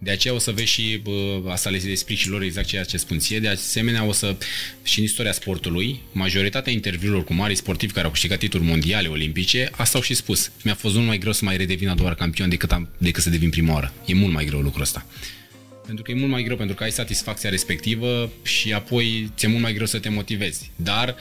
De 0.00 0.10
aceea 0.10 0.34
o 0.34 0.38
să 0.38 0.50
vezi 0.50 0.70
și 0.70 1.00
bă, 1.02 1.40
asta 1.50 1.70
le 1.70 1.80
explic 1.84 2.18
și 2.18 2.28
lor 2.28 2.42
exact 2.42 2.66
ceea 2.66 2.84
ce 2.84 2.96
spun 2.96 3.18
ție. 3.18 3.40
De 3.40 3.48
asemenea, 3.48 4.04
o 4.04 4.12
să, 4.12 4.36
și 4.82 4.98
în 4.98 5.04
istoria 5.04 5.32
sportului, 5.32 6.00
majoritatea 6.12 6.72
interviurilor 6.72 7.24
cu 7.24 7.34
mari 7.34 7.54
sportivi 7.54 7.92
care 7.92 8.04
au 8.04 8.12
câștigat 8.12 8.38
titluri 8.38 8.64
mondiale, 8.64 9.08
olimpice, 9.08 9.70
asta 9.76 9.98
au 9.98 10.04
și 10.04 10.14
spus. 10.14 10.50
Mi-a 10.64 10.74
fost 10.74 10.94
mult 10.94 11.06
mai 11.06 11.18
greu 11.18 11.32
să 11.32 11.44
mai 11.44 11.56
redevin 11.56 11.88
a 11.88 11.94
doua 11.94 12.08
oară 12.08 12.18
campion 12.18 12.48
decât, 12.48 12.72
am, 12.72 12.88
decât 12.98 13.22
să 13.22 13.30
devin 13.30 13.50
prima 13.50 13.72
oară. 13.72 13.92
E 14.04 14.14
mult 14.14 14.32
mai 14.32 14.44
greu 14.44 14.60
lucrul 14.60 14.82
ăsta. 14.82 15.06
Pentru 15.88 16.06
că 16.06 16.10
e 16.10 16.14
mult 16.14 16.30
mai 16.30 16.42
greu, 16.42 16.56
pentru 16.56 16.74
că 16.74 16.82
ai 16.82 16.92
satisfacția 16.92 17.50
respectivă 17.50 18.30
și 18.42 18.72
apoi 18.72 19.30
ți-e 19.36 19.48
mult 19.48 19.62
mai 19.62 19.72
greu 19.72 19.86
să 19.86 19.98
te 19.98 20.08
motivezi. 20.08 20.70
Dar 20.76 21.16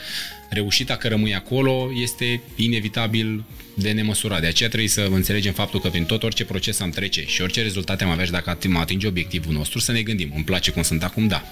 reușita 0.49 0.95
că 0.95 1.07
rămâi 1.07 1.35
acolo 1.35 1.89
este 2.02 2.41
inevitabil 2.56 3.44
de 3.76 3.91
nemăsurat. 3.91 4.41
De 4.41 4.48
aceea 4.48 4.69
trebuie 4.69 4.89
să 4.89 5.07
înțelegem 5.11 5.53
faptul 5.53 5.80
că 5.80 5.89
prin 5.89 6.06
tot 6.06 6.23
orice 6.23 6.45
proces 6.45 6.80
am 6.80 6.89
trece 6.89 7.26
și 7.26 7.41
orice 7.41 7.61
rezultate 7.61 8.03
am 8.03 8.10
avea 8.10 8.26
și 8.26 8.31
dacă 8.31 8.57
mă 8.68 8.80
atinge 8.80 9.07
obiectivul 9.07 9.53
nostru, 9.53 9.80
să 9.80 9.91
ne 9.91 10.02
gândim, 10.02 10.31
îmi 10.35 10.44
place 10.44 10.72
cum 10.72 10.81
sunt 10.81 11.03
acum? 11.03 11.27
Da. 11.27 11.44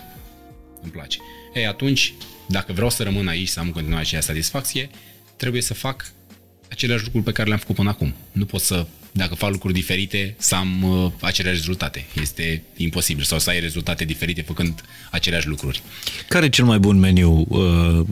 Îmi 0.82 0.92
place. 0.92 1.18
Ei, 1.54 1.66
atunci, 1.66 2.14
dacă 2.48 2.74
vreau 2.74 2.90
să 2.90 3.04
rămân 3.04 3.28
aici, 3.28 3.48
să 3.48 3.60
am 3.60 3.66
în 3.66 3.72
continuare 3.72 4.02
aceea 4.02 4.22
satisfacție, 4.22 4.90
trebuie 5.36 5.62
să 5.62 5.74
fac 5.74 6.12
aceleași 6.76 7.04
lucruri 7.04 7.24
pe 7.26 7.32
care 7.32 7.48
le-am 7.48 7.60
făcut 7.60 7.76
până 7.76 7.90
acum. 7.90 8.14
Nu 8.32 8.46
pot 8.46 8.62
să, 8.62 8.86
dacă 9.12 9.36
fac 9.36 9.52
lucruri 9.52 9.74
diferite, 9.74 10.36
să 10.38 10.56
am 10.56 10.84
uh, 10.84 11.12
aceleași 11.22 11.58
rezultate. 11.58 12.06
Este 12.22 12.64
imposibil. 12.78 13.24
Sau 13.24 13.40
să 13.40 13.50
ai 13.50 13.60
rezultate 13.60 14.06
diferite 14.06 14.42
făcând 14.42 14.82
aceleași 15.12 15.48
lucruri. 15.48 15.82
care 16.30 16.46
e 16.46 16.50
cel 16.50 16.66
mai 16.66 16.80
bun 16.80 17.00
meniu 17.00 17.46
uh, 17.50 18.06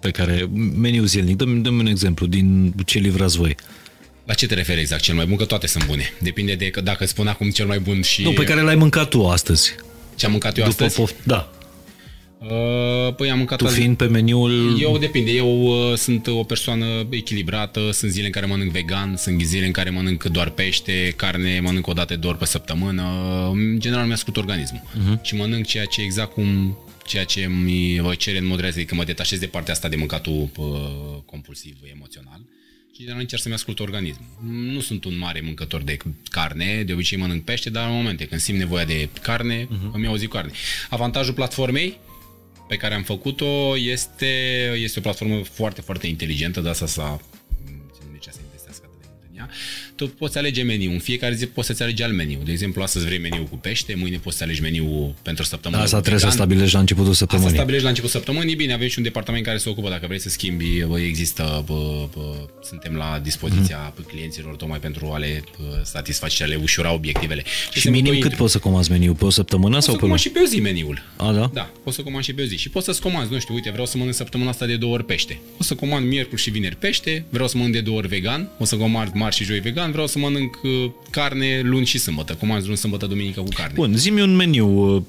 pe 0.00 0.10
care, 0.10 0.48
meniu 0.76 1.04
zilnic, 1.04 1.36
dă-mi, 1.36 1.62
dă 1.62 1.68
un 1.70 1.86
exemplu 1.86 2.26
din 2.26 2.74
ce 2.86 2.98
livrați 2.98 3.36
voi. 3.36 3.54
La 4.24 4.34
ce 4.34 4.46
te 4.46 4.54
referi 4.54 4.80
exact 4.80 5.02
cel 5.02 5.14
mai 5.14 5.26
bun? 5.26 5.36
Că 5.36 5.44
toate 5.44 5.66
sunt 5.66 5.86
bune. 5.86 6.12
Depinde 6.20 6.54
de 6.54 6.70
că 6.70 6.80
dacă 6.80 7.06
spun 7.06 7.26
acum 7.26 7.50
cel 7.50 7.66
mai 7.66 7.78
bun 7.78 8.02
și 8.02 8.22
Nu, 8.22 8.32
pe 8.32 8.44
care 8.44 8.60
l-ai 8.60 8.74
mâncat 8.74 9.08
tu 9.08 9.26
astăzi. 9.28 9.74
ce 10.16 10.24
am 10.26 10.30
mâncat 10.30 10.58
eu 10.58 10.64
După 10.64 10.84
astăzi. 10.84 10.94
poft, 11.00 11.14
da. 11.24 11.52
Uh, 12.38 13.14
păi 13.14 13.30
am 13.30 13.36
mâncat 13.36 13.58
Tu 13.58 13.66
azi- 13.66 13.74
fiind 13.74 13.96
pe 13.96 14.06
meniul... 14.06 14.80
Eu 14.80 14.98
depinde, 14.98 15.30
eu 15.30 15.62
uh, 15.62 15.96
sunt 15.96 16.26
o 16.26 16.42
persoană 16.42 17.06
echilibrată, 17.10 17.90
sunt 17.90 18.10
zile 18.10 18.26
în 18.26 18.32
care 18.32 18.46
mănânc 18.46 18.70
vegan, 18.70 19.16
sunt 19.16 19.40
zile 19.40 19.66
în 19.66 19.72
care 19.72 19.90
mănânc 19.90 20.24
doar 20.24 20.50
pește, 20.50 21.12
carne 21.16 21.60
mănânc 21.60 21.86
o 21.86 21.92
dată 21.92 22.16
de 22.16 22.26
ori 22.26 22.38
pe 22.38 22.44
săptămână, 22.44 23.02
în 23.52 23.80
general 23.80 24.06
mi 24.06 24.12
ascult 24.12 24.36
organismul 24.36 24.82
uh-huh. 24.82 25.22
și 25.22 25.34
mănânc 25.34 25.66
ceea 25.66 25.84
ce 25.84 26.02
exact 26.02 26.32
cum 26.32 26.78
ceea 27.06 27.24
ce 27.24 27.46
mi 27.46 27.98
vă 28.00 28.14
cere 28.14 28.38
în 28.38 28.46
mod 28.46 28.60
real, 28.60 28.72
adică 28.72 28.94
mă 28.94 29.04
detașez 29.04 29.38
de 29.38 29.46
partea 29.46 29.72
asta 29.72 29.88
de 29.88 29.96
mâncatul 29.96 30.48
uh, 30.56 30.66
compulsiv 31.24 31.76
emoțional 31.94 32.40
și 32.92 33.00
în 33.00 33.06
general 33.06 33.20
încerc 33.20 33.42
să-mi 33.42 33.54
ascult 33.54 33.80
organismul. 33.80 34.26
Nu 34.72 34.80
sunt 34.80 35.04
un 35.04 35.18
mare 35.18 35.40
mâncător 35.44 35.82
de 35.82 35.96
carne, 36.30 36.82
de 36.86 36.92
obicei 36.92 37.18
mănânc 37.18 37.44
pește, 37.44 37.70
dar 37.70 37.88
în 37.88 37.94
momente 37.94 38.24
când 38.24 38.40
simt 38.40 38.58
nevoia 38.58 38.84
de 38.84 39.08
carne, 39.22 39.64
uh-huh. 39.64 39.92
îmi 39.92 40.04
iau 40.04 40.12
o 40.12 40.16
zi 40.16 40.26
cu 40.26 40.32
carne. 40.32 40.52
Avantajul 40.88 41.34
platformei 41.34 41.98
pe 42.68 42.76
care 42.76 42.94
am 42.94 43.02
făcut-o 43.02 43.76
este, 43.76 44.26
este 44.74 44.98
o 44.98 45.02
platformă 45.02 45.42
foarte, 45.42 45.80
foarte 45.80 46.06
inteligentă, 46.06 46.60
de 46.60 46.68
asta 46.68 46.86
s-a 46.86 47.20
de 48.12 48.18
ce 48.18 48.30
să 48.30 48.38
investească 48.44 48.82
atât 48.86 49.00
de 49.00 49.06
mult 49.10 49.24
în 49.30 49.36
ea. 49.38 49.48
Tu 49.98 50.06
poți 50.08 50.38
alege 50.38 50.62
meniu. 50.62 50.90
În 50.90 50.98
fiecare 50.98 51.34
zi 51.34 51.46
poți 51.46 51.66
să-ți 51.66 51.82
alegi 51.82 52.02
alt 52.02 52.14
meniu. 52.14 52.38
De 52.44 52.52
exemplu, 52.52 52.82
astăzi 52.82 53.04
vrei 53.04 53.18
meniu 53.18 53.46
cu 53.50 53.56
pește, 53.56 53.94
mâine 53.94 54.16
poți 54.16 54.36
să 54.36 54.44
alegi 54.44 54.60
meniu 54.60 55.14
pentru 55.22 55.44
săptămână. 55.44 55.82
Asta 55.82 55.96
cu 55.96 56.02
trebuie 56.02 56.20
să 56.22 56.26
vegan. 56.28 56.40
stabilești 56.46 56.74
la 56.74 56.80
începutul 56.80 57.10
Asta 57.10 57.24
săptămânii. 57.24 57.54
stabilești 57.54 57.82
la 57.84 57.88
început 57.88 58.10
săptămânii. 58.10 58.54
Bine, 58.56 58.72
avem 58.72 58.88
și 58.88 58.98
un 58.98 59.04
departament 59.04 59.44
care 59.44 59.58
se 59.58 59.68
ocupă. 59.68 59.88
Dacă 59.88 60.06
vrei 60.06 60.20
să 60.20 60.28
schimbi, 60.28 60.84
bă, 60.86 61.00
există, 61.00 61.62
bă, 61.66 62.08
bă, 62.14 62.48
suntem 62.62 62.94
la 62.94 63.20
dispoziția 63.22 63.92
Mhm. 63.96 64.06
clienților 64.08 64.56
tocmai 64.56 64.78
pentru 64.78 65.10
a 65.14 65.18
le 65.18 65.42
bă, 65.58 65.80
satisface 65.84 66.34
și 66.34 66.42
a 66.42 66.46
le 66.46 66.58
ușura 66.62 66.92
obiectivele. 66.92 67.42
Și 67.72 67.80
se 67.80 67.90
minim 67.90 68.04
mută 68.12 68.18
cât 68.18 68.30
intri- 68.32 68.36
poți 68.38 68.52
să 68.52 68.58
comanzi 68.58 68.90
meniu? 68.90 69.14
Pe 69.14 69.24
o 69.24 69.30
săptămână 69.30 69.74
Poți 69.74 69.84
sau 69.84 69.94
să 69.94 70.00
pe 70.00 70.06
lună? 70.06 70.18
comanzi 70.18 70.22
și 70.22 70.30
pe 70.30 70.38
o 70.38 70.46
zi 70.46 70.60
meniul. 70.60 71.02
A, 71.16 71.32
da? 71.32 71.50
Da, 71.54 71.70
poți 71.84 71.96
să 71.96 72.02
comanzi 72.02 72.28
și 72.28 72.34
pe 72.34 72.42
o 72.42 72.44
zi. 72.44 72.56
Și 72.56 72.68
poți 72.68 72.84
să-ți 72.84 73.00
comanzi, 73.00 73.32
nu 73.32 73.38
știu, 73.38 73.54
uite, 73.54 73.70
vreau 73.70 73.86
să 73.86 73.96
mănânc 73.96 74.14
săptămâna 74.14 74.50
asta 74.50 74.66
de 74.66 74.76
două 74.76 74.94
ori 74.94 75.04
pește. 75.04 75.40
O 75.60 75.62
să 75.62 75.74
comand 75.74 76.06
miercuri 76.08 76.40
și 76.40 76.50
vineri 76.50 76.76
pește, 76.76 77.24
vreau 77.30 77.48
să 77.48 77.56
mănânc 77.56 77.74
de 77.74 77.80
două 77.80 77.96
ori 77.98 78.08
vegan, 78.08 78.48
o 78.58 78.64
să 78.64 78.76
comand 78.76 79.10
marți 79.14 79.36
și 79.38 79.44
joi 79.44 79.60
vegan, 79.60 79.87
vreau 79.90 80.06
să 80.06 80.18
mănânc 80.18 80.60
uh, 80.62 80.90
carne 81.10 81.60
luni 81.64 81.86
și 81.86 81.98
sâmbătă. 81.98 82.34
Comand 82.34 82.64
luni, 82.64 82.76
sâmbătă, 82.76 83.06
duminică 83.06 83.40
cu 83.40 83.48
carne. 83.54 83.72
Bun, 83.74 83.96
zi-mi 83.96 84.20
un 84.20 84.36
meniu 84.36 84.94
uh, 84.94 85.02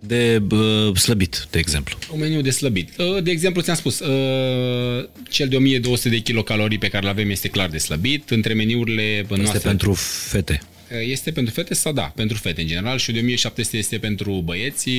De 0.00 0.42
uh, 0.50 0.96
slăbit, 0.96 1.46
de 1.50 1.58
exemplu. 1.58 1.96
Un 2.12 2.18
meniu 2.18 2.40
de 2.40 2.50
slăbit. 2.50 2.90
Uh, 2.98 3.22
De 3.22 3.30
exemplu, 3.30 3.62
ți-am 3.62 3.76
spus, 3.76 3.98
uh, 3.98 5.08
cel 5.30 5.48
de 5.48 5.56
1200 5.56 6.08
de 6.08 6.18
kilocalorii 6.18 6.78
pe 6.78 6.88
care 6.88 7.04
îl 7.04 7.10
avem 7.10 7.30
este 7.30 7.48
clar 7.48 7.68
de 7.68 7.78
slăbit. 7.78 8.30
Între 8.30 8.52
meniurile 8.54 9.02
Este 9.02 9.34
noastre... 9.36 9.58
pentru 9.68 9.92
fete. 10.28 10.60
Este 10.98 11.30
pentru 11.30 11.54
fete 11.54 11.74
sau 11.74 11.92
da, 11.92 12.02
pentru 12.02 12.36
fete 12.36 12.60
în 12.60 12.66
general 12.66 12.98
și 12.98 13.12
de 13.12 13.18
1700 13.18 13.76
este 13.76 13.98
pentru 13.98 14.40
băieți. 14.44 14.90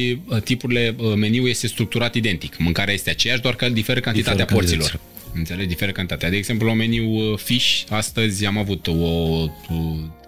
Tipurile 0.43 0.95
meniu 1.15 1.47
este 1.47 1.67
structurat 1.67 2.15
identic. 2.15 2.57
Mâncarea 2.57 2.93
este 2.93 3.09
aceeași, 3.09 3.41
doar 3.41 3.55
că 3.55 3.69
diferă 3.69 3.99
cantitatea 3.99 4.35
Diferă 4.45 4.55
porților. 4.59 4.87
cantitățile. 4.89 5.09
Înțelegi? 5.33 5.67
Diferă 5.67 5.91
cantitatea. 5.91 6.29
De 6.29 6.35
exemplu, 6.35 6.67
la 6.67 6.73
meniu 6.73 7.35
fish, 7.35 7.83
astăzi 7.89 8.45
am 8.45 8.57
avut 8.57 8.87
o, 8.87 9.41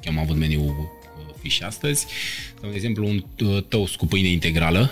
am 0.07 0.19
avut 0.19 0.35
meniu 0.37 0.91
fish 1.41 1.61
astăzi. 1.61 2.05
Sau, 2.61 2.69
de 2.69 2.75
exemplu, 2.75 3.07
un 3.07 3.23
uh, 3.47 3.63
toast 3.67 3.95
cu 3.95 4.05
pâine 4.05 4.27
integrală, 4.27 4.91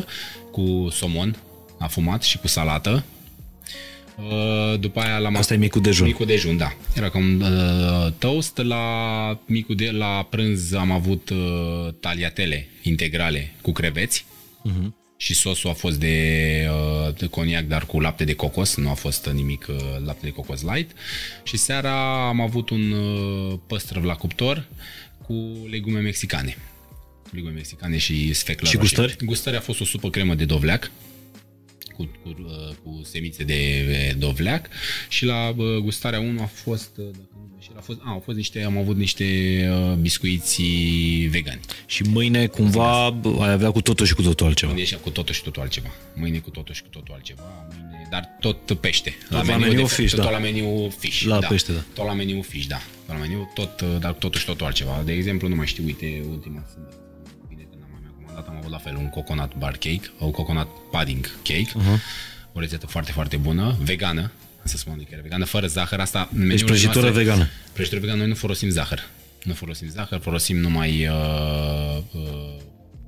100%, 0.00 0.04
cu 0.50 0.88
somon 0.90 1.36
afumat 1.78 2.22
și 2.22 2.38
cu 2.38 2.48
salată. 2.48 3.04
Uh, 4.18 4.80
După 4.80 5.00
aia 5.00 5.18
la 5.18 5.28
Asta 5.28 5.54
e 5.54 5.56
micul 5.56 5.80
dejun. 5.80 6.06
Micul 6.06 6.26
dejun, 6.26 6.56
da. 6.56 6.76
Era 6.94 7.08
ca 7.10 7.18
un 7.18 7.40
uh, 7.40 8.12
toast. 8.18 8.56
La, 8.56 9.38
micul 9.46 9.74
de, 9.74 9.90
la 9.90 10.26
prânz 10.30 10.72
am 10.72 10.90
avut 10.90 11.30
uh, 11.30 11.94
taliatele 12.00 12.68
integrale 12.82 13.54
cu 13.60 13.72
creveți. 13.72 14.24
Mhm. 14.62 14.94
Și 15.16 15.34
sosul 15.34 15.70
a 15.70 15.72
fost 15.72 15.98
de, 15.98 16.66
uh, 17.06 17.14
de 17.14 17.26
coniac, 17.26 17.64
dar 17.64 17.86
cu 17.86 18.00
lapte 18.00 18.24
de 18.24 18.34
cocos, 18.34 18.76
nu 18.76 18.90
a 18.90 18.94
fost 18.94 19.26
nimic 19.32 19.66
uh, 19.68 19.76
lapte 20.04 20.26
de 20.26 20.32
cocos 20.32 20.62
light. 20.62 20.90
Și 21.42 21.56
seara 21.56 22.26
am 22.28 22.40
avut 22.40 22.70
un 22.70 22.90
uh, 22.90 23.58
păstrăv 23.66 24.04
la 24.04 24.14
cuptor 24.14 24.68
cu 25.26 25.66
legume 25.70 26.00
mexicane. 26.00 26.56
Legume 27.30 27.52
mexicane 27.52 27.98
și 27.98 28.32
sfeclă 28.32 28.66
Și 28.66 28.76
roșie. 28.76 28.78
gustări? 28.96 29.24
Gustări 29.24 29.56
a 29.56 29.60
fost 29.60 29.80
o 29.80 29.84
supă 29.84 30.10
cremă 30.10 30.34
de 30.34 30.44
dovleac 30.44 30.90
cu, 32.02 32.28
cu, 32.28 32.36
uh, 32.46 32.74
cu 32.82 33.00
semințe 33.04 33.44
de 33.44 33.54
eh, 33.54 34.14
dovleac 34.18 34.68
și 35.08 35.24
la 35.24 35.54
uh, 35.56 35.76
gustarea 35.76 36.20
1 36.20 36.40
a 36.40 36.46
fost, 36.46 36.90
uh, 36.96 37.04
dacă 37.04 37.28
nu 37.32 37.46
mă 37.48 37.54
înșel, 37.54 37.74
a 37.76 37.80
fost, 37.80 37.98
a, 38.02 38.10
au 38.10 38.22
fost 38.24 38.36
niște, 38.36 38.62
am 38.62 38.78
avut 38.78 38.96
niște 38.96 39.24
uh, 39.72 39.94
biscuiți 39.94 40.62
vegani. 41.30 41.60
Și 41.86 42.02
mâine 42.02 42.46
cumva 42.46 43.06
ai 43.38 43.52
avea 43.52 43.70
cu 43.70 43.80
totul 43.80 44.06
și 44.06 44.14
cu 44.14 44.22
totul 44.22 44.46
altceva. 44.46 44.72
Mâine 44.72 44.86
și 44.86 44.96
cu 44.96 45.10
totul 45.10 45.34
și 45.34 45.42
totul 45.42 45.62
altceva. 45.62 45.90
Mâine 46.14 46.38
cu 46.38 46.50
totul 46.50 46.74
și 46.74 46.82
cu 46.82 46.88
totul 46.88 47.14
altceva. 47.14 47.42
Mâine, 47.90 48.06
dar 48.10 48.36
tot 48.40 48.72
pește. 48.80 49.14
La 49.28 49.42
meniu 49.42 49.72
de, 49.72 49.84
fish, 49.84 50.14
tot 50.14 50.24
da. 50.24 50.30
la 50.30 50.38
meniu 50.38 50.88
fish. 50.98 51.22
La 51.22 51.38
da. 51.38 51.46
pește, 51.46 51.72
da. 51.72 51.84
Tot 51.94 52.06
la 52.06 52.12
meniu 52.12 52.42
fish, 52.42 52.66
da. 52.66 52.80
Tot 53.06 53.14
la 53.14 53.20
meniu, 53.20 53.50
tot, 53.54 53.80
uh, 53.80 53.96
dar 54.00 54.12
cu 54.12 54.18
totul 54.18 54.40
și 54.40 54.46
totul 54.46 54.66
altceva. 54.66 55.02
De 55.04 55.12
exemplu, 55.12 55.48
nu 55.48 55.54
mai 55.54 55.66
știu, 55.66 55.84
uite, 55.84 56.24
ultima 56.30 56.64
sâmbătă, 56.72 56.96
bine 56.96 57.01
când 57.01 57.01
am 57.01 57.01
mai 58.48 58.48
comandat, 58.48 58.48
am 58.48 58.56
avut 58.56 58.70
la 58.70 58.78
fel 58.78 58.96
un 58.96 59.08
coconut 59.08 59.54
bar 59.54 59.72
cake, 59.72 60.12
o 60.18 60.30
coconut 60.30 60.68
pudding 60.90 61.26
cake. 61.42 61.68
Uh-huh. 61.68 62.00
O 62.52 62.60
rețetă 62.60 62.86
foarte, 62.86 63.12
foarte 63.12 63.36
bună, 63.36 63.76
vegană, 63.82 64.30
să 64.64 64.76
spun 64.76 64.96
că 64.96 65.08
era 65.10 65.22
vegană, 65.22 65.44
fără 65.44 65.66
zahăr. 65.66 66.00
Asta, 66.00 66.28
Deci 66.30 66.38
meniurile 66.38 66.64
prăjitură 66.66 67.00
noastre- 67.00 67.22
vegană. 67.22 67.48
Prăjitură 67.72 68.00
vegană, 68.00 68.18
noi 68.18 68.28
nu 68.28 68.34
folosim 68.34 68.68
zahăr. 68.68 69.08
Nu 69.42 69.52
folosim 69.52 69.88
zahăr, 69.88 70.20
folosim 70.20 70.56
numai 70.58 71.06
uh, 71.06 71.98
uh, 72.12 72.56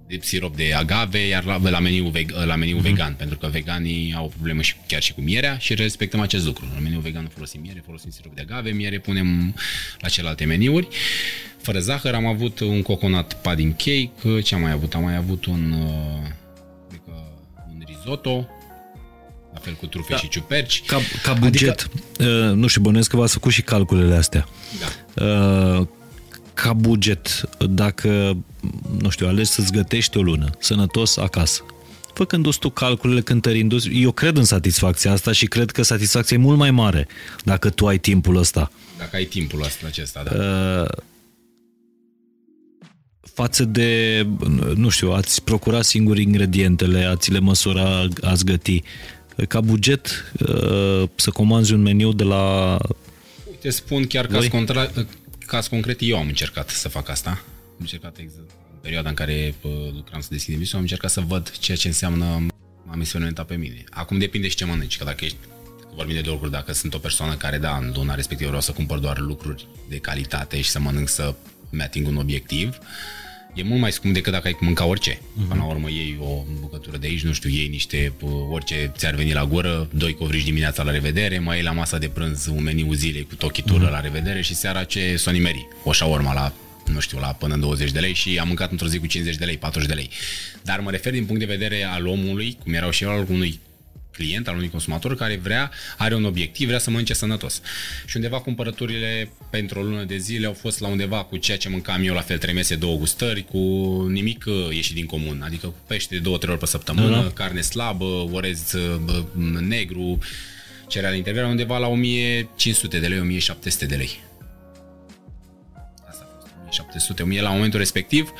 de 0.07 0.19
sirop 0.23 0.57
de 0.57 0.75
agave, 0.75 1.27
iar 1.27 1.45
la, 1.45 1.59
la 1.71 1.79
meniu, 1.79 2.09
veg, 2.09 2.31
la 2.45 2.57
meniu 2.57 2.79
mm-hmm. 2.79 2.83
vegan, 2.83 3.15
pentru 3.15 3.39
că 3.39 3.47
veganii 3.47 4.15
au 4.17 4.25
o 4.25 4.29
problemă 4.29 4.63
și 4.63 4.75
chiar 4.87 5.03
și 5.03 5.13
cu 5.13 5.21
mierea 5.21 5.59
și 5.59 5.75
respectăm 5.75 6.21
acest 6.21 6.45
lucru. 6.45 6.65
La 6.75 6.81
meniu 6.81 7.01
vegan 7.01 7.23
nu 7.23 7.29
folosim 7.29 7.61
miere, 7.61 7.83
folosim 7.85 8.11
sirop 8.11 8.35
de 8.35 8.41
agave, 8.41 8.71
miere 8.71 8.99
punem 8.99 9.55
la 10.01 10.09
celelalte 10.09 10.45
meniuri. 10.45 10.89
Fără 11.63 11.79
zahăr 11.79 12.15
am 12.15 12.27
avut 12.27 12.61
un 12.61 12.83
coconut 12.83 13.33
pudding 13.33 13.77
cake, 13.77 14.41
ce 14.41 14.55
am 14.55 14.61
mai 14.61 14.71
avut? 14.71 14.95
Am 14.95 15.03
mai 15.03 15.17
avut 15.17 15.45
un, 15.45 15.73
uh, 15.73 16.29
cred 16.89 17.01
că 17.05 17.13
un 17.69 17.83
risotto, 17.87 18.49
la 19.53 19.61
fel 19.61 19.75
cu 19.75 19.87
trufe 19.87 20.13
da. 20.13 20.17
și 20.17 20.29
ciuperci. 20.29 20.83
Ca, 20.87 20.99
ca 21.23 21.33
buget, 21.33 21.91
adică... 22.17 22.53
nu 22.55 22.67
știu, 22.67 22.81
bănuiesc 22.81 23.11
că 23.11 23.17
v-ați 23.17 23.33
făcut 23.33 23.53
și 23.53 23.63
calculele 23.63 24.15
astea. 24.15 24.49
Da. 24.79 25.25
Uh, 25.25 25.87
ca 26.55 26.73
buget, 26.73 27.49
dacă, 27.71 28.37
nu 28.99 29.09
știu, 29.09 29.27
alegi 29.27 29.51
să-ți 29.51 29.73
gătești 29.73 30.19
o 30.19 30.23
lună, 30.23 30.51
sănătos 30.59 31.17
acasă, 31.17 31.65
făcându-ți 32.15 32.59
tu 32.59 32.71
calculele, 32.71 33.21
cântărindu-ți, 33.21 33.89
eu 33.93 34.13
cred 34.13 34.37
în 34.37 34.45
satisfacția 34.45 35.13
asta 35.13 35.33
și 35.33 35.47
cred 35.47 35.71
că 35.71 35.83
satisfacția 35.83 36.37
e 36.37 36.41
mult 36.41 36.59
mai 36.59 36.71
mare 36.71 37.09
dacă 37.45 37.71
tu 37.71 37.87
ai 37.87 37.99
timpul 37.99 38.37
ăsta. 38.37 38.71
Dacă 38.99 39.17
ai 39.17 39.25
timpul 39.25 39.63
ăsta, 39.63 39.87
acesta, 39.87 40.23
da. 40.23 40.37
Uh, 40.37 41.03
față 43.35 43.65
de, 43.65 44.27
nu 44.75 44.89
știu, 44.89 45.11
ați 45.13 45.43
procura 45.43 45.83
singur 45.83 46.19
ingredientele, 46.19 47.05
ați 47.05 47.31
le 47.31 47.39
măsura, 47.39 48.09
ați 48.21 48.45
găti. 48.45 48.83
Ca 49.49 49.61
buget, 49.61 50.33
uh, 50.49 51.09
să 51.15 51.31
comanzi 51.31 51.73
un 51.73 51.83
meniu 51.83 52.13
de 52.13 52.25
la... 52.25 52.79
Te 53.61 53.71
spun 53.71 54.07
chiar 54.07 54.27
caz, 54.27 54.39
Voi? 54.39 54.49
contra, 54.49 54.91
caz 55.47 55.67
concret, 55.67 55.99
eu 56.01 56.19
am 56.19 56.27
încercat 56.27 56.69
să 56.69 56.89
fac 56.89 57.09
asta. 57.09 57.31
Am 57.31 57.77
încercat 57.81 58.19
exact 58.19 58.51
în 58.73 58.79
perioada 58.81 59.09
în 59.09 59.15
care 59.15 59.55
uh, 59.63 59.73
lucram 59.93 60.21
să 60.21 60.29
deschidem 60.31 60.59
visul, 60.59 60.77
am 60.77 60.83
încercat 60.83 61.11
să 61.11 61.21
văd 61.21 61.51
ceea 61.51 61.77
ce 61.77 61.87
înseamnă 61.87 62.25
am 62.91 63.01
experimentat 63.01 63.47
pe 63.47 63.57
mine. 63.57 63.85
Acum 63.91 64.19
depinde 64.19 64.49
și 64.49 64.57
ce 64.57 64.65
mănânci, 64.65 64.99
că 64.99 65.05
dacă 65.05 65.25
ești 65.25 65.37
că 65.41 65.49
vorbim 65.95 66.15
de 66.15 66.21
două 66.21 66.35
lucruri, 66.35 66.55
dacă 66.55 66.73
sunt 66.73 66.95
o 66.95 66.99
persoană 66.99 67.35
care, 67.35 67.59
da, 67.59 67.77
în 67.77 67.93
luna 67.95 68.15
respectivă 68.15 68.49
vreau 68.49 68.63
să 68.63 68.73
cumpăr 68.73 68.99
doar 68.99 69.19
lucruri 69.19 69.67
de 69.89 69.99
calitate 69.99 70.61
și 70.61 70.71
să 70.71 70.79
mănânc 70.79 71.09
să 71.09 71.35
mi 71.71 71.83
ating 71.83 72.07
un 72.07 72.17
obiectiv, 72.17 72.79
e 73.55 73.63
mult 73.63 73.81
mai 73.81 73.93
scump 73.93 74.15
decât 74.15 74.33
dacă 74.33 74.47
ai 74.47 74.57
mânca 74.61 74.85
orice. 74.85 75.15
Uh-huh. 75.15 75.49
Până 75.49 75.61
la 75.61 75.65
urmă 75.65 75.91
iei 75.91 76.17
o 76.21 76.45
bucătură 76.61 76.97
de 76.97 77.07
aici, 77.07 77.23
nu 77.23 77.33
știu, 77.33 77.51
iei 77.51 77.69
niște, 77.69 78.13
uh, 78.21 78.31
orice 78.51 78.93
ți-ar 78.97 79.15
veni 79.15 79.33
la 79.33 79.45
gură, 79.45 79.89
doi 79.93 80.15
covrici 80.15 80.45
dimineața 80.45 80.83
la 80.83 80.91
revedere, 80.91 81.39
mai 81.39 81.57
iei 81.57 81.65
la 81.65 81.73
masa 81.73 81.99
de 81.99 82.09
prânz 82.09 82.47
un 82.47 82.63
meniu 82.63 82.93
zilei 82.93 83.23
cu 83.23 83.35
tochitură 83.35 83.89
uh-huh. 83.89 83.93
la 83.93 84.01
revedere 84.01 84.43
și 84.43 84.55
seara 84.55 84.85
ce 84.85 85.17
sonimeri, 85.17 85.69
o 85.85 85.93
șaorma 85.93 86.33
la 86.33 86.53
nu 86.93 87.01
știu, 87.01 87.19
la 87.19 87.27
până 87.27 87.55
în 87.55 87.61
20 87.61 87.91
de 87.91 87.99
lei 87.99 88.13
și 88.13 88.39
am 88.39 88.47
mâncat 88.47 88.71
într-o 88.71 88.87
zi 88.87 88.99
cu 88.99 89.07
50 89.07 89.37
de 89.37 89.45
lei, 89.45 89.57
40 89.57 89.89
de 89.89 89.95
lei. 89.95 90.11
Dar 90.63 90.81
mă 90.81 90.91
refer 90.91 91.13
din 91.13 91.25
punct 91.25 91.41
de 91.41 91.47
vedere 91.47 91.85
al 91.85 92.07
omului, 92.07 92.57
cum 92.63 92.73
erau 92.73 92.91
și 92.91 93.03
eu 93.03 93.11
al 93.11 93.27
unui 93.29 93.61
client, 94.15 94.49
al 94.49 94.55
unui 94.57 94.69
consumator 94.69 95.17
care 95.17 95.37
vrea, 95.43 95.71
are 95.97 96.15
un 96.15 96.25
obiectiv, 96.25 96.67
vrea 96.67 96.79
să 96.79 96.91
mănânce 96.91 97.15
sănătos. 97.15 97.61
Și 98.07 98.17
undeva 98.17 98.41
cumpărăturile 98.41 99.33
pentru 99.51 99.79
o 99.79 99.83
lună 99.83 100.05
de 100.05 100.17
zile 100.17 100.47
au 100.47 100.53
fost 100.53 100.81
la 100.81 100.89
undeva 100.89 101.25
cu 101.25 101.37
ceea 101.37 101.57
ce 101.57 101.69
mâncam 101.69 102.03
eu, 102.05 102.15
la 102.15 102.21
fel 102.21 102.39
trei 102.39 102.55
mese, 102.55 102.75
două 102.75 102.97
gustări, 102.97 103.45
cu 103.45 103.59
nimic 104.11 104.45
uh, 104.47 104.55
ieșit 104.75 104.95
din 104.95 105.07
comun. 105.07 105.43
Adică 105.45 105.67
cu 105.67 105.79
pește 105.87 106.15
de 106.15 106.21
două, 106.21 106.39
trei 106.39 106.51
ori 106.51 106.61
pe 106.61 106.67
săptămână, 106.67 107.23
Da. 107.23 107.31
carne 107.31 107.61
slabă, 107.61 108.29
orez 108.33 108.73
uh, 108.73 108.97
bă, 109.05 109.25
negru, 109.61 110.19
cereale 110.89 111.17
integrale, 111.17 111.49
undeva 111.49 111.79
la 111.79 111.87
1500 111.87 112.99
de 112.99 113.07
lei, 113.07 113.21
1700 113.21 113.87
de 113.87 113.95
lei. 113.95 114.23
Asta 116.09 116.29
a 116.31 116.37
fost 116.41 116.53
1700, 116.61 117.23
1000 117.23 117.41
la 117.41 117.51
momentul 117.51 117.79
respectiv 117.79 118.33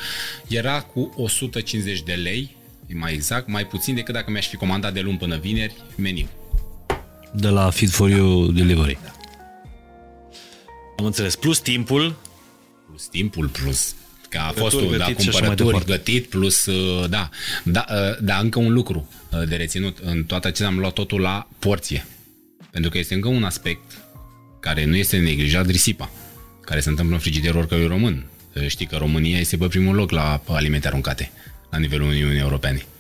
era 0.49 0.81
cu 0.81 1.15
150 1.17 2.03
de 2.03 2.13
lei, 2.13 2.57
mai 2.97 3.13
exact, 3.13 3.49
mai 3.49 3.67
puțin 3.67 3.95
decât 3.95 4.15
dacă 4.15 4.31
mi-aș 4.31 4.49
fi 4.49 4.57
comandat 4.57 4.93
de 4.93 5.01
luni 5.01 5.19
până 5.19 5.37
vineri 5.37 5.75
meniu. 5.97 6.29
de 7.33 7.49
la 7.49 7.71
Feed 7.71 7.91
for 7.91 8.11
You 8.11 8.51
Delivery. 8.51 8.99
Da. 9.03 9.13
Am 10.99 11.05
înțeles. 11.05 11.37
Plus 11.37 11.59
timpul, 11.59 12.17
Plus 12.89 13.07
timpul, 13.07 13.49
plus 13.49 13.95
că 14.29 14.39
a 14.39 14.47
Cumpărături, 14.47 14.87
fost 14.87 14.99
da, 14.99 15.07
gătit 15.07 15.21
și 15.23 15.29
așa 15.29 15.39
mai 15.39 15.49
cumpărături, 15.49 15.85
departe. 15.85 16.13
gătit, 16.13 16.29
plus, 16.31 16.67
uh, 16.67 17.09
da, 17.09 17.29
da, 17.65 17.85
uh, 17.91 18.19
da, 18.21 18.39
încă 18.39 18.59
un 18.59 18.73
lucru 18.73 19.09
uh, 19.33 19.49
de 19.49 19.57
reținut. 19.57 19.99
În 19.99 20.25
toate 20.25 20.47
acestea 20.47 20.69
am 20.69 20.79
luat 20.79 20.93
totul 20.93 21.21
la 21.21 21.49
porție. 21.59 22.07
Pentru 22.71 22.91
că 22.91 22.99
este 22.99 23.15
încă 23.15 23.29
un 23.29 23.45
aspect 23.45 24.05
care 24.61 24.85
nu 24.85 24.97
este 24.97 25.19
neglijat, 25.19 25.67
risipa, 25.67 26.11
care 26.61 26.81
se 26.81 26.89
întâmplă 26.89 27.15
în 27.15 27.21
frigiderul 27.21 27.59
oricărui 27.59 27.87
român. 27.87 28.27
Uh, 28.55 28.67
Știi 28.67 28.87
că 28.87 28.97
România 28.97 29.39
este 29.39 29.57
pe 29.57 29.67
primul 29.67 29.95
loc 29.95 30.11
la 30.11 30.43
alimente 30.49 30.87
aruncate 30.87 31.31
la 31.75 31.81
nivelul 31.81 32.09
Uniunii 32.09 32.39
Europene. 32.39 32.94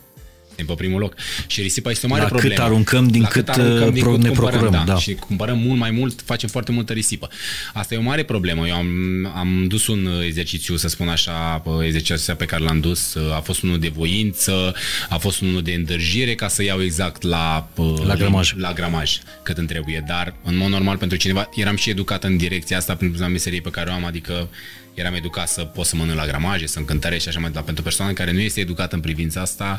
E 0.56 0.62
pe 0.64 0.74
primul 0.74 1.00
loc. 1.00 1.14
Și 1.46 1.60
risipa 1.62 1.90
este 1.90 2.06
o 2.06 2.08
mare 2.08 2.22
La 2.22 2.28
cât 2.28 2.38
problemă. 2.38 2.62
aruncăm, 2.64 3.08
din 3.08 3.20
La 3.22 3.28
cât, 3.28 3.48
aruncăm, 3.48 3.94
uh, 3.94 4.00
pro- 4.00 4.16
ne 4.16 4.28
cumpărăm, 4.28 4.58
procurăm, 4.58 4.70
da. 4.86 4.92
da. 4.92 4.98
Și 4.98 5.14
cumpărăm 5.14 5.58
mult 5.58 5.78
mai 5.78 5.90
mult, 5.90 6.22
facem 6.24 6.48
foarte 6.48 6.72
multă 6.72 6.92
risipă. 6.92 7.28
Asta 7.72 7.94
e 7.94 7.98
o 7.98 8.02
mare 8.02 8.22
problemă. 8.22 8.66
Eu 8.68 8.74
am, 8.74 8.88
am 9.34 9.64
dus 9.68 9.86
un 9.86 10.08
exercițiu, 10.24 10.76
să 10.76 10.88
spun 10.88 11.08
așa, 11.08 11.62
exercițiul 11.82 12.36
pe 12.36 12.44
care 12.44 12.62
l-am 12.62 12.80
dus. 12.80 13.16
A 13.36 13.40
fost 13.40 13.62
unul 13.62 13.78
de 13.78 13.88
voință, 13.94 14.74
a 15.08 15.16
fost 15.16 15.40
unul 15.40 15.62
de 15.62 15.72
îndârjire 15.72 16.34
ca 16.34 16.48
să 16.48 16.62
iau 16.62 16.82
exact 16.82 17.22
la, 17.22 17.68
La 18.06 18.14
gramaj. 18.14 18.52
la 18.56 18.72
gramaj 18.72 19.18
cât 19.42 19.58
îmi 19.58 19.66
trebuie. 19.66 20.04
Dar, 20.06 20.34
în 20.44 20.56
mod 20.56 20.68
normal, 20.70 20.96
pentru 20.96 21.18
cineva, 21.18 21.48
eram 21.54 21.76
și 21.76 21.90
educat 21.90 22.24
în 22.24 22.36
direcția 22.36 22.76
asta 22.76 22.94
prin 22.94 23.08
prisma 23.08 23.26
meseriei 23.28 23.60
pe 23.60 23.70
care 23.70 23.90
o 23.90 23.92
am, 23.92 24.04
adică 24.04 24.48
eram 24.94 25.14
educat 25.14 25.48
să 25.48 25.62
pot 25.62 25.86
să 25.86 25.96
mănânc 25.96 26.18
la 26.18 26.26
gramaje, 26.26 26.66
să 26.66 26.78
încântăresc 26.78 27.22
și 27.22 27.28
așa 27.28 27.38
mai 27.38 27.46
departe. 27.48 27.66
Pentru 27.66 27.82
persoana 27.84 28.12
care 28.12 28.32
nu 28.32 28.40
este 28.40 28.60
educată 28.60 28.94
în 28.94 29.00
privința 29.00 29.40
asta, 29.40 29.78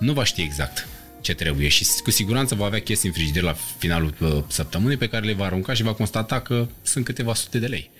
nu 0.00 0.12
va 0.12 0.24
ști 0.24 0.42
exact 0.42 0.88
ce 1.20 1.34
trebuie 1.34 1.68
și 1.68 1.86
cu 2.02 2.10
siguranță 2.10 2.54
va 2.54 2.64
avea 2.64 2.80
chestii 2.80 3.08
în 3.08 3.14
frigider 3.14 3.42
la 3.42 3.56
finalul 3.78 4.14
uh, 4.18 4.42
săptămânii 4.48 4.96
pe 4.96 5.08
care 5.08 5.26
le 5.26 5.32
va 5.32 5.44
arunca 5.44 5.72
și 5.72 5.82
va 5.82 5.92
constata 5.92 6.40
că 6.40 6.68
sunt 6.82 7.04
câteva 7.04 7.34
sute 7.34 7.58
de 7.58 7.66
lei. 7.66 7.90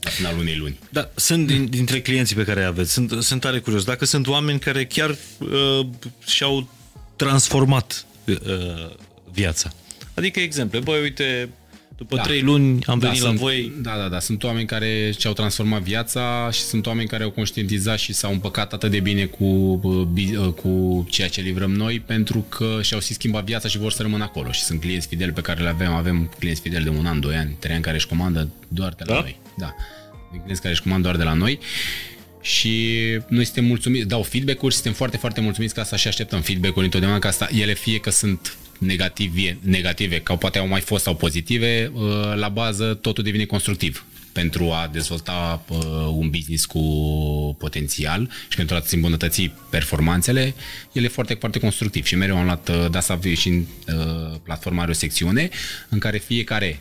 la 0.00 0.10
finalul 0.10 0.40
unei 0.40 0.56
luni. 0.56 0.78
Da, 0.90 1.10
sunt 1.14 1.46
din, 1.46 1.66
dintre 1.66 2.00
clienții 2.00 2.36
pe 2.36 2.44
care 2.44 2.64
aveți, 2.64 2.92
sunt, 2.92 3.22
sunt 3.22 3.40
tare 3.40 3.58
curios. 3.58 3.84
Dacă 3.84 4.04
sunt 4.04 4.26
oameni 4.26 4.58
care 4.58 4.86
chiar 4.86 5.10
uh, 5.38 5.86
și-au 6.26 6.68
transformat 7.16 8.06
uh, 8.26 8.36
viața. 9.32 9.72
Adică 10.14 10.40
exemple, 10.40 10.78
băi, 10.78 11.00
uite, 11.00 11.48
după 12.00 12.16
da. 12.16 12.22
trei 12.22 12.40
luni 12.40 12.84
am 12.86 12.98
da, 12.98 13.06
venit 13.06 13.22
sunt, 13.22 13.34
la 13.34 13.40
voi. 13.40 13.72
Da, 13.82 13.96
da, 13.96 14.08
da. 14.08 14.20
Sunt 14.20 14.42
oameni 14.42 14.66
care 14.66 15.14
și-au 15.18 15.32
transformat 15.32 15.82
viața 15.82 16.48
și 16.52 16.60
sunt 16.60 16.86
oameni 16.86 17.08
care 17.08 17.22
au 17.22 17.30
conștientizat 17.30 17.98
și 17.98 18.12
s-au 18.12 18.32
împăcat 18.32 18.72
atât 18.72 18.90
de 18.90 19.00
bine 19.00 19.24
cu, 19.24 19.44
uh, 19.44 20.52
cu 20.56 21.06
ceea 21.10 21.28
ce 21.28 21.40
livrăm 21.40 21.70
noi 21.70 22.00
pentru 22.00 22.44
că 22.48 22.78
și-au 22.82 23.00
și 23.00 23.12
schimbat 23.12 23.44
viața 23.44 23.68
și 23.68 23.78
vor 23.78 23.92
să 23.92 24.02
rămână 24.02 24.24
acolo. 24.24 24.52
Și 24.52 24.60
sunt 24.60 24.80
clienți 24.80 25.06
fideli 25.06 25.32
pe 25.32 25.40
care 25.40 25.62
le 25.62 25.68
avem. 25.68 25.92
Avem 25.92 26.30
clienți 26.38 26.60
fideli 26.60 26.84
de 26.84 26.90
un 26.90 27.06
an, 27.06 27.20
doi 27.20 27.36
ani, 27.36 27.56
trei 27.58 27.74
ani 27.74 27.82
care 27.82 27.96
își 27.96 28.06
comandă 28.06 28.48
doar 28.68 28.92
de 28.92 29.04
la 29.06 29.14
da? 29.14 29.20
noi. 29.20 29.36
Da. 29.58 29.74
Clienți 30.42 30.60
care 30.60 30.72
își 30.72 30.82
comandă 30.82 31.02
doar 31.02 31.16
de 31.16 31.24
la 31.24 31.32
noi 31.32 31.58
și 32.40 32.96
noi 33.28 33.44
suntem 33.44 33.64
mulțumiți, 33.64 34.06
dau 34.06 34.22
feedback-uri, 34.22 34.74
suntem 34.74 34.92
foarte, 34.92 35.16
foarte 35.16 35.40
mulțumiți 35.40 35.74
că 35.74 35.80
asta 35.80 35.96
și 35.96 36.08
așteptăm 36.08 36.40
feedback-uri 36.40 36.84
întotdeauna, 36.84 37.18
că 37.18 37.26
asta, 37.26 37.48
ele 37.52 37.74
fie 37.74 37.98
că 37.98 38.10
sunt 38.10 38.56
negative, 38.80 39.58
negative, 39.60 40.20
că 40.20 40.34
poate 40.34 40.58
au 40.58 40.66
mai 40.66 40.80
fost 40.80 41.02
sau 41.02 41.14
pozitive, 41.16 41.90
uh, 41.94 42.32
la 42.34 42.48
bază 42.48 42.94
totul 42.94 43.24
devine 43.24 43.44
constructiv 43.44 44.04
pentru 44.32 44.70
a 44.70 44.88
dezvolta 44.92 45.64
uh, 45.68 45.78
un 46.12 46.30
business 46.30 46.64
cu 46.64 46.80
potențial 47.58 48.30
și 48.48 48.56
pentru 48.56 48.76
a-ți 48.76 48.94
îmbunătăți 48.94 49.52
performanțele, 49.70 50.54
el 50.92 51.04
e 51.04 51.08
foarte, 51.08 51.34
foarte 51.34 51.58
constructiv 51.58 52.04
și 52.04 52.14
mereu 52.14 52.36
am 52.36 52.44
luat, 52.44 52.68
uh, 52.68 52.86
de 52.90 52.96
asta 52.96 53.18
și 53.34 53.48
în 53.48 53.64
platforma 54.42 54.82
are 54.82 54.90
o 54.90 54.94
secțiune 54.94 55.48
în 55.88 55.98
care 55.98 56.18
fiecare 56.18 56.80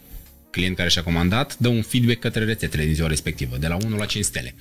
client 0.49 0.75
care 0.75 0.89
și-a 0.89 1.03
comandat 1.03 1.57
dă 1.57 1.67
un 1.67 1.81
feedback 1.81 2.19
către 2.19 2.43
rețetele 2.43 2.85
din 2.85 2.93
ziua 2.93 3.07
respectivă, 3.07 3.57
de 3.57 3.67
la 3.67 3.77
1 3.85 3.97
la 3.97 4.05
5 4.05 4.25
stele. 4.25 4.55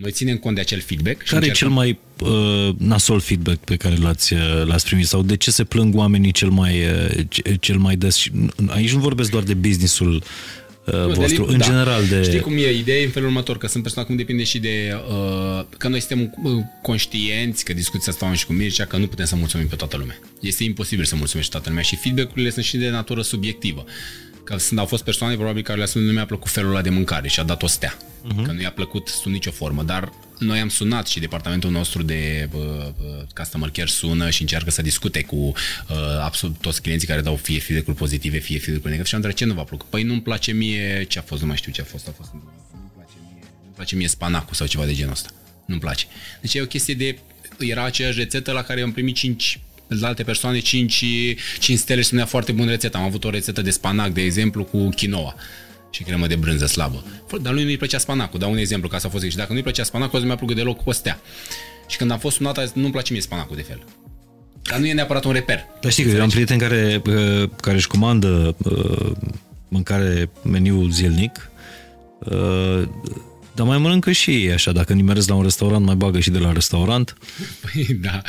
Noi 0.00 0.10
ținem 0.10 0.36
cont 0.36 0.54
de 0.54 0.60
acel 0.60 0.80
feedback. 0.80 1.22
Care 1.22 1.46
e 1.46 1.50
cel 1.50 1.68
mai 1.68 1.98
uh, 2.18 2.68
nasol 2.78 3.20
feedback 3.20 3.58
pe 3.58 3.76
care 3.76 3.96
l-ați, 3.96 4.32
uh, 4.32 4.40
l-ați 4.64 4.84
primit? 4.84 5.06
Sau 5.06 5.22
de 5.22 5.36
ce 5.36 5.50
se 5.50 5.64
plâng 5.64 5.94
oamenii 5.94 6.32
cel 6.32 6.48
mai, 6.48 6.80
uh, 6.80 7.56
cel 7.60 7.76
mai 7.76 7.96
des? 7.96 8.24
Aici 8.66 8.92
nu 8.92 8.98
vorbesc 8.98 9.30
doar 9.30 9.42
de 9.42 9.54
businessul 9.54 10.22
uh, 10.84 10.94
nu, 10.94 11.12
vostru, 11.12 11.44
de, 11.44 11.52
în 11.52 11.58
da. 11.58 11.64
general 11.64 12.06
de... 12.06 12.22
Știi 12.22 12.40
cum 12.40 12.52
e? 12.52 12.72
Ideea 12.72 13.00
e 13.00 13.04
în 13.04 13.10
felul 13.10 13.28
următor, 13.28 13.58
că 13.58 13.66
sunt 13.66 13.82
persoane 13.82 14.08
cum 14.08 14.16
depinde 14.16 14.44
și 14.44 14.58
de... 14.58 14.96
Uh, 15.08 15.64
că 15.78 15.88
noi 15.88 16.00
suntem 16.00 16.34
uh, 16.42 16.52
conștienți, 16.82 17.64
că 17.64 17.72
discuția 17.72 18.12
asta 18.12 18.34
și 18.34 18.46
cu 18.46 18.52
Mircea, 18.52 18.84
că 18.84 18.96
nu 18.96 19.06
putem 19.06 19.24
să 19.24 19.36
mulțumim 19.36 19.66
pe 19.66 19.76
toată 19.76 19.96
lumea. 19.96 20.18
Este 20.40 20.64
imposibil 20.64 21.04
să 21.04 21.16
mulțumești 21.16 21.50
toată 21.50 21.68
lumea 21.68 21.84
și 21.84 21.96
feedback-urile 21.96 22.50
sunt 22.50 22.64
și 22.64 22.76
de 22.76 22.90
natură 22.90 23.22
subiectivă. 23.22 23.84
Că 24.44 24.56
sunt, 24.56 24.78
au 24.78 24.86
fost 24.86 25.04
persoane 25.04 25.34
probabil 25.34 25.62
care 25.62 25.78
le-a 25.78 25.86
spus 25.86 26.02
nu 26.02 26.12
mi-a 26.12 26.26
plăcut 26.26 26.50
felul 26.50 26.70
ăla 26.70 26.82
de 26.82 26.90
mâncare 26.90 27.28
și 27.28 27.40
a 27.40 27.42
dat 27.42 27.62
o 27.62 27.66
stea. 27.66 27.96
Uh-huh. 27.96 28.44
Că 28.44 28.52
nu 28.52 28.60
i-a 28.60 28.70
plăcut 28.70 29.08
sub 29.08 29.32
nicio 29.32 29.50
formă. 29.50 29.82
Dar 29.82 30.12
noi 30.38 30.60
am 30.60 30.68
sunat 30.68 31.06
și 31.06 31.20
departamentul 31.20 31.70
nostru 31.70 32.02
de 32.02 32.48
uh, 32.52 32.62
customer 33.34 33.70
care 33.70 33.86
sună 33.86 34.30
și 34.30 34.40
încearcă 34.40 34.70
să 34.70 34.82
discute 34.82 35.22
cu 35.22 35.36
uh, 35.36 35.54
absolut 36.22 36.56
toți 36.60 36.82
clienții 36.82 37.08
care 37.08 37.20
dau 37.20 37.36
fie 37.36 37.58
feedback 37.58 37.98
pozitive, 37.98 38.38
fie 38.38 38.58
feedback 38.58 38.84
negative 38.84 39.08
și 39.08 39.14
am 39.14 39.20
întrebat 39.20 39.38
ce 39.38 39.44
nu 39.44 39.54
v-a 39.54 39.68
plăcut. 39.68 39.86
Păi 39.88 40.02
nu-mi 40.02 40.22
place 40.22 40.52
mie 40.52 41.04
ce 41.08 41.18
a 41.18 41.22
fost, 41.22 41.40
nu 41.40 41.46
mai 41.46 41.56
știu 41.56 41.72
ce 41.72 41.80
a 41.80 41.84
fost, 41.84 42.08
a 42.08 42.12
fost 42.16 42.30
nu-mi 42.32 42.90
place 42.94 43.12
mie, 43.22 43.42
nu 43.66 43.72
place 43.74 43.96
mie 43.96 44.08
spanacul 44.08 44.54
sau 44.54 44.66
ceva 44.66 44.84
de 44.84 44.94
genul 44.94 45.12
ăsta. 45.12 45.28
Nu-mi 45.64 45.80
place. 45.80 46.06
Deci 46.40 46.54
e 46.54 46.62
o 46.62 46.66
chestie 46.66 46.94
de 46.94 47.18
era 47.58 47.84
aceeași 47.84 48.18
rețetă 48.18 48.52
la 48.52 48.62
care 48.62 48.80
am 48.80 48.92
primit 48.92 49.14
5 49.14 49.60
la 49.98 50.06
alte 50.06 50.22
persoane 50.22 50.58
5, 50.58 51.04
5 51.58 51.78
stele 51.78 52.00
și 52.00 52.06
spunea 52.06 52.24
foarte 52.24 52.52
bun 52.52 52.66
rețetă. 52.66 52.96
Am 52.96 53.02
avut 53.02 53.24
o 53.24 53.30
rețetă 53.30 53.62
de 53.62 53.70
spanac, 53.70 54.12
de 54.12 54.20
exemplu, 54.20 54.64
cu 54.64 54.88
quinoa 54.88 55.34
și 55.90 56.02
cremă 56.02 56.26
de 56.26 56.34
brânză 56.34 56.66
slabă. 56.66 57.04
Dar 57.42 57.52
lui 57.52 57.64
nu-i 57.64 57.76
plăcea 57.76 57.98
spanacul. 57.98 58.38
Dau 58.38 58.50
un 58.50 58.56
exemplu 58.56 58.88
ca 58.88 58.98
să 58.98 59.06
a 59.06 59.10
fost 59.10 59.24
Și 59.24 59.36
dacă 59.36 59.52
nu-i 59.52 59.62
plăcea 59.62 59.82
spanacul, 59.82 60.20
nu 60.20 60.26
mi-a 60.26 60.36
plăcut 60.36 60.56
deloc 60.56 60.76
cu 60.76 60.88
o 60.88 60.92
stea. 60.92 61.20
Și 61.88 61.96
când 61.96 62.10
am 62.10 62.18
fost 62.18 62.36
sunat, 62.36 62.58
a 62.58 62.64
zis, 62.64 62.74
nu-mi 62.74 62.92
place 62.92 63.12
mie 63.12 63.22
spanacul 63.22 63.56
de 63.56 63.62
fel. 63.62 63.84
Dar 64.62 64.78
nu 64.78 64.86
e 64.86 64.92
neapărat 64.92 65.24
un 65.24 65.32
reper. 65.32 65.66
Dar 65.80 65.90
știi 65.90 66.04
că 66.04 66.10
eu 66.10 66.22
am 66.22 66.28
prieten 66.28 66.58
care, 66.58 67.02
uh, 67.06 67.48
care 67.60 67.76
își 67.76 67.86
comandă 67.86 68.56
uh, 68.58 69.12
mâncare 69.68 70.30
meniu 70.42 70.88
zilnic 70.88 71.50
uh, 72.18 72.82
dar 73.54 73.66
mai 73.66 73.78
mănâncă 73.78 74.12
și 74.12 74.30
ei 74.30 74.52
așa, 74.52 74.72
dacă 74.72 74.92
nimeresc 74.92 75.28
la 75.28 75.34
un 75.34 75.42
restaurant, 75.42 75.84
mai 75.84 75.94
bagă 75.94 76.20
și 76.20 76.30
de 76.30 76.38
la 76.38 76.52
restaurant. 76.52 77.16
Păi 77.60 77.98
da, 78.00 78.22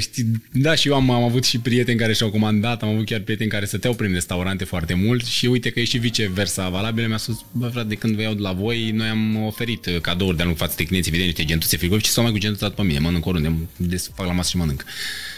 știi, 0.00 0.24
da 0.52 0.74
și 0.74 0.88
eu 0.88 0.94
am, 0.94 1.10
am 1.10 1.22
avut 1.22 1.44
și 1.44 1.58
prieteni 1.58 1.98
care 1.98 2.12
și-au 2.12 2.30
comandat, 2.30 2.82
am 2.82 2.88
avut 2.88 3.06
chiar 3.06 3.20
prieteni 3.20 3.50
care 3.50 3.64
stăteau 3.64 3.94
prin 3.94 4.12
restaurante 4.12 4.64
foarte 4.64 4.94
mult 4.94 5.24
și 5.24 5.46
uite 5.46 5.70
că 5.70 5.80
e 5.80 5.84
și 5.84 5.98
viceversa 5.98 6.68
valabil. 6.68 7.06
Mi-a 7.06 7.16
spus, 7.16 7.44
bă 7.52 7.68
frate, 7.68 7.88
de 7.88 7.94
când 7.94 8.14
vă 8.14 8.22
iau 8.22 8.34
de 8.34 8.40
la 8.40 8.52
voi, 8.52 8.90
noi 8.90 9.08
am 9.08 9.44
oferit 9.44 9.88
cadouri 10.02 10.36
de-a 10.36 10.44
lungul 10.44 10.66
față 10.66 10.74
de 10.76 10.84
clienți, 10.84 11.08
evident, 11.08 11.30
niște 11.30 11.44
gentuțe 11.44 11.76
frigorifice 11.76 12.12
sau 12.12 12.22
mai 12.22 12.32
cu 12.32 12.38
gentuțe 12.38 12.68
pe 12.68 12.82
mine, 12.82 12.98
mănânc 12.98 13.26
oriunde, 13.26 13.68
des 13.76 14.10
fac 14.14 14.26
la 14.26 14.32
masă 14.32 14.48
și 14.50 14.56
mănânc. 14.56 14.84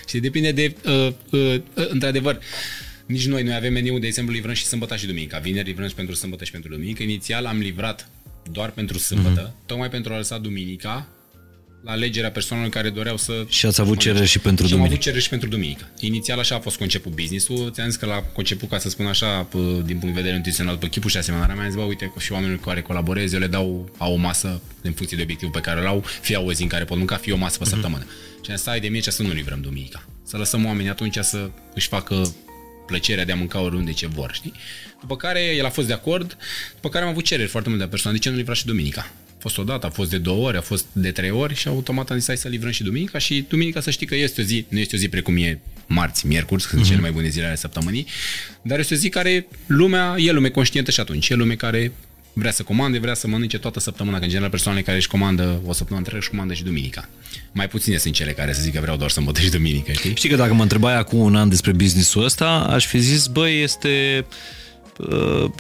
Și 0.09 0.19
depinde 0.19 0.53
de, 0.53 0.75
uh, 0.85 1.13
uh, 1.31 1.61
uh, 1.75 1.89
într-adevăr, 1.89 2.39
nici 3.07 3.27
noi, 3.27 3.43
noi 3.43 3.55
avem 3.55 3.73
meniu, 3.73 3.99
de 3.99 4.07
exemplu, 4.07 4.35
livrăm 4.35 4.55
și 4.55 4.65
sâmbătă 4.65 4.97
și 4.97 5.07
duminica. 5.07 5.39
Vineri 5.39 5.67
livrăm 5.67 5.89
și 5.89 5.95
pentru 5.95 6.15
sâmbătă 6.15 6.45
și 6.45 6.51
pentru 6.51 6.71
duminică. 6.71 7.03
Inițial 7.03 7.47
am 7.47 7.59
livrat 7.59 8.09
doar 8.51 8.71
pentru 8.71 8.99
sâmbătă, 8.99 9.49
mm-hmm. 9.49 9.67
tocmai 9.67 9.89
pentru 9.89 10.13
a 10.13 10.17
lăsa 10.17 10.39
duminica 10.39 11.09
la 11.83 11.91
alegerea 11.91 12.31
persoanelor 12.31 12.73
care 12.73 12.91
doreau 12.91 13.17
să... 13.17 13.45
Și 13.49 13.67
ați 13.67 13.81
avut 13.81 13.99
cerere 13.99 14.25
și 14.25 14.39
pentru 14.39 14.67
duminică. 14.67 14.75
Și 14.75 14.75
am 14.75 14.93
avut 14.93 15.05
cerere 15.05 15.21
și 15.21 15.29
pentru 15.29 15.49
duminică. 15.49 15.91
Inițial 16.01 16.39
așa 16.39 16.55
a 16.55 16.59
fost 16.59 16.77
conceput 16.77 17.13
business-ul. 17.13 17.71
Ți-am 17.71 17.89
zis 17.89 17.97
că 17.97 18.07
la 18.07 18.23
conceput, 18.23 18.69
ca 18.69 18.79
să 18.79 18.89
spun 18.89 19.07
așa, 19.07 19.49
din 19.85 19.99
punct 19.99 20.15
de 20.15 20.21
vedere 20.21 20.37
nutrițional, 20.37 20.77
pe 20.77 20.89
chipul 20.89 21.11
și 21.11 21.17
asemănarea 21.17 21.55
mea, 21.55 21.65
am 21.65 21.71
zis, 21.71 21.81
bă, 21.81 21.87
uite, 21.87 22.13
și 22.19 22.33
oamenii 22.33 22.57
cu 22.57 22.65
care 22.65 22.83
colaborez, 22.83 23.33
eu 23.33 23.39
le 23.39 23.47
dau 23.47 23.91
au 23.99 24.13
o 24.13 24.17
masă 24.17 24.61
în 24.83 24.93
funcție 24.93 25.17
de 25.17 25.23
obiectivul 25.23 25.55
pe 25.55 25.61
care 25.61 25.81
îl 25.81 25.87
au, 25.87 26.05
fie 26.21 26.37
o 26.37 26.53
zi 26.53 26.63
în 26.63 26.69
care 26.69 26.85
pot 26.85 26.97
mânca, 26.97 27.17
fie 27.17 27.33
o 27.33 27.37
masă 27.37 27.59
pe 27.59 27.65
mm-hmm. 27.65 27.69
săptămână. 27.69 28.07
Și 28.45 28.51
am 28.51 28.57
zis, 28.57 28.67
ai 28.67 28.81
de 28.81 28.89
mie 28.89 29.03
să 29.03 29.23
nu 29.23 29.33
livrăm 29.33 29.61
duminica. 29.61 30.07
Să 30.25 30.37
lăsăm 30.37 30.65
oamenii 30.65 30.91
atunci 30.91 31.17
să 31.21 31.51
își 31.75 31.89
facă 31.89 32.35
plăcerea 32.93 33.25
de 33.25 33.33
a 33.33 33.37
mânca 33.37 33.61
oriunde 33.61 33.93
ce 33.93 34.07
vor, 34.07 34.31
știi? 34.33 34.53
După 35.01 35.17
care 35.17 35.41
el 35.41 35.65
a 35.65 35.71
fost 35.71 35.87
de 35.87 35.93
acord, 35.93 36.37
după 36.75 36.89
care 36.89 37.05
am 37.05 37.11
avut 37.11 37.25
cereri 37.25 37.49
foarte 37.49 37.69
multe 37.69 37.85
de 37.85 37.91
persoane, 37.91 38.17
de 38.17 38.23
ce 38.23 38.31
nu 38.31 38.37
livra 38.37 38.55
și 38.55 38.67
duminica? 38.67 39.13
A 39.29 39.37
fost 39.39 39.59
o 39.59 39.63
dată, 39.63 39.87
a 39.87 39.91
fost 39.91 40.11
de 40.11 40.19
două 40.19 40.47
ori, 40.47 40.57
a 40.57 40.61
fost 40.61 40.87
de 40.93 41.11
trei 41.11 41.31
ori 41.31 41.55
și 41.55 41.69
automat 41.69 42.11
am 42.11 42.17
zis 42.17 42.27
hai 42.27 42.37
să 42.37 42.49
livrăm 42.49 42.71
și 42.71 42.83
duminica 42.83 43.19
și 43.19 43.45
duminica 43.49 43.81
să 43.81 43.91
știi 43.91 44.07
că 44.07 44.15
este 44.15 44.41
o 44.41 44.45
zi, 44.45 44.65
nu 44.69 44.79
este 44.79 44.97
o 44.97 44.99
zi 44.99 45.09
precum 45.09 45.37
e 45.37 45.59
marți, 45.87 46.27
miercuri, 46.27 46.63
sunt 46.63 46.83
uh-huh. 46.83 46.89
cele 46.89 47.01
mai 47.01 47.11
bune 47.11 47.29
zile 47.29 47.47
ale 47.47 47.57
săptămânii, 47.57 48.07
dar 48.63 48.79
este 48.79 48.95
o 48.95 48.97
zi 48.97 49.09
care 49.09 49.47
lumea, 49.67 50.15
e 50.19 50.33
lume 50.33 50.49
conștientă 50.49 50.91
și 50.91 51.01
atunci, 51.01 51.29
e 51.29 51.35
lume 51.35 51.55
care 51.55 51.93
vrea 52.33 52.53
să 52.53 52.63
comande, 52.63 52.99
vrea 52.99 53.15
să 53.15 53.29
mănânce 53.29 53.59
toată 53.59 53.81
săptămâna, 53.81 54.17
că 54.19 54.23
în 54.23 54.29
general 54.29 54.51
persoanele 54.51 54.85
care 54.85 54.97
își 54.97 55.09
comandă 55.09 55.61
o 55.67 55.73
săptămână 55.73 55.97
întreagă 55.97 56.19
își 56.19 56.31
comandă 56.31 56.55
și 56.55 56.65
duminica. 56.65 57.09
Mai 57.53 57.69
puține 57.69 57.97
sunt 57.97 58.15
cele 58.15 58.33
care 58.33 58.53
să 58.53 58.61
zică 58.63 58.81
vreau 58.81 58.97
doar 58.97 59.11
sâmbătă 59.11 59.41
și 59.41 59.51
duminică, 59.51 59.93
știi? 59.93 60.15
Știi 60.15 60.29
că 60.29 60.37
dacă 60.37 60.55
mă 60.55 60.63
întrebai 60.63 60.97
acum 60.97 61.19
un 61.19 61.37
an 61.37 61.49
despre 61.49 61.73
businessul 61.73 62.25
ăsta, 62.25 62.49
aș 62.51 62.87
fi 62.87 62.99
zis, 62.99 63.27
băi, 63.27 63.63
este... 63.63 64.27
Uh, 64.99 65.51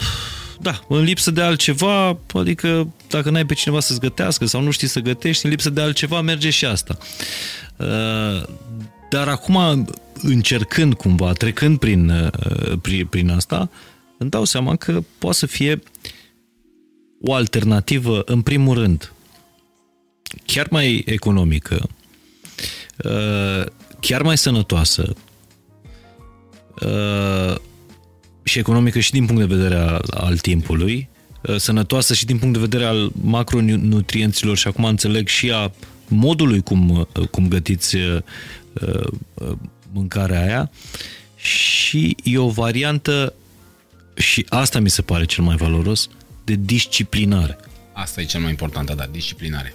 da, 0.60 0.84
în 0.88 1.02
lipsă 1.02 1.30
de 1.30 1.40
altceva, 1.40 2.18
adică 2.34 2.92
dacă 3.08 3.30
n-ai 3.30 3.46
pe 3.46 3.54
cineva 3.54 3.80
să-ți 3.80 4.00
gătească 4.00 4.46
sau 4.46 4.62
nu 4.62 4.70
știi 4.70 4.88
să 4.88 5.00
gătești, 5.00 5.44
în 5.44 5.50
lipsă 5.50 5.70
de 5.70 5.80
altceva 5.80 6.20
merge 6.20 6.50
și 6.50 6.64
asta. 6.64 6.98
Uh, 7.76 8.42
dar 9.10 9.28
acum, 9.28 9.86
încercând 10.14 10.94
cumva, 10.94 11.32
trecând 11.32 11.78
prin, 11.78 12.08
uh, 12.08 12.78
prin, 12.82 13.06
prin 13.06 13.30
asta, 13.30 13.70
îmi 14.18 14.30
dau 14.30 14.44
seama 14.44 14.76
că 14.76 15.02
poate 15.18 15.36
să 15.36 15.46
fie 15.46 15.82
o 17.22 17.34
alternativă, 17.34 18.22
în 18.24 18.42
primul 18.42 18.78
rând, 18.78 19.12
chiar 20.46 20.66
mai 20.70 21.02
economică, 21.06 21.88
uh, 23.04 23.66
chiar 24.00 24.22
mai 24.22 24.38
sănătoasă 24.38 25.14
uh, 26.80 27.54
și 28.42 28.58
economică 28.58 28.98
și 28.98 29.10
din 29.10 29.26
punct 29.26 29.40
de 29.40 29.54
vedere 29.54 29.74
al, 29.74 30.04
al 30.10 30.38
timpului, 30.38 31.08
uh, 31.42 31.56
sănătoasă 31.56 32.14
și 32.14 32.24
din 32.24 32.38
punct 32.38 32.54
de 32.54 32.60
vedere 32.60 32.84
al 32.84 33.12
macronutrienților 33.20 34.56
și 34.56 34.68
acum 34.68 34.84
înțeleg 34.84 35.28
și 35.28 35.50
a 35.50 35.72
modului 36.08 36.60
cum, 36.60 37.08
cum 37.30 37.48
gătiți 37.48 37.96
mâncarea 39.92 40.42
aia. 40.42 40.70
Și 41.36 42.16
e 42.22 42.38
o 42.38 42.48
variantă 42.48 43.34
și 44.14 44.46
asta 44.48 44.78
mi 44.78 44.90
se 44.90 45.02
pare 45.02 45.24
cel 45.24 45.44
mai 45.44 45.56
valoros, 45.56 46.08
de 46.44 46.54
disciplinare. 46.60 47.58
Asta 47.92 48.20
e 48.20 48.24
cel 48.24 48.40
mai 48.40 48.50
important, 48.50 48.90
da, 48.90 49.06
disciplinare. 49.10 49.74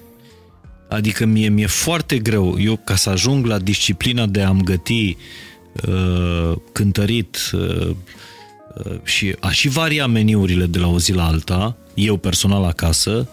Adică 0.89 1.25
mie 1.25 1.49
mi-e 1.49 1.67
foarte 1.67 2.19
greu, 2.19 2.59
eu 2.59 2.77
ca 2.83 2.95
să 2.95 3.09
ajung 3.09 3.45
la 3.45 3.59
disciplina 3.59 4.25
de 4.25 4.41
a-mi 4.41 4.63
găti 4.63 5.17
uh, 5.87 6.55
cântărit 6.71 7.37
uh, 7.53 7.89
uh, 8.85 8.99
și 9.03 9.35
a 9.39 9.51
și 9.51 9.67
varia 9.67 10.07
meniurile 10.07 10.65
de 10.65 10.79
la 10.79 10.87
o 10.87 10.99
zi 10.99 11.11
la 11.13 11.25
alta, 11.25 11.77
eu 11.93 12.17
personal 12.17 12.63
acasă, 12.63 13.29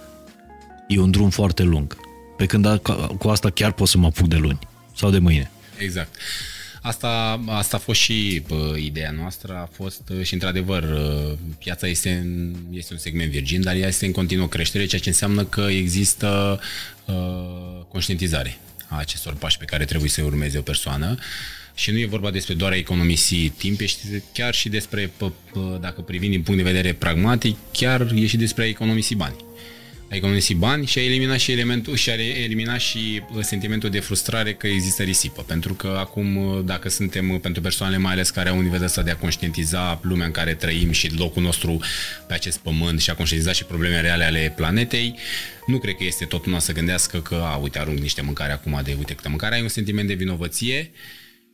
e 0.88 0.98
un 0.98 1.10
drum 1.10 1.30
foarte 1.30 1.62
lung. 1.62 1.96
Pe 2.36 2.46
când 2.46 2.66
a, 2.66 2.80
cu 3.18 3.28
asta 3.28 3.50
chiar 3.50 3.72
pot 3.72 3.88
să 3.88 3.98
mă 3.98 4.06
apuc 4.06 4.28
de 4.28 4.36
luni 4.36 4.58
sau 4.96 5.10
de 5.10 5.18
mâine. 5.18 5.50
Exact. 5.78 6.14
Asta, 6.86 7.40
asta 7.46 7.76
a 7.76 7.80
fost 7.80 8.00
și 8.00 8.42
bă, 8.48 8.76
ideea 8.78 9.10
noastră, 9.10 9.52
a 9.52 9.68
fost 9.72 10.02
uh, 10.08 10.22
și 10.22 10.32
într-adevăr 10.32 10.82
uh, 10.82 11.38
piața 11.58 11.86
este, 11.86 12.10
în, 12.10 12.54
este 12.70 12.92
un 12.92 12.98
segment 12.98 13.30
virgin, 13.30 13.62
dar 13.62 13.76
ea 13.76 13.88
este 13.88 14.06
în 14.06 14.12
continuă 14.12 14.48
creștere, 14.48 14.86
ceea 14.86 15.00
ce 15.00 15.08
înseamnă 15.08 15.44
că 15.44 15.66
există 15.70 16.60
uh, 17.04 17.84
conștientizare 17.88 18.58
a 18.88 18.98
acestor 18.98 19.34
pași 19.34 19.58
pe 19.58 19.64
care 19.64 19.84
trebuie 19.84 20.10
să 20.10 20.22
urmeze 20.22 20.58
o 20.58 20.62
persoană. 20.62 21.18
Și 21.74 21.90
nu 21.90 21.98
e 21.98 22.06
vorba 22.06 22.30
despre 22.30 22.54
doar 22.54 22.72
a 22.72 22.76
economisi 22.76 23.48
timp, 23.48 23.80
este 23.80 24.22
chiar 24.32 24.54
și 24.54 24.68
despre, 24.68 25.10
dacă 25.80 26.00
privim 26.00 26.30
din 26.30 26.42
punct 26.42 26.62
de 26.62 26.70
vedere 26.70 26.92
pragmatic, 26.92 27.56
chiar 27.72 28.12
e 28.14 28.26
și 28.26 28.36
despre 28.36 28.62
a 28.62 28.66
economisi 28.66 29.14
bani 29.14 29.36
a 30.10 30.16
economisi 30.16 30.54
bani 30.54 30.86
și 30.86 30.98
a 30.98 31.04
eliminat 31.04 31.38
și 31.38 31.52
elementul 31.52 31.96
și 31.96 32.10
a 32.10 32.14
eliminat 32.42 32.80
și 32.80 33.22
uh, 33.34 33.42
sentimentul 33.42 33.90
de 33.90 34.00
frustrare 34.00 34.54
că 34.54 34.66
există 34.66 35.02
risipă. 35.02 35.42
Pentru 35.42 35.74
că 35.74 35.96
acum, 35.98 36.36
uh, 36.36 36.64
dacă 36.64 36.88
suntem 36.88 37.30
uh, 37.30 37.40
pentru 37.40 37.62
persoanele 37.62 37.98
mai 37.98 38.12
ales 38.12 38.30
care 38.30 38.48
au 38.48 38.56
un 38.56 38.62
nivel 38.62 38.82
ăsta 38.82 39.02
de 39.02 39.10
a 39.10 39.16
conștientiza 39.16 40.00
lumea 40.02 40.26
în 40.26 40.32
care 40.32 40.54
trăim 40.54 40.90
și 40.90 41.16
locul 41.16 41.42
nostru 41.42 41.80
pe 42.26 42.34
acest 42.34 42.58
pământ 42.58 43.00
și 43.00 43.10
a 43.10 43.14
conștientiza 43.14 43.52
și 43.52 43.64
probleme 43.64 44.00
reale 44.00 44.24
ale 44.24 44.52
planetei, 44.56 45.18
nu 45.66 45.78
cred 45.78 45.94
că 45.94 46.04
este 46.04 46.24
tot 46.24 46.46
una 46.46 46.58
să 46.58 46.72
gândească 46.72 47.20
că, 47.20 47.34
a, 47.34 47.56
uite, 47.56 47.78
arunc 47.78 47.98
niște 47.98 48.22
mâncare 48.22 48.52
acum 48.52 48.80
de, 48.84 48.94
uite 48.98 49.14
câtă 49.14 49.28
mâncare, 49.28 49.54
ai 49.54 49.62
un 49.62 49.68
sentiment 49.68 50.08
de 50.08 50.14
vinovăție 50.14 50.90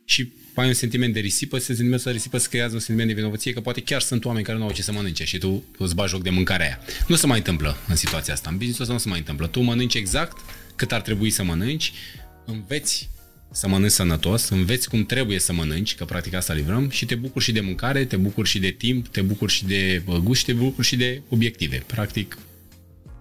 și 0.05 0.31
ai 0.53 0.67
un 0.67 0.73
sentiment 0.73 1.13
de 1.13 1.19
risipă, 1.19 1.57
se 1.57 1.65
sentimentul 1.65 2.11
de 2.11 2.17
risipă 2.17 2.37
se 2.37 2.47
creează 2.49 2.73
un 2.73 2.79
sentiment 2.79 3.09
de 3.09 3.15
vinovăție, 3.15 3.53
că 3.53 3.61
poate 3.61 3.81
chiar 3.81 4.01
sunt 4.01 4.25
oameni 4.25 4.45
care 4.45 4.57
nu 4.57 4.63
au 4.63 4.71
ce 4.71 4.81
să 4.81 4.91
mănânce 4.91 5.23
și 5.23 5.37
tu 5.37 5.63
îți 5.77 5.95
bagi 5.95 6.09
joc 6.09 6.23
de 6.23 6.29
mâncarea 6.29 6.65
aia. 6.65 6.79
Nu 7.07 7.15
se 7.15 7.27
mai 7.27 7.37
întâmplă 7.37 7.77
în 7.87 7.95
situația 7.95 8.33
asta. 8.33 8.49
În 8.49 8.55
business 8.55 8.79
ăsta 8.79 8.93
nu 8.93 8.99
se 8.99 9.09
mai 9.09 9.17
întâmplă. 9.17 9.47
Tu 9.47 9.59
mănânci 9.59 9.93
exact 9.93 10.37
cât 10.75 10.91
ar 10.91 11.01
trebui 11.01 11.29
să 11.29 11.43
mănânci, 11.43 11.93
înveți 12.45 13.09
să 13.51 13.67
mănânci 13.67 13.91
sănătos, 13.91 14.49
înveți 14.49 14.89
cum 14.89 15.05
trebuie 15.05 15.39
să 15.39 15.53
mănânci, 15.53 15.95
că 15.95 16.05
practic 16.05 16.33
asta 16.33 16.53
livrăm, 16.53 16.89
și 16.89 17.05
te 17.05 17.15
bucuri 17.15 17.43
și 17.43 17.51
de 17.51 17.59
mâncare, 17.59 18.05
te 18.05 18.15
bucuri 18.15 18.49
și 18.49 18.59
de 18.59 18.69
timp, 18.69 19.07
te 19.07 19.21
bucuri 19.21 19.51
și 19.51 19.65
de 19.65 20.03
gust 20.23 20.39
și 20.39 20.45
te 20.45 20.53
bucuri 20.53 20.87
și 20.87 20.95
de 20.95 21.21
obiective. 21.29 21.83
Practic, 21.85 22.37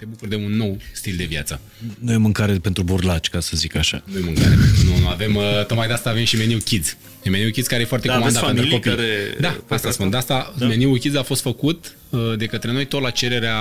te 0.00 0.06
bucuri 0.06 0.30
de 0.30 0.36
un 0.36 0.56
nou 0.56 0.78
stil 0.92 1.14
de 1.16 1.24
viață. 1.24 1.60
Nu 1.98 2.12
e 2.12 2.16
mâncare 2.16 2.52
pentru 2.52 2.82
burlaci, 2.82 3.28
ca 3.28 3.40
să 3.40 3.52
zic 3.54 3.76
așa. 3.76 4.02
Nu 4.04 4.18
e 4.18 4.20
mâncare. 4.20 4.54
nu, 4.84 4.98
nu 4.98 5.08
avem, 5.08 5.34
uh, 5.34 5.66
tocmai 5.66 5.86
de 5.86 5.92
asta 5.92 6.10
avem 6.10 6.24
și 6.24 6.36
meniu 6.36 6.58
Kids. 6.58 6.96
E 7.22 7.30
meniu 7.30 7.50
Kids 7.50 7.66
care 7.66 7.82
e 7.82 7.84
foarte 7.84 8.06
da, 8.06 8.14
comandat 8.14 8.44
pentru 8.44 8.66
copii. 8.68 8.90
Care... 8.90 9.36
Da, 9.40 9.56
asta 9.68 9.90
spun. 9.90 10.10
De 10.10 10.16
asta 10.16 10.54
da. 10.58 10.66
meniul 10.66 10.98
Kids 10.98 11.16
a 11.16 11.22
fost 11.22 11.42
făcut 11.42 11.96
uh, 12.10 12.20
de 12.36 12.46
către 12.46 12.72
noi 12.72 12.86
tot 12.86 13.02
la 13.02 13.10
cererea 13.10 13.58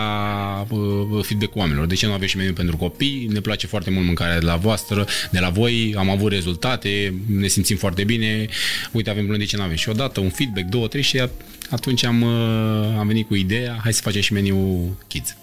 uh, 0.70 0.80
feedback 1.22 1.56
oamenilor. 1.56 1.86
De 1.88 1.96
ce 1.96 2.06
nu 2.06 2.14
avem 2.14 2.28
și 2.28 2.38
meniu 2.38 2.54
pentru 2.54 2.78
copii? 2.78 3.28
Ne 3.32 3.40
place 3.40 3.68
foarte 3.68 3.90
mult 3.90 4.06
mâncarea 4.06 4.40
de 4.40 4.46
la 4.46 4.56
voastră, 4.56 5.08
de 5.32 5.40
la 5.40 5.50
voi, 5.50 5.96
am 5.98 6.10
avut 6.10 6.32
rezultate, 6.32 7.14
ne 7.26 7.48
simțim 7.48 7.78
foarte 7.78 8.04
bine. 8.04 8.48
Uite, 8.92 9.10
avem 9.10 9.24
plăcut 9.24 9.42
de 9.42 9.48
ce 9.48 9.58
nu 9.58 9.64
avem. 9.64 9.76
Și 9.76 9.90
odată 9.90 10.20
un 10.20 10.30
feedback, 10.30 10.66
două, 10.66 10.88
trei 10.88 11.02
și 11.02 11.22
atunci 11.70 12.04
am, 12.04 12.24
am 12.98 13.08
venit 13.08 13.28
cu 13.28 13.36
ideea, 13.36 13.80
hai 13.84 13.94
să 13.94 14.02
facem 14.02 14.22
și 14.22 14.34
meniu 14.34 14.98
Kids. 15.08 15.36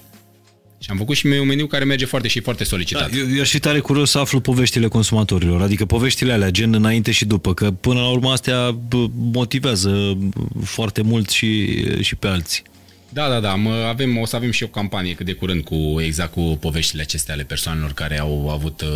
Și 0.78 0.90
am 0.90 0.96
făcut 0.96 1.16
și 1.16 1.26
un 1.26 1.46
meniu 1.46 1.66
care 1.66 1.84
merge 1.84 2.04
foarte 2.04 2.28
și 2.28 2.40
foarte 2.40 2.64
solicitat. 2.64 3.10
Da, 3.10 3.16
eu, 3.16 3.34
eu 3.34 3.40
aș 3.40 3.50
fi 3.50 3.58
tare 3.58 3.80
curios 3.80 4.10
să 4.10 4.18
aflu 4.18 4.40
poveștile 4.40 4.88
consumatorilor, 4.88 5.62
adică 5.62 5.84
poveștile 5.84 6.32
alea, 6.32 6.50
gen 6.50 6.74
înainte 6.74 7.10
și 7.10 7.24
după, 7.24 7.54
că 7.54 7.70
până 7.70 8.00
la 8.00 8.08
urmă 8.08 8.30
astea 8.30 8.78
motivează 9.14 10.18
foarte 10.64 11.02
mult 11.02 11.30
și, 11.30 11.84
și 12.02 12.14
pe 12.14 12.26
alții. 12.26 12.62
Da, 13.08 13.28
da, 13.28 13.40
da. 13.40 13.56
Avem, 13.88 14.18
o 14.18 14.26
să 14.26 14.36
avem 14.36 14.50
și 14.50 14.62
o 14.62 14.66
campanie 14.66 15.14
cât 15.14 15.26
de 15.26 15.32
curând 15.32 15.64
cu 15.64 16.00
exact 16.00 16.32
cu 16.32 16.58
poveștile 16.60 17.02
acestea 17.02 17.34
ale 17.34 17.42
persoanelor 17.42 17.92
care 17.92 18.20
au 18.20 18.50
avut 18.50 18.80
uh, 18.80 18.88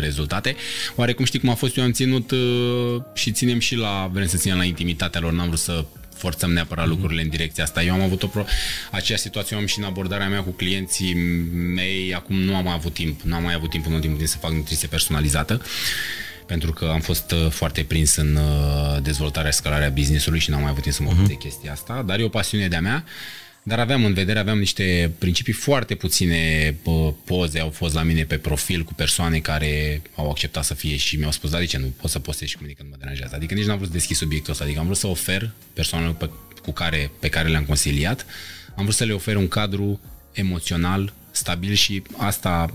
rezultate. 0.00 0.56
Oarecum 0.94 1.24
știi 1.24 1.38
cum 1.38 1.48
a 1.48 1.54
fost, 1.54 1.76
eu 1.76 1.84
am 1.84 1.92
ținut 1.92 2.30
uh, 2.30 3.02
și 3.14 3.32
ținem 3.32 3.58
și 3.58 3.74
la, 3.74 4.10
vrem 4.12 4.26
să 4.26 4.36
ținem 4.36 4.56
la 4.56 4.64
intimitatea 4.64 5.20
lor, 5.20 5.32
n-am 5.32 5.46
vrut 5.46 5.58
să 5.58 5.84
forțăm 6.16 6.52
neapărat 6.52 6.86
lucrurile 6.86 7.22
în 7.22 7.28
direcția 7.28 7.64
asta. 7.64 7.82
Eu 7.82 7.94
am 7.94 8.00
avut 8.00 8.22
o 8.22 8.26
pro... 8.26 8.44
aceeași 8.90 9.22
situație, 9.22 9.56
am 9.56 9.66
și 9.66 9.78
în 9.78 9.84
abordarea 9.84 10.28
mea 10.28 10.42
cu 10.42 10.50
clienții 10.50 11.14
mei, 11.74 12.14
acum 12.14 12.36
nu 12.36 12.56
am 12.56 12.64
mai 12.64 12.72
avut 12.72 12.94
timp, 12.94 13.20
nu 13.20 13.34
am 13.34 13.42
mai 13.42 13.54
avut 13.54 13.70
timp 13.70 13.86
în 13.86 13.92
ultimul 13.92 14.16
timp 14.16 14.28
să 14.28 14.36
fac 14.36 14.52
nutriție 14.52 14.88
personalizată 14.88 15.62
pentru 16.46 16.72
că 16.72 16.90
am 16.92 17.00
fost 17.00 17.30
uh, 17.30 17.50
foarte 17.50 17.82
prins 17.82 18.16
în 18.16 18.36
uh, 18.36 19.02
dezvoltarea, 19.02 19.50
scalarea 19.50 19.88
business-ului 19.88 20.38
și 20.38 20.50
n-am 20.50 20.60
mai 20.60 20.70
avut 20.70 20.82
timp 20.82 20.94
să 20.94 21.02
mă 21.02 21.08
ocup 21.08 21.24
uh-huh. 21.24 21.28
de 21.28 21.34
chestia 21.34 21.72
asta, 21.72 22.02
dar 22.02 22.18
e 22.18 22.24
o 22.24 22.28
pasiune 22.28 22.68
de-a 22.68 22.80
mea 22.80 23.04
dar 23.68 23.78
aveam 23.78 24.04
în 24.04 24.14
vedere, 24.14 24.38
aveam 24.38 24.58
niște 24.58 25.12
principii 25.18 25.52
foarte 25.52 25.94
puține 25.94 26.74
poze, 27.24 27.58
au 27.58 27.70
fost 27.70 27.94
la 27.94 28.02
mine 28.02 28.24
pe 28.24 28.38
profil 28.38 28.82
cu 28.82 28.94
persoane 28.94 29.38
care 29.38 30.02
au 30.14 30.30
acceptat 30.30 30.64
să 30.64 30.74
fie 30.74 30.96
și 30.96 31.16
mi-au 31.16 31.30
spus, 31.30 31.50
dar 31.50 31.60
de 31.60 31.66
ce 31.66 31.78
nu 31.78 31.94
pot 32.00 32.10
să 32.10 32.18
postez 32.18 32.48
și 32.48 32.56
cu 32.56 32.62
mine 32.62 32.74
când 32.78 32.90
mă 32.90 32.96
deranjează? 32.98 33.34
Adică 33.34 33.54
nici 33.54 33.64
n-am 33.64 33.76
vrut 33.76 33.88
să 33.88 33.94
deschid 33.94 34.16
subiectul 34.16 34.52
ăsta, 34.52 34.64
adică 34.64 34.78
am 34.78 34.84
vrut 34.84 34.96
să 34.96 35.06
ofer 35.06 35.50
persoanelor 35.72 36.14
pe, 36.14 36.30
cu 36.62 36.72
care, 36.72 37.10
pe 37.20 37.28
care 37.28 37.48
le-am 37.48 37.64
consiliat, 37.64 38.26
am 38.76 38.82
vrut 38.82 38.94
să 38.96 39.04
le 39.04 39.12
ofer 39.12 39.36
un 39.36 39.48
cadru 39.48 40.00
emoțional 40.32 41.12
stabil 41.30 41.72
și 41.72 42.02
asta, 42.16 42.74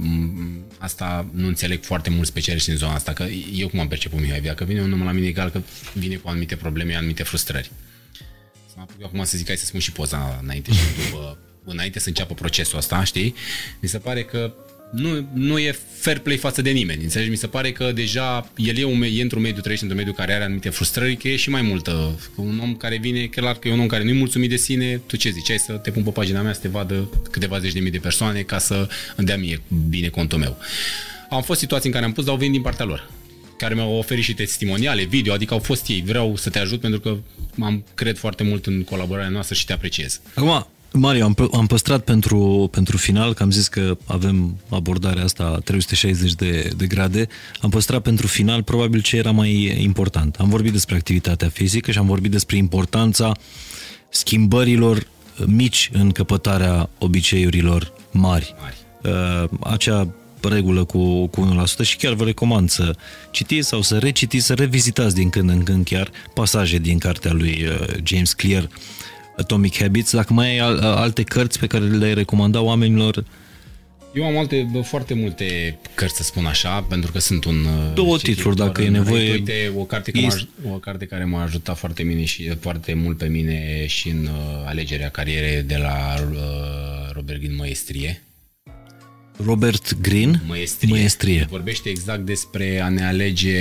asta 0.78 1.30
nu 1.34 1.48
înțeleg 1.48 1.84
foarte 1.84 2.10
mult 2.10 2.28
specialiști 2.28 2.70
în 2.70 2.78
zona 2.78 2.94
asta, 2.94 3.14
că 3.14 3.26
eu 3.54 3.68
cum 3.68 3.80
am 3.80 3.88
perceput 3.88 4.20
Mihai 4.20 4.42
Via, 4.42 4.54
că 4.54 4.64
vine 4.64 4.82
un 4.82 4.94
om 4.94 5.04
la 5.04 5.12
mine 5.12 5.28
egal, 5.28 5.50
că 5.50 5.62
vine 5.94 6.16
cu 6.16 6.30
anumite 6.30 6.56
probleme, 6.56 6.96
anumite 6.96 7.24
frustrări 7.24 7.72
mă 8.82 8.88
apuc 8.90 9.06
acum 9.06 9.24
să 9.24 9.38
zic, 9.38 9.48
hai 9.48 9.58
să 9.58 9.66
spun 9.66 9.80
și 9.80 9.91
poza 9.91 10.40
înainte 10.44 10.72
și 10.72 10.80
după, 11.03 11.38
înainte 11.64 11.99
să 11.99 12.08
înceapă 12.08 12.34
procesul 12.34 12.78
ăsta, 12.78 13.03
știi? 13.03 13.36
Mi 13.80 13.90
se 13.90 13.98
pare 13.98 14.24
că 14.24 14.53
nu, 14.91 15.28
nu 15.34 15.60
e 15.60 15.76
fair 15.99 16.20
play 16.20 16.38
față 16.38 16.62
de 16.62 16.70
nimeni, 16.70 17.03
înțelegi? 17.03 17.30
Mi 17.30 17.36
se 17.36 17.48
pare 17.48 17.72
că 17.72 17.91
deja 17.91 18.52
el 18.56 18.78
e, 18.78 18.84
un, 18.84 19.02
e 19.02 19.22
într-un 19.22 19.41
mediu, 19.41 19.62
trăiește 19.62 19.86
într-un 19.86 20.03
mediu 20.03 20.20
care 20.22 20.34
are 20.34 20.44
anumite 20.44 20.70
frustrări, 20.70 21.16
că 21.16 21.28
e 21.28 21.36
și 21.36 21.49
mai 21.49 21.62
multă. 21.62 22.20
Un 22.36 22.60
om 22.60 22.76
care 22.76 22.98
vine, 22.98 23.26
clar 23.26 23.56
că 23.56 23.68
e 23.68 23.72
un 23.72 23.80
om 23.80 23.88
care 23.88 24.03
nu-i 24.03 24.14
mulțumit 24.14 24.49
de 24.49 24.56
sine, 24.56 25.02
tu 25.06 25.16
ce 25.16 25.30
zici? 25.30 25.48
Hai 25.48 25.60
să 25.60 25.74
te 25.74 25.91
pun 25.91 26.03
pe 26.03 26.10
pagina 26.10 26.41
mea 26.41 26.53
să 26.53 26.60
te 26.60 26.68
vadă 26.68 27.10
câteva 27.32 27.60
zeci 27.60 27.74
de 27.74 27.80
mii 27.80 27.91
de 27.91 27.98
persoane 27.98 28.41
ca 28.41 28.58
să 28.58 28.88
îmi 29.16 29.28
dea 29.28 29.38
mie 29.38 29.62
bine 29.90 30.08
contul 30.08 30.40
meu. 30.40 30.58
Am 31.30 31.41
fost 31.41 31.60
situații 31.60 31.88
în 31.88 31.94
care 31.94 32.06
am 32.06 32.12
pus, 32.12 32.24
dar 32.24 32.34
au 32.34 32.40
venit 32.40 32.53
din 32.53 32.62
partea 32.62 32.86
lor 32.86 33.10
care 33.62 33.74
mi-au 33.74 33.94
oferit 33.98 34.24
și 34.24 34.34
testimoniale, 34.34 35.04
video, 35.04 35.34
adică 35.34 35.54
au 35.54 35.60
fost 35.60 35.88
ei. 35.88 36.04
Vreau 36.06 36.36
să 36.36 36.50
te 36.50 36.60
ajut 36.60 36.80
pentru 36.80 37.00
că 37.00 37.18
am 37.64 37.84
cred 37.94 38.18
foarte 38.18 38.44
mult 38.44 38.66
în 38.66 38.84
colaborarea 38.84 39.30
noastră 39.30 39.56
și 39.56 39.66
te 39.66 39.74
apreciez. 39.74 40.22
Acum, 40.36 40.68
Mario, 40.94 41.24
am, 41.24 41.36
am 41.54 41.66
păstrat 41.66 42.04
pentru, 42.04 42.70
pentru 42.72 42.98
final, 42.98 43.34
că 43.34 43.44
am 43.44 43.52
zis 43.52 43.68
că 43.68 43.98
avem 44.06 44.58
abordarea 44.70 45.24
asta 45.24 45.60
360 45.64 46.34
de, 46.34 46.72
de 46.78 46.88
grade, 46.88 47.28
am 47.62 47.70
păstrat 47.70 48.02
pentru 48.02 48.28
final 48.28 48.64
probabil 48.64 49.02
ce 49.02 49.18
era 49.18 49.32
mai 49.32 49.82
important. 49.84 50.36
Am 50.36 50.50
vorbit 50.50 50.72
despre 50.72 50.96
activitatea 50.96 51.50
fizică 51.50 51.92
și 51.92 51.98
am 51.98 52.06
vorbit 52.06 52.32
despre 52.32 52.58
importanța 52.58 53.32
schimbărilor 54.10 55.08
mici 55.46 55.90
în 55.94 56.12
căpătarea 56.12 56.90
obiceiurilor 56.98 57.94
mari. 58.12 58.56
mari. 58.60 58.78
Uh, 59.04 59.50
acea 59.60 60.08
regulă 60.48 60.84
cu, 60.84 61.28
cu 61.28 61.66
1% 61.82 61.82
și 61.82 61.96
chiar 61.96 62.14
vă 62.14 62.24
recomand 62.24 62.70
să 62.70 62.96
citiți 63.32 63.68
sau 63.68 63.82
să 63.82 63.98
recitiți, 63.98 64.46
să 64.46 64.54
revizitați 64.54 65.16
din 65.16 65.30
când 65.30 65.50
în 65.50 65.64
când 65.64 65.86
chiar 65.86 66.12
pasaje 66.34 66.78
din 66.78 66.98
cartea 66.98 67.32
lui 67.32 67.66
uh, 67.66 67.88
James 68.04 68.34
Clear, 68.34 68.70
Atomic 69.38 69.78
Habits. 69.78 70.12
Dacă 70.12 70.34
mai 70.34 70.50
ai 70.50 70.80
alte 70.80 71.24
cărți 71.24 71.60
pe 71.60 71.68
care 71.68 71.84
le 71.84 72.14
recomanda 72.14 72.62
oamenilor, 72.62 73.24
eu 74.14 74.24
am 74.24 74.38
alte, 74.38 74.68
bă, 74.72 74.82
foarte 74.82 75.14
multe 75.14 75.78
cărți, 75.96 76.16
să 76.16 76.24
spun 76.24 76.46
așa, 76.46 76.82
pentru 76.82 77.12
că 77.12 77.20
sunt 77.20 77.46
un... 77.46 77.56
Uh, 77.56 77.94
Două 77.94 78.18
titluri, 78.18 78.56
dacă 78.56 78.82
e 78.82 78.90
nevoie. 78.90 79.32
Uite, 79.32 79.72
o 79.78 79.84
carte, 79.84 80.12
este... 80.18 80.48
o 80.72 80.78
carte 80.78 81.06
care 81.06 81.24
m-a 81.24 81.42
ajutat 81.42 81.78
foarte 81.78 82.04
mine 82.04 82.24
și 82.24 82.50
foarte 82.60 82.94
mult 82.94 83.18
pe 83.18 83.28
mine 83.28 83.86
și 83.88 84.10
în 84.10 84.24
uh, 84.24 84.66
alegerea 84.66 85.10
carierei 85.10 85.64
de 85.64 85.78
la 85.78 86.16
uh, 86.32 87.14
Robert 87.14 87.40
Ghin 87.40 87.56
Maestrie. 87.56 88.22
Robert 89.46 90.02
Green, 90.02 90.42
Măiestrie. 90.48 90.92
Măiestrie. 90.92 91.48
Vorbește 91.50 91.90
exact 91.90 92.26
despre 92.26 92.80
a 92.80 92.90
ne 92.90 93.06
alege 93.06 93.58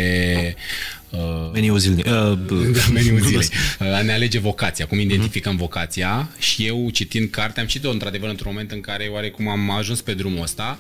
uh, 1.11 1.51
meniul 1.53 1.79
zilnic. 1.79 2.07
Uh, 2.07 2.13
da, 2.13 2.87
meniul 2.93 3.21
zilei. 3.21 3.49
Uh, 3.81 3.87
a 3.87 4.03
ne 4.03 4.13
alege 4.13 4.39
vocația, 4.39 4.87
cum 4.87 4.99
identificăm 4.99 5.55
uh-huh. 5.55 5.59
vocația 5.59 6.31
și 6.39 6.67
eu 6.67 6.91
citind 6.91 7.31
cartea 7.31 7.63
am 7.63 7.69
citit-o 7.69 7.91
într-adevăr 7.91 8.29
într-un 8.29 8.51
moment 8.51 8.71
în 8.71 8.81
care 8.81 9.09
oarecum 9.13 9.49
am 9.49 9.71
ajuns 9.71 10.01
pe 10.01 10.15
drumul 10.15 10.43
ăsta, 10.43 10.79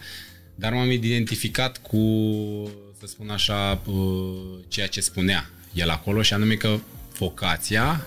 dar 0.55 0.73
m-am 0.73 0.91
identificat 0.91 1.79
cu, 1.79 1.99
să 2.99 3.07
spun 3.07 3.31
așa, 3.31 3.81
uh, 3.85 3.95
ceea 4.69 4.87
ce 4.87 5.01
spunea 5.01 5.51
el 5.73 5.91
acolo 5.91 6.23
și 6.23 6.33
anume 6.33 6.55
că 6.55 6.79
vocația, 7.19 8.07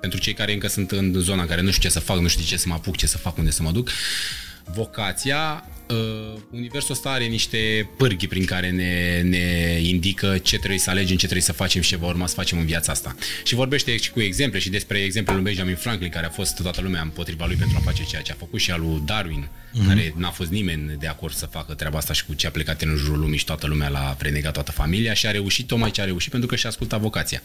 pentru 0.00 0.20
cei 0.20 0.32
care 0.32 0.52
încă 0.52 0.68
sunt 0.68 0.90
în 0.90 1.14
zona 1.18 1.42
în 1.42 1.48
care 1.48 1.60
nu 1.60 1.70
știu 1.70 1.88
ce 1.88 1.94
să 1.94 2.00
fac, 2.00 2.18
nu 2.18 2.28
știu 2.28 2.44
ce 2.44 2.56
să 2.56 2.68
mă 2.68 2.74
apuc, 2.74 2.96
ce 2.96 3.06
să 3.06 3.18
fac, 3.18 3.36
unde 3.36 3.50
să 3.50 3.62
mă 3.62 3.70
duc, 3.70 3.90
Vocația, 4.64 5.64
uh, 5.92 6.40
universul 6.50 6.94
ăsta 6.94 7.10
are 7.10 7.24
niște 7.24 7.88
pârghi 7.96 8.26
prin 8.26 8.44
care 8.44 8.70
ne, 8.70 9.22
ne 9.22 9.78
indică 9.82 10.38
ce 10.38 10.56
trebuie 10.58 10.78
să 10.78 10.90
alegem, 10.90 11.16
ce 11.16 11.24
trebuie 11.24 11.42
să 11.42 11.52
facem 11.52 11.82
și 11.82 11.88
ce 11.88 11.96
va 11.96 12.06
urma 12.06 12.26
să 12.26 12.34
facem 12.34 12.58
în 12.58 12.66
viața 12.66 12.92
asta. 12.92 13.16
Și 13.44 13.54
vorbește 13.54 13.96
și 13.96 14.10
cu 14.10 14.20
exemple 14.20 14.58
și 14.58 14.70
despre 14.70 14.98
exemplul 14.98 15.36
lui 15.36 15.44
Benjamin 15.44 15.74
Franklin, 15.74 16.10
care 16.10 16.26
a 16.26 16.30
fost 16.30 16.62
toată 16.62 16.80
lumea 16.80 17.02
împotriva 17.02 17.46
lui 17.46 17.56
pentru 17.56 17.76
a 17.80 17.84
face 17.84 18.04
ceea 18.04 18.22
ce 18.22 18.32
a 18.32 18.34
făcut 18.38 18.60
și 18.60 18.70
al 18.70 18.80
lui 18.80 19.02
Darwin, 19.04 19.48
mm-hmm. 19.48 19.86
care 19.86 20.14
n-a 20.16 20.30
fost 20.30 20.50
nimeni 20.50 20.96
de 20.98 21.06
acord 21.06 21.34
să 21.34 21.46
facă 21.46 21.74
treaba 21.74 21.98
asta 21.98 22.12
și 22.12 22.24
cu 22.24 22.34
ce 22.34 22.46
a 22.46 22.50
plecat 22.50 22.82
în 22.82 22.96
jurul 22.96 23.18
lumii 23.18 23.38
și 23.38 23.44
toată 23.44 23.66
lumea 23.66 23.88
l-a 23.88 24.16
prenegat 24.18 24.52
toată 24.52 24.72
familia 24.72 25.14
și 25.14 25.26
a 25.26 25.30
reușit 25.30 25.66
tocmai 25.66 25.90
ce 25.90 26.00
a 26.00 26.04
reușit 26.04 26.30
pentru 26.30 26.48
că 26.48 26.56
și-a 26.56 26.68
ascultat 26.68 27.00
vocația. 27.00 27.42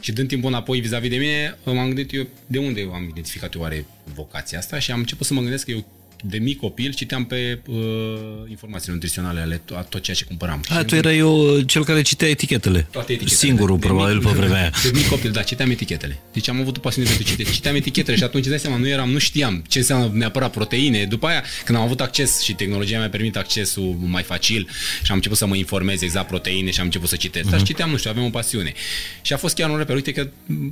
Și 0.00 0.12
dând 0.12 0.28
timpul 0.28 0.48
înapoi 0.48 0.80
vis-a-vis 0.80 1.10
de 1.10 1.16
mine, 1.16 1.58
m-am 1.64 1.86
gândit 1.86 2.14
eu 2.14 2.26
de 2.46 2.58
unde 2.58 2.88
am 2.92 3.06
identificat 3.10 3.54
eu 3.54 3.60
oare 3.60 3.86
vocația 4.14 4.58
asta 4.58 4.78
și 4.78 4.90
am 4.90 4.98
început 4.98 5.26
să 5.26 5.34
mă 5.34 5.40
gândesc 5.40 5.64
că 5.64 5.70
eu 5.70 5.86
de 6.24 6.38
mic 6.38 6.58
copil 6.58 6.92
citeam 6.94 7.24
pe 7.24 7.60
uh, 7.66 7.76
informații 8.48 8.92
nutriționale 8.92 9.40
ale 9.40 9.56
to- 9.56 9.88
tot 9.88 10.02
ceea 10.02 10.16
ce 10.16 10.24
cumpăram. 10.24 10.64
A, 10.68 10.78
Și 10.78 10.84
tu 10.84 10.94
erai 10.94 11.16
eu 11.18 11.60
cel 11.60 11.84
care 11.84 12.02
citea 12.02 12.28
etichetele. 12.28 12.86
toate 12.90 13.12
etichetele. 13.12 13.48
Singurul, 13.48 13.78
De 13.78 13.86
probabil, 13.86 14.16
mic- 14.18 14.22
pe 14.22 14.30
vremea 14.38 14.60
aia. 14.60 14.72
De 14.82 14.90
mic 14.94 15.08
copil, 15.08 15.30
da, 15.30 15.42
citeam 15.42 15.70
etichetele. 15.70 16.18
Deci 16.32 16.48
am 16.48 16.60
avut 16.60 16.76
o 16.76 16.80
pasiune 16.80 17.06
pentru 17.08 17.24
citit. 17.24 17.50
Citeam 17.50 17.74
etichetele 17.74 18.16
și 18.16 18.22
atunci, 18.22 18.42
îți 18.42 18.50
dai 18.50 18.58
seama, 18.60 18.76
nu 18.76 18.88
eram, 18.88 19.10
nu 19.10 19.18
știam 19.18 19.64
ce 19.68 19.78
înseamnă 19.78 20.10
neapărat 20.14 20.50
proteine. 20.52 21.04
După 21.04 21.26
aia, 21.26 21.42
când 21.64 21.78
am 21.78 21.84
avut 21.84 22.00
acces 22.00 22.40
și 22.42 22.52
tehnologia 22.54 22.98
mi-a 22.98 23.08
permit 23.08 23.36
accesul 23.36 23.96
mai 24.00 24.22
facil 24.22 24.68
și 25.02 25.10
am 25.10 25.16
început 25.16 25.38
să 25.38 25.46
mă 25.46 25.56
informez 25.56 26.02
exact 26.02 26.26
proteine 26.28 26.70
și 26.70 26.78
am 26.78 26.84
început 26.84 27.08
să 27.08 27.16
citesc. 27.16 27.48
Dar 27.50 27.62
citeam, 27.62 27.90
nu 27.90 27.96
știu, 27.96 28.10
aveam 28.10 28.26
o 28.26 28.30
pasiune. 28.30 28.72
Și 29.22 29.32
a 29.32 29.36
fost 29.36 29.54
chiar 29.54 29.70
un 29.70 29.76
reper. 29.76 29.94
Uite 29.94 30.12
că 30.12 30.28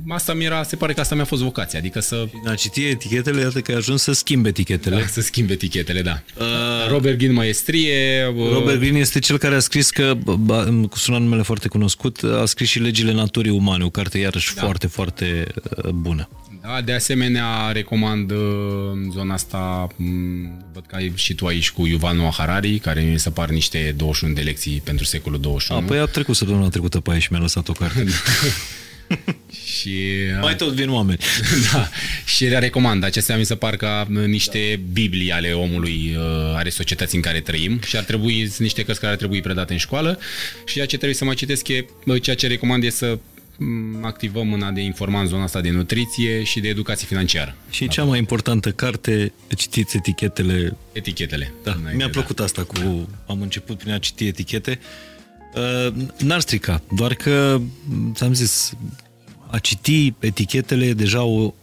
asta 0.07 0.33
mi 0.33 0.43
era, 0.43 0.63
se 0.63 0.75
pare 0.75 0.93
că 0.93 0.99
asta 0.99 1.15
mi-a 1.15 1.25
fost 1.25 1.41
vocația. 1.41 1.79
Adică 1.79 1.99
să, 1.99 2.27
A 2.45 2.55
citi 2.55 2.83
etichetele, 2.85 3.41
iată 3.41 3.61
că 3.61 3.71
ai 3.71 3.77
ajuns 3.77 4.01
să 4.01 4.11
schimbi 4.11 4.47
etichetele. 4.47 4.95
da, 4.99 5.05
să 5.07 5.21
schimb 5.21 5.40
etichetele, 5.49 6.01
da. 6.01 6.21
Uh, 6.39 6.45
Robert 6.89 7.17
Greene 7.17 7.33
Maestrie. 7.33 8.27
uh, 8.37 8.51
Robert 8.53 8.79
Greene 8.79 8.99
este 8.99 9.19
cel 9.19 9.37
care 9.37 9.55
a 9.55 9.59
scris 9.59 9.89
că, 9.89 10.13
ba, 10.39 10.63
cu 10.89 10.97
sună 10.97 11.17
numele 11.17 11.41
foarte 11.41 11.67
cunoscut, 11.67 12.19
a 12.41 12.45
scris 12.45 12.69
și 12.69 12.79
Legile 12.79 13.13
Naturii 13.13 13.51
Umane, 13.51 13.83
o 13.83 13.89
carte 13.89 14.17
iarăși 14.17 14.55
Da. 14.55 14.61
foarte, 14.61 14.87
foarte 14.87 15.45
uh, 15.83 15.89
bună. 15.89 16.29
Da, 16.61 16.81
de 16.81 16.93
asemenea, 16.93 17.71
recomand 17.71 18.31
uh, 18.31 18.37
în 18.93 19.11
zona 19.11 19.33
asta, 19.33 19.87
m, 19.95 20.65
văd 20.73 20.83
că 20.87 20.95
ai 20.95 21.11
și 21.15 21.33
tu 21.33 21.45
aici 21.45 21.71
cu 21.71 21.87
Yuval 21.87 22.15
Noah 22.15 22.33
Harari, 22.37 22.77
care 22.79 23.01
mi 23.01 23.19
se 23.19 23.29
par 23.29 23.49
niște 23.49 23.93
21 23.97 24.33
de 24.33 24.41
lecții 24.41 24.81
pentru 24.83 25.05
secolul 25.05 25.39
21. 25.39 25.79
A, 25.79 25.83
păi 25.83 25.97
a 25.99 26.05
trecut 26.05 26.35
săptămâna 26.35 26.69
trecută 26.69 26.99
pe 26.99 27.11
aici 27.11 27.21
și 27.21 27.27
mi-a 27.31 27.39
lăsat 27.41 27.67
o 27.67 27.71
carte. 27.71 28.05
și, 29.75 29.91
Mai 30.41 30.55
tot 30.55 30.73
vin 30.73 30.89
oameni. 30.89 31.19
da, 31.71 31.89
și 32.25 32.45
le 32.45 32.59
recomand. 32.59 33.03
Acestea 33.03 33.37
mi 33.37 33.45
se 33.45 33.55
par 33.55 33.75
ca 33.75 34.07
niște 34.25 34.79
biblii 34.91 35.31
ale 35.31 35.51
omului, 35.51 36.15
uh, 36.17 36.55
ale 36.55 36.69
societății 36.69 37.17
în 37.17 37.23
care 37.23 37.39
trăim 37.39 37.79
și 37.85 37.97
ar 37.97 38.03
trebui, 38.03 38.45
sunt 38.45 38.59
niște 38.59 38.83
cărți 38.83 38.99
care 38.99 39.11
ar 39.11 39.17
trebui 39.17 39.41
predate 39.41 39.73
în 39.73 39.79
școală 39.79 40.19
și 40.65 40.73
ceea 40.73 40.85
ce 40.85 40.95
trebuie 40.95 41.17
să 41.17 41.25
mai 41.25 41.35
citesc 41.35 41.67
e, 41.67 41.85
uh, 42.05 42.21
ceea 42.21 42.35
ce 42.35 42.47
recomand 42.47 42.83
e 42.83 42.89
să 42.89 43.19
m, 43.57 44.05
activăm 44.05 44.47
mâna 44.47 44.71
de 44.71 44.81
informa 44.81 45.19
în 45.19 45.27
zona 45.27 45.43
asta 45.43 45.61
de 45.61 45.69
nutriție 45.69 46.43
și 46.43 46.59
de 46.59 46.67
educație 46.67 47.07
financiară. 47.07 47.55
Și 47.69 47.87
cea 47.87 48.03
mai 48.03 48.17
importantă 48.17 48.71
carte, 48.71 49.33
citiți 49.57 49.97
etichetele. 49.97 50.77
Etichetele. 50.91 51.53
Da, 51.63 51.71
Înainte, 51.71 51.95
mi-a 51.95 52.09
plăcut 52.09 52.39
asta 52.39 52.63
cu... 52.63 53.09
Am 53.27 53.41
început 53.41 53.77
prin 53.77 53.91
a 53.91 53.97
citi 53.97 54.27
etichete. 54.27 54.79
Uh, 55.55 55.93
N-ar 56.17 56.39
strica, 56.39 56.81
doar 56.95 57.13
că, 57.13 57.61
ți-am 58.13 58.33
zis, 58.33 58.73
a 59.47 59.57
citi 59.57 60.13
etichetele 60.19 60.85
e 60.85 60.93
deja 60.93 61.23
o, 61.23 61.53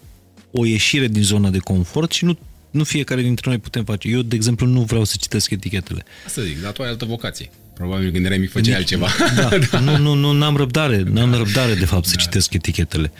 o 0.50 0.64
ieșire 0.66 1.06
din 1.08 1.22
zona 1.22 1.50
de 1.50 1.58
confort 1.58 2.12
și 2.12 2.24
nu, 2.24 2.38
nu 2.70 2.84
fiecare 2.84 3.22
dintre 3.22 3.48
noi 3.50 3.58
putem 3.58 3.84
face. 3.84 4.08
Eu, 4.08 4.20
de 4.22 4.34
exemplu, 4.34 4.66
nu 4.66 4.80
vreau 4.80 5.04
să 5.04 5.14
citesc 5.20 5.50
etichetele. 5.50 6.04
Asta 6.26 6.42
zic, 6.42 6.62
dar 6.62 6.72
tu 6.72 6.82
ai 6.82 6.88
altă 6.88 7.04
vocație. 7.04 7.50
Probabil 7.74 8.10
când 8.10 8.24
erai 8.24 8.38
mic 8.38 8.50
făceai 8.50 8.76
altceva. 8.76 9.08
Da, 9.70 9.78
nu, 9.80 9.96
nu, 9.96 10.14
nu, 10.14 10.32
n-am 10.32 10.56
răbdare, 10.56 11.02
n-am 11.02 11.34
răbdare 11.34 11.74
de 11.74 11.84
fapt 11.84 12.06
să 12.06 12.14
citesc 12.18 12.52
etichetele. 12.52 13.12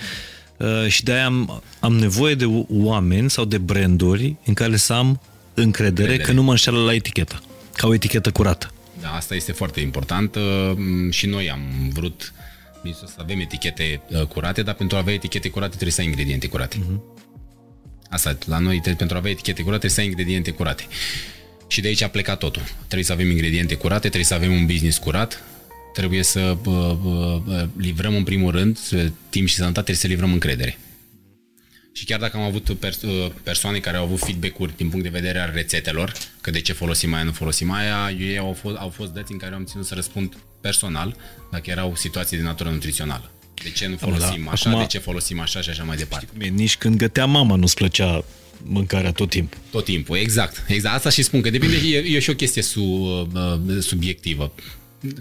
Uh, 0.57 0.86
și 0.89 1.03
de-aia 1.03 1.24
am, 1.27 1.62
am 1.81 1.97
nevoie 1.97 2.35
de 2.35 2.45
o- 2.45 2.65
oameni 2.69 3.31
sau 3.31 3.45
de 3.45 3.59
branduri 3.59 4.35
în 4.45 4.55
care 4.55 4.77
să 4.77 4.93
am 4.93 5.20
încredere, 5.55 6.01
Încredere. 6.09 6.23
că 6.23 6.32
nu 6.32 6.43
mă 6.43 6.51
înșeală 6.51 6.78
la 6.85 6.95
etichetă, 6.95 7.43
ca 7.73 7.86
o 7.86 7.95
etichetă 7.95 8.31
curată. 8.31 8.73
Da, 9.10 9.14
asta 9.14 9.35
este 9.35 9.52
foarte 9.52 9.80
important. 9.80 10.35
Uh, 10.35 10.72
Și 11.10 11.26
noi 11.26 11.51
am 11.51 11.90
vrut 11.93 12.32
să 13.06 13.14
avem 13.18 13.40
etichete 13.40 14.01
uh, 14.10 14.22
curate, 14.22 14.62
dar 14.62 14.74
pentru 14.74 14.97
a 14.97 15.01
avea 15.01 15.12
etichete 15.14 15.48
curate 15.48 15.70
trebuie 15.70 15.93
să 15.93 16.01
ai 16.01 16.06
ingrediente 16.06 16.47
curate. 16.48 16.76
Asta, 18.10 18.39
la 18.47 18.59
noi, 18.59 18.72
trebuie- 18.74 18.94
pentru 18.94 19.16
a 19.16 19.18
avea 19.18 19.30
etichete 19.30 19.62
curate, 19.62 19.78
trebuie 19.86 19.90
să 19.90 20.01
ai 20.01 20.06
ingrediente 20.06 20.51
curate. 20.51 20.86
Și 21.68 21.80
de 21.80 21.89
aici 21.89 22.02
a 22.02 22.09
plecat 22.09 22.39
totul. 22.39 22.62
Trebuie 22.76 23.05
să 23.05 23.12
avem 23.12 23.30
ingrediente 23.30 23.74
curate, 23.74 24.01
trebuie 24.01 24.24
să 24.24 24.35
avem 24.35 24.52
un 24.52 24.66
business 24.66 24.98
curat, 24.98 25.43
trebuie 25.93 26.22
să 26.22 26.56
uh, 26.64 26.97
uh, 27.05 27.64
livrăm 27.76 28.14
în 28.14 28.24
primul 28.24 28.51
rând, 28.52 28.78
să- 28.78 29.12
timp 29.28 29.47
și 29.48 29.55
sănătate, 29.55 29.80
trebuie 29.93 29.97
să 29.97 30.06
livrăm 30.06 30.32
încredere. 30.32 30.78
Și 31.98 32.04
chiar 32.04 32.18
dacă 32.18 32.36
am 32.36 32.42
avut 32.42 32.78
pers- 32.78 33.02
uh, 33.02 33.30
persoane 33.42 33.78
care 33.78 33.96
au 33.96 34.04
avut 34.04 34.18
feedback-uri 34.18 34.76
din 34.76 34.88
punct 34.88 35.04
de 35.04 35.10
vedere 35.10 35.38
al 35.38 35.50
rețetelor, 35.54 36.12
că 36.40 36.50
de 36.50 36.60
ce 36.60 36.72
folosim 36.72 37.14
aia, 37.14 37.22
nu 37.22 37.32
folosim 37.32 37.70
aia, 37.70 38.10
ei 38.18 38.38
au 38.38 38.52
fost, 38.60 38.76
au 38.76 38.88
fost 38.88 39.10
dăți 39.10 39.32
în 39.32 39.38
care 39.38 39.54
am 39.54 39.64
ținut 39.64 39.86
să 39.86 39.94
răspund 39.94 40.36
personal 40.60 41.16
dacă 41.50 41.70
erau 41.70 41.96
situații 41.96 42.36
de 42.36 42.42
natură 42.42 42.70
nutrițională. 42.70 43.30
De 43.62 43.70
ce 43.70 43.86
nu 43.86 43.96
folosim 43.96 44.44
da, 44.44 44.50
așa, 44.50 44.70
acum- 44.70 44.80
de 44.80 44.86
ce 44.86 44.98
folosim 44.98 45.40
așa 45.40 45.60
și 45.60 45.70
așa 45.70 45.82
mai 45.82 45.96
departe. 45.96 46.26
Cum 46.26 46.40
e, 46.40 46.46
Nici 46.46 46.76
când 46.76 46.96
gătea 46.96 47.26
mama 47.26 47.54
nu-ți 47.54 47.74
plăcea 47.74 48.24
mâncarea 48.62 49.12
tot 49.12 49.30
timpul. 49.30 49.58
Tot 49.70 49.84
timpul, 49.84 50.16
exact. 50.16 50.64
Exact, 50.66 50.94
asta 50.94 51.10
și 51.10 51.22
spun, 51.22 51.40
că 51.40 51.50
depinde, 51.50 51.76
e, 51.76 51.96
e 51.96 52.18
și 52.18 52.30
o 52.30 52.34
chestie 52.34 52.62
su, 52.62 52.82
uh, 53.34 53.80
subiectivă. 53.80 54.52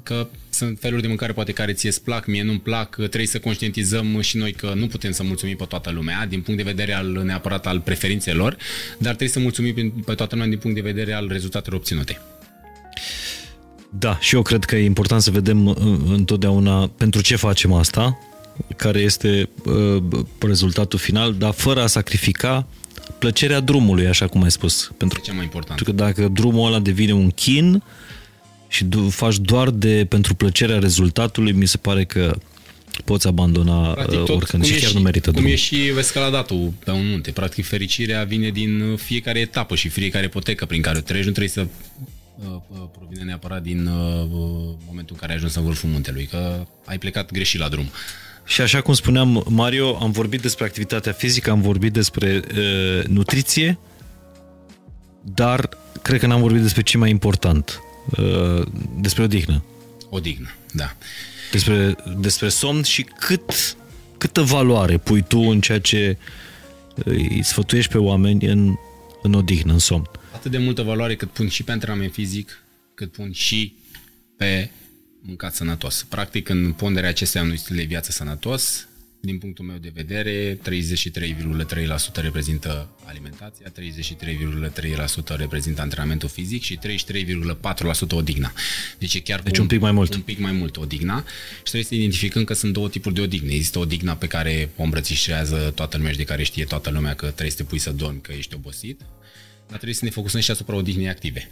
Că 0.04 0.28
sunt 0.50 0.80
feluri 0.80 1.02
de 1.02 1.08
mâncare 1.08 1.34
poate 1.34 1.52
care 1.52 1.74
ție 1.74 1.90
îți 1.90 2.04
plac, 2.04 2.26
mie 2.26 2.44
nu-mi 2.44 2.60
plac, 2.60 2.96
trebuie 2.96 3.26
să 3.26 3.40
conștientizăm 3.40 4.22
și 4.22 4.38
noi 4.38 4.52
că 4.52 4.74
nu 4.76 4.88
putem 4.88 5.12
să 5.12 5.24
mulțumim 5.24 5.56
pe 5.56 5.64
toată 5.64 5.92
lumea 5.92 6.26
din 6.26 6.42
punct 6.42 6.64
de 6.64 6.70
vedere 6.70 6.94
al 6.94 7.22
neapărat 7.26 7.68
al 7.68 7.80
preferințelor, 7.80 8.58
dar 8.98 9.08
trebuie 9.08 9.30
să 9.30 9.40
mulțumim 9.40 9.74
pe- 9.74 9.94
pe 10.06 10.14
toată 10.14 10.36
lumea 10.36 10.50
din 10.50 10.60
punct 10.60 10.76
de 10.76 10.82
vedere 10.82 11.14
al 11.14 11.28
rezultatelor 11.28 11.80
obținute. 11.80 12.22
Da, 13.90 14.18
și 14.20 14.36
eu 14.36 14.42
cred 14.42 14.64
că 14.64 14.76
e 14.76 14.84
important 14.84 15.22
să 15.22 15.32
vedem 15.32 15.66
uh, 15.66 15.76
întotdeauna 16.08 16.88
pentru 16.88 17.22
ce 17.22 17.36
facem 17.36 17.74
asta, 17.74 18.20
care 18.76 19.00
este 19.00 19.50
uh, 19.66 20.04
rezultatul 20.40 21.00
final, 21.00 21.34
dar 21.34 21.52
fără 21.52 21.82
a 21.82 21.88
sacrifica 21.88 22.68
plăcerea 23.20 23.60
drumului, 23.60 24.08
așa 24.08 24.28
cum 24.28 24.44
ai 24.44 24.52
spus. 24.52 24.92
Pentru 24.98 25.20
E 25.22 25.26
cea 25.26 25.34
mai 25.34 25.44
important. 25.44 25.76
Pentru 25.76 25.96
că 25.96 26.04
dacă 26.04 26.28
drumul 26.28 26.68
ăla 26.68 26.80
devine 26.80 27.14
un 27.14 27.30
chin 27.30 27.84
și 28.68 28.84
du- 28.84 29.10
faci 29.10 29.38
doar 29.38 29.70
de 29.70 30.06
pentru 30.10 30.36
plăcerea 30.36 30.80
rezultatului, 30.80 31.52
mi 31.52 31.66
se 31.66 31.78
pare 31.78 32.06
că 32.06 32.36
poți 33.06 33.28
abandona 33.28 33.92
Practic, 33.94 34.20
uh, 34.20 34.26
tot 34.26 34.36
oricând 34.36 34.64
cum 34.64 34.72
și 34.72 34.78
e 34.78 34.80
chiar 34.80 34.90
și, 34.90 34.96
nu 34.96 35.02
merită 35.02 35.26
cum 35.26 35.34
drumul. 35.34 35.52
e 35.52 35.56
și 35.56 35.92
escaladatul 35.98 36.74
pe 36.84 36.92
un 36.92 37.10
munte. 37.10 37.32
Practic, 37.32 37.66
fericirea 37.66 38.24
vine 38.24 38.50
din 38.50 38.82
uh, 38.82 38.98
fiecare 38.98 39.40
etapă 39.40 39.76
și 39.76 39.90
fiecare 39.90 40.28
potecă 40.28 40.66
prin 40.66 40.82
care 40.82 40.98
o 40.98 41.02
treci. 41.02 41.24
Nu 41.26 41.32
trebuie 41.32 41.50
să 41.50 41.62
uh, 42.40 42.46
uh, 42.68 42.78
provine 42.98 43.24
neapărat 43.24 43.62
din 43.62 43.86
uh, 43.86 44.22
uh, 44.22 44.74
momentul 44.88 45.10
în 45.14 45.16
care 45.20 45.32
ai 45.32 45.36
ajuns 45.36 45.56
în 45.56 45.64
vârful 45.64 45.90
muntelui, 45.90 46.26
că 46.26 46.66
ai 46.86 46.98
plecat 46.98 47.32
greșit 47.32 47.60
la 47.60 47.68
drum. 47.68 47.90
Și 48.46 48.62
așa 48.62 48.82
cum 48.82 48.94
spuneam, 48.94 49.46
Mario, 49.50 49.98
am 50.02 50.12
vorbit 50.12 50.42
despre 50.42 50.66
activitatea 50.66 51.12
fizică, 51.12 51.52
am 51.52 51.62
vorbit 51.62 51.94
despre 51.94 52.42
uh, 52.58 53.04
nutriție, 53.08 53.80
dar 55.24 55.70
cred 56.02 56.20
că 56.20 56.28
n-am 56.28 56.42
vorbit 56.42 56.62
despre 56.62 56.82
ce 56.82 56.98
mai 56.98 57.10
important, 57.10 57.82
uh, 58.18 58.68
despre 59.00 59.24
odihnă, 59.24 59.64
Odihnă, 60.10 60.50
da. 60.74 60.96
despre, 61.52 61.96
despre 62.18 62.50
somn 62.50 62.84
și 62.84 63.04
cât, 63.04 63.76
câtă 64.18 64.42
valoare 64.42 64.98
pui 64.98 65.22
tu 65.22 65.40
în 65.40 65.62
ceea 65.62 65.80
ce 65.80 66.18
îi 66.96 67.44
sfătuiești 67.44 67.92
pe 67.92 67.98
oameni 67.98 68.46
în, 68.46 68.76
în 69.22 69.34
odihnă, 69.34 69.72
în 69.72 69.80
somn. 69.80 70.10
Atât 70.34 70.52
de 70.52 70.58
multă 70.58 70.82
valoare 70.82 71.16
cât 71.16 71.30
pun 71.30 71.48
și 71.48 71.64
pe 71.64 71.72
antrenament 71.72 72.14
fizic, 72.14 72.64
cât 72.94 73.12
pun 73.12 73.32
și 73.32 73.76
pe 74.38 74.70
mâncat 75.22 75.56
sănătos. 75.56 76.06
Practic, 76.10 76.50
în 76.50 76.72
ponderea 76.72 77.10
acesteia 77.10 77.44
unui 77.44 77.58
stil 77.58 77.76
de 77.76 77.84
viață 77.84 78.12
sănătos, 78.12 78.87
din 79.20 79.38
punctul 79.38 79.66
meu 79.66 79.78
de 79.78 79.92
vedere, 79.94 80.56
33,3% 80.56 80.60
reprezintă 82.14 82.90
alimentația, 83.04 83.72
33,3% 85.32 85.36
reprezintă 85.38 85.82
antrenamentul 85.82 86.30
fizic 86.30 86.64
și 86.64 86.78
33,4% 86.78 86.82
odihna. 88.10 88.52
Deci 88.98 89.14
e 89.14 89.20
chiar 89.20 89.40
Deci 89.42 89.56
cu 89.56 89.62
un 89.62 89.68
pic 89.68 89.80
mai 89.80 89.92
mult. 89.92 90.14
Un 90.14 90.22
pic 90.22 90.40
mai 90.40 90.52
mult 90.52 90.78
odihna 90.78 91.24
și 91.56 91.62
trebuie 91.62 91.84
să 91.84 91.96
identificăm 91.96 92.44
că 92.44 92.54
sunt 92.54 92.74
două 92.74 92.90
tipuri 92.90 93.16
de 93.16 93.22
odihnă. 93.22 93.52
Există 93.52 93.80
odihna 93.80 94.16
pe 94.16 94.28
care 94.28 94.70
o 94.76 94.84
îmbrățișează 94.84 95.72
toată 95.76 95.98
lumea 95.98 96.12
și 96.12 96.18
de 96.18 96.24
care 96.24 96.44
știe 96.44 96.64
toată 96.64 96.90
lumea 96.90 97.14
că 97.14 97.26
trebuie 97.26 97.52
să 97.52 97.58
te 97.58 97.64
pui 97.64 97.80
să 97.80 97.92
dormi, 97.92 98.22
că 98.22 98.32
ești 98.32 98.56
obosit, 98.56 99.00
dar 99.68 99.76
trebuie 99.76 99.94
să 99.94 100.06
ne 100.06 100.12
focusăm 100.12 100.40
și 100.40 100.52
asupra 100.52 100.76
odihnei 100.76 101.10
active. 101.10 101.50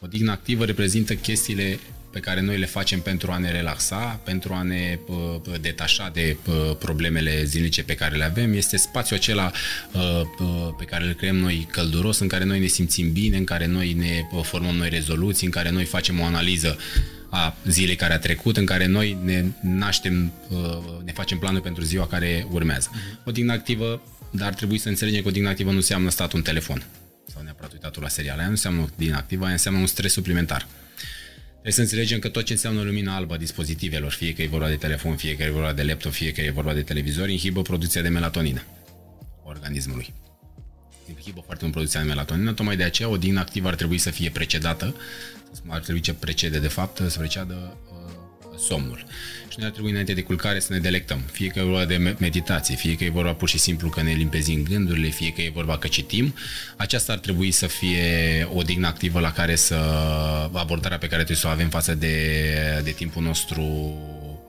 Odihna 0.00 0.32
activă 0.32 0.64
reprezintă 0.64 1.14
chestiile 1.14 1.78
pe 2.10 2.20
care 2.20 2.40
noi 2.40 2.58
le 2.58 2.66
facem 2.66 3.00
pentru 3.00 3.32
a 3.32 3.38
ne 3.38 3.50
relaxa, 3.50 4.20
pentru 4.24 4.52
a 4.52 4.62
ne 4.62 4.98
uh, 5.06 5.60
detașa 5.60 6.10
de 6.12 6.36
uh, 6.46 6.76
problemele 6.78 7.44
zilnice 7.44 7.82
pe 7.82 7.94
care 7.94 8.16
le 8.16 8.24
avem. 8.24 8.52
Este 8.52 8.76
spațiul 8.76 9.18
acela 9.18 9.50
uh, 9.92 10.72
pe 10.78 10.84
care 10.84 11.04
îl 11.04 11.12
creăm 11.12 11.36
noi 11.36 11.68
călduros, 11.70 12.18
în 12.18 12.28
care 12.28 12.44
noi 12.44 12.60
ne 12.60 12.66
simțim 12.66 13.12
bine, 13.12 13.36
în 13.36 13.44
care 13.44 13.66
noi 13.66 13.92
ne 13.92 14.22
formăm 14.42 14.74
noi 14.74 14.88
rezoluții, 14.88 15.46
în 15.46 15.52
care 15.52 15.70
noi 15.70 15.84
facem 15.84 16.20
o 16.20 16.24
analiză 16.24 16.78
a 17.32 17.56
zilei 17.66 17.96
care 17.96 18.12
a 18.12 18.18
trecut, 18.18 18.56
în 18.56 18.64
care 18.64 18.86
noi 18.86 19.18
ne 19.22 19.44
naștem, 19.62 20.32
ne 21.04 21.12
facem 21.12 21.38
planul 21.38 21.60
pentru 21.60 21.82
ziua 21.82 22.06
care 22.06 22.46
urmează. 22.50 22.90
O 23.24 23.30
dignă 23.30 23.52
activă, 23.52 24.02
dar 24.30 24.46
ar 24.46 24.54
trebui 24.54 24.78
să 24.78 24.88
înțelegem 24.88 25.22
că 25.22 25.28
o 25.28 25.30
dignă 25.30 25.48
activă 25.48 25.70
nu 25.70 25.76
înseamnă 25.76 26.10
stat 26.10 26.32
un 26.32 26.42
telefon 26.42 26.86
sau 27.32 27.42
neapărat 27.42 27.72
uitatul 27.72 28.02
la 28.02 28.08
seriale. 28.08 28.38
Aia 28.38 28.46
nu 28.46 28.52
înseamnă 28.52 28.80
o 28.80 28.86
dignă 28.96 29.16
activă, 29.16 29.44
aia 29.44 29.52
înseamnă 29.52 29.80
un 29.80 29.86
stres 29.86 30.12
suplimentar. 30.12 30.66
Trebuie 31.62 31.86
să 31.86 31.94
înțelegem 31.94 32.18
că 32.18 32.28
tot 32.28 32.44
ce 32.44 32.52
înseamnă 32.52 32.82
lumina 32.82 33.14
albă 33.14 33.34
a 33.34 33.36
dispozitivelor, 33.36 34.12
fie 34.12 34.32
că 34.32 34.42
e 34.42 34.46
vorba 34.46 34.68
de 34.68 34.76
telefon, 34.76 35.16
fie 35.16 35.36
că 35.36 35.42
e 35.42 35.50
vorba 35.50 35.72
de 35.72 35.82
laptop, 35.82 36.12
fie 36.12 36.32
că 36.32 36.40
e 36.40 36.50
vorba 36.50 36.74
de 36.74 36.82
televizor, 36.82 37.28
inhibă 37.28 37.62
producția 37.62 38.02
de 38.02 38.08
melatonină 38.08 38.62
organismului. 39.44 40.14
Inhibă 41.08 41.40
foarte 41.40 41.62
mult 41.62 41.74
producția 41.74 42.00
de 42.00 42.06
melatonină, 42.06 42.52
tocmai 42.52 42.76
de 42.76 42.82
aceea 42.82 43.08
o 43.08 43.16
din 43.16 43.36
activă 43.36 43.68
ar 43.68 43.74
trebui 43.74 43.98
să 43.98 44.10
fie 44.10 44.30
precedată, 44.30 44.94
ar 45.66 45.80
trebui 45.80 46.00
ce 46.00 46.14
precede 46.14 46.58
de 46.58 46.68
fapt, 46.68 47.02
să 47.08 47.18
preceadă 47.18 47.76
uh, 47.92 47.99
somnul 48.66 49.04
și 49.50 49.56
noi 49.58 49.66
ar 49.66 49.72
trebui 49.72 49.90
înainte 49.90 50.12
de 50.12 50.22
culcare 50.22 50.58
să 50.58 50.72
ne 50.72 50.78
delectăm. 50.78 51.20
Fie 51.32 51.48
că 51.48 51.58
e 51.58 51.62
vorba 51.62 51.84
de 51.84 52.14
meditație, 52.18 52.74
fie 52.74 52.94
că 52.94 53.04
e 53.04 53.10
vorba 53.10 53.32
pur 53.32 53.48
și 53.48 53.58
simplu 53.58 53.88
că 53.88 54.02
ne 54.02 54.12
limpezim 54.12 54.62
gândurile, 54.62 55.08
fie 55.08 55.32
că 55.32 55.40
e 55.40 55.50
vorba 55.54 55.78
că 55.78 55.88
citim, 55.88 56.34
aceasta 56.76 57.12
ar 57.12 57.18
trebui 57.18 57.50
să 57.50 57.66
fie 57.66 58.48
o 58.54 58.62
dignă 58.62 58.86
activă 58.86 59.20
la 59.20 59.32
care 59.32 59.56
să 59.56 59.74
abordarea 60.52 60.98
pe 60.98 61.06
care 61.06 61.16
trebuie 61.16 61.36
să 61.36 61.46
o 61.46 61.50
avem 61.50 61.68
față 61.68 61.94
de, 61.94 62.44
de 62.84 62.90
timpul 62.90 63.22
nostru 63.22 63.64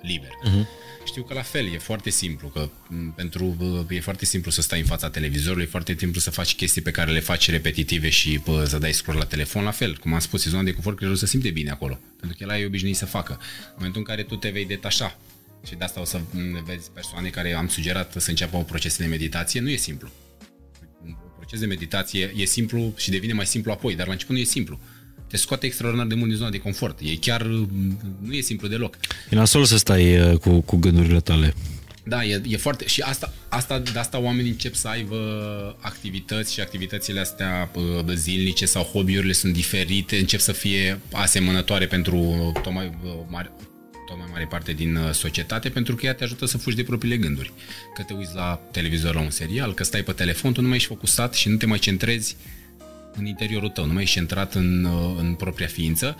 liber. 0.02 0.30
Uh-huh. 0.30 0.81
Știu 1.06 1.24
că 1.24 1.34
la 1.34 1.42
fel, 1.42 1.74
e 1.74 1.78
foarte 1.78 2.10
simplu, 2.10 2.48
că 2.48 2.70
pentru 3.16 3.86
e 3.90 4.00
foarte 4.00 4.26
simplu 4.26 4.52
să 4.52 4.62
stai 4.62 4.80
în 4.80 4.86
fața 4.86 5.10
televizorului, 5.10 5.64
e 5.64 5.68
foarte 5.68 5.96
simplu 5.98 6.20
să 6.20 6.32
faci 6.32 6.56
chestii 6.56 6.82
pe 6.82 6.92
care 6.92 7.12
le 7.12 7.20
faci 7.20 7.50
repetitive 7.50 8.10
și 8.10 8.40
pă, 8.40 8.66
să 8.66 8.78
dai 8.78 8.94
scroll 8.94 9.18
la 9.18 9.26
telefon, 9.26 9.64
la 9.64 9.72
fel. 9.72 9.98
Cum 9.98 10.14
am 10.14 10.20
spus, 10.20 10.46
e 10.46 10.50
zona 10.50 10.64
de 10.64 10.72
confort, 10.74 10.96
creierul 10.96 11.20
să 11.20 11.26
simte 11.26 11.50
bine 11.50 11.70
acolo, 11.70 12.00
pentru 12.20 12.38
că 12.38 12.54
el 12.54 12.62
e 12.62 12.66
obișnuit 12.66 12.96
să 12.96 13.06
facă. 13.06 13.32
În 13.68 13.74
momentul 13.76 14.00
în 14.00 14.08
care 14.08 14.24
tu 14.24 14.36
te 14.36 14.50
vei 14.50 14.66
detașa 14.66 15.20
și 15.66 15.76
de 15.76 15.84
asta 15.84 16.02
o 16.02 16.06
să 16.06 16.22
vezi 16.66 16.92
persoane 16.92 17.30
care 17.30 17.54
am 17.54 17.68
sugerat 17.68 18.14
să 18.18 18.30
înceapă 18.30 18.58
un 18.58 18.64
proces 18.64 18.98
de 18.98 19.06
meditație, 19.06 19.60
nu 19.60 19.70
e 19.70 19.76
simplu. 19.76 20.10
Un 21.06 21.16
proces 21.38 21.60
de 21.60 21.66
meditație 21.66 22.34
e 22.36 22.46
simplu 22.46 22.94
și 22.98 23.10
devine 23.10 23.34
mai 23.34 23.46
simplu 23.46 23.72
apoi, 23.72 23.96
dar 23.96 24.06
la 24.06 24.12
început 24.12 24.36
nu 24.36 24.42
e 24.42 24.46
simplu 24.46 24.80
te 25.32 25.38
scoate 25.38 25.66
extraordinar 25.66 26.08
de 26.08 26.16
mult 26.16 26.30
din 26.30 26.38
zona 26.38 26.50
de 26.50 26.58
confort. 26.58 27.00
E 27.00 27.16
chiar, 27.16 27.42
nu 28.22 28.34
e 28.34 28.42
simplu 28.42 28.68
deloc. 28.68 28.98
E 29.30 29.36
nasol 29.36 29.66
să 29.66 29.78
stai 29.78 30.20
uh, 30.20 30.38
cu, 30.38 30.62
cu 30.62 30.76
gândurile 30.76 31.20
tale. 31.20 31.54
Da, 32.04 32.26
e, 32.26 32.42
e 32.48 32.58
foarte... 32.58 32.88
Și 32.88 33.02
asta, 33.02 33.34
asta, 33.50 33.80
de 33.80 34.00
asta 34.00 34.20
oamenii 34.20 34.52
încep 34.52 34.76
să 34.76 34.88
aibă 34.88 35.18
activități 35.80 36.54
și 36.54 36.60
activitățile 36.60 37.20
astea 37.20 37.72
uh, 37.74 38.14
zilnice 38.14 38.66
sau 38.66 38.84
hobby-urile 38.84 39.32
sunt 39.32 39.54
diferite, 39.54 40.18
încep 40.18 40.40
să 40.40 40.52
fie 40.52 41.00
asemănătoare 41.12 41.86
pentru 41.86 42.52
tot 42.64 42.74
mai, 42.74 42.86
uh, 43.04 43.12
mare, 43.28 43.52
tot 44.08 44.18
mai 44.18 44.28
mare 44.32 44.46
parte 44.50 44.74
din 44.74 45.00
societate, 45.12 45.70
pentru 45.70 45.96
că 45.96 46.06
ea 46.06 46.14
te 46.14 46.24
ajută 46.24 46.46
să 46.46 46.58
fugi 46.58 46.76
de 46.76 46.84
propriile 46.84 47.18
gânduri. 47.18 47.54
Că 47.96 48.04
te 48.04 48.14
uiți 48.14 48.36
la 48.36 48.60
televizor 48.72 49.16
la 49.16 49.22
un 49.22 49.30
serial, 49.30 49.74
că 49.74 49.84
stai 49.84 50.04
pe 50.04 50.12
telefon, 50.12 50.54
tu 50.54 50.62
nu 50.62 50.68
mai 50.68 50.78
ești 50.78 50.88
focusat 50.88 51.34
și 51.34 51.50
nu 51.50 51.56
te 51.56 51.66
mai 51.66 51.80
centrezi 51.80 52.36
în 53.18 53.26
interiorul 53.26 53.70
tău, 53.70 53.86
nu 53.86 53.94
mai 53.94 54.04
ești 54.04 54.16
centrat 54.16 54.54
în, 54.54 54.84
uh, 54.84 55.16
în 55.20 55.34
propria 55.34 55.68
ființă, 55.68 56.16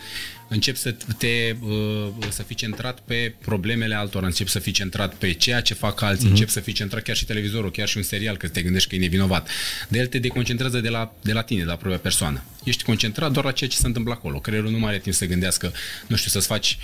începi 0.48 0.78
să 0.78 0.96
te 1.18 1.56
uh, 1.62 2.08
să 2.30 2.44
fii 2.44 2.56
centrat 2.56 3.00
pe 3.00 3.36
problemele 3.42 3.96
altora, 3.96 4.26
începi 4.26 4.50
să 4.50 4.60
fii 4.60 4.72
centrat 4.72 5.16
pe 5.16 5.32
ceea 5.34 5.62
ce 5.62 5.74
fac 5.74 6.02
alții, 6.02 6.28
uh-huh. 6.28 6.30
începi 6.30 6.52
să 6.52 6.60
fii 6.60 6.74
centrat 6.74 7.04
chiar 7.04 7.16
și 7.16 7.26
televizorul, 7.26 7.72
chiar 7.72 7.88
și 7.88 7.98
un 7.98 8.04
serial, 8.04 8.38
că 8.38 8.48
te 8.48 8.62
gândești 8.62 8.90
că 8.90 8.96
e 8.96 9.00
nevinovat. 9.00 9.50
De 9.88 10.00
el 10.00 10.08
te 10.08 10.20
deconcentrează 10.20 10.80
de 10.80 10.90
la, 10.90 11.14
de 11.22 11.34
la 11.34 11.42
tine, 11.42 11.60
de 11.60 11.66
la 11.66 11.76
propria 11.76 12.00
persoană. 12.00 12.44
Ești 12.64 12.84
concentrat 12.84 13.32
doar 13.32 13.46
la 13.46 13.52
ceea 13.52 13.70
ce 13.70 13.78
se 13.78 13.88
întâmplă 13.88 14.14
acolo. 14.14 14.40
Creierul 14.40 14.72
nu 14.72 14.80
mai 14.80 14.90
are 14.90 15.00
timp 15.00 15.16
să 15.16 15.26
gândească, 15.26 15.72
nu 16.08 16.16
știu, 16.16 16.30
să-ți 16.30 16.48
faci 16.48 16.78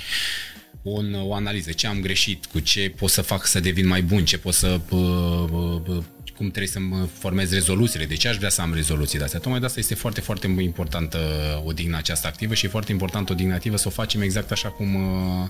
un, 0.81 1.13
o 1.13 1.33
analiză, 1.33 1.71
ce 1.71 1.87
am 1.87 1.99
greșit, 1.99 2.45
cu 2.45 2.59
ce 2.59 2.93
pot 2.95 3.09
să 3.09 3.21
fac 3.21 3.45
să 3.45 3.59
devin 3.59 3.87
mai 3.87 4.01
bun, 4.01 4.25
ce 4.25 4.37
pot 4.37 4.53
să 4.53 4.79
uh, 4.89 5.81
uh, 5.87 6.03
cum 6.37 6.47
trebuie 6.47 6.67
să-mi 6.67 7.09
formez 7.19 7.51
rezoluțiile, 7.51 8.05
de 8.05 8.15
ce 8.15 8.27
aș 8.27 8.37
vrea 8.37 8.49
să 8.49 8.61
am 8.61 8.73
rezoluții 8.73 9.17
de 9.17 9.23
astea. 9.23 9.39
Tocmai 9.39 9.59
de 9.59 9.65
asta 9.65 9.79
este 9.79 9.95
foarte, 9.95 10.21
foarte 10.21 10.55
importantă 10.59 11.17
o 11.65 11.71
dignă 11.71 11.97
această 11.97 12.27
activă 12.27 12.53
și 12.53 12.65
e 12.65 12.69
foarte 12.69 12.91
important 12.91 13.29
o 13.29 13.33
dignă 13.33 13.53
activă 13.53 13.77
să 13.77 13.87
o 13.87 13.91
facem 13.91 14.21
exact 14.21 14.51
așa 14.51 14.69
cum, 14.69 14.95
uh, 14.95 15.49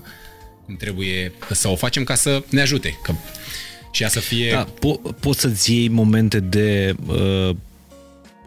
cum 0.64 0.76
trebuie 0.76 1.32
să 1.50 1.68
o 1.68 1.76
facem 1.76 2.04
ca 2.04 2.14
să 2.14 2.42
ne 2.50 2.60
ajute. 2.60 2.98
Că, 3.02 3.12
și 3.90 4.02
ea 4.02 4.08
să 4.08 4.20
fie... 4.20 4.50
Da, 4.50 4.66
po- 4.66 5.20
poți 5.20 5.40
să-ți 5.40 5.72
iei 5.72 5.88
momente 5.88 6.40
de 6.40 6.94
uh, 7.06 7.56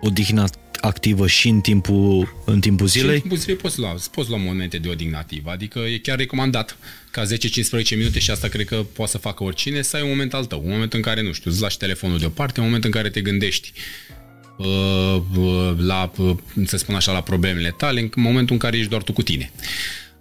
odihnă 0.01 0.45
activă 0.81 1.27
și 1.27 1.47
în 1.47 1.61
timpul, 1.61 2.35
în 2.45 2.59
timpul 2.59 2.87
zilei? 2.87 3.07
Și 3.07 3.13
în 3.13 3.19
timpul 3.19 3.37
zilei 3.37 3.55
poți 3.55 3.79
lua, 3.79 3.95
poți 4.11 4.29
lua 4.29 4.37
momente 4.37 4.77
de 4.77 4.89
odihnă 4.89 5.17
activă, 5.17 5.49
adică 5.49 5.79
e 5.79 5.97
chiar 5.97 6.17
recomandat 6.17 6.77
ca 7.11 7.23
10-15 7.23 7.27
minute 7.97 8.19
și 8.19 8.31
asta 8.31 8.47
cred 8.47 8.65
că 8.65 8.85
poate 8.93 9.11
să 9.11 9.17
facă 9.17 9.43
oricine, 9.43 9.81
să 9.81 9.95
ai 9.95 10.01
un 10.01 10.09
moment 10.09 10.33
al 10.33 10.45
tău, 10.45 10.61
un 10.63 10.71
moment 10.71 10.93
în 10.93 11.01
care, 11.01 11.21
nu 11.21 11.31
știu, 11.31 11.51
îți 11.51 11.61
lași 11.61 11.77
telefonul 11.77 12.19
deoparte, 12.19 12.59
un 12.59 12.65
moment 12.65 12.83
în 12.83 12.91
care 12.91 13.09
te 13.09 13.21
gândești 13.21 13.71
uh, 14.57 14.65
uh, 15.37 15.73
la, 15.77 16.11
uh, 16.17 16.35
să 16.65 16.77
spun 16.77 16.95
așa, 16.95 17.11
la 17.11 17.21
problemele 17.21 17.73
tale, 17.77 17.99
în 17.99 18.09
momentul 18.15 18.53
în 18.53 18.59
care 18.59 18.77
ești 18.77 18.89
doar 18.89 19.03
tu 19.03 19.13
cu 19.13 19.21
tine. 19.21 19.51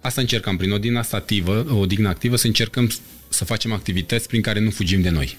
Asta 0.01 0.21
încercăm, 0.21 0.57
prin 0.57 0.71
odihnă 0.71 1.01
activă, 1.11 1.65
o 1.69 1.77
odihnă 1.77 2.07
activă, 2.07 2.35
să 2.35 2.47
încercăm 2.47 2.91
să 3.29 3.45
facem 3.45 3.71
activități 3.71 4.27
prin 4.27 4.41
care 4.41 4.59
nu 4.59 4.69
fugim 4.69 5.01
de 5.01 5.09
noi. 5.09 5.37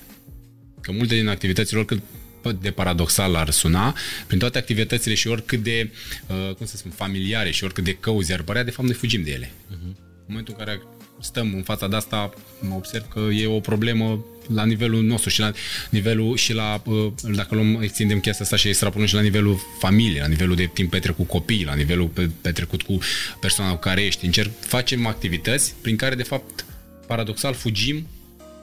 Că 0.81 0.93
multe 0.93 1.15
din 1.15 1.28
activitățile, 1.28 1.78
oricât 1.78 2.03
de 2.51 2.70
paradoxal 2.70 3.35
ar 3.35 3.51
suna, 3.51 3.97
prin 4.27 4.39
toate 4.39 4.59
activitățile 4.59 5.14
și 5.14 5.28
oricât 5.28 5.62
de, 5.62 5.90
uh, 6.27 6.55
cum 6.55 6.66
să 6.66 6.77
spun, 6.77 6.90
familiare 6.90 7.51
și 7.51 7.64
oricât 7.64 7.85
de 7.85 7.94
căuzi 7.94 8.32
ar 8.32 8.43
părea, 8.43 8.62
de 8.62 8.70
fapt 8.70 8.89
noi 8.89 8.97
fugim 8.97 9.23
de 9.23 9.31
ele. 9.31 9.47
Uh-huh. 9.47 9.97
În 10.27 10.28
momentul 10.28 10.55
în 10.59 10.64
care 10.64 10.82
stăm 11.20 11.52
în 11.55 11.62
fața 11.62 11.89
de 11.89 11.97
asta, 11.97 12.31
mă 12.60 12.74
observ 12.74 13.09
că 13.09 13.20
e 13.20 13.47
o 13.47 13.60
problemă 13.60 14.24
la 14.55 14.64
nivelul 14.64 15.02
nostru 15.02 15.31
și 15.31 15.40
la 15.40 15.52
nivelul 15.90 16.36
și 16.36 16.52
la, 16.52 16.82
uh, 16.85 17.12
dacă 17.35 17.55
luăm, 17.55 17.81
extindem 17.82 18.20
chestia 18.20 18.44
asta 18.44 18.56
și 18.56 18.69
extrapolăm 18.69 19.06
și 19.06 19.14
la 19.14 19.20
nivelul 19.20 19.60
familiei, 19.78 20.20
la 20.20 20.27
nivelul 20.27 20.56
de 20.56 20.70
timp 20.74 20.90
petrecut 20.90 21.27
cu 21.27 21.32
copii, 21.32 21.64
la 21.64 21.74
nivelul 21.74 22.10
petrecut 22.40 22.82
cu 22.82 22.98
persoana 23.40 23.73
cu 23.73 23.78
care 23.78 24.02
ești. 24.05 24.24
Încerc, 24.24 24.51
facem 24.60 25.06
activități 25.06 25.74
prin 25.81 25.97
care, 25.97 26.14
de 26.14 26.23
fapt, 26.23 26.64
paradoxal, 27.06 27.55
fugim 27.55 28.06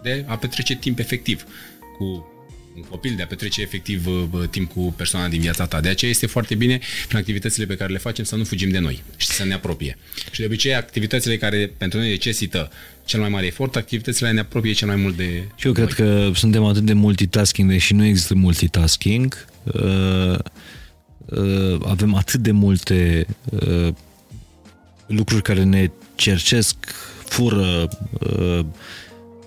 de 0.02 0.26
a 0.28 0.38
petrece 0.38 0.76
timp 0.76 1.00
efectiv 1.00 1.44
cu 1.98 2.34
un 2.76 2.82
copil, 2.82 3.14
de 3.16 3.22
a 3.22 3.28
petrece 3.28 3.62
efectiv 3.62 4.08
uh, 4.08 4.48
timp 4.50 4.72
cu 4.72 4.94
persoana 4.98 5.28
din 5.28 5.42
viața 5.42 5.66
ta. 5.66 5.80
De 5.80 5.90
aceea 5.90 6.12
este 6.12 6.26
foarte 6.28 6.56
bine 6.56 6.80
prin 7.08 7.18
activitățile 7.18 7.66
pe 7.66 7.76
care 7.76 7.92
le 7.92 7.98
facem 7.98 8.24
să 8.24 8.36
nu 8.36 8.44
fugim 8.44 8.70
de 8.70 8.80
noi 8.80 9.04
și 9.18 9.28
să 9.28 9.46
ne 9.46 9.54
apropie. 9.54 9.98
Și 10.32 10.40
de 10.40 10.46
obicei 10.46 10.76
activitățile 10.76 11.38
care 11.38 11.72
pentru 11.78 12.00
noi 12.00 12.10
necesită 12.10 12.72
cel 13.06 13.20
mai 13.20 13.30
mare 13.30 13.46
efort, 13.46 13.76
activitățile 13.76 14.32
ne 14.32 14.40
apropie 14.40 14.72
cel 14.72 14.88
mai 14.88 14.96
mult 14.96 15.18
de 15.18 15.44
Și 15.56 15.68
eu 15.68 15.74
noi. 15.74 15.86
cred 15.86 15.94
că 15.94 16.32
suntem 16.36 16.64
atât 16.64 16.84
de 16.84 16.94
multitasking, 16.94 17.70
deși 17.70 17.94
nu 17.94 18.06
există 18.06 18.36
multitasking. 18.36 19.46
Uh, 19.64 20.38
uh, 21.26 21.80
avem 21.86 22.16
atât 22.16 22.40
de 22.40 22.52
multe 22.52 23.26
uh, 23.50 23.94
lucruri 25.08 25.42
care 25.42 25.64
ne 25.64 25.92
cercesc, 26.16 26.76
fură, 27.26 27.88
uh, 28.20 28.66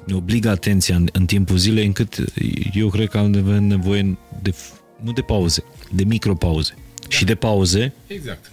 ne 0.05 0.15
obligă 0.15 0.49
atenția 0.49 0.97
în, 0.97 1.09
în 1.13 1.27
timpul 1.27 1.57
zilei, 1.57 1.87
încât 1.87 2.25
eu 2.73 2.89
cred 2.89 3.09
că 3.09 3.19
am 3.19 3.31
nevoie 3.61 4.19
de, 4.43 4.55
nu 5.01 5.13
de 5.13 5.21
pauze, 5.21 5.65
de 5.91 6.05
micropauze. 6.05 6.75
Da. 7.01 7.07
Și 7.09 7.25
de 7.25 7.35
pauze. 7.35 7.93
Exact. 8.07 8.53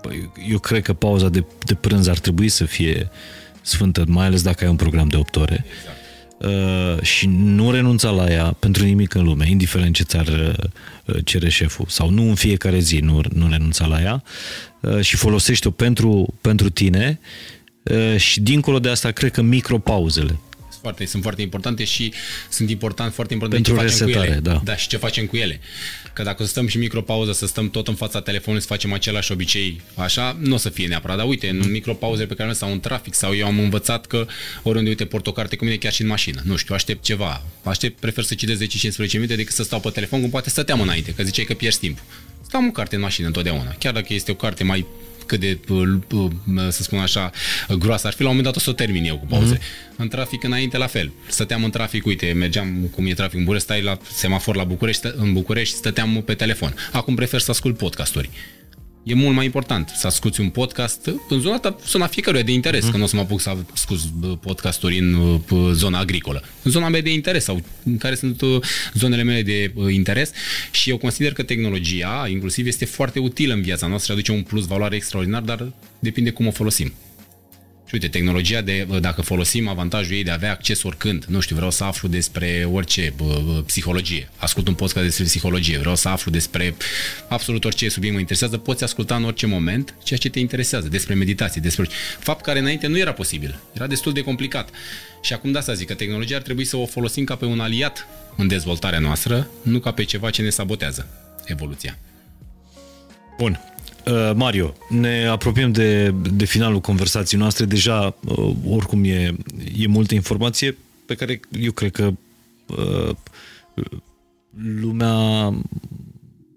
Păi, 0.00 0.30
eu 0.48 0.58
cred 0.58 0.82
că 0.82 0.92
pauza 0.92 1.28
de, 1.28 1.44
de 1.64 1.74
prânz 1.74 2.06
ar 2.06 2.18
trebui 2.18 2.48
să 2.48 2.64
fie 2.64 3.10
sfântă, 3.62 4.04
mai 4.08 4.26
ales 4.26 4.42
dacă 4.42 4.64
ai 4.64 4.70
un 4.70 4.76
program 4.76 5.08
de 5.08 5.16
8 5.16 5.36
ore. 5.36 5.64
Exact. 5.78 5.96
Uh, 6.38 7.02
și 7.02 7.26
nu 7.26 7.70
renunța 7.70 8.10
la 8.10 8.30
ea 8.30 8.44
pentru 8.44 8.84
nimic 8.84 9.14
în 9.14 9.24
lume, 9.24 9.48
indiferent 9.48 9.94
ce 9.94 10.02
ți-ar 10.02 10.26
uh, 10.26 11.16
cere 11.24 11.48
șeful, 11.48 11.86
sau 11.88 12.10
nu 12.10 12.28
în 12.28 12.34
fiecare 12.34 12.78
zi, 12.78 12.98
nu, 12.98 13.20
nu 13.32 13.48
renunța 13.48 13.86
la 13.86 14.02
ea 14.02 14.22
uh, 14.80 15.00
și 15.00 15.16
folosește-o 15.16 15.70
pentru, 15.70 16.34
pentru 16.40 16.70
tine 16.70 17.20
uh, 17.82 18.16
și 18.16 18.40
dincolo 18.40 18.78
de 18.78 18.88
asta, 18.88 19.10
cred 19.10 19.30
că 19.30 19.42
micropauzele 19.42 20.38
foarte, 20.86 21.06
sunt 21.06 21.22
foarte 21.22 21.42
importante 21.42 21.84
și 21.84 22.12
sunt 22.48 22.70
important, 22.70 23.12
foarte 23.12 23.32
important 23.32 23.64
Pentru 23.64 23.82
ce 23.82 23.88
facem 23.88 24.06
resetare, 24.06 24.26
cu 24.26 24.32
ele. 24.32 24.40
Da. 24.40 24.60
da. 24.64 24.76
și 24.76 24.88
ce 24.88 24.96
facem 24.96 25.26
cu 25.26 25.36
ele. 25.36 25.60
Că 26.12 26.22
dacă 26.22 26.42
să 26.42 26.48
stăm 26.48 26.66
și 26.66 26.78
micropauză, 26.78 27.32
să 27.32 27.46
stăm 27.46 27.70
tot 27.70 27.88
în 27.88 27.94
fața 27.94 28.20
telefonului, 28.20 28.66
să 28.66 28.72
facem 28.72 28.92
același 28.92 29.32
obicei, 29.32 29.80
așa, 29.94 30.36
nu 30.40 30.54
o 30.54 30.56
să 30.56 30.68
fie 30.68 30.86
neapărat. 30.86 31.16
Dar 31.16 31.26
uite, 31.26 31.48
în 31.48 31.70
micropauze 31.70 32.26
pe 32.26 32.34
care 32.34 32.52
sau 32.52 32.72
în 32.72 32.80
trafic 32.80 33.14
sau 33.14 33.34
eu 33.34 33.46
am 33.46 33.58
învățat 33.58 34.06
că 34.06 34.26
oriunde, 34.62 34.90
uite, 34.90 35.04
port 35.04 35.26
o 35.26 35.32
carte 35.32 35.56
cu 35.56 35.64
mine 35.64 35.76
chiar 35.76 35.92
și 35.92 36.02
în 36.02 36.08
mașină. 36.08 36.40
Nu 36.44 36.56
știu, 36.56 36.74
aștept 36.74 37.04
ceva. 37.04 37.42
Aștept, 37.62 38.00
prefer 38.00 38.24
să 38.24 38.34
citesc 38.34 38.60
10-15 38.60 39.12
minute 39.12 39.36
decât 39.36 39.54
să 39.54 39.62
stau 39.62 39.80
pe 39.80 39.88
telefon, 39.88 40.20
cum 40.20 40.30
poate 40.30 40.50
stăteam 40.50 40.80
înainte, 40.80 41.12
că 41.12 41.22
ziceai 41.22 41.44
că 41.44 41.54
pierzi 41.54 41.78
timp. 41.78 41.98
Stau 42.46 42.64
o 42.66 42.70
carte 42.70 42.94
în 42.94 43.00
mașină 43.00 43.26
întotdeauna. 43.26 43.74
Chiar 43.78 43.92
dacă 43.92 44.14
este 44.14 44.30
o 44.30 44.34
carte 44.34 44.64
mai 44.64 44.86
cât 45.26 45.40
de, 45.40 45.58
să 46.68 46.82
spun 46.82 46.98
așa, 46.98 47.30
groasă 47.78 48.06
ar 48.06 48.12
fi, 48.12 48.22
la 48.22 48.28
un 48.28 48.36
moment 48.36 48.54
dat 48.54 48.56
o 48.56 48.64
să 48.64 48.70
o 48.70 48.72
termin 48.72 49.04
eu 49.04 49.18
cu 49.18 49.26
pauze. 49.26 49.56
Mm-hmm. 49.58 49.96
În 49.96 50.08
trafic 50.08 50.42
înainte 50.42 50.76
la 50.76 50.86
fel. 50.86 51.12
Stăteam 51.28 51.64
în 51.64 51.70
trafic, 51.70 52.06
uite, 52.06 52.32
mergeam 52.32 52.88
cum 52.94 53.06
e 53.06 53.14
trafic 53.14 53.34
în 53.34 53.44
București, 53.44 53.68
stai 53.68 53.82
la 53.82 53.98
semafor 54.12 54.56
la 54.56 54.64
București, 54.64 55.06
în 55.16 55.32
București, 55.32 55.76
stăteam 55.76 56.22
pe 56.26 56.34
telefon. 56.34 56.74
Acum 56.92 57.14
prefer 57.14 57.40
să 57.40 57.50
ascult 57.50 57.76
podcasturi 57.76 58.30
e 59.06 59.14
mult 59.14 59.34
mai 59.34 59.44
important 59.44 59.92
să 59.96 60.06
asculti 60.06 60.40
un 60.40 60.48
podcast 60.48 61.10
în 61.28 61.40
zona 61.40 61.58
ta, 61.58 61.76
zona 61.86 62.06
fiecăruia 62.06 62.42
de 62.42 62.52
interes, 62.52 62.86
mm-hmm. 62.86 62.90
că 62.90 62.96
nu 62.96 63.02
o 63.02 63.06
să 63.06 63.16
mă 63.16 63.22
apuc 63.22 63.40
să 63.40 63.56
ascult 63.72 64.00
podcasturi 64.40 64.98
în 64.98 65.40
zona 65.72 65.98
agricolă. 65.98 66.42
În 66.62 66.70
zona 66.70 66.88
mea 66.88 67.00
de 67.00 67.12
interes 67.12 67.44
sau 67.44 67.60
în 67.84 67.98
care 67.98 68.14
sunt 68.14 68.40
uh, 68.40 68.62
zonele 68.94 69.22
mele 69.22 69.42
de 69.42 69.72
uh, 69.74 69.94
interes 69.94 70.30
și 70.70 70.90
eu 70.90 70.96
consider 70.96 71.32
că 71.32 71.42
tehnologia, 71.42 72.26
inclusiv, 72.30 72.66
este 72.66 72.84
foarte 72.84 73.18
utilă 73.18 73.54
în 73.54 73.62
viața 73.62 73.86
noastră, 73.86 74.12
aduce 74.12 74.32
un 74.32 74.42
plus 74.42 74.66
valoare 74.66 74.96
extraordinar, 74.96 75.42
dar 75.42 75.72
depinde 75.98 76.30
cum 76.30 76.46
o 76.46 76.50
folosim. 76.50 76.92
Și 77.86 77.94
uite, 77.94 78.08
tehnologia, 78.08 78.60
de, 78.60 78.86
dacă 79.00 79.22
folosim 79.22 79.68
avantajul 79.68 80.14
ei 80.14 80.24
de 80.24 80.30
a 80.30 80.34
avea 80.34 80.50
acces 80.50 80.82
oricând, 80.82 81.24
nu 81.24 81.40
știu, 81.40 81.56
vreau 81.56 81.70
să 81.70 81.84
aflu 81.84 82.08
despre 82.08 82.68
orice, 82.72 83.12
bă, 83.16 83.62
psihologie, 83.66 84.28
ascult 84.36 84.68
un 84.68 84.74
podcast 84.74 85.04
despre 85.04 85.24
psihologie, 85.24 85.78
vreau 85.78 85.96
să 85.96 86.08
aflu 86.08 86.30
despre 86.30 86.74
absolut 87.28 87.64
orice 87.64 87.88
subiect 87.88 88.14
mă 88.14 88.20
interesează, 88.20 88.58
poți 88.58 88.84
asculta 88.84 89.16
în 89.16 89.24
orice 89.24 89.46
moment 89.46 89.94
ceea 90.02 90.18
ce 90.18 90.28
te 90.28 90.38
interesează, 90.38 90.88
despre 90.88 91.14
meditație, 91.14 91.60
despre 91.60 91.88
fapt 92.18 92.44
care 92.44 92.58
înainte 92.58 92.86
nu 92.86 92.98
era 92.98 93.12
posibil, 93.12 93.58
era 93.72 93.86
destul 93.86 94.12
de 94.12 94.22
complicat. 94.22 94.70
Și 95.22 95.32
acum 95.32 95.52
de 95.52 95.58
asta 95.58 95.72
zic 95.72 95.86
că 95.86 95.94
tehnologia 95.94 96.36
ar 96.36 96.42
trebui 96.42 96.64
să 96.64 96.76
o 96.76 96.86
folosim 96.86 97.24
ca 97.24 97.36
pe 97.36 97.44
un 97.44 97.60
aliat 97.60 98.06
în 98.36 98.48
dezvoltarea 98.48 98.98
noastră, 98.98 99.50
nu 99.62 99.78
ca 99.78 99.92
pe 99.92 100.04
ceva 100.04 100.30
ce 100.30 100.42
ne 100.42 100.50
sabotează 100.50 101.08
evoluția. 101.44 101.98
Bun. 103.38 103.75
Uh, 104.10 104.30
Mario, 104.34 104.74
ne 104.88 105.26
apropiem 105.26 105.72
de, 105.72 106.14
de 106.32 106.44
finalul 106.44 106.80
conversației 106.80 107.40
noastre. 107.40 107.64
Deja, 107.64 108.16
uh, 108.24 108.54
oricum, 108.68 109.04
e, 109.04 109.34
e 109.76 109.86
multă 109.86 110.14
informație 110.14 110.76
pe 111.06 111.14
care 111.14 111.40
eu 111.60 111.72
cred 111.72 111.90
că 111.90 112.10
uh, 112.66 113.10
lumea 114.80 115.14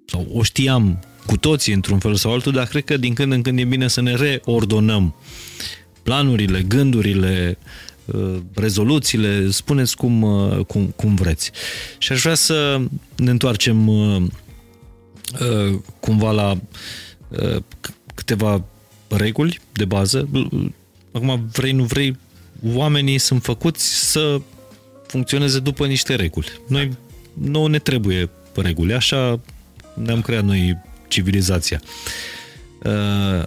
sau 0.05 0.27
o 0.33 0.43
știam 0.43 0.99
cu 1.25 1.37
toții 1.37 1.73
într-un 1.73 1.99
fel 1.99 2.15
sau 2.15 2.33
altul, 2.33 2.51
dar 2.51 2.67
cred 2.67 2.83
că 2.83 2.97
din 2.97 3.13
când 3.13 3.31
în 3.31 3.41
când 3.41 3.59
e 3.59 3.63
bine 3.63 3.87
să 3.87 4.01
ne 4.01 4.15
reordonăm 4.15 5.15
planurile, 6.03 6.61
gândurile, 6.61 7.57
rezoluțiile, 8.53 9.49
spuneți 9.49 9.95
cum, 9.95 10.25
cum, 10.67 10.93
cum 10.95 11.15
vreți. 11.15 11.51
Și 11.97 12.11
aș 12.11 12.21
vrea 12.21 12.35
să 12.35 12.81
ne 13.15 13.29
întoarcem 13.29 13.91
cumva 15.99 16.31
la 16.31 16.49
Uh, 16.51 16.57
câteva 18.13 18.63
reguli 19.07 19.59
de 19.73 19.85
bază. 19.85 20.29
Acum, 21.11 21.49
vrei, 21.51 21.71
nu 21.71 21.83
vrei, 21.83 22.17
oamenii 22.73 23.17
sunt 23.17 23.43
făcuți 23.43 24.11
să 24.11 24.41
funcționeze 25.07 25.59
după 25.59 25.85
niște 25.85 26.15
reguli. 26.15 26.47
Noi, 26.67 26.97
nu 27.33 27.65
ne 27.65 27.79
trebuie 27.79 28.29
reguli, 28.55 28.93
așa 28.93 29.39
ne-am 29.93 30.21
creat 30.21 30.43
noi 30.43 30.77
civilizația. 31.07 31.81
Uh, 32.83 33.43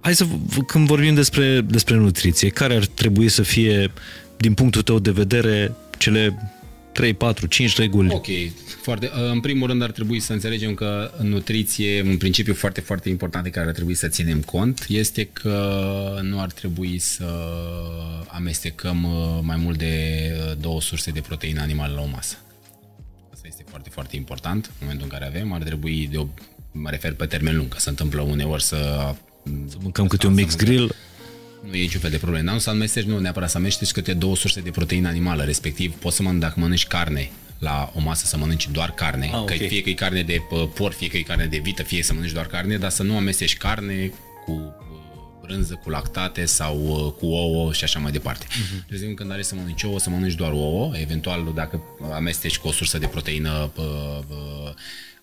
hai 0.00 0.14
să, 0.14 0.26
când 0.66 0.86
vorbim 0.86 1.14
despre, 1.14 1.60
despre 1.60 1.94
nutriție, 1.94 2.48
care 2.48 2.74
ar 2.74 2.86
trebui 2.86 3.28
să 3.28 3.42
fie, 3.42 3.92
din 4.36 4.54
punctul 4.54 4.82
tău 4.82 4.98
de 4.98 5.10
vedere, 5.10 5.72
cele 5.98 6.55
3, 6.96 7.14
4, 7.14 7.46
5 7.46 7.76
reguli? 7.76 8.12
Ok, 8.12 8.26
foarte. 8.82 9.10
Uh, 9.14 9.30
în 9.30 9.40
primul 9.40 9.68
rând 9.68 9.82
ar 9.82 9.90
trebui 9.90 10.20
să 10.20 10.32
înțelegem 10.32 10.74
că 10.74 11.10
nutriție, 11.22 12.02
un 12.02 12.16
principiu 12.16 12.54
foarte, 12.54 12.80
foarte 12.80 13.08
important 13.08 13.44
de 13.44 13.50
care 13.50 13.66
ar 13.66 13.72
trebui 13.72 13.94
să 13.94 14.08
ținem 14.08 14.40
cont, 14.40 14.84
este 14.88 15.24
că 15.24 16.18
nu 16.22 16.40
ar 16.40 16.50
trebui 16.50 16.98
să 16.98 17.24
amestecăm 18.28 19.04
uh, 19.04 19.38
mai 19.42 19.56
mult 19.56 19.78
de 19.78 19.94
uh, 20.32 20.56
două 20.60 20.80
surse 20.80 21.10
de 21.10 21.20
proteină 21.20 21.60
animală 21.60 21.94
la 21.94 22.00
o 22.00 22.06
masă. 22.06 22.36
Asta 23.32 23.46
este 23.46 23.64
foarte, 23.68 23.90
foarte 23.92 24.16
important. 24.16 24.66
În 24.66 24.72
momentul 24.80 25.04
în 25.10 25.18
care 25.18 25.26
avem, 25.26 25.52
ar 25.52 25.62
trebui, 25.62 26.08
de 26.10 26.16
o, 26.16 26.26
mă 26.72 26.90
refer 26.90 27.14
pe 27.14 27.26
termen 27.26 27.56
lung, 27.56 27.68
că 27.68 27.78
se 27.78 27.88
întâmplă 27.88 28.20
uneori 28.20 28.62
să... 28.62 29.14
Să 29.68 29.76
mâncăm 29.80 30.06
câte 30.06 30.26
un 30.26 30.34
mix 30.34 30.56
grill 30.56 30.94
nu 31.66 31.74
e 31.74 31.80
niciun 31.80 32.00
fel 32.00 32.10
de 32.10 32.18
problemă. 32.18 32.50
Nu 32.50 32.58
să 32.58 32.70
amesteci, 32.70 33.04
nu 33.04 33.18
neapărat 33.18 33.50
să 33.50 33.56
amesteci 33.56 33.90
câte 33.90 34.14
două 34.14 34.36
surse 34.36 34.60
de 34.60 34.70
proteină 34.70 35.08
animală, 35.08 35.42
respectiv 35.42 35.94
poți 35.94 36.16
să 36.16 36.22
mănânci, 36.22 36.42
dacă 36.42 36.60
mănânci 36.60 36.86
carne 36.86 37.30
la 37.58 37.92
o 37.94 38.00
masă 38.00 38.26
să 38.26 38.36
mănânci 38.36 38.68
doar 38.68 38.90
carne, 38.90 39.30
ah, 39.32 39.40
okay. 39.40 39.58
că 39.58 39.64
fie 39.64 39.82
că 39.82 39.88
e 39.88 39.92
carne 39.92 40.22
de 40.22 40.40
porc, 40.74 40.94
fie 40.94 41.08
că 41.08 41.16
e 41.16 41.20
carne 41.20 41.46
de 41.46 41.58
vită, 41.58 41.82
fie 41.82 42.02
să 42.02 42.12
mănânci 42.12 42.32
doar 42.32 42.46
carne, 42.46 42.76
dar 42.76 42.90
să 42.90 43.02
nu 43.02 43.16
amesteci 43.16 43.56
carne 43.56 44.12
cu 44.44 44.74
brânză, 45.42 45.74
cu 45.74 45.90
lactate 45.90 46.44
sau 46.44 46.76
cu 47.18 47.26
ouă 47.26 47.72
și 47.72 47.84
așa 47.84 47.98
mai 47.98 48.12
departe. 48.12 48.46
Uh-huh. 48.46 48.86
De 48.88 48.92
exemplu, 48.94 49.16
când 49.16 49.32
are 49.32 49.42
să 49.42 49.54
mănânci 49.54 49.82
ouă, 49.82 49.98
să 49.98 50.10
mănânci 50.10 50.34
doar 50.34 50.52
ouă, 50.52 50.96
eventual 50.96 51.52
dacă 51.54 51.82
amesteci 52.12 52.58
cu 52.58 52.68
o 52.68 52.72
sursă 52.72 52.98
de 52.98 53.06
proteină 53.06 53.72
uh, 53.76 53.84
uh, 54.28 54.72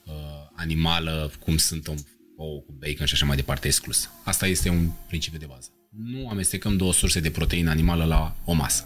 uh, 0.03 0.13
animală, 0.55 1.31
cum 1.39 1.57
sunt 1.57 1.87
ouă 2.37 2.59
cu 2.59 2.75
bacon 2.79 3.05
și 3.05 3.13
așa 3.13 3.25
mai 3.25 3.35
departe, 3.35 3.67
exclus. 3.67 4.09
Asta 4.23 4.47
este 4.47 4.69
un 4.69 4.89
principiu 5.07 5.39
de 5.39 5.45
bază 5.45 5.69
nu 6.01 6.29
amestecăm 6.29 6.77
două 6.77 6.93
surse 6.93 7.19
de 7.19 7.29
proteină 7.29 7.69
animală 7.69 8.03
la 8.03 8.35
o 8.45 8.53
masă. 8.53 8.85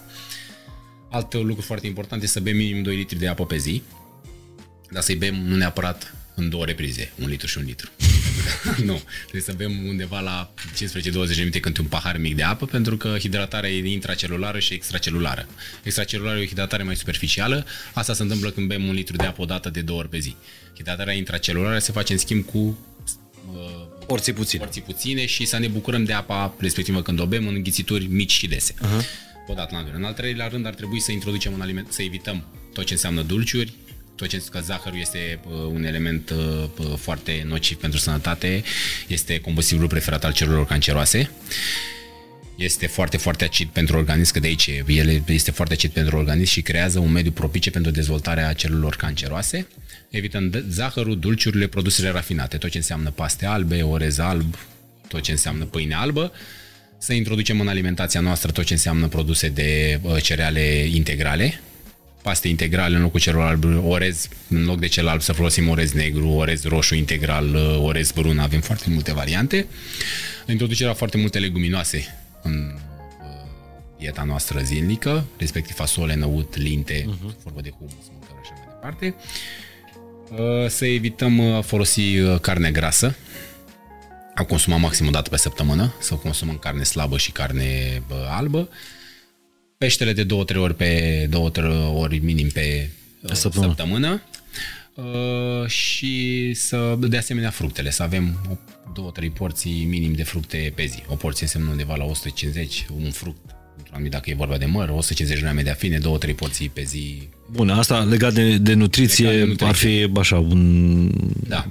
Alt 1.09 1.33
lucru 1.33 1.61
foarte 1.61 1.87
important 1.87 2.23
este 2.23 2.37
să 2.37 2.43
bem 2.43 2.55
minim 2.55 2.83
2 2.83 2.95
litri 2.95 3.19
de 3.19 3.27
apă 3.27 3.45
pe 3.45 3.57
zi, 3.57 3.81
dar 4.91 5.01
să-i 5.01 5.15
bem 5.15 5.35
nu 5.35 5.55
neapărat 5.55 6.15
în 6.35 6.49
două 6.49 6.65
reprize, 6.65 7.11
un 7.19 7.27
litru 7.27 7.47
și 7.47 7.57
un 7.57 7.63
litru. 7.63 7.89
nu, 8.89 9.01
trebuie 9.19 9.41
să 9.41 9.53
bem 9.53 9.87
undeva 9.87 10.19
la 10.19 10.53
15-20 10.75 11.11
de 11.11 11.33
minute 11.37 11.59
când 11.59 11.77
un 11.77 11.85
pahar 11.85 12.17
mic 12.17 12.35
de 12.35 12.43
apă, 12.43 12.65
pentru 12.65 12.97
că 12.97 13.15
hidratarea 13.19 13.69
e 13.69 13.91
intracelulară 13.91 14.59
și 14.59 14.73
extracelulară. 14.73 15.47
Extracelulară 15.83 16.39
e 16.39 16.43
o 16.43 16.47
hidratare 16.47 16.83
mai 16.83 16.95
superficială, 16.95 17.65
asta 17.93 18.13
se 18.13 18.21
întâmplă 18.21 18.49
când 18.49 18.67
bem 18.67 18.87
un 18.87 18.93
litru 18.93 19.15
de 19.15 19.25
apă 19.25 19.41
o 19.41 19.45
dată 19.45 19.69
de 19.69 19.81
două 19.81 19.99
ori 19.99 20.09
pe 20.09 20.19
zi. 20.19 20.35
Hidratarea 20.75 21.13
intracelulară 21.13 21.79
se 21.79 21.91
face 21.91 22.13
în 22.13 22.19
schimb 22.19 22.45
cu 22.45 22.77
porții 24.07 24.33
puține. 24.33 24.63
porții 24.63 24.81
puține 24.81 25.25
și 25.25 25.45
să 25.45 25.57
ne 25.57 25.67
bucurăm 25.67 26.03
de 26.03 26.13
apa 26.13 26.53
respectivă 26.57 27.01
când 27.01 27.19
o 27.19 27.25
bem 27.25 27.47
în 27.47 27.55
înghițituri 27.55 28.05
mici 28.05 28.31
și 28.31 28.47
dese. 28.47 28.73
Uh-huh. 28.73 29.05
O 29.47 29.53
dată 29.53 29.75
la 29.75 29.91
În 29.95 30.03
al 30.03 30.13
treilea 30.13 30.47
rând 30.47 30.65
ar 30.65 30.73
trebui 30.73 30.99
să 30.99 31.11
introducem 31.11 31.53
un 31.53 31.61
aliment, 31.61 31.91
să 31.91 32.01
evităm 32.01 32.45
tot 32.73 32.85
ce 32.85 32.93
înseamnă 32.93 33.21
dulciuri, 33.21 33.73
tot 34.15 34.27
ce 34.27 34.43
că 34.51 34.59
zahărul 34.59 34.99
este 34.99 35.39
uh, 35.43 35.51
un 35.51 35.83
element 35.83 36.29
uh, 36.29 36.69
uh, 36.77 36.97
foarte 36.97 37.43
nociv 37.45 37.77
pentru 37.77 37.99
sănătate, 37.99 38.63
este 39.07 39.39
combustibilul 39.39 39.89
preferat 39.89 40.23
al 40.23 40.33
celulelor 40.33 40.65
canceroase. 40.65 41.29
Este 42.57 42.87
foarte, 42.87 43.17
foarte 43.17 43.43
acid 43.43 43.69
pentru 43.69 43.97
organism, 43.97 44.33
că 44.33 44.39
de 44.39 44.47
aici 44.47 44.69
el 44.87 45.23
este 45.27 45.51
foarte 45.51 45.73
acid 45.73 45.91
pentru 45.91 46.17
organism 46.17 46.51
și 46.51 46.61
creează 46.61 46.99
un 46.99 47.11
mediu 47.11 47.31
propice 47.31 47.69
pentru 47.71 47.91
dezvoltarea 47.91 48.53
celulelor 48.53 48.95
canceroase 48.95 49.67
evitând 50.09 50.63
zahărul, 50.69 51.19
dulciurile, 51.19 51.67
produsele 51.67 52.09
rafinate, 52.09 52.57
tot 52.57 52.69
ce 52.69 52.77
înseamnă 52.77 53.09
paste 53.09 53.45
albe, 53.45 53.81
orez 53.81 54.17
alb, 54.17 54.55
tot 55.07 55.21
ce 55.21 55.31
înseamnă 55.31 55.65
pâine 55.65 55.95
albă, 55.95 56.31
să 56.97 57.13
introducem 57.13 57.59
în 57.59 57.67
alimentația 57.67 58.19
noastră 58.19 58.51
tot 58.51 58.65
ce 58.65 58.73
înseamnă 58.73 59.07
produse 59.07 59.49
de 59.49 59.99
uh, 60.01 60.21
cereale 60.21 60.87
integrale, 60.93 61.61
paste 62.21 62.47
integrale 62.47 62.95
în 62.95 63.01
locul 63.01 63.19
celor 63.19 63.43
alb, 63.43 63.85
orez, 63.85 64.27
în 64.49 64.65
loc 64.65 64.79
de 64.79 64.87
cel 64.87 65.07
alb 65.07 65.21
să 65.21 65.33
folosim 65.33 65.69
orez 65.69 65.91
negru, 65.91 66.27
orez 66.27 66.63
roșu 66.63 66.95
integral, 66.95 67.55
uh, 67.55 67.77
orez 67.81 68.11
brun, 68.11 68.39
avem 68.39 68.61
foarte 68.61 68.89
multe 68.89 69.13
variante. 69.13 69.65
Introducerea 70.47 70.93
foarte 70.93 71.17
multe 71.17 71.39
leguminoase 71.39 72.26
în 72.41 72.73
uh, 73.21 73.49
dieta 73.97 74.23
noastră 74.23 74.59
zilnică, 74.59 75.25
respectiv 75.37 75.75
fasole, 75.75 76.15
năut, 76.15 76.55
linte, 76.55 77.01
uh-huh. 77.01 77.41
formă 77.43 77.61
de 77.61 77.73
humus, 77.77 78.05
mâncare 78.11 78.41
și 78.43 78.51
așa 78.53 78.63
mai 78.65 78.73
departe. 78.73 79.15
Uh, 80.31 80.69
să 80.69 80.85
evităm 80.85 81.39
a 81.39 81.57
uh, 81.57 81.63
folosi 81.63 82.19
uh, 82.19 82.39
carne 82.39 82.71
grasă, 82.71 83.15
a 84.35 84.43
consuma 84.43 84.77
maxim 84.77 85.07
o 85.07 85.09
dată 85.09 85.29
pe 85.29 85.37
săptămână, 85.37 85.93
să 85.99 86.13
consumăm 86.13 86.57
carne 86.57 86.83
slabă 86.83 87.17
și 87.17 87.31
carne 87.31 88.01
albă, 88.29 88.69
peștele 89.77 90.13
de 90.13 90.25
2-3 90.25 90.27
ori 90.55 90.75
pe 90.75 91.29
2-3 91.29 91.63
ori 91.93 92.17
minim 92.17 92.49
pe 92.49 92.89
săptămână. 93.33 93.73
săptămână. 93.75 94.21
Uh, 94.97 95.67
și 95.67 96.53
să, 96.53 96.97
de 96.99 97.17
asemenea, 97.17 97.49
fructele, 97.49 97.91
să 97.91 98.03
avem 98.03 98.57
două, 98.93 99.11
trei 99.11 99.29
porții 99.29 99.85
minim 99.89 100.13
de 100.13 100.23
fructe 100.23 100.71
pe 100.75 100.85
zi. 100.85 101.03
O 101.07 101.15
porție 101.15 101.43
înseamnă 101.43 101.69
undeva 101.69 101.95
la 101.95 102.03
150, 102.03 102.85
un 103.03 103.11
fruct 103.11 103.39
dacă 104.09 104.29
e 104.29 104.33
vorba 104.33 104.57
de 104.57 104.65
măr, 104.65 104.89
150 104.89 105.39
grame 105.39 105.61
de 105.61 105.69
afine, 105.69 105.97
2-3 105.97 106.35
porții 106.35 106.69
pe 106.69 106.83
zi. 106.83 107.29
Bun, 107.51 107.69
asta 107.69 107.99
legat 107.99 108.33
de, 108.33 108.57
de, 108.57 108.73
nutriție, 108.73 109.29
legat 109.29 109.39
de 109.39 109.45
nutriție 109.45 109.67
ar 109.67 109.75
fi 109.75 110.19
așa 110.19 110.39
un... 110.39 111.11
Da. 111.47 111.67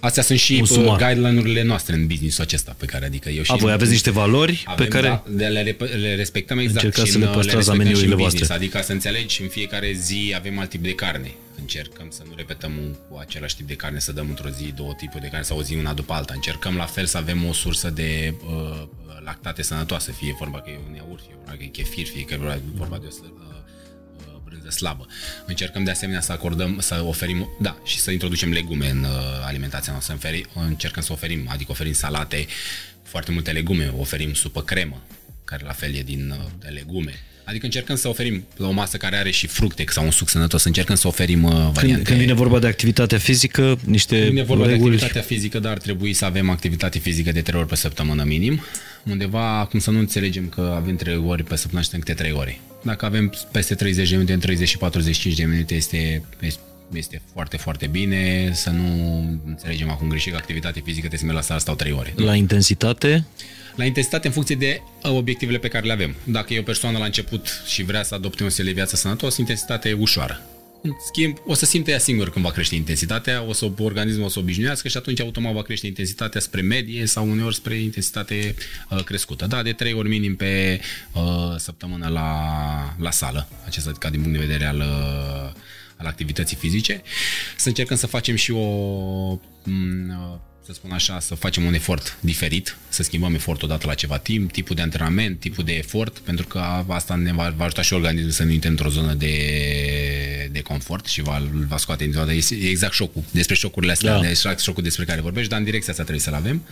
Astea 0.00 0.22
sunt 0.22 0.38
și 0.38 0.52
Un 0.54 0.60
uh, 0.60 0.66
sumar. 0.68 0.98
guideline-urile 1.04 1.62
noastre 1.62 1.94
în 1.94 2.06
business-ul 2.06 2.44
acesta 2.44 2.74
pe 2.78 2.86
care, 2.86 3.04
adică 3.04 3.28
eu 3.28 3.42
și 3.42 3.50
A, 3.52 3.56
voi 3.56 3.72
aveți 3.72 3.90
niște 3.90 4.10
valori 4.10 4.62
avem, 4.66 4.84
pe 4.86 4.90
care... 4.92 5.06
da, 5.08 5.24
de 5.28 5.46
le, 5.46 5.76
le 6.00 6.14
respectăm 6.14 6.58
exact 6.58 6.84
Încercați 6.84 7.06
și 7.06 7.12
să 7.12 7.18
le 7.18 7.24
în- 7.24 7.32
păstrați 7.32 7.56
respectăm 7.56 7.78
la 7.78 7.82
și 7.84 7.88
în 7.90 7.92
meniurile 7.98 8.22
business. 8.22 8.46
voastre. 8.48 8.66
Adică 8.66 8.86
să 8.86 8.92
înțelegi, 8.92 9.42
în 9.42 9.48
fiecare 9.48 9.92
zi 9.92 10.32
avem 10.36 10.58
alt 10.58 10.68
tip 10.70 10.82
de 10.82 10.94
carne. 10.94 11.34
Încercăm 11.60 12.06
să 12.10 12.22
nu 12.28 12.32
repetăm 12.36 12.72
un, 12.82 12.94
cu 13.08 13.16
același 13.20 13.56
tip 13.56 13.66
de 13.66 13.74
carne, 13.74 13.98
să 13.98 14.12
dăm 14.12 14.26
într-o 14.28 14.48
zi 14.48 14.72
două 14.76 14.94
tipuri 14.96 15.22
de 15.22 15.28
carne 15.28 15.44
sau 15.44 15.58
o 15.58 15.62
zi 15.62 15.74
una 15.74 15.92
după 15.92 16.12
alta. 16.12 16.32
Încercăm 16.34 16.74
la 16.76 16.84
fel 16.84 17.06
să 17.06 17.16
avem 17.16 17.44
o 17.48 17.52
sursă 17.52 17.90
de 17.90 18.34
uh, 18.46 18.82
lactate 19.24 19.62
sănătoasă, 19.62 20.10
fie 20.12 20.34
vorba 20.38 20.60
că 20.60 20.70
e 20.70 20.78
un 20.88 20.94
iaurt, 20.94 21.22
fie 21.22 21.34
vorba 21.36 21.52
că 21.58 21.62
e 21.62 21.66
chefir, 21.66 22.06
fie 22.06 22.22
că 22.24 22.34
e 22.34 22.60
vorba 22.74 22.96
de 22.98 23.06
o 23.06 23.10
să, 23.10 23.20
uh, 23.24 23.30
uh, 23.48 23.59
brânză 24.50 24.70
slabă. 24.70 25.06
Încercăm 25.46 25.84
de 25.84 25.90
asemenea 25.90 26.20
să 26.20 26.32
acordăm, 26.32 26.78
să 26.80 27.02
oferim, 27.06 27.48
da, 27.60 27.76
și 27.84 27.98
să 27.98 28.10
introducem 28.10 28.52
legume 28.52 28.88
în 28.88 29.02
uh, 29.02 29.10
alimentația 29.44 29.92
noastră. 29.92 30.12
Înferi, 30.12 30.46
încercăm 30.54 31.02
să 31.02 31.12
oferim, 31.12 31.48
adică 31.48 31.70
oferim 31.70 31.92
salate, 31.92 32.46
foarte 33.02 33.30
multe 33.32 33.50
legume, 33.50 33.92
oferim 33.96 34.34
supă 34.34 34.62
cremă, 34.62 35.02
care 35.44 35.64
la 35.64 35.72
fel 35.72 35.94
e 35.94 36.02
din 36.02 36.34
uh, 36.38 36.50
de 36.58 36.68
legume. 36.68 37.14
Adică 37.44 37.64
încercăm 37.64 37.96
să 37.96 38.08
oferim 38.08 38.46
la 38.56 38.68
o 38.68 38.70
masă 38.70 38.96
care 38.96 39.16
are 39.16 39.30
și 39.30 39.46
fructe 39.46 39.84
sau 39.88 40.04
un 40.04 40.10
suc 40.10 40.28
sănătos, 40.28 40.64
încercăm 40.64 40.96
să 40.96 41.06
oferim 41.06 41.44
uh, 41.44 41.50
variante. 41.52 41.84
Când, 41.92 42.06
când 42.06 42.18
vine 42.18 42.32
vorba 42.32 42.58
de 42.58 42.66
activitatea 42.66 43.18
fizică, 43.18 43.78
niște 43.84 44.24
Vine 44.24 44.42
vorba 44.42 44.64
de 44.64 44.70
reguli... 44.70 44.94
activitatea 44.94 45.28
fizică, 45.36 45.58
dar 45.58 45.72
ar 45.72 45.78
trebui 45.78 46.12
să 46.12 46.24
avem 46.24 46.50
activitate 46.50 46.98
fizică 46.98 47.32
de 47.32 47.40
3 47.40 47.60
ori 47.60 47.68
pe 47.68 47.76
săptămână 47.76 48.24
minim. 48.24 48.62
Undeva, 49.10 49.66
cum 49.70 49.78
să 49.78 49.90
nu 49.90 49.98
înțelegem 49.98 50.48
că 50.48 50.74
avem 50.76 50.96
3 50.96 51.16
ori 51.16 51.44
pe 51.44 51.56
săptămână 51.56 51.84
și 51.84 51.96
câte 51.98 52.14
3 52.14 52.32
ore. 52.32 52.60
Dacă 52.82 53.04
avem 53.04 53.32
peste 53.52 53.74
30 53.74 54.08
de 54.08 54.14
minute, 54.14 54.32
în 54.32 54.40
30 54.40 54.68
și 54.68 54.78
45 54.78 55.36
de 55.36 55.44
minute 55.44 55.74
este, 55.74 56.22
este 56.92 57.22
foarte, 57.32 57.56
foarte 57.56 57.86
bine. 57.86 58.50
Să 58.54 58.70
nu 58.70 59.18
înțelegem 59.46 59.90
acum 59.90 60.08
greșit 60.08 60.32
că 60.32 60.38
activitate 60.38 60.80
fizică 60.84 61.06
trebuie 61.06 61.18
să 61.18 61.24
merg 61.24 61.36
la 61.36 61.42
sală, 61.44 61.60
stau 61.60 61.74
3 61.74 61.92
ore. 61.92 62.12
La 62.16 62.34
intensitate, 62.34 63.26
La 63.76 63.84
intensitate 63.84 64.26
în 64.26 64.32
funcție 64.32 64.56
de 64.56 64.80
uh, 65.02 65.10
obiectivele 65.10 65.58
pe 65.58 65.68
care 65.68 65.86
le 65.86 65.92
avem. 65.92 66.14
Dacă 66.24 66.54
e 66.54 66.58
o 66.58 66.62
persoană 66.62 66.98
la 66.98 67.04
început 67.04 67.62
și 67.66 67.82
vrea 67.82 68.02
să 68.02 68.14
adopte 68.14 68.42
un 68.42 68.50
stil 68.50 68.64
de 68.64 68.70
viață 68.70 68.96
sănătos, 68.96 69.36
intensitate 69.36 69.92
ușoară. 69.92 70.40
În 70.82 70.96
schimb, 71.06 71.38
o 71.46 71.54
să 71.54 71.64
simte 71.64 71.90
ea 71.90 71.98
singur 71.98 72.30
când 72.30 72.44
va 72.44 72.50
crește 72.50 72.74
intensitatea, 72.74 73.42
o 73.42 73.52
să 73.52 73.70
organismul 73.78 74.24
o 74.24 74.28
să 74.28 74.38
obișnuiască 74.38 74.88
și 74.88 74.96
atunci 74.96 75.20
automat 75.20 75.52
va 75.52 75.62
crește 75.62 75.86
intensitatea 75.86 76.40
spre 76.40 76.60
medie 76.60 77.06
sau 77.06 77.30
uneori 77.30 77.54
spre 77.54 77.74
intensitate 77.74 78.54
uh, 78.90 79.04
crescută. 79.04 79.46
Da, 79.46 79.62
de 79.62 79.72
trei 79.72 79.92
ori 79.92 80.08
minim 80.08 80.36
pe 80.36 80.80
uh, 81.12 81.56
săptămână 81.56 82.08
la, 82.08 82.96
la 82.98 83.10
sală, 83.10 83.48
acesta 83.66 83.92
ca 83.92 84.10
din 84.10 84.20
punct 84.22 84.38
de 84.38 84.46
vedere 84.46 84.64
al, 84.64 84.78
uh, 84.78 85.52
al 85.96 86.06
activității 86.06 86.56
fizice. 86.56 87.02
Să 87.56 87.68
încercăm 87.68 87.96
să 87.96 88.06
facem 88.06 88.34
și 88.34 88.50
o 88.50 88.64
m, 89.62 90.08
uh, 90.08 90.38
să 90.70 90.76
spun 90.76 90.92
așa, 90.92 91.20
să 91.20 91.34
facem 91.34 91.64
un 91.64 91.74
efort 91.74 92.16
diferit, 92.20 92.76
să 92.88 93.02
schimbăm 93.02 93.34
efortul 93.34 93.68
odată 93.68 93.86
la 93.86 93.94
ceva 93.94 94.18
timp, 94.18 94.52
tipul 94.52 94.76
de 94.76 94.82
antrenament, 94.82 95.40
tipul 95.40 95.64
de 95.64 95.72
efort, 95.72 96.18
pentru 96.18 96.46
că 96.46 96.58
asta 96.88 97.14
ne 97.14 97.32
va, 97.32 97.52
va 97.56 97.64
ajuta 97.64 97.82
și 97.82 97.92
organismul 97.92 98.30
să 98.30 98.44
nu 98.44 98.50
intre 98.50 98.68
într-o 98.68 98.88
zonă 98.88 99.14
de, 99.14 100.48
de 100.52 100.60
confort 100.60 101.06
și 101.06 101.20
va, 101.20 101.36
îl 101.36 101.66
va 101.68 101.76
scoate 101.76 102.04
din 102.04 102.12
zona. 102.12 102.32
E 102.32 102.68
exact 102.68 102.92
șocul, 102.92 103.22
despre 103.30 103.54
șocurile 103.54 103.92
astea, 103.92 104.12
Da. 104.12 104.20
da. 104.20 104.28
exact 104.28 104.60
șocul 104.60 104.82
despre 104.82 105.04
care 105.04 105.20
vorbești, 105.20 105.50
dar 105.50 105.58
în 105.58 105.64
direcția 105.64 105.90
asta 105.90 106.04
trebuie 106.04 106.24
să-l 106.24 106.34
avem. 106.34 106.66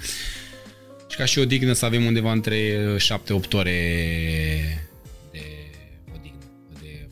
Și 1.10 1.16
ca 1.16 1.24
și 1.24 1.38
o 1.38 1.44
dignă 1.44 1.72
să 1.72 1.84
avem 1.84 2.04
undeva 2.04 2.32
între 2.32 2.96
7-8 2.96 3.52
ore 3.52 4.88
de 5.32 5.44
odihnă, 6.14 6.44
de 6.80 7.08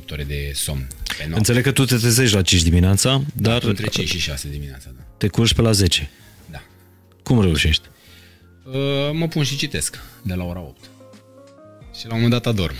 7-8 0.00 0.10
ore 0.10 0.24
de 0.24 0.50
somn 0.54 0.86
pe 1.18 1.22
noapte. 1.22 1.38
înțeleg 1.38 1.62
că 1.62 1.72
tu 1.72 1.84
te 1.84 1.96
trezești 1.96 2.34
la 2.34 2.42
5 2.42 2.62
dimineața, 2.62 3.22
dar 3.34 3.62
Între 3.62 3.86
5 3.86 4.08
și 4.08 4.18
6 4.18 4.48
dimineața, 4.48 4.90
da. 4.96 5.02
te 5.16 5.28
culci 5.28 5.54
pe 5.54 5.62
la 5.62 5.72
10. 5.72 6.10
Da. 6.50 6.62
Cum 7.22 7.40
reușești? 7.40 7.86
Uh, 8.66 8.74
mă 9.12 9.28
pun 9.28 9.42
și 9.42 9.56
citesc 9.56 9.98
de 10.22 10.34
la 10.34 10.44
ora 10.44 10.60
8. 10.60 10.90
Și 11.98 12.06
la 12.06 12.14
un 12.14 12.20
moment 12.20 12.42
dat 12.42 12.52
adorm. 12.52 12.76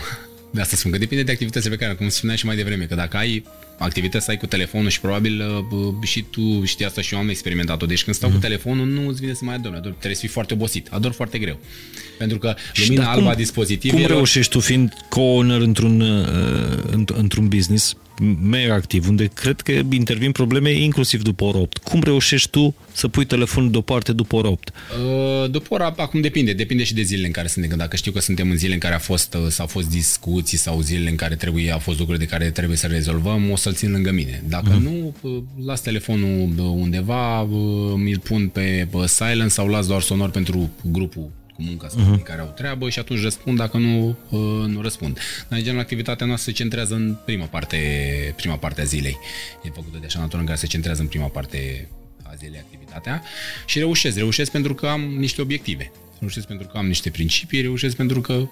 De 0.51 0.61
asta 0.61 0.77
spun 0.77 0.91
că 0.91 0.99
depinde 0.99 1.23
de 1.23 1.33
activitățile 1.33 1.77
pe 1.77 1.85
care, 1.85 1.95
cum 1.95 2.09
spuneam 2.09 2.39
și 2.39 2.47
mai 2.47 2.57
devreme, 2.57 2.85
că 2.85 2.95
dacă 2.95 3.17
ai 3.17 3.45
activități 3.79 4.25
să 4.25 4.31
ai 4.31 4.37
cu 4.37 4.47
telefonul 4.47 4.91
și 4.91 5.01
probabil 5.01 5.65
uh, 5.71 5.95
și 6.03 6.23
tu 6.23 6.65
știi 6.65 6.85
asta 6.85 7.01
și 7.01 7.15
eu 7.15 7.21
am 7.21 7.29
experimentat-o. 7.29 7.87
Deci 7.87 8.05
când 8.05 8.17
stau 8.17 8.31
mm-hmm. 8.31 8.33
cu 8.33 8.39
telefonul 8.39 8.87
nu 8.87 9.09
îți 9.09 9.21
vine 9.21 9.33
să 9.33 9.45
mai 9.45 9.55
adormi, 9.55 9.77
adormi. 9.77 9.97
Trebuie 9.97 10.15
să 10.15 10.21
fii 10.21 10.29
foarte 10.29 10.55
obosit. 10.55 10.89
Ador 10.91 11.13
foarte 11.13 11.39
greu. 11.39 11.59
Pentru 12.19 12.39
că 12.39 12.55
lumina 12.75 13.03
dar 13.03 13.15
albă 13.15 13.29
a 13.29 13.35
dispozitivului... 13.35 14.05
Cum 14.05 14.15
reușești 14.15 14.53
tu 14.53 14.61
fiind 14.61 14.93
co-owner 15.09 15.61
într-un, 15.61 16.01
uh, 16.01 16.27
înt- 16.91 17.17
într-un 17.17 17.49
business 17.49 17.97
mega 18.43 18.75
activ, 18.75 19.09
unde 19.09 19.31
cred 19.35 19.61
că 19.61 19.73
intervin 19.91 20.33
probleme 20.33 20.71
inclusiv 20.71 21.23
după 21.23 21.45
ora 21.45 21.59
8. 21.59 21.79
Cum 21.79 22.03
reușești 22.03 22.51
tu 22.51 22.75
să 22.93 23.09
pui 23.09 23.25
telefonul 23.25 23.71
deoparte 23.71 24.13
după 24.13 24.37
ora 24.37 24.49
8? 24.49 24.73
Uh, 24.73 25.51
După 25.51 25.75
ora, 25.75 25.95
acum 25.97 26.21
depinde, 26.21 26.53
depinde 26.53 26.85
și 26.85 26.95
de 26.95 27.03
zilele 27.03 27.27
în 27.27 27.33
care 27.33 27.47
suntem. 27.47 27.79
Dacă 27.79 27.97
știu 27.97 28.13
că 28.13 28.21
suntem 28.21 28.51
în 28.51 28.57
zile 28.57 28.73
în 28.73 28.79
care 28.79 28.95
a 28.95 28.99
fost, 28.99 29.35
uh, 29.35 29.47
s-au 29.49 29.67
fost 29.67 29.91
discuții 29.91 30.59
sau 30.59 30.81
zilele 30.81 31.11
în 31.11 31.17
care 31.17 31.35
trebuie, 31.35 31.73
au 31.73 31.79
fost 31.79 31.99
lucruri 31.99 32.19
de 32.19 32.27
care 32.27 32.51
trebuie 32.51 32.77
să 32.77 32.87
rezolvăm, 32.87 33.51
o 33.51 33.57
să-l 33.57 33.75
țin 33.75 33.91
lângă 33.91 34.13
mine. 34.13 34.43
Dacă 34.49 34.71
mm. 34.73 34.83
nu, 34.83 35.15
uh, 35.21 35.43
las 35.65 35.81
telefonul 35.81 36.53
uh, 36.59 36.65
undeva, 36.65 37.41
uh, 37.41 37.93
mi-l 37.97 38.19
pun 38.19 38.49
pe 38.49 38.89
uh, 38.91 39.05
silent 39.05 39.51
sau 39.51 39.69
las 39.69 39.87
doar 39.87 40.01
sonor 40.01 40.31
pentru 40.31 40.71
grupul 40.83 41.31
cu 41.59 41.65
munca 41.65 41.89
sau 41.89 42.01
uh-huh. 42.01 42.23
care 42.23 42.41
au 42.41 42.53
treabă 42.57 42.89
și 42.89 42.99
atunci 42.99 43.23
răspund, 43.23 43.57
dacă 43.57 43.77
nu, 43.77 44.17
uh, 44.29 44.67
nu 44.67 44.81
răspund. 44.81 45.19
Dar, 45.49 45.59
în 45.59 45.65
general, 45.65 45.81
activitatea 45.83 46.27
noastră 46.27 46.51
se 46.51 46.57
centrează 46.57 46.95
în 46.95 47.17
prima 47.25 47.45
parte, 47.45 47.79
prima 48.37 48.57
parte 48.57 48.81
a 48.81 48.85
zilei. 48.85 49.19
E 49.63 49.71
făcută 49.75 49.97
de 50.01 50.07
așa 50.07 50.21
natură 50.21 50.41
în 50.41 50.47
care 50.47 50.59
se 50.59 50.67
centrează 50.67 51.01
în 51.01 51.07
prima 51.07 51.27
parte 51.27 51.89
a 52.23 52.35
zilei 52.35 52.59
activitatea 52.59 53.23
și 53.67 53.79
reușesc. 53.79 54.17
Reușesc 54.17 54.51
pentru 54.51 54.75
că 54.75 54.87
am 54.87 55.01
niște 55.01 55.41
obiective. 55.41 55.93
Reușesc 56.19 56.47
pentru 56.47 56.67
că 56.67 56.79
am 56.79 56.87
niște 56.87 57.11
principii, 57.11 57.61
reușesc 57.61 57.97
pentru 57.97 58.21
că 58.21 58.49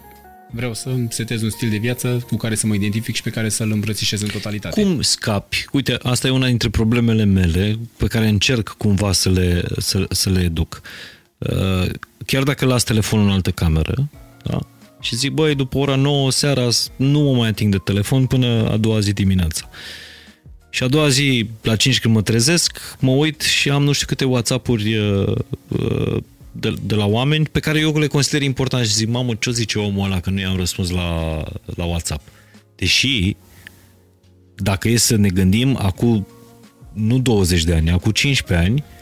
vreau 0.51 0.75
să 0.75 0.95
setez 1.09 1.43
un 1.43 1.51
stil 1.51 1.71
de 1.71 1.77
viață 1.77 2.25
cu 2.27 2.37
care 2.37 2.55
să 2.55 2.67
mă 2.67 2.75
identific 2.75 3.15
și 3.15 3.23
pe 3.23 3.31
care 3.31 3.49
să-l 3.49 3.71
îmbrățișez 3.71 4.23
în 4.23 4.29
totalitate. 4.29 4.83
Cum 4.83 5.01
scapi? 5.01 5.65
Uite, 5.73 5.97
asta 6.03 6.27
e 6.27 6.31
una 6.31 6.47
dintre 6.47 6.69
problemele 6.69 7.25
mele 7.25 7.79
pe 7.97 8.07
care 8.07 8.29
încerc 8.29 8.69
cumva 8.69 9.13
să 9.13 9.31
le, 9.31 9.65
să, 9.79 10.07
să 10.11 10.31
le 10.31 10.41
educ. 10.41 10.81
Uh, 10.83 11.16
Chiar 12.27 12.43
dacă 12.43 12.65
las 12.65 12.85
telefonul 12.85 13.27
în 13.27 13.33
altă 13.33 13.51
cameră, 13.51 14.09
da? 14.43 14.59
și 15.01 15.17
zic, 15.17 15.31
băi, 15.31 15.55
după 15.55 15.79
ora 15.79 15.95
9 15.95 16.31
seara 16.31 16.69
nu 16.97 17.21
mă 17.21 17.33
mai 17.33 17.49
ating 17.49 17.73
de 17.73 17.79
telefon 17.79 18.27
până 18.27 18.71
a 18.71 18.77
doua 18.77 19.01
zi 19.01 19.13
dimineața. 19.13 19.69
Și 20.71 20.83
a 20.83 20.89
doua 20.89 21.09
zi, 21.09 21.49
la 21.63 21.77
5 21.77 22.01
când 22.01 22.15
mă 22.15 22.23
trezesc, 22.23 22.79
mă 22.99 23.11
uit 23.11 23.41
și 23.41 23.71
am 23.71 23.83
nu 23.83 23.93
știu 23.93 24.07
câte 24.07 24.25
WhatsApp-uri 24.25 24.97
uh, 24.97 25.35
uh, 25.69 26.17
de, 26.53 26.75
de 26.83 26.95
la 26.95 27.07
oameni 27.07 27.47
pe 27.47 27.61
care 27.61 27.79
eu 27.79 27.99
le 27.99 28.07
consider 28.07 28.43
important 28.43 28.87
și 28.87 28.93
zic, 28.93 29.09
mamă, 29.09 29.35
ce 29.35 29.51
zice 29.51 29.79
omul 29.79 30.05
ăla 30.05 30.21
că 30.21 30.31
nu 30.31 30.41
i-am 30.41 30.57
răspuns 30.57 30.91
la, 30.91 31.43
la 31.65 31.85
WhatsApp? 31.85 32.29
Deși, 32.77 33.37
dacă 34.55 34.89
e 34.89 34.97
să 34.97 35.17
ne 35.17 35.29
gândim, 35.29 35.77
acum 35.81 36.27
nu 36.93 37.19
20 37.19 37.65
de 37.65 37.75
ani, 37.75 37.91
acum 37.91 38.11
15 38.11 38.67
ani, 38.67 38.85
uh, 38.87 38.96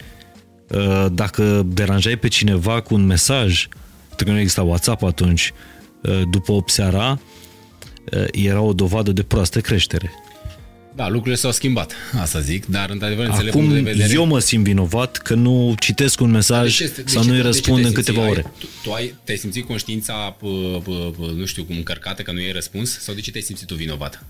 dacă 1.11 1.65
deranjai 1.67 2.15
pe 2.15 2.27
cineva 2.27 2.81
cu 2.81 2.93
un 2.93 3.05
mesaj, 3.05 3.67
pentru 4.07 4.25
că 4.25 4.31
nu 4.31 4.39
exista 4.39 4.61
WhatsApp 4.61 5.03
atunci, 5.03 5.53
uh, 6.01 6.21
după 6.31 6.51
8 6.51 6.69
seara, 6.71 7.19
uh, 8.17 8.23
era 8.31 8.61
o 8.61 8.73
dovadă 8.73 9.11
de 9.11 9.23
proastă 9.23 9.59
creștere. 9.61 10.11
Da, 10.95 11.05
lucrurile 11.07 11.35
s-au 11.35 11.51
schimbat, 11.51 11.93
asta 12.21 12.39
zic, 12.39 12.65
dar 12.65 12.89
într-adevăr 12.89 13.25
înțeleg 13.25 13.47
Acum 13.49 13.59
punctul 13.61 13.83
de 13.83 13.91
vedere. 13.91 14.13
eu 14.13 14.25
mă 14.25 14.39
simt 14.39 14.63
vinovat 14.63 15.17
că 15.17 15.33
nu 15.33 15.75
citesc 15.79 16.19
un 16.21 16.29
mesaj 16.31 16.77
De 16.77 16.85
ce- 16.85 17.01
de 17.03 17.09
sau 17.09 17.21
ce- 17.21 17.27
nu-i 17.27 17.37
de 17.37 17.41
ce 17.41 17.47
răspund 17.47 17.81
te 17.81 17.87
în 17.87 17.91
simți? 17.93 18.05
câteva 18.05 18.25
Ai- 18.25 18.31
ore. 18.31 18.45
Tu, 18.59 18.65
tu 18.83 18.91
ai, 18.91 19.15
te-ai 19.23 19.37
simțit 19.37 19.65
conștiința, 19.65 20.13
pă, 20.13 20.47
pă, 20.83 20.91
pă, 21.17 21.31
nu 21.35 21.45
știu 21.45 21.63
cum, 21.63 21.75
încărcată 21.75 22.21
că 22.21 22.31
nu 22.31 22.39
i-ai 22.39 22.51
răspuns? 22.51 22.99
Sau 22.99 23.13
de 23.13 23.21
ce 23.21 23.31
te-ai 23.31 23.43
simțit 23.43 23.67
tu 23.67 23.75
vinovat? 23.75 24.25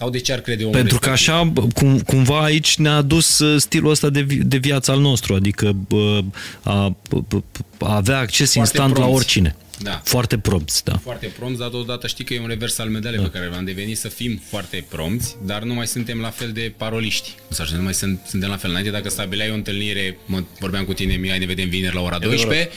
Sau 0.00 0.10
de 0.10 0.18
ce 0.18 0.32
ar 0.32 0.38
crede 0.40 0.62
omul 0.62 0.74
Pentru 0.76 0.98
că 0.98 1.08
respectiv? 1.08 1.34
așa, 1.34 1.44
bă, 1.44 1.66
cum, 1.74 1.98
cumva 2.00 2.42
aici 2.42 2.76
ne-a 2.76 2.94
adus 2.96 3.38
uh, 3.38 3.60
stilul 3.60 3.90
ăsta 3.90 4.10
de, 4.10 4.20
vi- 4.20 4.36
de 4.44 4.56
viață 4.56 4.90
al 4.90 5.00
nostru, 5.00 5.34
adică 5.34 5.72
bă, 5.88 6.20
a, 6.62 6.96
bă, 7.08 7.18
bă, 7.28 7.40
a 7.78 7.94
avea 7.94 8.18
acces 8.18 8.52
Foarte 8.52 8.58
instant 8.58 8.88
la 8.92 8.94
prompt. 9.00 9.14
oricine. 9.16 9.56
Da. 9.82 10.00
Foarte 10.04 10.38
prompt, 10.38 10.82
da. 10.82 10.96
Foarte 10.96 11.26
prompt, 11.38 11.58
dar 11.58 11.68
deodată 11.68 12.06
știi 12.06 12.24
că 12.24 12.34
e 12.34 12.40
un 12.40 12.46
revers 12.46 12.78
al 12.78 12.88
medalei 12.88 13.18
da. 13.18 13.24
pe 13.28 13.38
care 13.38 13.50
am 13.56 13.64
devenit 13.64 13.98
să 13.98 14.08
fim 14.08 14.40
foarte 14.48 14.84
promți, 14.88 15.36
dar 15.46 15.62
nu 15.62 15.74
mai 15.74 15.86
suntem 15.86 16.18
la 16.20 16.30
fel 16.30 16.50
de 16.52 16.74
paroliști. 16.76 17.34
Sau 17.48 17.64
așa, 17.64 17.76
nu 17.76 17.82
mai 17.82 17.94
sunt, 17.94 18.20
suntem 18.28 18.48
la 18.48 18.56
fel. 18.56 18.70
Înainte, 18.70 18.90
dacă 18.90 19.08
stabileai 19.08 19.50
o 19.50 19.54
întâlnire, 19.54 20.18
mă, 20.26 20.42
vorbeam 20.58 20.84
cu 20.84 20.92
tine, 20.92 21.14
Mihai, 21.14 21.38
ne 21.38 21.46
vedem 21.46 21.68
vineri 21.68 21.94
la 21.94 22.00
ora 22.00 22.18
12, 22.18 22.68
n- 22.68 22.70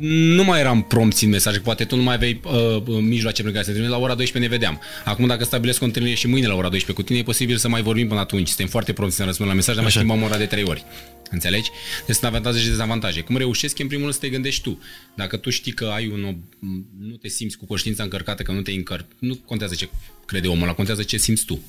nu 0.00 0.44
mai 0.44 0.60
eram 0.60 0.82
prompți 0.82 1.24
în 1.24 1.30
mesaje, 1.30 1.56
că 1.56 1.62
poate 1.62 1.84
tu 1.84 1.96
nu 1.96 2.02
mai 2.02 2.14
aveai 2.14 2.40
uh, 2.44 2.82
mijloace 3.00 3.42
prin 3.42 3.54
care 3.54 3.64
să 3.64 3.70
te 3.70 3.76
trimiți, 3.76 3.98
la 3.98 4.02
ora 4.04 4.14
12 4.14 4.38
ne 4.50 4.58
vedeam. 4.58 4.80
Acum 5.04 5.26
dacă 5.26 5.44
stabilesc 5.44 5.82
o 5.82 5.84
întâlnire 5.84 6.14
și 6.14 6.26
mâine 6.26 6.46
la 6.46 6.54
ora 6.54 6.68
12 6.68 6.92
cu 6.92 7.02
tine, 7.02 7.18
e 7.18 7.22
posibil 7.22 7.56
să 7.56 7.68
mai 7.68 7.82
vorbim 7.82 8.08
până 8.08 8.20
atunci. 8.20 8.46
Suntem 8.48 8.66
foarte 8.66 8.92
prompți 8.92 9.16
să 9.16 9.22
ne 9.22 9.28
răspundem 9.28 9.54
la 9.54 9.60
mesaj, 9.60 9.74
dar 9.74 9.84
mai 9.84 9.92
Așa. 9.94 10.04
schimbăm 10.04 10.28
ora 10.28 10.38
de 10.38 10.46
3 10.46 10.64
ori. 10.64 10.84
Înțelegi? 11.30 11.70
Deci 12.06 12.16
sunt 12.16 12.26
avantaje 12.30 12.58
și 12.58 12.68
dezavantaje. 12.68 13.20
Cum 13.20 13.36
reușesc, 13.36 13.78
e 13.78 13.82
în 13.82 13.88
primul 13.88 14.04
rând 14.04 14.18
să 14.18 14.24
te 14.24 14.32
gândești 14.32 14.62
tu. 14.62 14.78
Dacă 15.16 15.36
tu 15.36 15.50
știi 15.50 15.72
că 15.72 15.84
ai 15.84 16.06
un 16.08 16.34
ob- 16.34 16.58
nu 16.98 17.16
te 17.16 17.28
simți 17.28 17.56
cu 17.56 17.66
conștiința 17.66 18.02
încărcată, 18.02 18.42
că 18.42 18.52
nu 18.52 18.60
te 18.60 18.70
încărci, 18.72 19.06
nu 19.18 19.34
contează 19.34 19.74
ce 19.74 19.88
crede 20.26 20.48
omul 20.48 20.62
ăla, 20.62 20.72
contează 20.74 21.02
ce 21.02 21.16
simți 21.16 21.44
tu. 21.44 21.60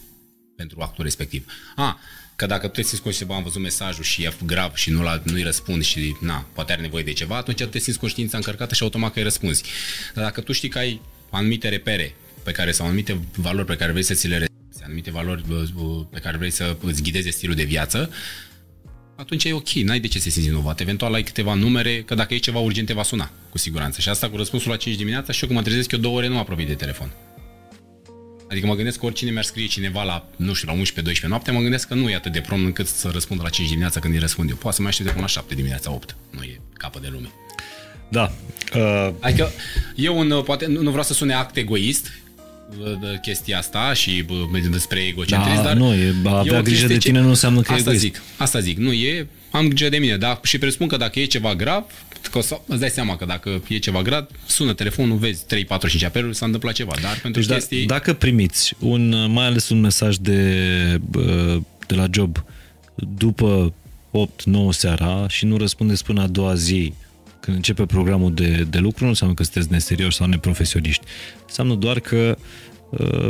pentru 0.55 0.81
actul 0.81 1.03
respectiv. 1.03 1.45
A, 1.75 1.99
că 2.35 2.45
dacă 2.45 2.67
tu 2.67 2.73
te 2.73 2.87
simți 2.87 3.25
că 3.25 3.33
am 3.33 3.43
văzut 3.43 3.61
mesajul 3.61 4.03
și 4.03 4.23
e 4.23 4.33
grav 4.45 4.75
și 4.75 4.91
nu 4.91 5.21
nu-i 5.23 5.43
răspund 5.43 5.83
și 5.83 6.15
na, 6.21 6.47
poate 6.53 6.71
are 6.71 6.81
nevoie 6.81 7.03
de 7.03 7.13
ceva, 7.13 7.37
atunci 7.37 7.57
tu 7.57 7.65
te 7.65 7.79
simți 7.79 7.99
conștiința 7.99 8.37
încărcată 8.37 8.73
și 8.73 8.83
automat 8.83 9.13
că 9.13 9.17
îi 9.17 9.23
răspunzi. 9.23 9.63
Dar 10.13 10.23
dacă 10.23 10.41
tu 10.41 10.51
știi 10.51 10.69
că 10.69 10.77
ai 10.77 11.01
anumite 11.29 11.69
repere 11.69 12.15
pe 12.43 12.51
care 12.51 12.71
sau 12.71 12.85
anumite 12.85 13.19
valori 13.35 13.67
pe 13.67 13.75
care 13.75 13.91
vrei 13.91 14.03
să 14.03 14.13
ți 14.13 14.27
le 14.27 14.37
respecti, 14.37 14.83
anumite 14.83 15.11
valori 15.11 15.43
pe 16.11 16.19
care 16.19 16.37
vrei 16.37 16.51
să 16.51 16.77
îți 16.81 17.01
ghideze 17.01 17.29
stilul 17.29 17.55
de 17.55 17.63
viață, 17.63 18.09
atunci 19.15 19.43
e 19.43 19.53
ok, 19.53 19.69
n-ai 19.69 19.99
de 19.99 20.07
ce 20.07 20.17
să 20.17 20.23
te 20.23 20.29
simți 20.29 20.47
vinovat. 20.47 20.79
Eventual 20.79 21.13
ai 21.13 21.23
câteva 21.23 21.53
numere, 21.53 22.01
că 22.01 22.15
dacă 22.15 22.33
e 22.33 22.37
ceva 22.37 22.59
urgent 22.59 22.87
te 22.87 22.93
va 22.93 23.03
suna, 23.03 23.31
cu 23.49 23.57
siguranță. 23.57 24.01
Și 24.01 24.09
asta 24.09 24.29
cu 24.29 24.37
răspunsul 24.37 24.71
la 24.71 24.77
5 24.77 24.95
dimineața 24.95 25.33
și 25.33 25.41
eu 25.41 25.47
când 25.47 25.59
mă 25.59 25.65
trezesc 25.65 25.91
eu 25.91 25.99
două 25.99 26.17
ore 26.17 26.27
nu 26.27 26.33
mă 26.33 26.39
apropii 26.39 26.65
de 26.65 26.73
telefon. 26.73 27.11
Adică 28.49 28.67
mă 28.67 28.75
gândesc 28.75 28.99
că 28.99 29.05
oricine 29.05 29.31
mi-ar 29.31 29.43
scrie 29.43 29.67
cineva 29.67 30.03
la, 30.03 30.29
nu 30.35 30.53
știu, 30.53 30.67
la 30.73 31.11
11-12 31.11 31.19
noapte, 31.21 31.51
mă 31.51 31.59
gândesc 31.59 31.87
că 31.87 31.93
nu 31.93 32.09
e 32.09 32.15
atât 32.15 32.31
de 32.31 32.41
prom 32.41 32.65
încât 32.65 32.87
să 32.87 33.09
răspundă 33.13 33.43
la 33.43 33.49
5 33.49 33.67
dimineața 33.67 33.99
când 33.99 34.13
îi 34.13 34.19
răspund 34.19 34.49
eu. 34.49 34.55
Poate 34.55 34.75
să 34.75 34.81
mai 34.81 34.89
aștepte 34.89 35.11
până 35.11 35.23
la 35.23 35.31
7 35.31 35.55
dimineața, 35.55 35.91
8. 35.91 36.15
Nu 36.29 36.41
e 36.43 36.59
capă 36.77 36.99
de 37.01 37.07
lume. 37.11 37.31
Da. 38.09 38.31
Uh... 38.75 39.13
Adică 39.19 39.51
eu 39.95 40.17
un, 40.17 40.41
poate 40.45 40.65
nu 40.65 40.89
vreau 40.89 41.03
să 41.03 41.13
sune 41.13 41.33
act 41.33 41.55
egoist, 41.55 42.11
de 43.01 43.19
chestia 43.21 43.57
asta 43.57 43.93
și 43.93 44.25
despre 44.71 44.99
egocentrism, 44.99 45.55
da, 45.55 45.61
dar 45.61 45.73
nu, 45.73 45.93
e, 45.93 46.13
avea 46.25 46.61
grijă 46.61 46.87
de 46.87 46.97
tine 46.97 47.19
nu 47.19 47.29
înseamnă 47.29 47.61
că 47.61 47.73
asta 47.73 47.91
e 47.91 47.95
zic, 47.95 48.21
asta 48.37 48.59
zic, 48.59 48.77
nu 48.77 48.91
e, 48.91 49.27
am 49.51 49.67
grijă 49.67 49.89
de 49.89 49.97
mine, 49.97 50.17
da, 50.17 50.39
și 50.43 50.57
presupun 50.57 50.87
că 50.87 50.97
dacă 50.97 51.19
e 51.19 51.25
ceva 51.25 51.55
grav, 51.55 51.85
că 52.31 52.37
o 52.37 52.41
să, 52.41 52.59
îți 52.67 52.79
dai 52.79 52.89
seama 52.89 53.15
că 53.15 53.25
dacă 53.25 53.61
e 53.67 53.77
ceva 53.77 54.01
grav, 54.01 54.27
sună 54.45 54.73
telefonul, 54.73 55.17
vezi 55.17 55.45
3, 55.45 55.65
4, 55.65 55.89
5 55.89 56.03
apeluri, 56.03 56.35
s-a 56.35 56.45
întâmplat 56.45 56.73
ceva, 56.73 56.93
dar 57.01 57.19
pentru 57.21 57.41
deci 57.41 57.51
chestii... 57.51 57.85
Da, 57.85 57.93
dacă 57.93 58.13
primiți 58.13 58.75
un, 58.79 59.31
mai 59.31 59.45
ales 59.45 59.69
un 59.69 59.79
mesaj 59.79 60.15
de, 60.15 61.01
de 61.87 61.95
la 61.95 62.05
job 62.11 62.43
după 62.95 63.73
8-9 64.11 64.69
seara 64.69 65.27
și 65.27 65.45
nu 65.45 65.57
răspundeți 65.57 66.05
până 66.05 66.21
a 66.21 66.27
doua 66.27 66.55
zi 66.55 66.93
când 67.39 67.55
începe 67.57 67.85
programul 67.85 68.33
de, 68.33 68.67
de 68.69 68.77
lucru, 68.77 69.03
nu 69.03 69.09
înseamnă 69.09 69.35
că 69.35 69.43
sunteți 69.43 69.71
neserioși 69.71 70.17
sau 70.17 70.27
neprofesioniști. 70.27 71.05
Înseamnă 71.47 71.75
doar 71.75 71.99
că 71.99 72.37
uh, 72.89 73.29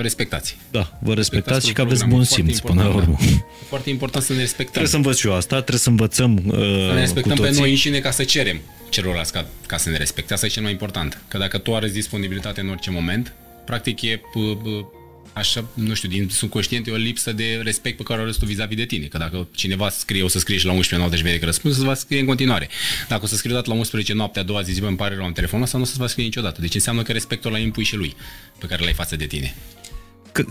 Vă 0.00 0.06
respectați. 0.06 0.56
Da, 0.70 0.98
vă 1.00 1.14
respectați 1.14 1.66
și 1.66 1.72
că 1.72 1.80
aveți 1.80 2.06
bun 2.06 2.24
simț 2.24 2.58
până 2.58 2.82
la 2.82 2.94
urmă. 2.94 3.16
Da. 3.20 3.26
Foarte 3.68 3.90
important 3.90 4.24
să 4.24 4.32
ne 4.32 4.38
respectăm. 4.38 4.70
Trebuie 4.70 4.90
să 4.90 4.96
învăț 4.96 5.18
și 5.18 5.26
eu 5.26 5.34
asta, 5.34 5.56
trebuie 5.56 5.78
să 5.78 5.88
învățăm 5.88 6.42
uh, 6.46 6.54
Să 6.54 6.92
ne 6.94 7.00
respectăm 7.00 7.36
pe 7.36 7.50
noi 7.50 7.70
înșine 7.70 7.98
ca 7.98 8.10
să 8.10 8.24
cerem 8.24 8.60
celorlalți 8.90 9.32
ca, 9.32 9.46
ca 9.66 9.76
să 9.76 9.90
ne 9.90 9.96
respecte. 9.96 10.32
Asta 10.32 10.46
e 10.46 10.48
cel 10.48 10.62
mai 10.62 10.70
important. 10.70 11.22
Că 11.28 11.38
dacă 11.38 11.58
tu 11.58 11.74
arăți 11.74 11.92
disponibilitate 11.92 12.60
în 12.60 12.68
orice 12.68 12.90
moment, 12.90 13.32
practic 13.64 14.02
e 14.02 14.20
uh, 14.34 14.42
uh, 14.44 14.84
așa, 15.32 15.64
nu 15.74 15.94
știu, 15.94 16.08
din 16.08 16.28
subconștient 16.28 16.86
e 16.86 16.90
o 16.90 16.96
lipsă 16.96 17.32
de 17.32 17.60
respect 17.62 17.96
pe 17.96 18.02
care 18.02 18.20
o 18.20 18.22
arăți 18.22 18.38
tu 18.38 18.44
vis-a-vis 18.44 18.76
de 18.76 18.84
tine. 18.84 19.06
Că 19.06 19.18
dacă 19.18 19.48
cineva 19.54 19.88
scrie, 19.88 20.22
o 20.22 20.28
să 20.28 20.38
scrie 20.38 20.58
și 20.58 20.66
la 20.66 20.72
11 20.72 20.96
noapte 20.96 21.16
și 21.16 21.22
vede 21.22 21.38
că 21.38 21.44
răspuns, 21.44 21.76
să 21.76 21.82
va 21.82 21.94
scrie 21.94 22.20
în 22.20 22.26
continuare. 22.26 22.68
Dacă 23.08 23.22
o 23.24 23.26
să 23.26 23.36
scrie 23.36 23.54
dată 23.54 23.70
la 23.70 23.76
11 23.76 24.12
noapte, 24.12 24.38
a 24.38 24.42
doua 24.42 24.62
zi, 24.62 24.72
zi, 24.72 24.80
bă, 24.80 24.86
îmi 24.86 24.96
pare 24.96 25.14
rău, 25.14 25.24
am 25.24 25.32
telefonul 25.32 25.64
ăsta, 25.64 25.76
nu 25.76 25.82
o 25.82 25.86
să 25.86 25.94
va 25.98 26.06
scrie 26.06 26.24
niciodată. 26.24 26.60
Deci 26.60 26.74
înseamnă 26.74 27.02
că 27.02 27.12
respectul 27.12 27.50
la 27.50 27.58
impui 27.58 27.84
și 27.84 27.96
lui, 27.96 28.16
pe 28.58 28.66
care 28.66 28.82
l-ai 28.82 28.92
față 28.92 29.16
de 29.16 29.26
tine. 29.26 29.54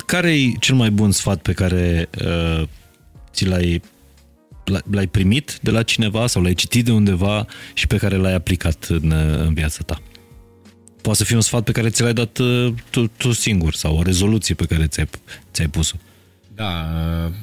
Care 0.05 0.33
e 0.33 0.51
cel 0.59 0.75
mai 0.75 0.91
bun 0.91 1.11
sfat 1.11 1.41
pe 1.41 1.53
care 1.53 2.09
uh, 2.25 2.67
ți 3.31 3.45
l-ai, 3.45 3.81
l-ai 4.91 5.07
primit 5.07 5.59
de 5.61 5.71
la 5.71 5.83
cineva 5.83 6.27
sau 6.27 6.41
l-ai 6.41 6.53
citit 6.53 6.85
de 6.85 6.91
undeva 6.91 7.45
și 7.73 7.87
pe 7.87 7.97
care 7.97 8.15
l-ai 8.15 8.33
aplicat 8.33 8.83
în, 8.83 9.11
în 9.37 9.53
viața 9.53 9.83
ta? 9.85 10.01
Poate 11.01 11.17
să 11.17 11.23
fie 11.23 11.35
un 11.35 11.41
sfat 11.41 11.63
pe 11.63 11.71
care 11.71 11.89
ți 11.89 12.01
l-ai 12.01 12.13
dat 12.13 12.37
uh, 12.37 12.73
tu, 12.89 13.07
tu 13.07 13.31
singur 13.31 13.73
sau 13.73 13.97
o 13.97 14.01
rezoluție 14.01 14.55
pe 14.55 14.65
care 14.65 14.87
ți-ai, 14.87 15.09
ți-ai 15.51 15.67
pus-o. 15.67 15.95
Da. 16.55 16.87
Uh, 17.25 17.33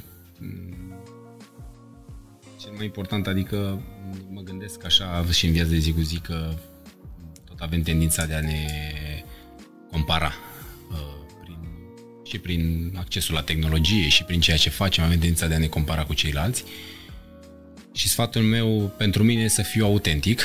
cel 2.60 2.72
mai 2.76 2.84
important, 2.84 3.26
adică 3.26 3.82
mă 4.30 4.40
gândesc 4.40 4.84
așa 4.84 5.24
și 5.32 5.46
în 5.46 5.52
viața 5.52 5.70
de 5.70 5.78
zi 5.78 5.92
cu 5.92 6.00
zi 6.00 6.18
că 6.18 6.54
tot 7.44 7.58
avem 7.58 7.82
tendința 7.82 8.26
de 8.26 8.34
a 8.34 8.40
ne 8.40 8.66
compara 9.90 10.32
și 12.28 12.38
prin 12.38 12.92
accesul 12.96 13.34
la 13.34 13.42
tehnologie 13.42 14.08
și 14.08 14.24
prin 14.24 14.40
ceea 14.40 14.56
ce 14.56 14.70
facem, 14.70 15.04
avem 15.04 15.18
tendința 15.18 15.46
de 15.46 15.54
a 15.54 15.58
ne 15.58 15.66
compara 15.66 16.04
cu 16.04 16.14
ceilalți. 16.14 16.64
Și 17.94 18.08
sfatul 18.08 18.42
meu 18.42 18.94
pentru 18.98 19.22
mine 19.22 19.42
e 19.42 19.48
să 19.48 19.62
fiu 19.62 19.84
autentic 19.84 20.40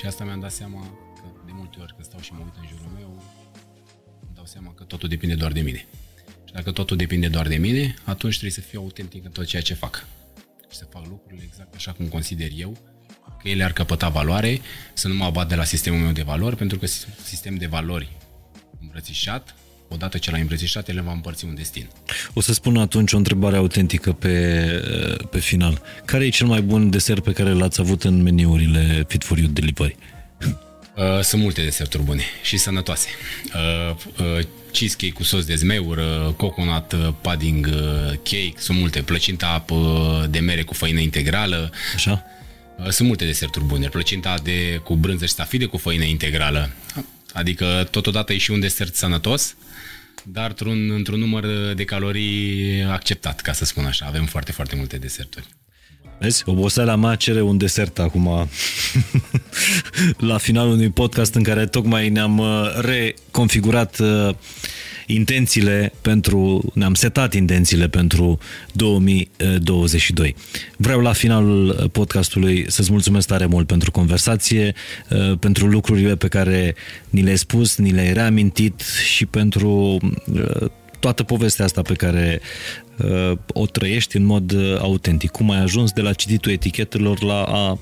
și 0.00 0.06
asta 0.06 0.24
mi-am 0.24 0.40
dat 0.40 0.52
seama 0.52 0.80
că 1.14 1.22
de 1.46 1.52
multe 1.54 1.78
ori 1.80 1.92
când 1.92 2.04
stau 2.04 2.20
și 2.20 2.32
mă 2.32 2.40
uit 2.44 2.54
în 2.60 2.66
jurul 2.68 2.90
meu, 2.94 3.22
îmi 4.20 4.34
dau 4.34 4.46
seama 4.46 4.74
că 4.74 4.84
totul 4.84 5.08
depinde 5.08 5.34
doar 5.34 5.52
de 5.52 5.60
mine. 5.60 5.86
Și 6.44 6.52
dacă 6.52 6.72
totul 6.72 6.96
depinde 6.96 7.28
doar 7.28 7.48
de 7.48 7.56
mine, 7.56 7.94
atunci 8.04 8.32
trebuie 8.32 8.50
să 8.50 8.60
fiu 8.60 8.80
autentic 8.80 9.24
în 9.24 9.30
tot 9.30 9.46
ceea 9.46 9.62
ce 9.62 9.74
fac. 9.74 10.06
Și 10.70 10.78
să 10.78 10.86
fac 10.90 11.06
lucrurile 11.06 11.42
exact 11.44 11.74
așa 11.74 11.92
cum 11.92 12.06
consider 12.06 12.48
eu, 12.56 12.78
că 13.42 13.48
ele 13.48 13.64
ar 13.64 13.72
căpăta 13.72 14.08
valoare, 14.08 14.60
să 14.92 15.08
nu 15.08 15.14
mă 15.14 15.24
abat 15.24 15.48
de 15.48 15.54
la 15.54 15.64
sistemul 15.64 16.00
meu 16.00 16.12
de 16.12 16.22
valori, 16.22 16.56
pentru 16.56 16.78
că 16.78 16.86
sistem 17.24 17.54
de 17.54 17.66
valori 17.66 18.16
îmbrățișat 18.80 19.54
odată 19.92 20.18
ce 20.18 20.30
l-ai 20.30 20.40
îmbrățișat, 20.40 20.88
el 20.88 21.02
va 21.02 21.12
împărți 21.12 21.44
un 21.44 21.54
destin. 21.54 21.88
O 22.34 22.40
să 22.40 22.52
spun 22.52 22.76
atunci 22.76 23.12
o 23.12 23.16
întrebare 23.16 23.56
autentică 23.56 24.12
pe, 24.12 24.66
pe 25.30 25.38
final. 25.38 25.82
Care 26.04 26.24
e 26.24 26.28
cel 26.28 26.46
mai 26.46 26.62
bun 26.62 26.90
desert 26.90 27.22
pe 27.22 27.32
care 27.32 27.52
l-ați 27.52 27.80
avut 27.80 28.04
în 28.04 28.22
meniurile 28.22 29.04
Fit 29.08 29.24
for 29.24 29.38
You 29.38 29.48
Delivery? 29.48 29.96
Uh, 30.96 31.20
sunt 31.20 31.42
multe 31.42 31.62
deserturi 31.62 32.02
bune 32.02 32.22
și 32.42 32.56
sănătoase. 32.56 33.08
Uh, 33.54 33.96
uh, 34.18 34.44
cheesecake 34.72 35.12
cu 35.12 35.22
sos 35.22 35.44
de 35.44 35.54
zmeur, 35.54 35.96
uh, 35.96 36.34
coconut 36.36 36.92
uh, 36.92 37.08
pudding 37.20 37.66
uh, 37.66 38.08
cake, 38.08 38.52
sunt 38.56 38.78
multe. 38.78 39.02
Plăcinta 39.02 39.64
uh, 39.68 40.24
de 40.30 40.38
mere 40.38 40.62
cu 40.62 40.74
făină 40.74 41.00
integrală. 41.00 41.72
Așa? 41.94 42.24
Uh, 42.78 42.88
sunt 42.88 43.08
multe 43.08 43.24
deserturi 43.24 43.64
bune. 43.64 43.88
Plăcinta 43.88 44.34
de, 44.42 44.80
cu 44.84 44.94
brânză 44.94 45.24
și 45.24 45.32
stafide 45.32 45.64
cu 45.64 45.76
făină 45.76 46.04
integrală. 46.04 46.70
Adică 47.32 47.88
totodată 47.90 48.32
e 48.32 48.38
și 48.38 48.50
un 48.50 48.60
desert 48.60 48.94
sănătos, 48.94 49.56
dar 50.24 50.48
într-un, 50.48 50.90
într-un 50.90 51.18
număr 51.18 51.46
de 51.74 51.84
calorii 51.84 52.82
acceptat, 52.82 53.40
ca 53.40 53.52
să 53.52 53.64
spun 53.64 53.84
așa. 53.84 54.06
Avem 54.06 54.24
foarte, 54.24 54.52
foarte 54.52 54.76
multe 54.76 54.96
deserturi. 54.96 55.46
Vezi, 56.18 56.42
oboseala 56.46 56.96
mea 56.96 57.14
cere 57.14 57.40
un 57.40 57.56
desert 57.56 57.98
acum 57.98 58.28
la 60.30 60.38
finalul 60.38 60.72
unui 60.72 60.90
podcast 60.90 61.34
în 61.34 61.42
care 61.42 61.66
tocmai 61.66 62.08
ne-am 62.08 62.38
uh, 62.38 62.78
reconfigurat 62.80 63.98
uh, 63.98 64.34
intențiile 65.06 65.92
pentru, 66.00 66.72
ne-am 66.74 66.94
setat 66.94 67.34
intențiile 67.34 67.88
pentru 67.88 68.38
2022. 68.72 70.34
Vreau 70.76 71.00
la 71.00 71.12
finalul 71.12 71.88
podcastului 71.92 72.64
să-ți 72.68 72.90
mulțumesc 72.90 73.26
tare 73.26 73.46
mult 73.46 73.66
pentru 73.66 73.90
conversație, 73.90 74.74
uh, 75.10 75.38
pentru 75.38 75.66
lucrurile 75.66 76.16
pe 76.16 76.28
care 76.28 76.74
ni 77.10 77.22
le-ai 77.22 77.38
spus, 77.38 77.76
ni 77.76 77.90
le-ai 77.90 78.12
reamintit 78.12 78.80
și 79.14 79.26
pentru 79.26 79.98
uh, 80.32 80.70
toată 81.00 81.22
povestea 81.22 81.64
asta 81.64 81.82
pe 81.82 81.94
care 81.94 82.40
uh, 82.96 83.38
o 83.46 83.66
trăiești 83.66 84.16
în 84.16 84.24
mod 84.24 84.54
autentic. 84.78 85.30
Cum 85.30 85.50
ai 85.50 85.60
ajuns 85.60 85.92
de 85.92 86.00
la 86.00 86.12
cititul 86.12 86.52
etichetelor 86.52 87.22
la 87.22 87.42
a 87.42 87.78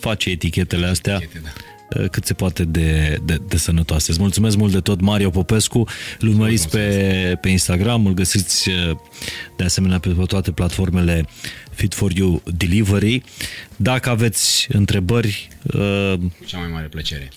face 0.00 0.30
etichetele 0.30 0.86
astea. 0.86 1.14
Etichete, 1.14 1.40
da 1.44 1.50
Uh, 1.50 1.73
cât 2.10 2.24
se 2.24 2.34
poate 2.34 2.64
de, 2.64 3.18
de, 3.24 3.38
de 3.48 3.56
sănătoase. 3.56 4.10
Îți 4.10 4.20
mulțumesc 4.20 4.56
mult 4.56 4.72
de 4.72 4.80
tot, 4.80 5.00
Mario 5.00 5.30
Popescu. 5.30 5.88
Îl 6.18 6.28
urmăriți 6.28 6.68
pe, 6.68 7.38
pe 7.40 7.48
Instagram, 7.48 8.06
îl 8.06 8.14
găsiți 8.14 8.68
uh, 8.68 8.96
de 9.56 9.64
asemenea 9.64 9.98
pe 9.98 10.16
toate 10.26 10.50
platformele 10.50 11.26
Fit 11.70 11.94
for 11.94 12.12
You 12.12 12.42
Delivery. 12.56 13.22
Dacă 13.76 14.10
aveți 14.10 14.66
întrebări... 14.72 15.48
Uh, 15.62 16.14
Cu 16.38 16.44
cea 16.46 16.58
mai 16.58 16.68
mare 16.72 16.86
plăcere. 16.86 17.28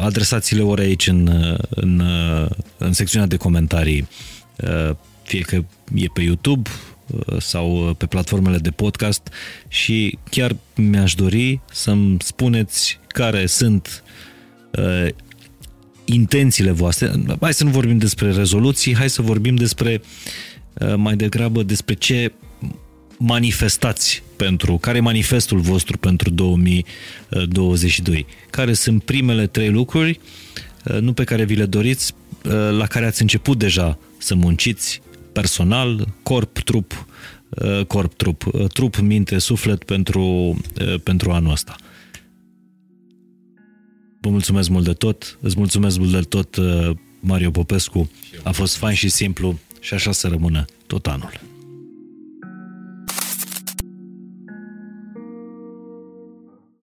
Adresați-le 0.00 0.62
ori 0.62 0.80
aici 0.80 1.06
în, 1.06 1.56
în, 1.68 2.02
în 2.78 2.92
secțiunea 2.92 3.28
de 3.28 3.36
comentarii, 3.36 4.08
fie 5.22 5.40
că 5.40 5.64
e 5.94 6.06
pe 6.12 6.22
YouTube, 6.22 6.70
sau 7.38 7.94
pe 7.98 8.06
platformele 8.06 8.58
de 8.58 8.70
podcast 8.70 9.28
și 9.68 10.18
chiar 10.30 10.56
mi-aș 10.74 11.14
dori 11.14 11.60
să-mi 11.72 12.16
spuneți 12.20 12.98
care 13.08 13.46
sunt 13.46 14.02
uh, 14.78 15.08
intențiile 16.04 16.70
voastre. 16.70 17.12
Hai 17.40 17.54
să 17.54 17.64
nu 17.64 17.70
vorbim 17.70 17.98
despre 17.98 18.32
rezoluții, 18.32 18.94
hai 18.94 19.10
să 19.10 19.22
vorbim 19.22 19.54
despre 19.54 20.02
uh, 20.74 20.94
mai 20.96 21.16
degrabă 21.16 21.62
despre 21.62 21.94
ce 21.94 22.32
manifestați 23.18 24.22
pentru, 24.36 24.76
care 24.76 24.96
e 24.96 25.00
manifestul 25.00 25.58
vostru 25.58 25.98
pentru 25.98 26.30
2022? 26.30 28.26
Care 28.50 28.72
sunt 28.72 29.02
primele 29.02 29.46
trei 29.46 29.70
lucruri, 29.70 30.20
uh, 30.84 30.98
nu 31.00 31.12
pe 31.12 31.24
care 31.24 31.44
vi 31.44 31.54
le 31.54 31.66
doriți, 31.66 32.12
uh, 32.44 32.52
la 32.70 32.86
care 32.86 33.06
ați 33.06 33.20
început 33.22 33.58
deja 33.58 33.98
să 34.18 34.34
munciți 34.34 35.00
personal, 35.40 36.06
corp, 36.22 36.58
trup, 36.58 37.06
uh, 37.48 37.86
corp, 37.86 38.14
trup, 38.14 38.46
uh, 38.46 38.66
trup, 38.72 38.96
minte, 38.96 39.38
suflet 39.38 39.84
pentru, 39.84 40.56
pentru 41.02 41.30
anul 41.30 41.52
ăsta. 41.52 41.76
Vă 44.20 44.30
mulțumesc 44.30 44.68
mult 44.68 44.84
de 44.84 44.92
tot, 44.92 45.38
îți 45.40 45.56
mulțumesc 45.58 45.98
mult 45.98 46.12
de 46.12 46.20
tot, 46.20 46.56
uh, 46.56 46.90
Mario 47.20 47.50
Popescu. 47.50 48.10
A 48.42 48.50
fost 48.52 48.76
fain 48.76 48.94
și 48.94 49.08
simplu. 49.08 49.58
și 49.80 49.94
așa 49.94 50.12
să 50.12 50.28
rămână 50.28 50.64
tot 50.86 51.06
anul. 51.06 51.45